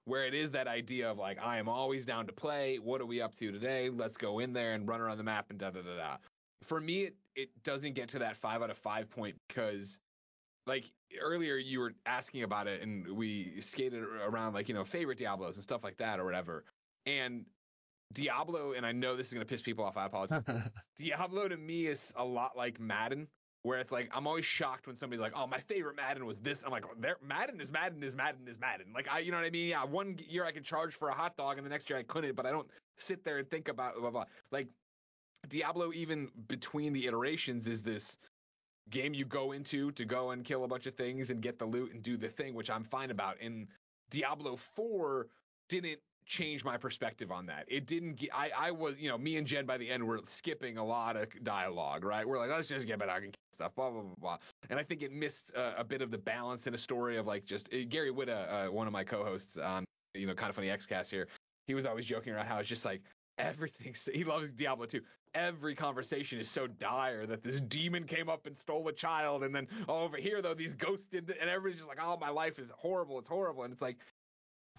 where 0.05 0.25
it 0.25 0.33
is 0.33 0.51
that 0.51 0.67
idea 0.67 1.09
of 1.09 1.17
like 1.17 1.43
I 1.43 1.57
am 1.57 1.67
always 1.67 2.05
down 2.05 2.25
to 2.27 2.33
play. 2.33 2.77
What 2.77 3.01
are 3.01 3.05
we 3.05 3.21
up 3.21 3.35
to 3.35 3.51
today? 3.51 3.89
Let's 3.89 4.17
go 4.17 4.39
in 4.39 4.53
there 4.53 4.73
and 4.73 4.87
run 4.87 5.01
around 5.01 5.17
the 5.17 5.23
map 5.23 5.47
and 5.49 5.59
da 5.59 5.71
da 5.71 5.81
da 5.81 5.97
da. 5.97 6.17
For 6.63 6.79
me, 6.79 7.03
it 7.03 7.15
it 7.35 7.49
doesn't 7.63 7.93
get 7.93 8.09
to 8.09 8.19
that 8.19 8.37
five 8.37 8.61
out 8.61 8.69
of 8.69 8.77
five 8.77 9.09
point 9.09 9.35
because 9.47 9.99
like 10.67 10.91
earlier 11.21 11.57
you 11.57 11.79
were 11.79 11.93
asking 12.05 12.43
about 12.43 12.67
it 12.67 12.81
and 12.81 13.07
we 13.07 13.59
skated 13.59 14.03
around 14.03 14.53
like 14.53 14.67
you 14.67 14.73
know 14.73 14.83
favorite 14.83 15.17
diablos 15.17 15.55
and 15.55 15.63
stuff 15.63 15.83
like 15.83 15.97
that 15.97 16.19
or 16.19 16.25
whatever 16.25 16.63
and 17.05 17.45
diablo 18.13 18.73
and 18.73 18.85
i 18.85 18.91
know 18.91 19.15
this 19.15 19.27
is 19.27 19.33
going 19.33 19.45
to 19.45 19.49
piss 19.49 19.61
people 19.61 19.83
off 19.83 19.97
i 19.97 20.05
apologize 20.05 20.41
diablo 20.97 21.47
to 21.47 21.57
me 21.57 21.87
is 21.87 22.13
a 22.17 22.23
lot 22.23 22.55
like 22.57 22.79
madden 22.79 23.27
where 23.65 23.79
it's 23.79 23.91
like 23.91 24.09
i'm 24.13 24.27
always 24.27 24.45
shocked 24.45 24.87
when 24.87 24.95
somebody's 24.95 25.21
like 25.21 25.33
oh 25.35 25.47
my 25.47 25.59
favorite 25.59 25.95
madden 25.95 26.25
was 26.25 26.39
this. 26.39 26.63
I'm 26.63 26.71
like 26.71 26.85
oh, 26.85 26.93
there 26.99 27.17
madden 27.25 27.59
is 27.59 27.71
madden 27.71 28.03
is 28.03 28.15
madden 28.15 28.47
is 28.47 28.59
madden. 28.59 28.87
Like 28.93 29.07
i 29.09 29.19
you 29.19 29.31
know 29.31 29.37
what 29.37 29.45
i 29.45 29.49
mean? 29.49 29.69
Yeah 29.69 29.83
one 29.83 30.17
year 30.27 30.45
i 30.45 30.51
could 30.51 30.63
charge 30.63 30.93
for 30.93 31.09
a 31.09 31.13
hot 31.13 31.35
dog 31.37 31.57
and 31.57 31.65
the 31.65 31.69
next 31.69 31.89
year 31.89 31.99
i 31.99 32.03
couldn't 32.03 32.35
but 32.35 32.45
i 32.45 32.51
don't 32.51 32.67
sit 32.97 33.23
there 33.23 33.39
and 33.39 33.49
think 33.49 33.67
about 33.67 33.95
blah 33.99 34.11
blah 34.11 34.25
like 34.51 34.67
diablo 35.49 35.91
even 35.93 36.29
between 36.47 36.93
the 36.93 37.05
iterations 37.05 37.67
is 37.67 37.83
this 37.83 38.17
game 38.89 39.13
you 39.13 39.25
go 39.25 39.51
into 39.51 39.91
to 39.93 40.05
go 40.05 40.31
and 40.31 40.43
kill 40.43 40.63
a 40.63 40.67
bunch 40.67 40.85
of 40.87 40.95
things 40.95 41.29
and 41.29 41.41
get 41.41 41.57
the 41.57 41.65
loot 41.65 41.93
and 41.93 42.03
do 42.03 42.17
the 42.17 42.29
thing, 42.29 42.53
which 42.53 42.69
I'm 42.69 42.83
fine 42.83 43.11
about. 43.11 43.37
And 43.41 43.67
Diablo 44.09 44.55
4 44.55 45.27
didn't 45.69 45.99
change 46.25 46.65
my 46.65 46.77
perspective 46.77 47.31
on 47.31 47.45
that. 47.45 47.65
It 47.67 47.85
didn't 47.85 48.15
get, 48.15 48.29
I, 48.33 48.51
I 48.57 48.71
was, 48.71 48.95
you 48.97 49.09
know, 49.09 49.17
me 49.17 49.37
and 49.37 49.45
Jen 49.45 49.65
by 49.65 49.77
the 49.77 49.89
end 49.89 50.03
were 50.03 50.19
skipping 50.23 50.77
a 50.77 50.85
lot 50.85 51.15
of 51.15 51.27
dialogue, 51.43 52.03
right? 52.03 52.27
We're 52.27 52.39
like, 52.39 52.49
let's 52.49 52.67
just 52.67 52.87
get 52.87 52.99
back 52.99 53.23
and 53.23 53.35
stuff, 53.53 53.75
blah, 53.75 53.91
blah, 53.91 54.01
blah, 54.01 54.15
blah. 54.19 54.37
And 54.69 54.79
I 54.79 54.83
think 54.83 55.03
it 55.03 55.11
missed 55.11 55.53
uh, 55.55 55.73
a 55.77 55.83
bit 55.83 56.01
of 56.01 56.11
the 56.11 56.17
balance 56.17 56.67
in 56.67 56.73
a 56.73 56.77
story 56.77 57.17
of 57.17 57.27
like 57.27 57.45
just, 57.45 57.69
uh, 57.73 57.77
Gary 57.87 58.11
Whitta, 58.11 58.67
uh, 58.67 58.71
one 58.71 58.87
of 58.87 58.93
my 58.93 59.03
co 59.03 59.23
hosts 59.23 59.57
on, 59.57 59.85
you 60.13 60.25
know, 60.25 60.33
kind 60.33 60.49
of 60.49 60.55
funny 60.55 60.67
Xcast 60.67 61.09
here, 61.09 61.27
he 61.67 61.73
was 61.75 61.85
always 61.85 62.05
joking 62.05 62.33
around 62.33 62.47
how 62.47 62.57
it's 62.57 62.69
just 62.69 62.85
like, 62.85 63.01
everything, 63.37 63.93
he 64.13 64.23
loves 64.23 64.49
Diablo 64.49 64.85
2 64.85 65.01
every 65.35 65.75
conversation 65.75 66.39
is 66.39 66.49
so 66.49 66.65
dire 66.65 67.25
that 67.27 67.43
this 67.43 67.59
demon 67.61 68.05
came 68.05 68.29
up 68.29 68.47
and 68.47 68.57
stole 68.57 68.87
a 68.87 68.93
child, 68.93 69.43
and 69.43 69.53
then 69.53 69.67
oh, 69.87 70.03
over 70.03 70.17
here 70.17 70.41
though 70.41 70.53
these 70.53 70.73
ghosts 70.73 71.07
did, 71.07 71.29
and 71.39 71.49
everybody's 71.49 71.77
just 71.77 71.89
like, 71.89 71.99
oh, 72.01 72.17
my 72.19 72.29
life 72.29 72.57
is 72.57 72.71
horrible, 72.77 73.19
it's 73.19 73.27
horrible, 73.27 73.63
and 73.63 73.73
it's 73.73 73.81
like, 73.81 73.97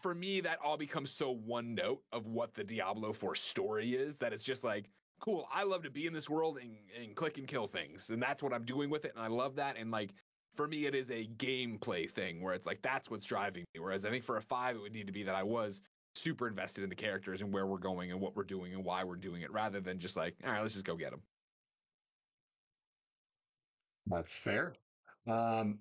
for 0.07 0.15
me 0.15 0.41
that 0.41 0.61
all 0.65 0.77
becomes 0.77 1.11
so 1.11 1.33
one 1.45 1.75
note 1.75 2.01
of 2.13 2.29
what 2.29 2.55
the 2.55 2.63
Diablo 2.63 3.13
4 3.13 3.35
story 3.35 3.97
is 3.97 4.19
that 4.19 4.33
it's 4.33 4.45
just 4.45 4.63
like, 4.63 4.89
cool, 5.19 5.49
I 5.53 5.65
love 5.65 5.83
to 5.83 5.91
be 5.91 6.07
in 6.07 6.13
this 6.13 6.31
world 6.31 6.61
and, 6.63 6.77
and 6.97 7.17
click 7.17 7.39
and 7.39 7.49
kill 7.49 7.67
things, 7.67 8.11
and 8.11 8.23
that's 8.23 8.41
what 8.41 8.53
I'm 8.53 8.63
doing 8.63 8.89
with 8.89 9.05
it, 9.05 9.15
and 9.17 9.25
I 9.25 9.27
love 9.27 9.57
that, 9.57 9.77
and 9.77 9.91
like. 9.91 10.15
For 10.55 10.67
me, 10.67 10.87
it 10.87 10.95
is 10.95 11.11
a 11.11 11.29
gameplay 11.37 12.09
thing 12.09 12.41
where 12.41 12.55
it's 12.55 12.65
like 12.65 12.81
that's 12.81 13.11
what's 13.11 13.27
driving 13.27 13.67
me. 13.75 13.81
Whereas 13.81 14.07
I 14.07 14.09
think 14.09 14.25
for 14.25 14.39
a 14.39 14.41
five, 14.41 14.75
it 14.75 14.81
would 14.81 14.95
need 14.95 15.07
to 15.07 15.13
be 15.13 15.23
that 15.25 15.35
I 15.35 15.43
was 15.43 15.83
super 16.15 16.49
invested 16.49 16.83
in 16.83 16.89
the 16.89 16.97
characters 16.97 17.43
and 17.43 17.53
where 17.53 17.67
we're 17.67 17.77
going 17.77 18.11
and 18.11 18.19
what 18.19 18.35
we're 18.35 18.43
doing 18.43 18.73
and 18.73 18.83
why 18.83 19.05
we're 19.05 19.17
doing 19.17 19.43
it 19.43 19.53
rather 19.53 19.83
than 19.83 19.99
just 19.99 20.17
like 20.17 20.35
all 20.47 20.51
right 20.51 20.63
let's 20.63 20.73
just 20.73 20.87
go 20.87 20.97
get 20.97 21.11
them 21.11 21.21
That's 24.07 24.35
fair. 24.35 24.73
Um, 25.29 25.81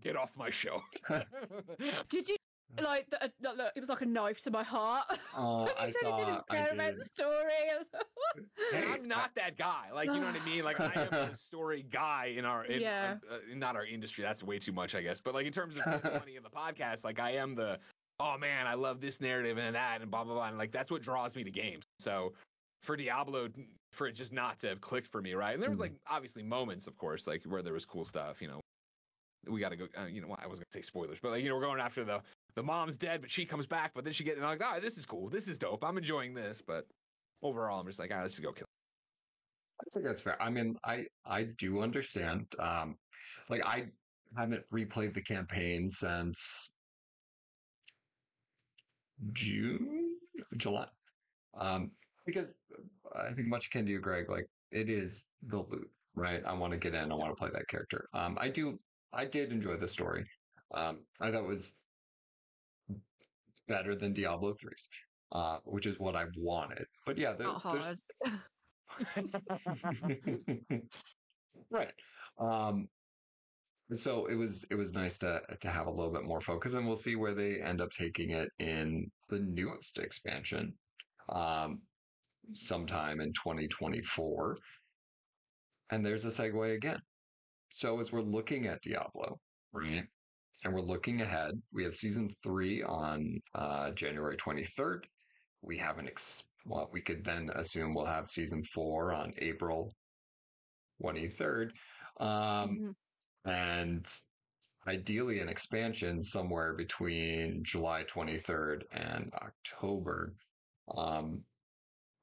get 0.00 0.16
off 0.16 0.36
my 0.36 0.50
show 0.50 0.82
Did 2.08 2.28
you 2.28 2.36
like 2.82 3.08
the, 3.10 3.22
uh, 3.24 3.28
look, 3.40 3.56
look, 3.56 3.72
it 3.76 3.80
was 3.80 3.88
like 3.88 4.00
a 4.02 4.06
knife 4.06 4.42
to 4.42 4.50
my 4.50 4.62
heart. 4.62 5.04
uh, 5.10 5.14
when 5.64 5.74
I 5.78 5.90
said 5.90 6.00
saw. 6.02 6.16
he 6.18 6.24
didn't 6.24 6.44
I 6.50 6.54
care 6.56 6.74
about 6.74 6.90
did. 6.92 7.00
the 7.00 7.04
story. 7.04 7.52
I 7.74 7.78
was 7.78 7.86
like, 7.92 8.02
And 8.74 8.84
Hey, 8.84 8.90
i'm 8.92 9.08
not 9.08 9.34
that 9.36 9.56
guy 9.56 9.86
like 9.94 10.08
you 10.12 10.20
know 10.20 10.26
what 10.26 10.36
i 10.40 10.44
mean 10.44 10.62
like 10.64 10.78
i 10.80 10.92
am 10.94 11.08
the 11.10 11.30
story 11.46 11.86
guy 11.90 12.34
in 12.36 12.44
our 12.44 12.64
in, 12.66 12.82
Yeah. 12.82 13.14
uh, 13.30 13.34
uh, 13.36 13.38
not 13.54 13.76
our 13.76 13.86
industry 13.86 14.22
that's 14.24 14.42
way 14.42 14.58
too 14.58 14.72
much 14.72 14.94
i 14.94 15.00
guess 15.00 15.20
but 15.20 15.32
like 15.34 15.46
in 15.46 15.52
terms 15.52 15.78
of 15.78 15.86
making 15.86 16.12
money 16.12 16.36
in 16.36 16.42
the 16.42 16.50
podcast 16.50 17.02
like 17.04 17.18
i 17.18 17.30
am 17.30 17.54
the 17.54 17.78
oh 18.18 18.36
man, 18.38 18.66
I 18.66 18.72
love 18.74 19.00
this 19.02 19.20
narrative 19.20 19.58
and 19.58 19.74
that 19.74 20.00
and 20.00 20.10
blah 20.10 20.24
blah 20.24 20.34
blah. 20.34 20.48
And 20.48 20.56
like 20.58 20.72
that's 20.72 20.90
what 20.90 21.02
draws 21.02 21.36
me 21.36 21.44
to 21.44 21.50
games. 21.50 21.84
So 21.98 22.32
for 22.82 22.96
Diablo, 22.96 23.48
for 23.92 24.06
it 24.06 24.12
just 24.12 24.32
not 24.32 24.58
to 24.60 24.68
have 24.68 24.80
clicked 24.80 25.08
for 25.12 25.20
me, 25.20 25.34
right? 25.34 25.52
And 25.52 25.62
there 25.62 25.68
was 25.68 25.76
Mhm. 25.78 25.82
like 25.82 25.92
obviously 26.08 26.42
moments, 26.42 26.86
of 26.86 26.96
course, 26.96 27.26
like 27.26 27.42
where 27.44 27.60
there 27.62 27.74
was 27.74 27.84
cool 27.84 28.06
stuff. 28.06 28.40
You 28.40 28.48
know, 28.48 28.60
we 29.46 29.60
got 29.60 29.68
to 29.68 29.76
go. 29.76 29.86
Uh, 29.98 30.06
you 30.06 30.22
know, 30.22 30.34
I 30.38 30.46
was 30.46 30.58
gonna 30.58 30.64
say 30.72 30.80
spoilers, 30.80 31.18
but 31.20 31.30
like 31.30 31.42
you 31.42 31.50
know, 31.50 31.56
we're 31.56 31.60
going 31.62 31.78
after 31.78 32.04
the 32.04 32.22
the 32.56 32.62
mom's 32.62 32.96
dead, 32.96 33.20
but 33.20 33.30
she 33.30 33.44
comes 33.44 33.66
back, 33.66 33.92
but 33.94 34.02
then 34.02 34.12
she 34.12 34.24
get 34.24 34.36
and 34.36 34.44
I'm 34.44 34.58
like, 34.58 34.68
oh, 34.68 34.80
this 34.80 34.96
is 34.96 35.06
cool, 35.06 35.28
this 35.28 35.46
is 35.46 35.58
dope, 35.58 35.84
I'm 35.84 35.98
enjoying 35.98 36.34
this. 36.34 36.62
But 36.66 36.86
overall, 37.42 37.80
I'm 37.80 37.86
just 37.86 37.98
like, 37.98 38.10
ah, 38.12 38.22
let's 38.22 38.34
just 38.34 38.42
go 38.42 38.52
kill. 38.52 38.66
I 39.78 39.84
think 39.92 40.06
that's 40.06 40.22
fair. 40.22 40.40
I 40.42 40.48
mean, 40.48 40.74
I 40.84 41.04
I 41.26 41.44
do 41.58 41.82
understand. 41.82 42.46
Um, 42.58 42.96
like 43.50 43.64
I 43.64 43.84
haven't 44.36 44.64
replayed 44.72 45.12
the 45.12 45.20
campaign 45.20 45.90
since 45.90 46.74
June, 49.32 50.16
July. 50.56 50.86
Um, 51.58 51.90
because 52.24 52.54
I 53.14 53.32
think 53.34 53.48
much 53.48 53.66
akin 53.66 53.84
to 53.84 53.92
you, 53.92 54.00
Greg, 54.00 54.30
like 54.30 54.46
it 54.72 54.88
is 54.88 55.26
the 55.42 55.58
loot, 55.58 55.90
right? 56.14 56.42
I 56.46 56.54
want 56.54 56.72
to 56.72 56.78
get 56.78 56.94
in. 56.94 57.12
I 57.12 57.14
want 57.14 57.30
to 57.30 57.38
play 57.38 57.50
that 57.52 57.68
character. 57.68 58.08
Um, 58.14 58.38
I 58.40 58.48
do. 58.48 58.78
I 59.12 59.26
did 59.26 59.52
enjoy 59.52 59.76
the 59.76 59.88
story. 59.88 60.24
Um, 60.74 61.00
I 61.20 61.30
thought 61.30 61.44
it 61.44 61.48
was 61.48 61.74
better 63.68 63.94
than 63.94 64.12
Diablo 64.12 64.52
3's, 64.52 64.88
uh, 65.32 65.58
which 65.64 65.86
is 65.86 65.98
what 65.98 66.16
I 66.16 66.24
wanted. 66.36 66.86
But 67.04 67.18
yeah, 67.18 67.34
there, 67.34 67.48
there's 67.70 67.96
right. 71.70 71.92
Um, 72.38 72.88
so 73.92 74.26
it 74.26 74.34
was 74.34 74.64
it 74.70 74.74
was 74.74 74.94
nice 74.94 75.18
to 75.18 75.40
to 75.60 75.68
have 75.68 75.86
a 75.86 75.90
little 75.90 76.12
bit 76.12 76.24
more 76.24 76.40
focus, 76.40 76.74
and 76.74 76.86
we'll 76.86 76.96
see 76.96 77.16
where 77.16 77.34
they 77.34 77.60
end 77.60 77.80
up 77.80 77.90
taking 77.90 78.30
it 78.30 78.50
in 78.58 79.10
the 79.28 79.38
newest 79.38 79.98
expansion, 79.98 80.74
um, 81.28 81.82
sometime 82.52 83.20
in 83.20 83.32
2024. 83.32 84.58
And 85.90 86.04
there's 86.04 86.24
a 86.24 86.28
segue 86.28 86.74
again. 86.74 87.00
So 87.70 88.00
as 88.00 88.10
we're 88.10 88.22
looking 88.22 88.66
at 88.66 88.82
Diablo, 88.82 89.38
right, 89.72 90.04
and 90.66 90.74
we're 90.74 90.80
looking 90.80 91.20
ahead, 91.20 91.52
we 91.72 91.84
have 91.84 91.94
season 91.94 92.28
three 92.42 92.82
on 92.82 93.40
uh, 93.54 93.92
January 93.92 94.36
23rd. 94.36 95.04
We 95.62 95.76
have 95.76 95.98
an 95.98 96.08
ex- 96.08 96.42
well, 96.64 96.90
we 96.92 97.00
could 97.00 97.22
then 97.24 97.50
assume 97.54 97.94
we'll 97.94 98.04
have 98.04 98.26
season 98.28 98.64
four 98.64 99.12
on 99.12 99.32
April 99.38 99.92
23rd. 101.00 101.70
Um, 102.18 102.80
Mhm. 102.80 102.94
and 103.44 104.06
ideally 104.88 105.38
an 105.38 105.48
expansion 105.48 106.24
somewhere 106.24 106.74
between 106.74 107.62
July 107.62 108.02
23rd 108.02 108.82
and 108.90 109.32
October. 109.34 110.34
Um, 110.96 111.44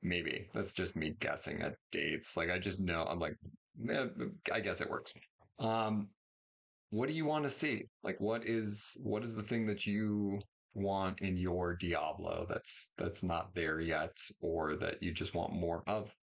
maybe 0.02 0.50
that's 0.54 0.74
just 0.74 0.98
me 0.98 1.12
guessing 1.22 1.62
at 1.62 1.78
dates. 1.92 2.36
Like 2.36 2.50
I 2.50 2.60
just 2.60 2.82
know 2.82 3.06
I'm 3.06 3.20
like, 3.20 3.38
eh, 3.90 4.08
I 4.52 4.60
guess 4.60 4.82
it 4.82 4.90
works. 4.90 5.14
Um, 5.60 6.10
what 6.94 7.10
do 7.10 7.16
you 7.16 7.26
want 7.26 7.44
to 7.44 7.50
see? 7.50 7.86
Like, 8.04 8.22
what 8.22 8.46
is 8.46 8.96
what 9.02 9.24
is 9.24 9.34
the 9.34 9.42
thing 9.42 9.66
that 9.66 9.88
you 9.88 10.40
want 10.76 11.22
in 11.22 11.38
your 11.38 11.76
Diablo 11.76 12.46
that's 12.48 12.92
that's 13.00 13.24
not 13.24 13.56
there 13.56 13.80
yet, 13.80 14.16
or 14.42 14.76
that 14.76 15.02
you 15.02 15.12
just 15.12 15.34
want 15.34 15.54
more 15.54 15.84
of? 15.88 16.14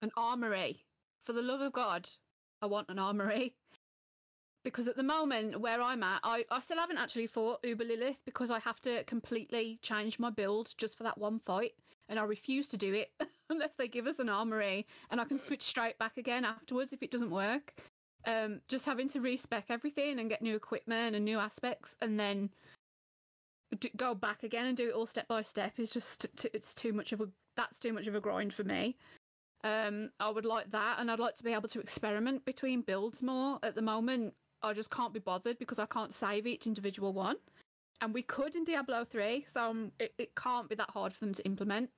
An 0.00 0.10
armory. 0.16 0.82
For 1.26 1.34
the 1.34 1.42
love 1.42 1.60
of 1.60 1.74
God, 1.74 2.08
I 2.62 2.66
want 2.66 2.88
an 2.88 2.98
armory. 2.98 3.54
Because 4.64 4.88
at 4.88 4.96
the 4.96 5.02
moment 5.02 5.60
where 5.60 5.82
I'm 5.82 6.02
at, 6.02 6.20
I, 6.22 6.46
I 6.50 6.60
still 6.60 6.78
haven't 6.78 6.98
actually 6.98 7.26
fought 7.26 7.60
Uber 7.62 7.84
Lilith 7.84 8.20
because 8.24 8.50
I 8.50 8.60
have 8.60 8.80
to 8.80 9.04
completely 9.04 9.78
change 9.82 10.18
my 10.18 10.30
build 10.30 10.72
just 10.78 10.96
for 10.96 11.02
that 11.02 11.18
one 11.18 11.38
fight. 11.38 11.72
And 12.08 12.18
I 12.18 12.24
refuse 12.24 12.68
to 12.68 12.78
do 12.78 12.94
it 12.94 13.10
unless 13.50 13.74
they 13.74 13.88
give 13.88 14.06
us 14.06 14.20
an 14.20 14.30
armory 14.30 14.86
and 15.10 15.20
I 15.20 15.24
can 15.24 15.38
switch 15.38 15.62
straight 15.62 15.98
back 15.98 16.16
again 16.16 16.46
afterwards 16.46 16.94
if 16.94 17.02
it 17.02 17.10
doesn't 17.10 17.30
work. 17.30 17.74
Um, 18.26 18.60
just 18.68 18.84
having 18.84 19.08
to 19.10 19.20
respec 19.20 19.66
everything 19.70 20.18
and 20.18 20.28
get 20.28 20.42
new 20.42 20.54
equipment 20.54 21.16
and 21.16 21.24
new 21.24 21.38
aspects 21.38 21.96
and 22.02 22.20
then 22.20 22.50
d- 23.78 23.92
go 23.96 24.14
back 24.14 24.42
again 24.42 24.66
and 24.66 24.76
do 24.76 24.88
it 24.88 24.94
all 24.94 25.06
step 25.06 25.26
by 25.26 25.42
step 25.42 25.78
is 25.78 25.90
just 25.90 26.26
t- 26.36 26.50
it's 26.52 26.74
too 26.74 26.92
much 26.92 27.12
of 27.12 27.20
a 27.22 27.28
that's 27.56 27.78
too 27.78 27.92
much 27.92 28.06
of 28.06 28.14
a 28.14 28.20
grind 28.20 28.52
for 28.52 28.64
me. 28.64 28.96
Um, 29.64 30.10
I 30.20 30.30
would 30.30 30.44
like 30.44 30.70
that, 30.70 30.98
and 30.98 31.10
I'd 31.10 31.18
like 31.18 31.36
to 31.36 31.44
be 31.44 31.52
able 31.52 31.68
to 31.68 31.80
experiment 31.80 32.44
between 32.44 32.80
builds 32.82 33.20
more. 33.22 33.58
At 33.62 33.74
the 33.74 33.82
moment, 33.82 34.34
I 34.62 34.72
just 34.72 34.90
can't 34.90 35.12
be 35.12 35.20
bothered 35.20 35.58
because 35.58 35.78
I 35.78 35.86
can't 35.86 36.14
save 36.14 36.46
each 36.46 36.66
individual 36.66 37.12
one, 37.12 37.36
and 38.00 38.14
we 38.14 38.22
could 38.22 38.56
in 38.56 38.64
Diablo 38.64 39.04
three, 39.04 39.44
so 39.52 39.64
um, 39.70 39.92
it, 39.98 40.14
it 40.18 40.34
can't 40.34 40.68
be 40.68 40.74
that 40.76 40.90
hard 40.90 41.12
for 41.12 41.24
them 41.24 41.34
to 41.34 41.44
implement. 41.44 41.90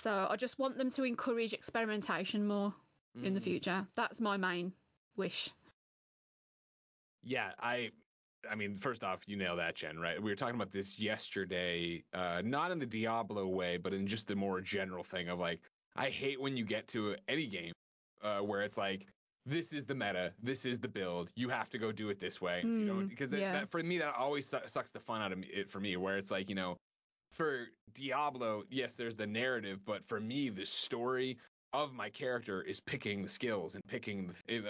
So 0.00 0.26
I 0.30 0.36
just 0.36 0.58
want 0.58 0.78
them 0.78 0.90
to 0.92 1.04
encourage 1.04 1.52
experimentation 1.52 2.46
more 2.46 2.72
in 3.22 3.34
the 3.34 3.40
Mm. 3.40 3.44
future. 3.44 3.86
That's 3.96 4.20
my 4.20 4.36
main 4.36 4.72
wish. 5.18 5.50
Yeah, 7.22 7.52
I 7.58 7.90
I 8.48 8.54
mean, 8.54 8.78
first 8.78 9.02
off, 9.02 9.20
you 9.26 9.36
nail 9.36 9.56
that, 9.56 9.74
Jen, 9.74 9.98
right? 9.98 10.22
We 10.22 10.30
were 10.30 10.36
talking 10.36 10.54
about 10.54 10.70
this 10.70 10.98
yesterday, 10.98 12.04
uh, 12.14 12.40
not 12.44 12.70
in 12.70 12.78
the 12.78 12.86
Diablo 12.86 13.48
way, 13.48 13.76
but 13.76 13.92
in 13.92 14.06
just 14.06 14.28
the 14.28 14.36
more 14.36 14.60
general 14.60 15.02
thing 15.02 15.28
of 15.28 15.38
like, 15.38 15.60
I 15.96 16.08
hate 16.08 16.40
when 16.40 16.56
you 16.56 16.64
get 16.64 16.86
to 16.88 17.16
any 17.26 17.46
game 17.46 17.72
uh, 18.22 18.38
where 18.38 18.62
it's 18.62 18.78
like, 18.78 19.06
this 19.44 19.72
is 19.72 19.84
the 19.86 19.94
meta, 19.94 20.32
this 20.42 20.64
is 20.66 20.78
the 20.78 20.88
build, 20.88 21.30
you 21.34 21.48
have 21.48 21.68
to 21.70 21.78
go 21.78 21.90
do 21.90 22.10
it 22.10 22.20
this 22.20 22.40
way. 22.40 22.60
If 22.60 22.86
you 22.86 22.92
Mm, 22.92 23.08
because 23.08 23.32
yeah. 23.32 23.52
that, 23.52 23.70
for 23.70 23.82
me, 23.82 23.98
that 23.98 24.14
always 24.14 24.46
su- 24.46 24.58
sucks 24.66 24.90
the 24.90 25.00
fun 25.00 25.20
out 25.20 25.32
of 25.32 25.42
it 25.42 25.68
for 25.68 25.80
me, 25.80 25.96
where 25.96 26.16
it's 26.16 26.30
like, 26.30 26.48
you 26.48 26.54
know, 26.54 26.76
for 27.32 27.66
Diablo, 27.94 28.64
yes, 28.70 28.94
there's 28.94 29.16
the 29.16 29.26
narrative, 29.26 29.84
but 29.84 30.04
for 30.04 30.20
me, 30.20 30.48
the 30.50 30.64
story 30.64 31.38
of 31.72 31.92
my 31.92 32.08
character 32.08 32.62
is 32.62 32.80
picking 32.80 33.22
the 33.22 33.28
skills 33.28 33.74
and 33.74 33.84
picking 33.86 34.30
the, 34.46 34.60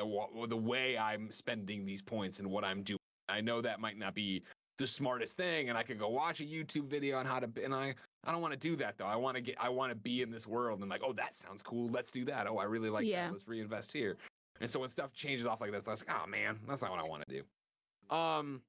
the, 0.48 0.56
way 0.56 0.98
I'm 0.98 1.30
spending 1.30 1.86
these 1.86 2.02
points 2.02 2.40
and 2.40 2.50
what 2.50 2.64
I'm 2.64 2.82
doing. 2.82 2.98
I 3.28 3.40
know 3.40 3.60
that 3.60 3.80
might 3.80 3.98
not 3.98 4.14
be 4.14 4.42
the 4.78 4.86
smartest 4.86 5.36
thing, 5.36 5.68
and 5.68 5.78
I 5.78 5.82
could 5.82 5.98
go 5.98 6.08
watch 6.08 6.40
a 6.40 6.44
YouTube 6.44 6.86
video 6.86 7.16
on 7.18 7.26
how 7.26 7.40
to. 7.40 7.48
And 7.62 7.74
I, 7.74 7.94
I 8.24 8.32
don't 8.32 8.40
want 8.40 8.52
to 8.52 8.58
do 8.58 8.76
that 8.76 8.96
though. 8.96 9.06
I 9.06 9.16
want 9.16 9.36
to 9.36 9.40
get, 9.40 9.56
I 9.60 9.68
want 9.68 9.90
to 9.90 9.96
be 9.96 10.22
in 10.22 10.30
this 10.30 10.46
world 10.46 10.80
and 10.80 10.88
like, 10.88 11.02
oh, 11.04 11.12
that 11.14 11.34
sounds 11.34 11.62
cool. 11.62 11.88
Let's 11.88 12.10
do 12.10 12.24
that. 12.26 12.46
Oh, 12.48 12.58
I 12.58 12.64
really 12.64 12.90
like 12.90 13.06
Yeah. 13.06 13.26
that. 13.26 13.32
Let's 13.32 13.46
reinvest 13.46 13.92
here. 13.92 14.16
And 14.60 14.70
so 14.70 14.80
when 14.80 14.88
stuff 14.88 15.12
changes 15.12 15.46
off 15.46 15.60
like 15.60 15.72
this, 15.72 15.86
I 15.86 15.92
was 15.92 16.04
like, 16.06 16.16
oh 16.16 16.26
man, 16.26 16.58
that's 16.66 16.82
not 16.82 16.90
what 16.90 17.04
I 17.04 17.08
want 17.08 17.24
to 17.28 17.34
do. 17.34 18.14
Um, 18.14 18.62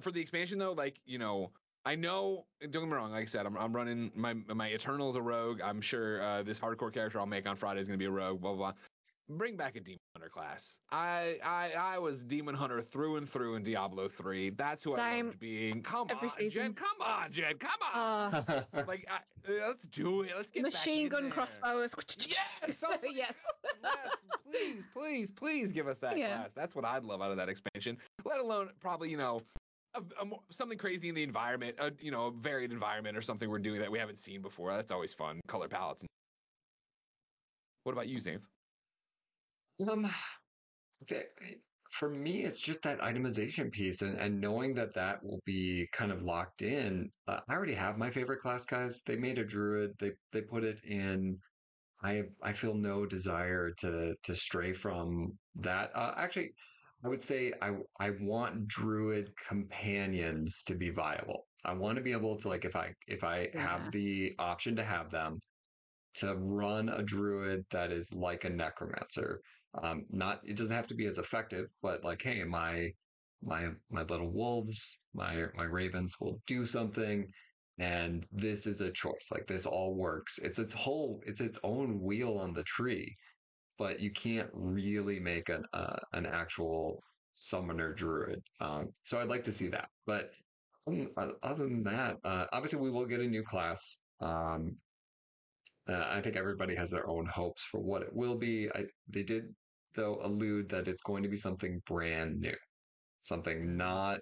for 0.00 0.10
the 0.10 0.20
expansion 0.20 0.58
though, 0.58 0.72
like 0.72 1.00
you 1.04 1.18
know, 1.18 1.50
I 1.84 1.96
know. 1.96 2.44
Don't 2.60 2.70
get 2.70 2.82
me 2.82 2.92
wrong. 2.94 3.10
Like 3.10 3.22
I 3.22 3.24
said, 3.26 3.44
I'm, 3.46 3.56
I'm 3.56 3.74
running 3.74 4.10
my 4.14 4.34
my 4.34 4.68
Eternal's 4.68 5.16
a 5.16 5.22
rogue. 5.22 5.60
I'm 5.62 5.80
sure 5.80 6.22
uh, 6.22 6.42
this 6.42 6.58
hardcore 6.60 6.92
character 6.92 7.18
I'll 7.18 7.26
make 7.26 7.48
on 7.48 7.56
Friday 7.56 7.80
is 7.80 7.88
gonna 7.88 7.98
be 7.98 8.04
a 8.04 8.10
rogue. 8.10 8.40
Blah 8.40 8.52
blah. 8.54 8.70
blah. 8.72 8.72
Bring 9.36 9.56
back 9.56 9.76
a 9.76 9.80
demon 9.80 10.00
hunter 10.14 10.28
class. 10.28 10.80
I 10.90 11.38
I 11.42 11.72
I 11.78 11.98
was 11.98 12.22
demon 12.22 12.54
hunter 12.54 12.82
through 12.82 13.16
and 13.16 13.28
through 13.28 13.54
in 13.54 13.62
Diablo 13.62 14.08
3. 14.08 14.50
That's 14.50 14.84
who 14.84 14.94
I 14.94 14.96
Same. 15.16 15.26
loved 15.26 15.40
being. 15.40 15.82
Come 15.82 16.08
Every 16.10 16.28
on, 16.28 16.50
Jen. 16.50 16.74
Come 16.74 17.00
on, 17.00 17.32
Jen. 17.32 17.54
Come 17.58 17.70
on. 17.94 18.34
Uh, 18.34 18.62
like 18.86 19.06
I, 19.10 19.20
let's 19.66 19.84
do 19.86 20.22
it. 20.22 20.32
Let's 20.36 20.50
get 20.50 20.64
back 20.64 20.72
machine 20.72 21.04
in 21.04 21.08
gun 21.08 21.22
there. 21.24 21.32
crossbows. 21.32 21.94
Yes. 22.28 22.84
Oh 22.86 22.94
yes. 23.12 23.32
yes, 23.82 24.12
please, 24.50 24.86
please, 24.92 25.30
please 25.30 25.72
give 25.72 25.88
us 25.88 25.98
that 25.98 26.18
Yeah. 26.18 26.36
class. 26.36 26.50
That's 26.54 26.74
what 26.74 26.84
I'd 26.84 27.04
love 27.04 27.22
out 27.22 27.30
of 27.30 27.36
that 27.38 27.48
expansion. 27.48 27.96
Let 28.24 28.38
alone 28.38 28.70
probably, 28.80 29.08
you 29.10 29.16
know, 29.16 29.40
a, 29.94 30.00
a 30.00 30.26
something 30.50 30.78
crazy 30.78 31.08
in 31.08 31.14
the 31.14 31.22
environment, 31.22 31.76
a, 31.78 31.92
you 32.00 32.10
know, 32.10 32.26
a 32.26 32.30
varied 32.30 32.72
environment 32.72 33.16
or 33.16 33.22
something 33.22 33.48
we're 33.48 33.58
doing 33.58 33.80
that 33.80 33.90
we 33.90 33.98
haven't 33.98 34.18
seen 34.18 34.42
before. 34.42 34.74
That's 34.74 34.92
always 34.92 35.12
fun. 35.12 35.40
Color 35.48 35.68
palettes. 35.68 36.04
What 37.84 37.92
about 37.92 38.08
you, 38.08 38.18
Zane? 38.18 38.40
Um, 39.88 40.08
for 41.90 42.08
me, 42.08 42.44
it's 42.44 42.58
just 42.58 42.82
that 42.82 43.00
itemization 43.00 43.70
piece 43.70 44.02
and, 44.02 44.18
and 44.18 44.40
knowing 44.40 44.74
that 44.74 44.94
that 44.94 45.22
will 45.22 45.40
be 45.44 45.88
kind 45.92 46.10
of 46.10 46.22
locked 46.22 46.62
in. 46.62 47.10
Uh, 47.28 47.40
I 47.48 47.54
already 47.54 47.74
have 47.74 47.98
my 47.98 48.10
favorite 48.10 48.40
class 48.40 48.64
guys. 48.64 49.02
They 49.04 49.16
made 49.16 49.38
a 49.38 49.44
druid. 49.44 49.92
They 49.98 50.12
they 50.32 50.40
put 50.40 50.64
it 50.64 50.78
in. 50.84 51.38
I 52.02 52.22
I 52.42 52.52
feel 52.52 52.74
no 52.74 53.04
desire 53.04 53.72
to 53.78 54.14
to 54.22 54.34
stray 54.34 54.72
from 54.72 55.36
that. 55.56 55.90
Uh, 55.94 56.14
actually, 56.16 56.54
I 57.04 57.08
would 57.08 57.22
say 57.22 57.52
I 57.60 57.70
I 57.98 58.10
want 58.10 58.68
druid 58.68 59.36
companions 59.36 60.62
to 60.64 60.74
be 60.76 60.90
viable. 60.90 61.48
I 61.64 61.74
want 61.74 61.96
to 61.96 62.02
be 62.02 62.12
able 62.12 62.36
to 62.38 62.48
like 62.48 62.64
if 62.64 62.76
I 62.76 62.94
if 63.06 63.24
I 63.24 63.50
Yeah. 63.54 63.60
have 63.60 63.90
the 63.90 64.34
option 64.38 64.76
to 64.76 64.84
have 64.84 65.10
them 65.10 65.40
to 66.14 66.36
run 66.36 66.88
a 66.88 67.02
druid 67.02 67.64
that 67.70 67.92
is 67.92 68.12
like 68.12 68.44
a 68.44 68.50
necromancer. 68.50 69.40
Um, 69.74 70.06
not 70.10 70.40
it 70.44 70.56
doesn't 70.56 70.74
have 70.74 70.88
to 70.88 70.94
be 70.94 71.06
as 71.06 71.18
effective, 71.18 71.66
but 71.82 72.04
like, 72.04 72.22
hey, 72.22 72.44
my 72.44 72.90
my 73.42 73.70
my 73.90 74.02
little 74.02 74.30
wolves, 74.32 75.02
my 75.14 75.46
my 75.54 75.64
ravens 75.64 76.14
will 76.20 76.40
do 76.46 76.64
something, 76.64 77.26
and 77.78 78.26
this 78.30 78.66
is 78.66 78.80
a 78.80 78.92
choice. 78.92 79.28
Like 79.30 79.46
this 79.46 79.66
all 79.66 79.94
works. 79.96 80.38
It's 80.38 80.58
its 80.58 80.72
whole 80.74 81.22
it's 81.26 81.40
its 81.40 81.58
own 81.62 82.00
wheel 82.00 82.38
on 82.38 82.52
the 82.52 82.64
tree, 82.64 83.14
but 83.82 83.94
you 84.04 84.12
can't 84.26 84.50
really 84.54 85.18
make 85.20 85.48
an 85.56 85.64
uh, 85.80 86.00
an 86.18 86.26
actual 86.26 86.82
summoner 87.32 87.90
druid. 88.02 88.40
Um, 88.66 88.82
so 89.08 89.20
I'd 89.20 89.28
like 89.34 89.44
to 89.44 89.52
see 89.60 89.68
that, 89.76 89.88
but 90.06 90.24
Um, 90.86 91.08
Other 91.50 91.64
than 91.72 91.82
that, 91.84 92.16
uh, 92.24 92.46
obviously 92.52 92.80
we 92.80 92.90
will 92.94 93.06
get 93.06 93.20
a 93.20 93.26
new 93.36 93.44
class. 93.52 93.80
Um, 94.20 94.60
uh, 95.88 96.06
I 96.16 96.20
think 96.22 96.36
everybody 96.36 96.74
has 96.76 96.90
their 96.90 97.06
own 97.14 97.26
hopes 97.26 97.62
for 97.70 97.80
what 97.80 98.02
it 98.02 98.12
will 98.20 98.36
be. 98.36 98.70
I, 98.78 98.86
they 99.14 99.22
did, 99.32 99.44
though, 99.94 100.18
allude 100.22 100.68
that 100.70 100.88
it's 100.88 101.02
going 101.02 101.22
to 101.24 101.28
be 101.28 101.36
something 101.36 101.80
brand 101.86 102.40
new, 102.40 102.56
something 103.20 103.76
not 103.76 104.20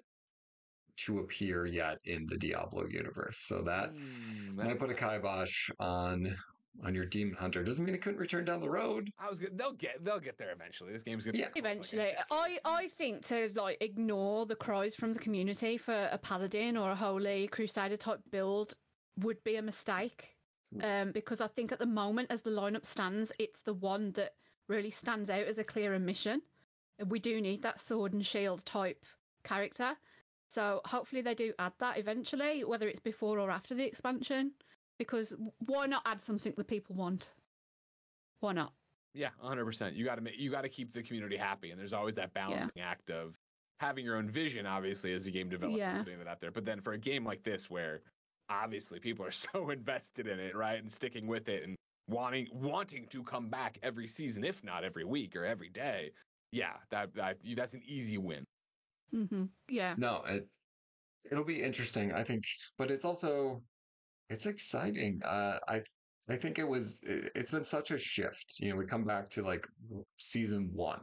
to 1.05 1.19
appear 1.19 1.65
yet 1.65 1.97
in 2.05 2.25
the 2.27 2.37
Diablo 2.37 2.83
universe. 2.87 3.39
So 3.49 3.55
that 3.63 3.89
Mm, 3.89 4.55
might 4.61 4.79
put 4.79 4.91
a 4.91 4.95
kibosh 4.95 5.69
on 5.79 6.35
on 6.83 6.95
your 6.95 7.05
demon 7.05 7.35
hunter. 7.35 7.63
Doesn't 7.63 7.83
mean 7.85 7.93
it 7.95 8.01
couldn't 8.01 8.19
return 8.19 8.45
down 8.45 8.59
the 8.59 8.69
road. 8.69 9.11
I 9.19 9.29
was 9.29 9.39
good. 9.39 9.57
They'll 9.57 9.73
get 9.73 10.03
they'll 10.03 10.19
get 10.19 10.37
there 10.37 10.51
eventually. 10.51 10.91
This 10.93 11.03
game's 11.03 11.25
gonna 11.25 11.37
Yeah. 11.37 11.47
take, 11.47 11.57
Eventually, 11.57 12.03
decade. 12.03 12.25
I 12.31 12.59
I 12.65 12.87
think 12.89 13.25
to 13.25 13.51
like 13.55 13.77
ignore 13.81 14.45
the 14.45 14.55
cries 14.55 14.95
from 14.95 15.13
the 15.13 15.19
community 15.19 15.77
for 15.77 16.09
a 16.11 16.17
paladin 16.17 16.77
or 16.77 16.91
a 16.91 16.95
holy 16.95 17.47
crusader 17.47 17.97
type 17.97 18.21
build 18.31 18.73
would 19.17 19.43
be 19.43 19.57
a 19.57 19.61
mistake. 19.61 20.35
Um, 20.81 21.11
because 21.11 21.41
I 21.41 21.47
think 21.47 21.73
at 21.73 21.79
the 21.79 21.85
moment, 21.85 22.31
as 22.31 22.43
the 22.43 22.49
lineup 22.49 22.85
stands, 22.85 23.33
it's 23.37 23.59
the 23.61 23.73
one 23.73 24.13
that 24.13 24.35
really 24.69 24.89
stands 24.89 25.29
out 25.29 25.45
as 25.45 25.57
a 25.57 25.65
clearer 25.65 25.99
mission. 25.99 26.41
We 27.07 27.19
do 27.19 27.41
need 27.41 27.61
that 27.63 27.81
sword 27.81 28.13
and 28.13 28.25
shield 28.25 28.63
type 28.63 29.05
character. 29.43 29.97
So 30.47 30.79
hopefully 30.85 31.23
they 31.23 31.35
do 31.35 31.53
add 31.59 31.73
that 31.79 31.97
eventually, 31.97 32.63
whether 32.63 32.87
it's 32.87 33.01
before 33.01 33.37
or 33.39 33.51
after 33.51 33.75
the 33.75 33.83
expansion. 33.85 34.53
Because 34.97 35.35
why 35.59 35.87
not 35.87 36.03
add 36.05 36.21
something 36.21 36.53
that 36.55 36.67
people 36.67 36.95
want? 36.95 37.31
Why 38.39 38.53
not? 38.53 38.73
Yeah, 39.13 39.31
100%. 39.41 39.95
You 39.95 40.05
got 40.05 40.15
to 40.15 40.21
make 40.21 40.37
you 40.37 40.49
got 40.51 40.61
to 40.61 40.69
keep 40.69 40.93
the 40.93 41.03
community 41.03 41.37
happy 41.37 41.71
and 41.71 41.79
there's 41.79 41.93
always 41.93 42.15
that 42.15 42.33
balancing 42.33 42.81
act 42.81 43.09
of 43.09 43.35
having 43.79 44.05
your 44.05 44.15
own 44.17 44.29
vision 44.29 44.65
obviously 44.65 45.11
as 45.13 45.25
a 45.27 45.31
game 45.31 45.49
developer 45.49 45.77
Yeah. 45.77 46.03
putting 46.03 46.19
that 46.19 46.27
out 46.27 46.39
there. 46.39 46.51
But 46.51 46.65
then 46.65 46.81
for 46.81 46.93
a 46.93 46.97
game 46.97 47.25
like 47.25 47.43
this 47.43 47.69
where 47.69 48.01
obviously 48.47 48.99
people 48.99 49.25
are 49.25 49.31
so 49.31 49.69
invested 49.69 50.27
in 50.27 50.39
it, 50.39 50.55
right? 50.55 50.79
And 50.79 50.91
sticking 50.91 51.27
with 51.27 51.49
it 51.49 51.63
and 51.63 51.75
wanting 52.07 52.47
wanting 52.51 53.07
to 53.09 53.23
come 53.23 53.49
back 53.49 53.79
every 53.81 54.07
season 54.07 54.43
if 54.43 54.63
not 54.63 54.83
every 54.83 55.03
week 55.03 55.35
or 55.35 55.45
every 55.45 55.69
day. 55.69 56.11
Yeah, 56.51 56.77
that, 56.89 57.13
that 57.15 57.37
that's 57.55 57.73
an 57.73 57.81
easy 57.85 58.17
win. 58.17 58.45
hmm 59.11 59.45
Yeah. 59.67 59.95
No, 59.97 60.23
it 60.23 60.47
it'll 61.29 61.43
be 61.43 61.61
interesting, 61.61 62.13
I 62.13 62.23
think, 62.23 62.45
but 62.77 62.91
it's 62.91 63.05
also 63.05 63.63
it's 64.31 64.45
exciting. 64.45 65.21
Uh, 65.23 65.59
I 65.67 65.81
I 66.29 66.37
think 66.37 66.57
it 66.57 66.67
was 66.67 66.97
it, 67.03 67.31
it's 67.35 67.51
been 67.51 67.65
such 67.65 67.91
a 67.91 67.97
shift. 67.97 68.55
You 68.59 68.69
know, 68.69 68.77
we 68.77 68.85
come 68.85 69.03
back 69.03 69.29
to 69.31 69.43
like 69.43 69.67
season 70.19 70.69
one 70.73 71.01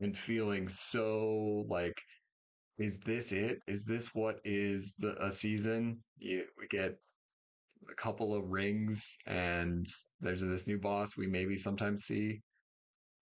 and 0.00 0.16
feeling 0.16 0.68
so 0.68 1.64
like, 1.68 1.98
is 2.78 2.98
this 3.00 3.32
it? 3.32 3.60
Is 3.66 3.84
this 3.84 4.14
what 4.14 4.40
is 4.44 4.94
the 4.98 5.16
a 5.24 5.30
season? 5.30 5.98
You, 6.18 6.44
we 6.60 6.66
get 6.68 6.96
a 7.90 7.94
couple 7.94 8.34
of 8.34 8.44
rings 8.44 9.16
and 9.26 9.86
there's 10.20 10.42
this 10.42 10.66
new 10.66 10.78
boss 10.78 11.16
we 11.16 11.26
maybe 11.26 11.56
sometimes 11.56 12.04
see. 12.04 12.42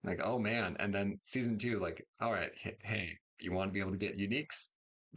Like, 0.03 0.20
oh 0.24 0.38
man. 0.38 0.76
And 0.80 0.92
then 0.92 1.20
season 1.24 1.57
two, 1.59 1.78
like, 1.78 2.05
all 2.20 2.32
right, 2.32 2.51
hey, 2.61 2.76
hey 2.82 3.11
you 3.38 3.53
want 3.53 3.68
to 3.68 3.72
be 3.72 3.80
able 3.80 3.92
to 3.92 3.99
get 3.99 4.18
uniques? 4.18 4.68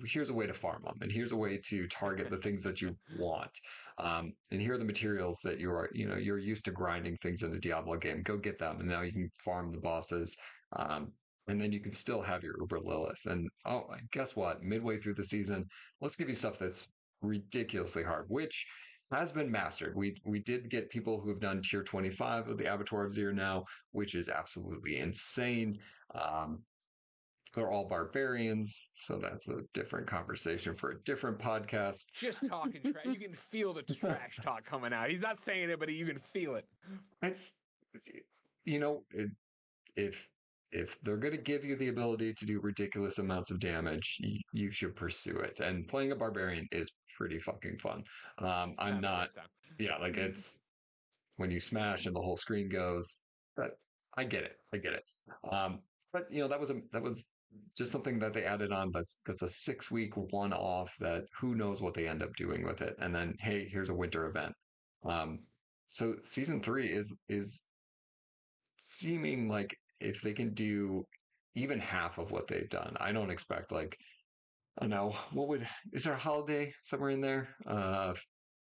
Here's 0.06 0.30
a 0.30 0.34
way 0.34 0.48
to 0.48 0.54
farm 0.54 0.84
them, 0.84 0.98
and 1.02 1.12
here's 1.12 1.32
a 1.32 1.38
way 1.38 1.58
to 1.70 1.88
target 1.88 2.30
the 2.30 2.38
things 2.38 2.64
that 2.64 2.82
you 2.82 2.96
want. 3.18 3.52
Um, 3.98 4.34
and 4.52 4.62
here 4.62 4.74
are 4.74 4.78
the 4.78 4.86
materials 4.86 5.40
that 5.44 5.60
you 5.60 5.72
are, 5.72 5.90
you 5.94 6.08
know, 6.08 6.16
you're 6.16 6.38
used 6.40 6.66
to 6.66 6.72
grinding 6.72 7.18
things 7.18 7.44
in 7.44 7.54
a 7.54 7.60
Diablo 7.60 7.98
game. 7.98 8.22
Go 8.24 8.38
get 8.38 8.58
them, 8.58 8.80
and 8.80 8.88
now 8.88 9.02
you 9.02 9.12
can 9.12 9.32
farm 9.44 9.72
the 9.72 9.80
bosses. 9.80 10.38
Um, 10.74 11.12
and 11.48 11.60
then 11.60 11.72
you 11.72 11.80
can 11.80 11.92
still 11.92 12.22
have 12.22 12.44
your 12.44 12.56
Uber 12.60 12.80
Lilith. 12.80 13.26
And 13.26 13.50
oh, 13.66 13.88
guess 14.12 14.36
what? 14.36 14.64
Midway 14.64 14.98
through 14.98 15.16
the 15.16 15.24
season, 15.24 15.66
let's 16.00 16.16
give 16.16 16.28
you 16.28 16.34
stuff 16.34 16.60
that's 16.60 16.90
ridiculously 17.22 18.04
hard, 18.04 18.26
which 18.28 18.66
has 19.12 19.32
been 19.32 19.52
mastered. 19.52 19.96
We 19.96 20.16
we 20.26 20.40
did 20.40 20.70
get 20.70 20.90
people 20.90 21.20
who 21.20 21.30
have 21.30 21.40
done 21.40 21.62
tier 21.62 21.84
25 21.84 22.48
of 22.48 22.58
the 22.58 22.72
Abattoir 22.72 23.06
of 23.06 23.14
Zir 23.14 23.34
now, 23.34 23.66
which 23.92 24.16
is 24.16 24.30
absolutely 24.30 24.98
insane. 24.98 25.80
Um, 26.14 26.60
they're 27.54 27.72
all 27.72 27.88
barbarians, 27.88 28.90
so 28.96 29.18
that's 29.18 29.48
a 29.48 29.62
different 29.74 30.08
conversation 30.08 30.76
for 30.76 30.92
a 30.92 31.04
different 31.04 31.40
podcast. 31.40 32.06
Just 32.14 32.48
talking 32.48 32.82
trash. 32.82 33.06
You 33.06 33.16
can 33.16 33.34
feel 33.34 33.74
the 33.74 33.84
trash 33.84 34.40
talk 34.44 34.66
coming 34.66 34.94
out. 34.94 35.10
He's 35.10 35.22
not 35.22 35.40
saying 35.40 35.70
it, 35.70 35.80
but 35.80 35.90
you 35.90 36.06
can 36.06 36.20
feel 36.20 36.56
it. 36.56 36.66
It's, 37.22 37.54
you 38.66 38.80
know, 38.80 39.04
it, 39.12 39.30
if 39.96 40.28
if 40.72 41.02
they're 41.02 41.18
going 41.18 41.36
to 41.36 41.42
give 41.42 41.66
you 41.66 41.76
the 41.76 41.88
ability 41.88 42.34
to 42.34 42.46
do 42.46 42.60
ridiculous 42.60 43.18
amounts 43.18 43.50
of 43.50 43.60
damage, 43.60 44.18
you, 44.20 44.40
you 44.54 44.72
should 44.72 44.96
pursue 44.96 45.38
it. 45.38 45.60
And 45.60 45.88
playing 45.88 46.12
a 46.12 46.16
barbarian 46.16 46.68
is 46.72 46.92
pretty 47.18 47.40
fucking 47.40 47.80
fun. 47.80 48.04
Um, 48.38 48.76
I'm 48.78 49.02
not, 49.02 49.30
yeah, 49.80 49.98
like 49.98 50.18
it's 50.18 50.60
when 51.38 51.50
you 51.50 51.60
smash 51.60 52.06
and 52.06 52.16
the 52.16 52.22
whole 52.22 52.38
screen 52.38 52.70
goes. 52.70 53.20
But 53.58 53.72
I 54.16 54.26
get 54.26 54.44
it, 54.44 54.58
I 54.74 54.78
get 54.78 54.94
it. 54.94 55.04
Um, 55.52 55.80
but 56.14 56.32
you 56.32 56.42
know, 56.42 56.48
that 56.48 56.60
was 56.60 56.70
a 56.70 56.82
that 56.92 57.02
was 57.02 57.26
just 57.76 57.92
something 57.92 58.20
that 58.20 58.34
they 58.34 58.44
added 58.44 58.72
on. 58.72 58.92
That's 58.92 59.18
that's 59.26 59.42
a 59.42 59.50
six 59.50 59.90
week 59.92 60.16
one 60.16 60.54
off. 60.54 60.96
That 61.00 61.24
who 61.40 61.56
knows 61.56 61.82
what 61.82 61.94
they 61.94 62.08
end 62.08 62.24
up 62.24 62.36
doing 62.36 62.64
with 62.64 62.82
it. 62.82 62.96
And 63.00 63.14
then 63.14 63.36
hey, 63.40 63.68
here's 63.70 63.90
a 63.90 63.94
winter 63.94 64.28
event. 64.28 64.54
Um, 65.06 65.40
so 65.88 66.16
season 66.24 66.62
three 66.62 66.88
is 66.92 67.14
is 67.28 67.64
seeming 68.78 69.48
like 69.48 69.76
if 70.00 70.22
they 70.22 70.34
can 70.34 70.54
do 70.54 71.06
even 71.56 71.80
half 71.80 72.18
of 72.18 72.32
what 72.32 72.48
they've 72.48 72.70
done, 72.70 72.96
I 73.00 73.12
don't 73.12 73.32
expect 73.32 73.72
like 73.72 73.98
I 74.78 74.84
don't 74.84 74.90
know 74.92 75.16
what 75.32 75.48
would 75.50 75.68
is 75.94 76.04
there 76.04 76.14
a 76.14 76.18
holiday 76.18 76.74
somewhere 76.84 77.10
in 77.12 77.22
there? 77.22 77.56
Uh, 77.66 78.14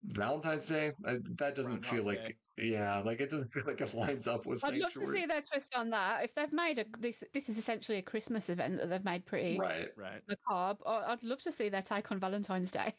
Valentine's 0.04 0.68
Day. 0.68 0.94
Uh, 1.06 1.18
that 1.38 1.56
doesn't 1.56 1.84
feel 1.86 2.04
Groundhog 2.04 2.26
like 2.26 2.38
yeah, 2.58 3.00
like 3.00 3.20
it 3.22 3.30
doesn't 3.30 3.52
feel 3.52 3.64
like 3.66 3.82
it 3.82 3.94
lines 3.94 4.28
up 4.28 4.46
with 4.46 4.64
I'd 4.64 4.76
love 4.78 4.94
to 4.94 5.12
see 5.12 5.26
their 5.26 5.42
twist 5.42 5.76
on 5.76 5.90
that. 5.92 6.24
If 6.24 6.34
they've 6.36 6.52
made 6.54 6.80
a 6.80 6.86
this 6.98 7.24
this 7.34 7.50
is 7.50 7.58
essentially 7.58 7.98
a 7.98 8.02
Christmas 8.02 8.50
event 8.50 8.78
that 8.78 8.90
they've 8.90 9.04
made 9.04 9.26
pretty 9.26 9.58
Right. 9.60 9.90
Right. 9.98 10.22
macabre. 10.28 10.82
I- 10.88 11.12
I'd 11.14 11.24
love 11.24 11.42
to 11.44 11.52
see 11.52 11.70
their 11.70 11.82
take 11.82 12.12
on 12.12 12.20
Valentine's 12.20 12.72
Day. 12.72 12.94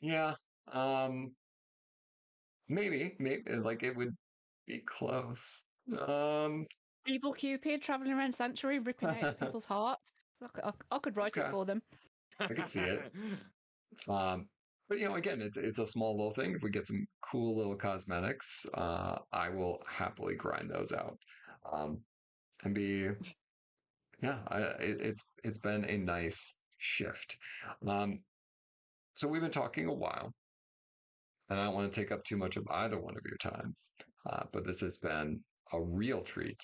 Yeah. 0.00 0.34
Um. 0.66 1.36
Maybe. 2.68 3.16
Maybe 3.18 3.52
like 3.56 3.82
it 3.82 3.96
would 3.96 4.16
be 4.66 4.80
close. 4.80 5.62
Um. 5.98 6.66
Evil 7.06 7.34
Cupid 7.34 7.82
traveling 7.82 8.12
around 8.12 8.34
Sanctuary, 8.34 8.78
ripping 8.78 9.10
out 9.10 9.38
people's 9.40 9.66
hearts. 9.66 10.10
I 10.42 10.48
could, 10.48 10.64
I, 10.64 10.72
I 10.90 10.98
could 10.98 11.16
write 11.16 11.36
Okay. 11.36 11.46
it 11.46 11.50
for 11.50 11.64
them. 11.66 11.82
I 12.38 12.46
could 12.48 12.68
see 12.68 12.80
it. 12.80 13.12
Um, 14.08 14.48
but 14.94 15.00
you 15.00 15.08
know, 15.08 15.16
again, 15.16 15.42
it's 15.42 15.56
it's 15.56 15.80
a 15.80 15.86
small 15.86 16.16
little 16.16 16.30
thing. 16.30 16.52
If 16.52 16.62
we 16.62 16.70
get 16.70 16.86
some 16.86 17.04
cool 17.20 17.56
little 17.56 17.74
cosmetics, 17.74 18.64
uh, 18.74 19.16
I 19.32 19.48
will 19.48 19.82
happily 19.88 20.36
grind 20.36 20.70
those 20.70 20.92
out. 20.92 21.18
Um, 21.72 21.98
and 22.62 22.72
be, 22.72 23.08
yeah, 24.22 24.38
I, 24.46 24.58
it, 24.60 25.00
it's 25.00 25.24
it's 25.42 25.58
been 25.58 25.84
a 25.84 25.98
nice 25.98 26.54
shift. 26.78 27.36
Um, 27.88 28.20
so 29.14 29.26
we've 29.26 29.42
been 29.42 29.50
talking 29.50 29.88
a 29.88 29.92
while, 29.92 30.32
and 31.50 31.58
I 31.58 31.64
don't 31.64 31.74
want 31.74 31.92
to 31.92 32.00
take 32.00 32.12
up 32.12 32.22
too 32.22 32.36
much 32.36 32.56
of 32.56 32.64
either 32.70 33.00
one 33.00 33.16
of 33.16 33.22
your 33.26 33.38
time, 33.38 33.74
uh, 34.30 34.44
but 34.52 34.64
this 34.64 34.80
has 34.80 34.96
been 34.98 35.40
a 35.72 35.82
real 35.82 36.20
treat. 36.22 36.60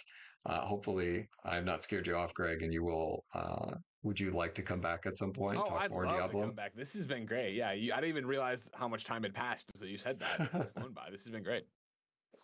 Uh, 0.46 0.60
hopefully, 0.60 1.28
I've 1.44 1.64
not 1.64 1.82
scared 1.82 2.06
you 2.06 2.14
off, 2.14 2.32
Greg, 2.32 2.62
and 2.62 2.72
you 2.72 2.84
will. 2.84 3.24
Uh, 3.34 3.72
would 4.02 4.18
you 4.18 4.31
like 4.31 4.55
to 4.55 4.62
come 4.62 4.81
back 4.81 5.06
at 5.06 5.16
some 5.16 5.32
point? 5.32 5.56
Oh, 5.56 5.64
talk 5.64 5.82
I'd 5.82 5.90
more 5.90 6.06
love 6.06 6.16
Diablo? 6.16 6.40
to 6.40 6.47
come 6.48 6.55
back. 6.55 6.74
This 6.74 6.94
has 6.94 7.06
been 7.06 7.27
great. 7.27 7.55
Yeah, 7.55 7.72
you, 7.72 7.93
I 7.93 7.97
didn't 7.97 8.10
even 8.10 8.27
realize 8.27 8.70
how 8.74 8.89
much 8.89 9.05
time 9.05 9.22
had 9.22 9.35
passed 9.35 9.70
until 9.74 9.89
you 9.89 9.98
said 9.98 10.20
that. 10.20 10.39
This 10.39 10.48
has 10.52 10.66
flown 10.77 10.93
by. 10.93 11.09
This 11.10 11.24
has 11.24 11.31
been 11.31 11.43
great. 11.43 11.64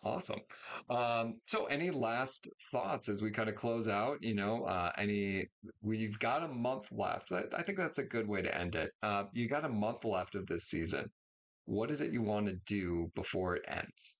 Awesome. 0.03 0.39
Um, 0.89 1.39
so 1.47 1.65
any 1.65 1.89
last 1.89 2.47
thoughts 2.71 3.09
as 3.09 3.21
we 3.21 3.31
kind 3.31 3.49
of 3.49 3.55
close 3.55 3.87
out? 3.87 4.21
You 4.21 4.35
know, 4.35 4.65
uh, 4.65 4.91
any, 4.97 5.47
we've 5.81 6.19
got 6.19 6.43
a 6.43 6.47
month 6.47 6.91
left. 6.91 7.31
I, 7.31 7.45
I 7.55 7.63
think 7.63 7.79
that's 7.79 7.97
a 7.97 8.03
good 8.03 8.27
way 8.27 8.43
to 8.43 8.55
end 8.55 8.75
it. 8.75 8.91
Uh, 9.01 9.23
you 9.33 9.47
got 9.47 9.65
a 9.65 9.69
month 9.69 10.05
left 10.05 10.35
of 10.35 10.45
this 10.45 10.65
season. 10.65 11.09
What 11.65 11.89
is 11.89 12.01
it 12.01 12.13
you 12.13 12.21
want 12.21 12.45
to 12.45 12.53
do 12.65 13.11
before 13.15 13.55
it 13.55 13.65
ends? 13.67 14.17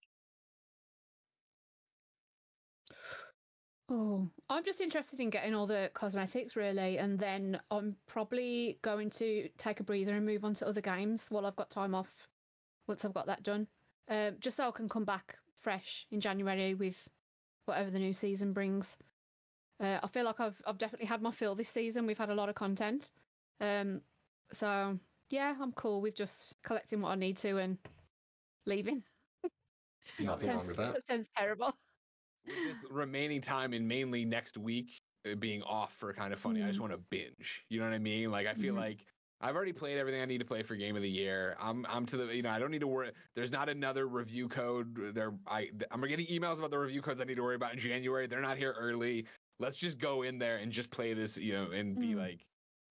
Oh, 3.90 4.30
I'm 4.50 4.66
just 4.66 4.82
interested 4.82 5.20
in 5.22 5.30
getting 5.30 5.54
all 5.54 5.66
the 5.66 5.90
cosmetics 5.94 6.56
really, 6.58 6.98
and 6.98 7.18
then 7.18 7.62
I'm 7.72 7.98
probably 8.06 8.80
going 8.82 9.10
to 9.12 9.50
take 9.58 9.80
a 9.80 9.84
breather 9.84 10.16
and 10.16 10.26
move 10.26 10.44
on 10.44 10.56
to 10.56 10.68
other 10.68 10.82
games 10.82 11.32
while 11.32 11.46
I've 11.46 11.56
got 11.56 11.70
time 11.70 11.96
off. 11.96 12.28
Once 12.88 13.06
I've 13.06 13.14
got 13.14 13.28
that 13.28 13.44
done, 13.44 13.70
um, 14.10 14.40
just 14.40 14.58
so 14.58 14.68
I 14.68 14.72
can 14.72 14.90
come 14.90 15.06
back 15.06 15.40
fresh 15.60 16.06
in 16.12 16.20
January 16.22 16.74
with 16.76 17.08
whatever 17.66 17.90
the 17.92 18.00
new 18.00 18.14
season 18.14 18.54
brings. 18.54 18.98
Uh, 19.80 20.00
I 20.04 20.08
feel 20.08 20.26
like 20.26 20.40
I've 20.40 20.62
I've 20.66 20.78
definitely 20.78 21.08
had 21.08 21.22
my 21.22 21.32
fill 21.32 21.56
this 21.56 21.70
season. 21.70 22.08
We've 22.08 22.18
had 22.18 22.30
a 22.30 22.36
lot 22.36 22.50
of 22.50 22.56
content, 22.56 23.12
um, 23.62 24.04
so 24.52 25.00
yeah, 25.30 25.56
I'm 25.60 25.74
cool 25.74 26.02
with 26.02 26.16
just 26.16 26.62
collecting 26.62 27.02
what 27.02 27.12
I 27.12 27.16
need 27.16 27.38
to 27.38 27.58
and 27.58 27.80
leaving. 28.66 29.06
Nothing 30.20 30.52
wrong 30.52 30.58
sounds, 30.60 30.68
with 30.68 30.78
that. 30.78 31.04
sounds 31.04 31.30
terrible. 31.30 31.74
This 32.48 32.78
remaining 32.90 33.42
time 33.42 33.74
and 33.74 33.88
mainly 33.88 34.26
next 34.26 34.58
week 34.58 34.98
uh, 35.30 35.36
being 35.36 35.62
off 35.64 35.94
for 35.94 36.14
Kinda 36.14 36.38
Funny, 36.38 36.64
I 36.64 36.68
just 36.68 36.80
Mhm. 36.80 36.82
want 36.82 36.94
to 36.94 36.98
binge. 36.98 37.64
You 37.70 37.80
know 37.80 37.86
what 37.86 37.94
I 37.94 38.00
mean? 38.00 38.32
Like 38.32 38.48
I 38.48 38.54
feel 38.54 38.74
Mhm. 38.74 38.78
like 38.78 39.06
I've 39.40 39.56
already 39.56 39.74
played 39.74 39.98
everything 40.00 40.22
I 40.22 40.26
need 40.26 40.40
to 40.40 40.46
play 40.46 40.64
for 40.64 40.76
game 40.76 40.96
of 40.96 41.02
the 41.02 41.10
year. 41.10 41.56
I'm 41.60 41.86
I'm 41.88 42.06
to 42.08 42.18
the 42.18 42.36
you 42.36 42.42
know 42.42 42.50
I 42.50 42.60
don't 42.60 42.72
need 42.72 42.80
to 42.80 42.88
worry. 42.88 43.12
There's 43.36 43.52
not 43.52 43.70
another 43.70 44.08
review 44.08 44.48
code. 44.48 45.14
There 45.14 45.34
I 45.46 45.70
I'm 45.92 46.02
getting 46.08 46.26
emails 46.28 46.58
about 46.58 46.72
the 46.72 46.80
review 46.80 47.02
codes 47.02 47.22
I 47.22 47.26
need 47.26 47.36
to 47.36 47.44
worry 47.44 47.56
about 47.56 47.74
in 47.74 47.80
January. 47.80 48.28
They're 48.28 48.42
not 48.42 48.58
here 48.58 48.74
early. 48.78 49.26
Let's 49.60 49.78
just 49.78 49.98
go 50.00 50.22
in 50.24 50.40
there 50.40 50.58
and 50.58 50.72
just 50.72 50.90
play 50.90 51.14
this 51.14 51.38
you 51.38 51.54
know 51.54 51.72
and 51.72 51.96
be 52.00 52.14
Mm. 52.14 52.18
like 52.18 52.46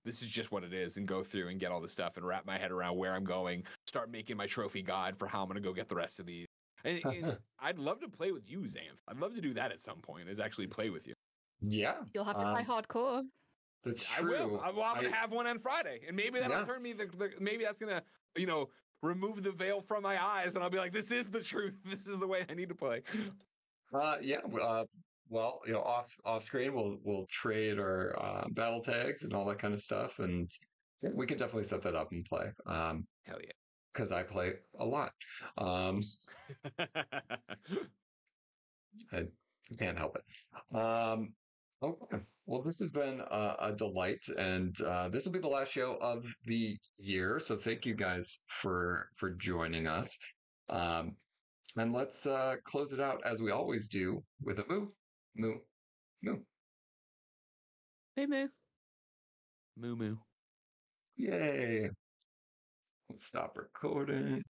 this 0.05 0.23
is 0.23 0.29
just 0.29 0.53
what 0.53 0.63
it 0.63 0.73
is 0.73 0.99
and 0.99 1.09
go 1.09 1.25
through 1.25 1.49
and 1.49 1.59
get 1.59 1.73
all 1.73 1.81
the 1.81 1.89
stuff 1.89 2.17
and 2.17 2.25
wrap 2.25 2.47
my 2.47 2.59
head 2.59 2.71
around 2.71 2.97
where 2.97 3.13
I'm 3.13 3.25
going. 3.25 3.65
Start 3.89 4.09
making 4.11 4.37
my 4.37 4.47
trophy 4.47 4.83
guide 4.83 5.19
for 5.19 5.27
how 5.27 5.43
I'm 5.43 5.49
gonna 5.49 5.61
go 5.61 5.73
get 5.73 5.89
the 5.89 5.97
rest 5.97 6.21
of 6.21 6.27
these. 6.27 6.47
And, 6.85 7.05
and 7.05 7.39
I'd 7.59 7.79
love 7.79 8.01
to 8.01 8.09
play 8.09 8.33
with 8.33 8.49
you, 8.49 8.61
Xanth. 8.61 9.01
I'd 9.09 9.19
love 9.19 9.35
to 9.35 9.41
do 9.41 9.55
that 9.55 9.73
at 9.73 9.81
some 9.81 10.01
point. 10.01 10.29
Is 10.29 10.41
actually 10.41 10.67
play 10.67 10.91
with 10.91 11.07
you. 11.07 11.15
Yeah, 11.61 12.03
You'll 12.15 12.25
have 12.25 12.37
to 12.37 12.43
play 12.53 12.61
Um, 12.61 12.67
hardcore. 12.67 13.23
that's 13.83 14.15
I 14.17 14.21
true. 14.21 14.31
will. 14.33 14.61
I, 14.61 14.71
well, 14.71 14.83
I'm 14.83 14.97
gonna 14.97 15.09
I- 15.09 15.17
have 15.17 15.33
one 15.33 15.47
on 15.47 15.59
Friday, 15.59 16.01
and 16.07 16.15
maybe 16.17 16.39
that'll 16.39 16.59
Yeah. 16.59 16.65
turn 16.67 16.83
me. 16.83 16.93
The, 16.93 17.07
the 17.07 17.33
maybe 17.41 17.65
that's 17.65 17.79
gonna 17.81 18.03
you 18.37 18.47
know 18.47 18.69
remove 19.03 19.43
the 19.43 19.53
veil 19.53 19.81
from 19.81 20.03
my 20.03 20.23
eyes, 20.23 20.55
and 20.55 20.63
I'll 20.65 20.71
be 20.71 20.79
like, 20.79 20.93
this 20.93 21.11
is 21.13 21.31
the 21.31 21.41
truth. 21.43 21.75
This 21.85 22.07
is 22.07 22.19
the 22.19 22.27
way 22.27 22.45
I 22.49 22.55
need 22.55 22.69
to 22.69 22.75
play. 22.75 23.03
Uh, 23.93 24.19
yeah. 24.21 24.39
Uh, 24.39 24.85
well, 25.29 25.61
you 25.67 25.73
know, 25.73 25.83
off 25.83 26.15
off 26.25 26.45
screen, 26.45 26.75
we'll 26.75 26.99
we'll 27.03 27.27
trade 27.31 27.79
our 27.79 28.15
uh, 28.23 28.49
battle 28.51 28.83
tags 28.83 29.23
and 29.25 29.33
all 29.33 29.45
that 29.47 29.59
kind 29.59 29.73
of 29.75 29.81
stuff, 29.81 30.19
and 30.19 30.51
we 31.15 31.27
can 31.27 31.37
definitely 31.39 31.65
set 31.65 31.83
that 31.83 31.95
up 31.95 32.13
and 32.13 32.25
play. 32.25 32.53
Um, 32.67 33.07
Hell 33.25 33.39
yeah. 33.43 33.51
Because 33.97 34.13
I 34.13 34.23
play 34.23 34.53
a 34.79 34.85
lot. 34.85 35.13
Um, 35.57 36.03
I 39.13 39.25
can't 39.79 39.99
help 39.99 40.17
it. 40.17 40.77
Um, 40.77 41.33
okay. 41.83 42.19
Well, 42.47 42.63
this 42.63 42.79
has 42.81 42.91
been 42.91 43.21
a, 43.21 43.57
a 43.61 43.73
delight, 43.77 44.25
and 44.37 44.79
uh, 44.83 45.09
this 45.09 45.25
will 45.25 45.33
be 45.33 45.39
the 45.39 45.49
last 45.49 45.73
show 45.73 45.97
of 46.01 46.25
the 46.45 46.77
year. 46.99 47.41
So 47.41 47.57
thank 47.57 47.87
you 47.87 47.95
guys 47.95 48.41
for 48.49 49.09
for 49.17 49.31
joining 49.31 49.87
us. 49.87 50.17
Um, 50.69 51.17
and 51.77 51.93
let's 51.93 52.27
uh, 52.27 52.57
close 52.65 52.93
it 52.93 53.01
out 53.01 53.23
as 53.25 53.43
we 53.43 53.51
always 53.51 53.89
do 53.89 54.23
with 54.43 54.59
a 54.59 54.65
moo, 54.69 54.89
moo, 55.37 55.55
moo. 56.23 56.37
Moo 58.17 58.27
moo. 58.27 58.49
Moo 59.77 59.97
moo. 59.97 60.17
Yay! 61.17 61.91
Let's 63.11 63.25
stop 63.25 63.57
recording. 63.57 64.45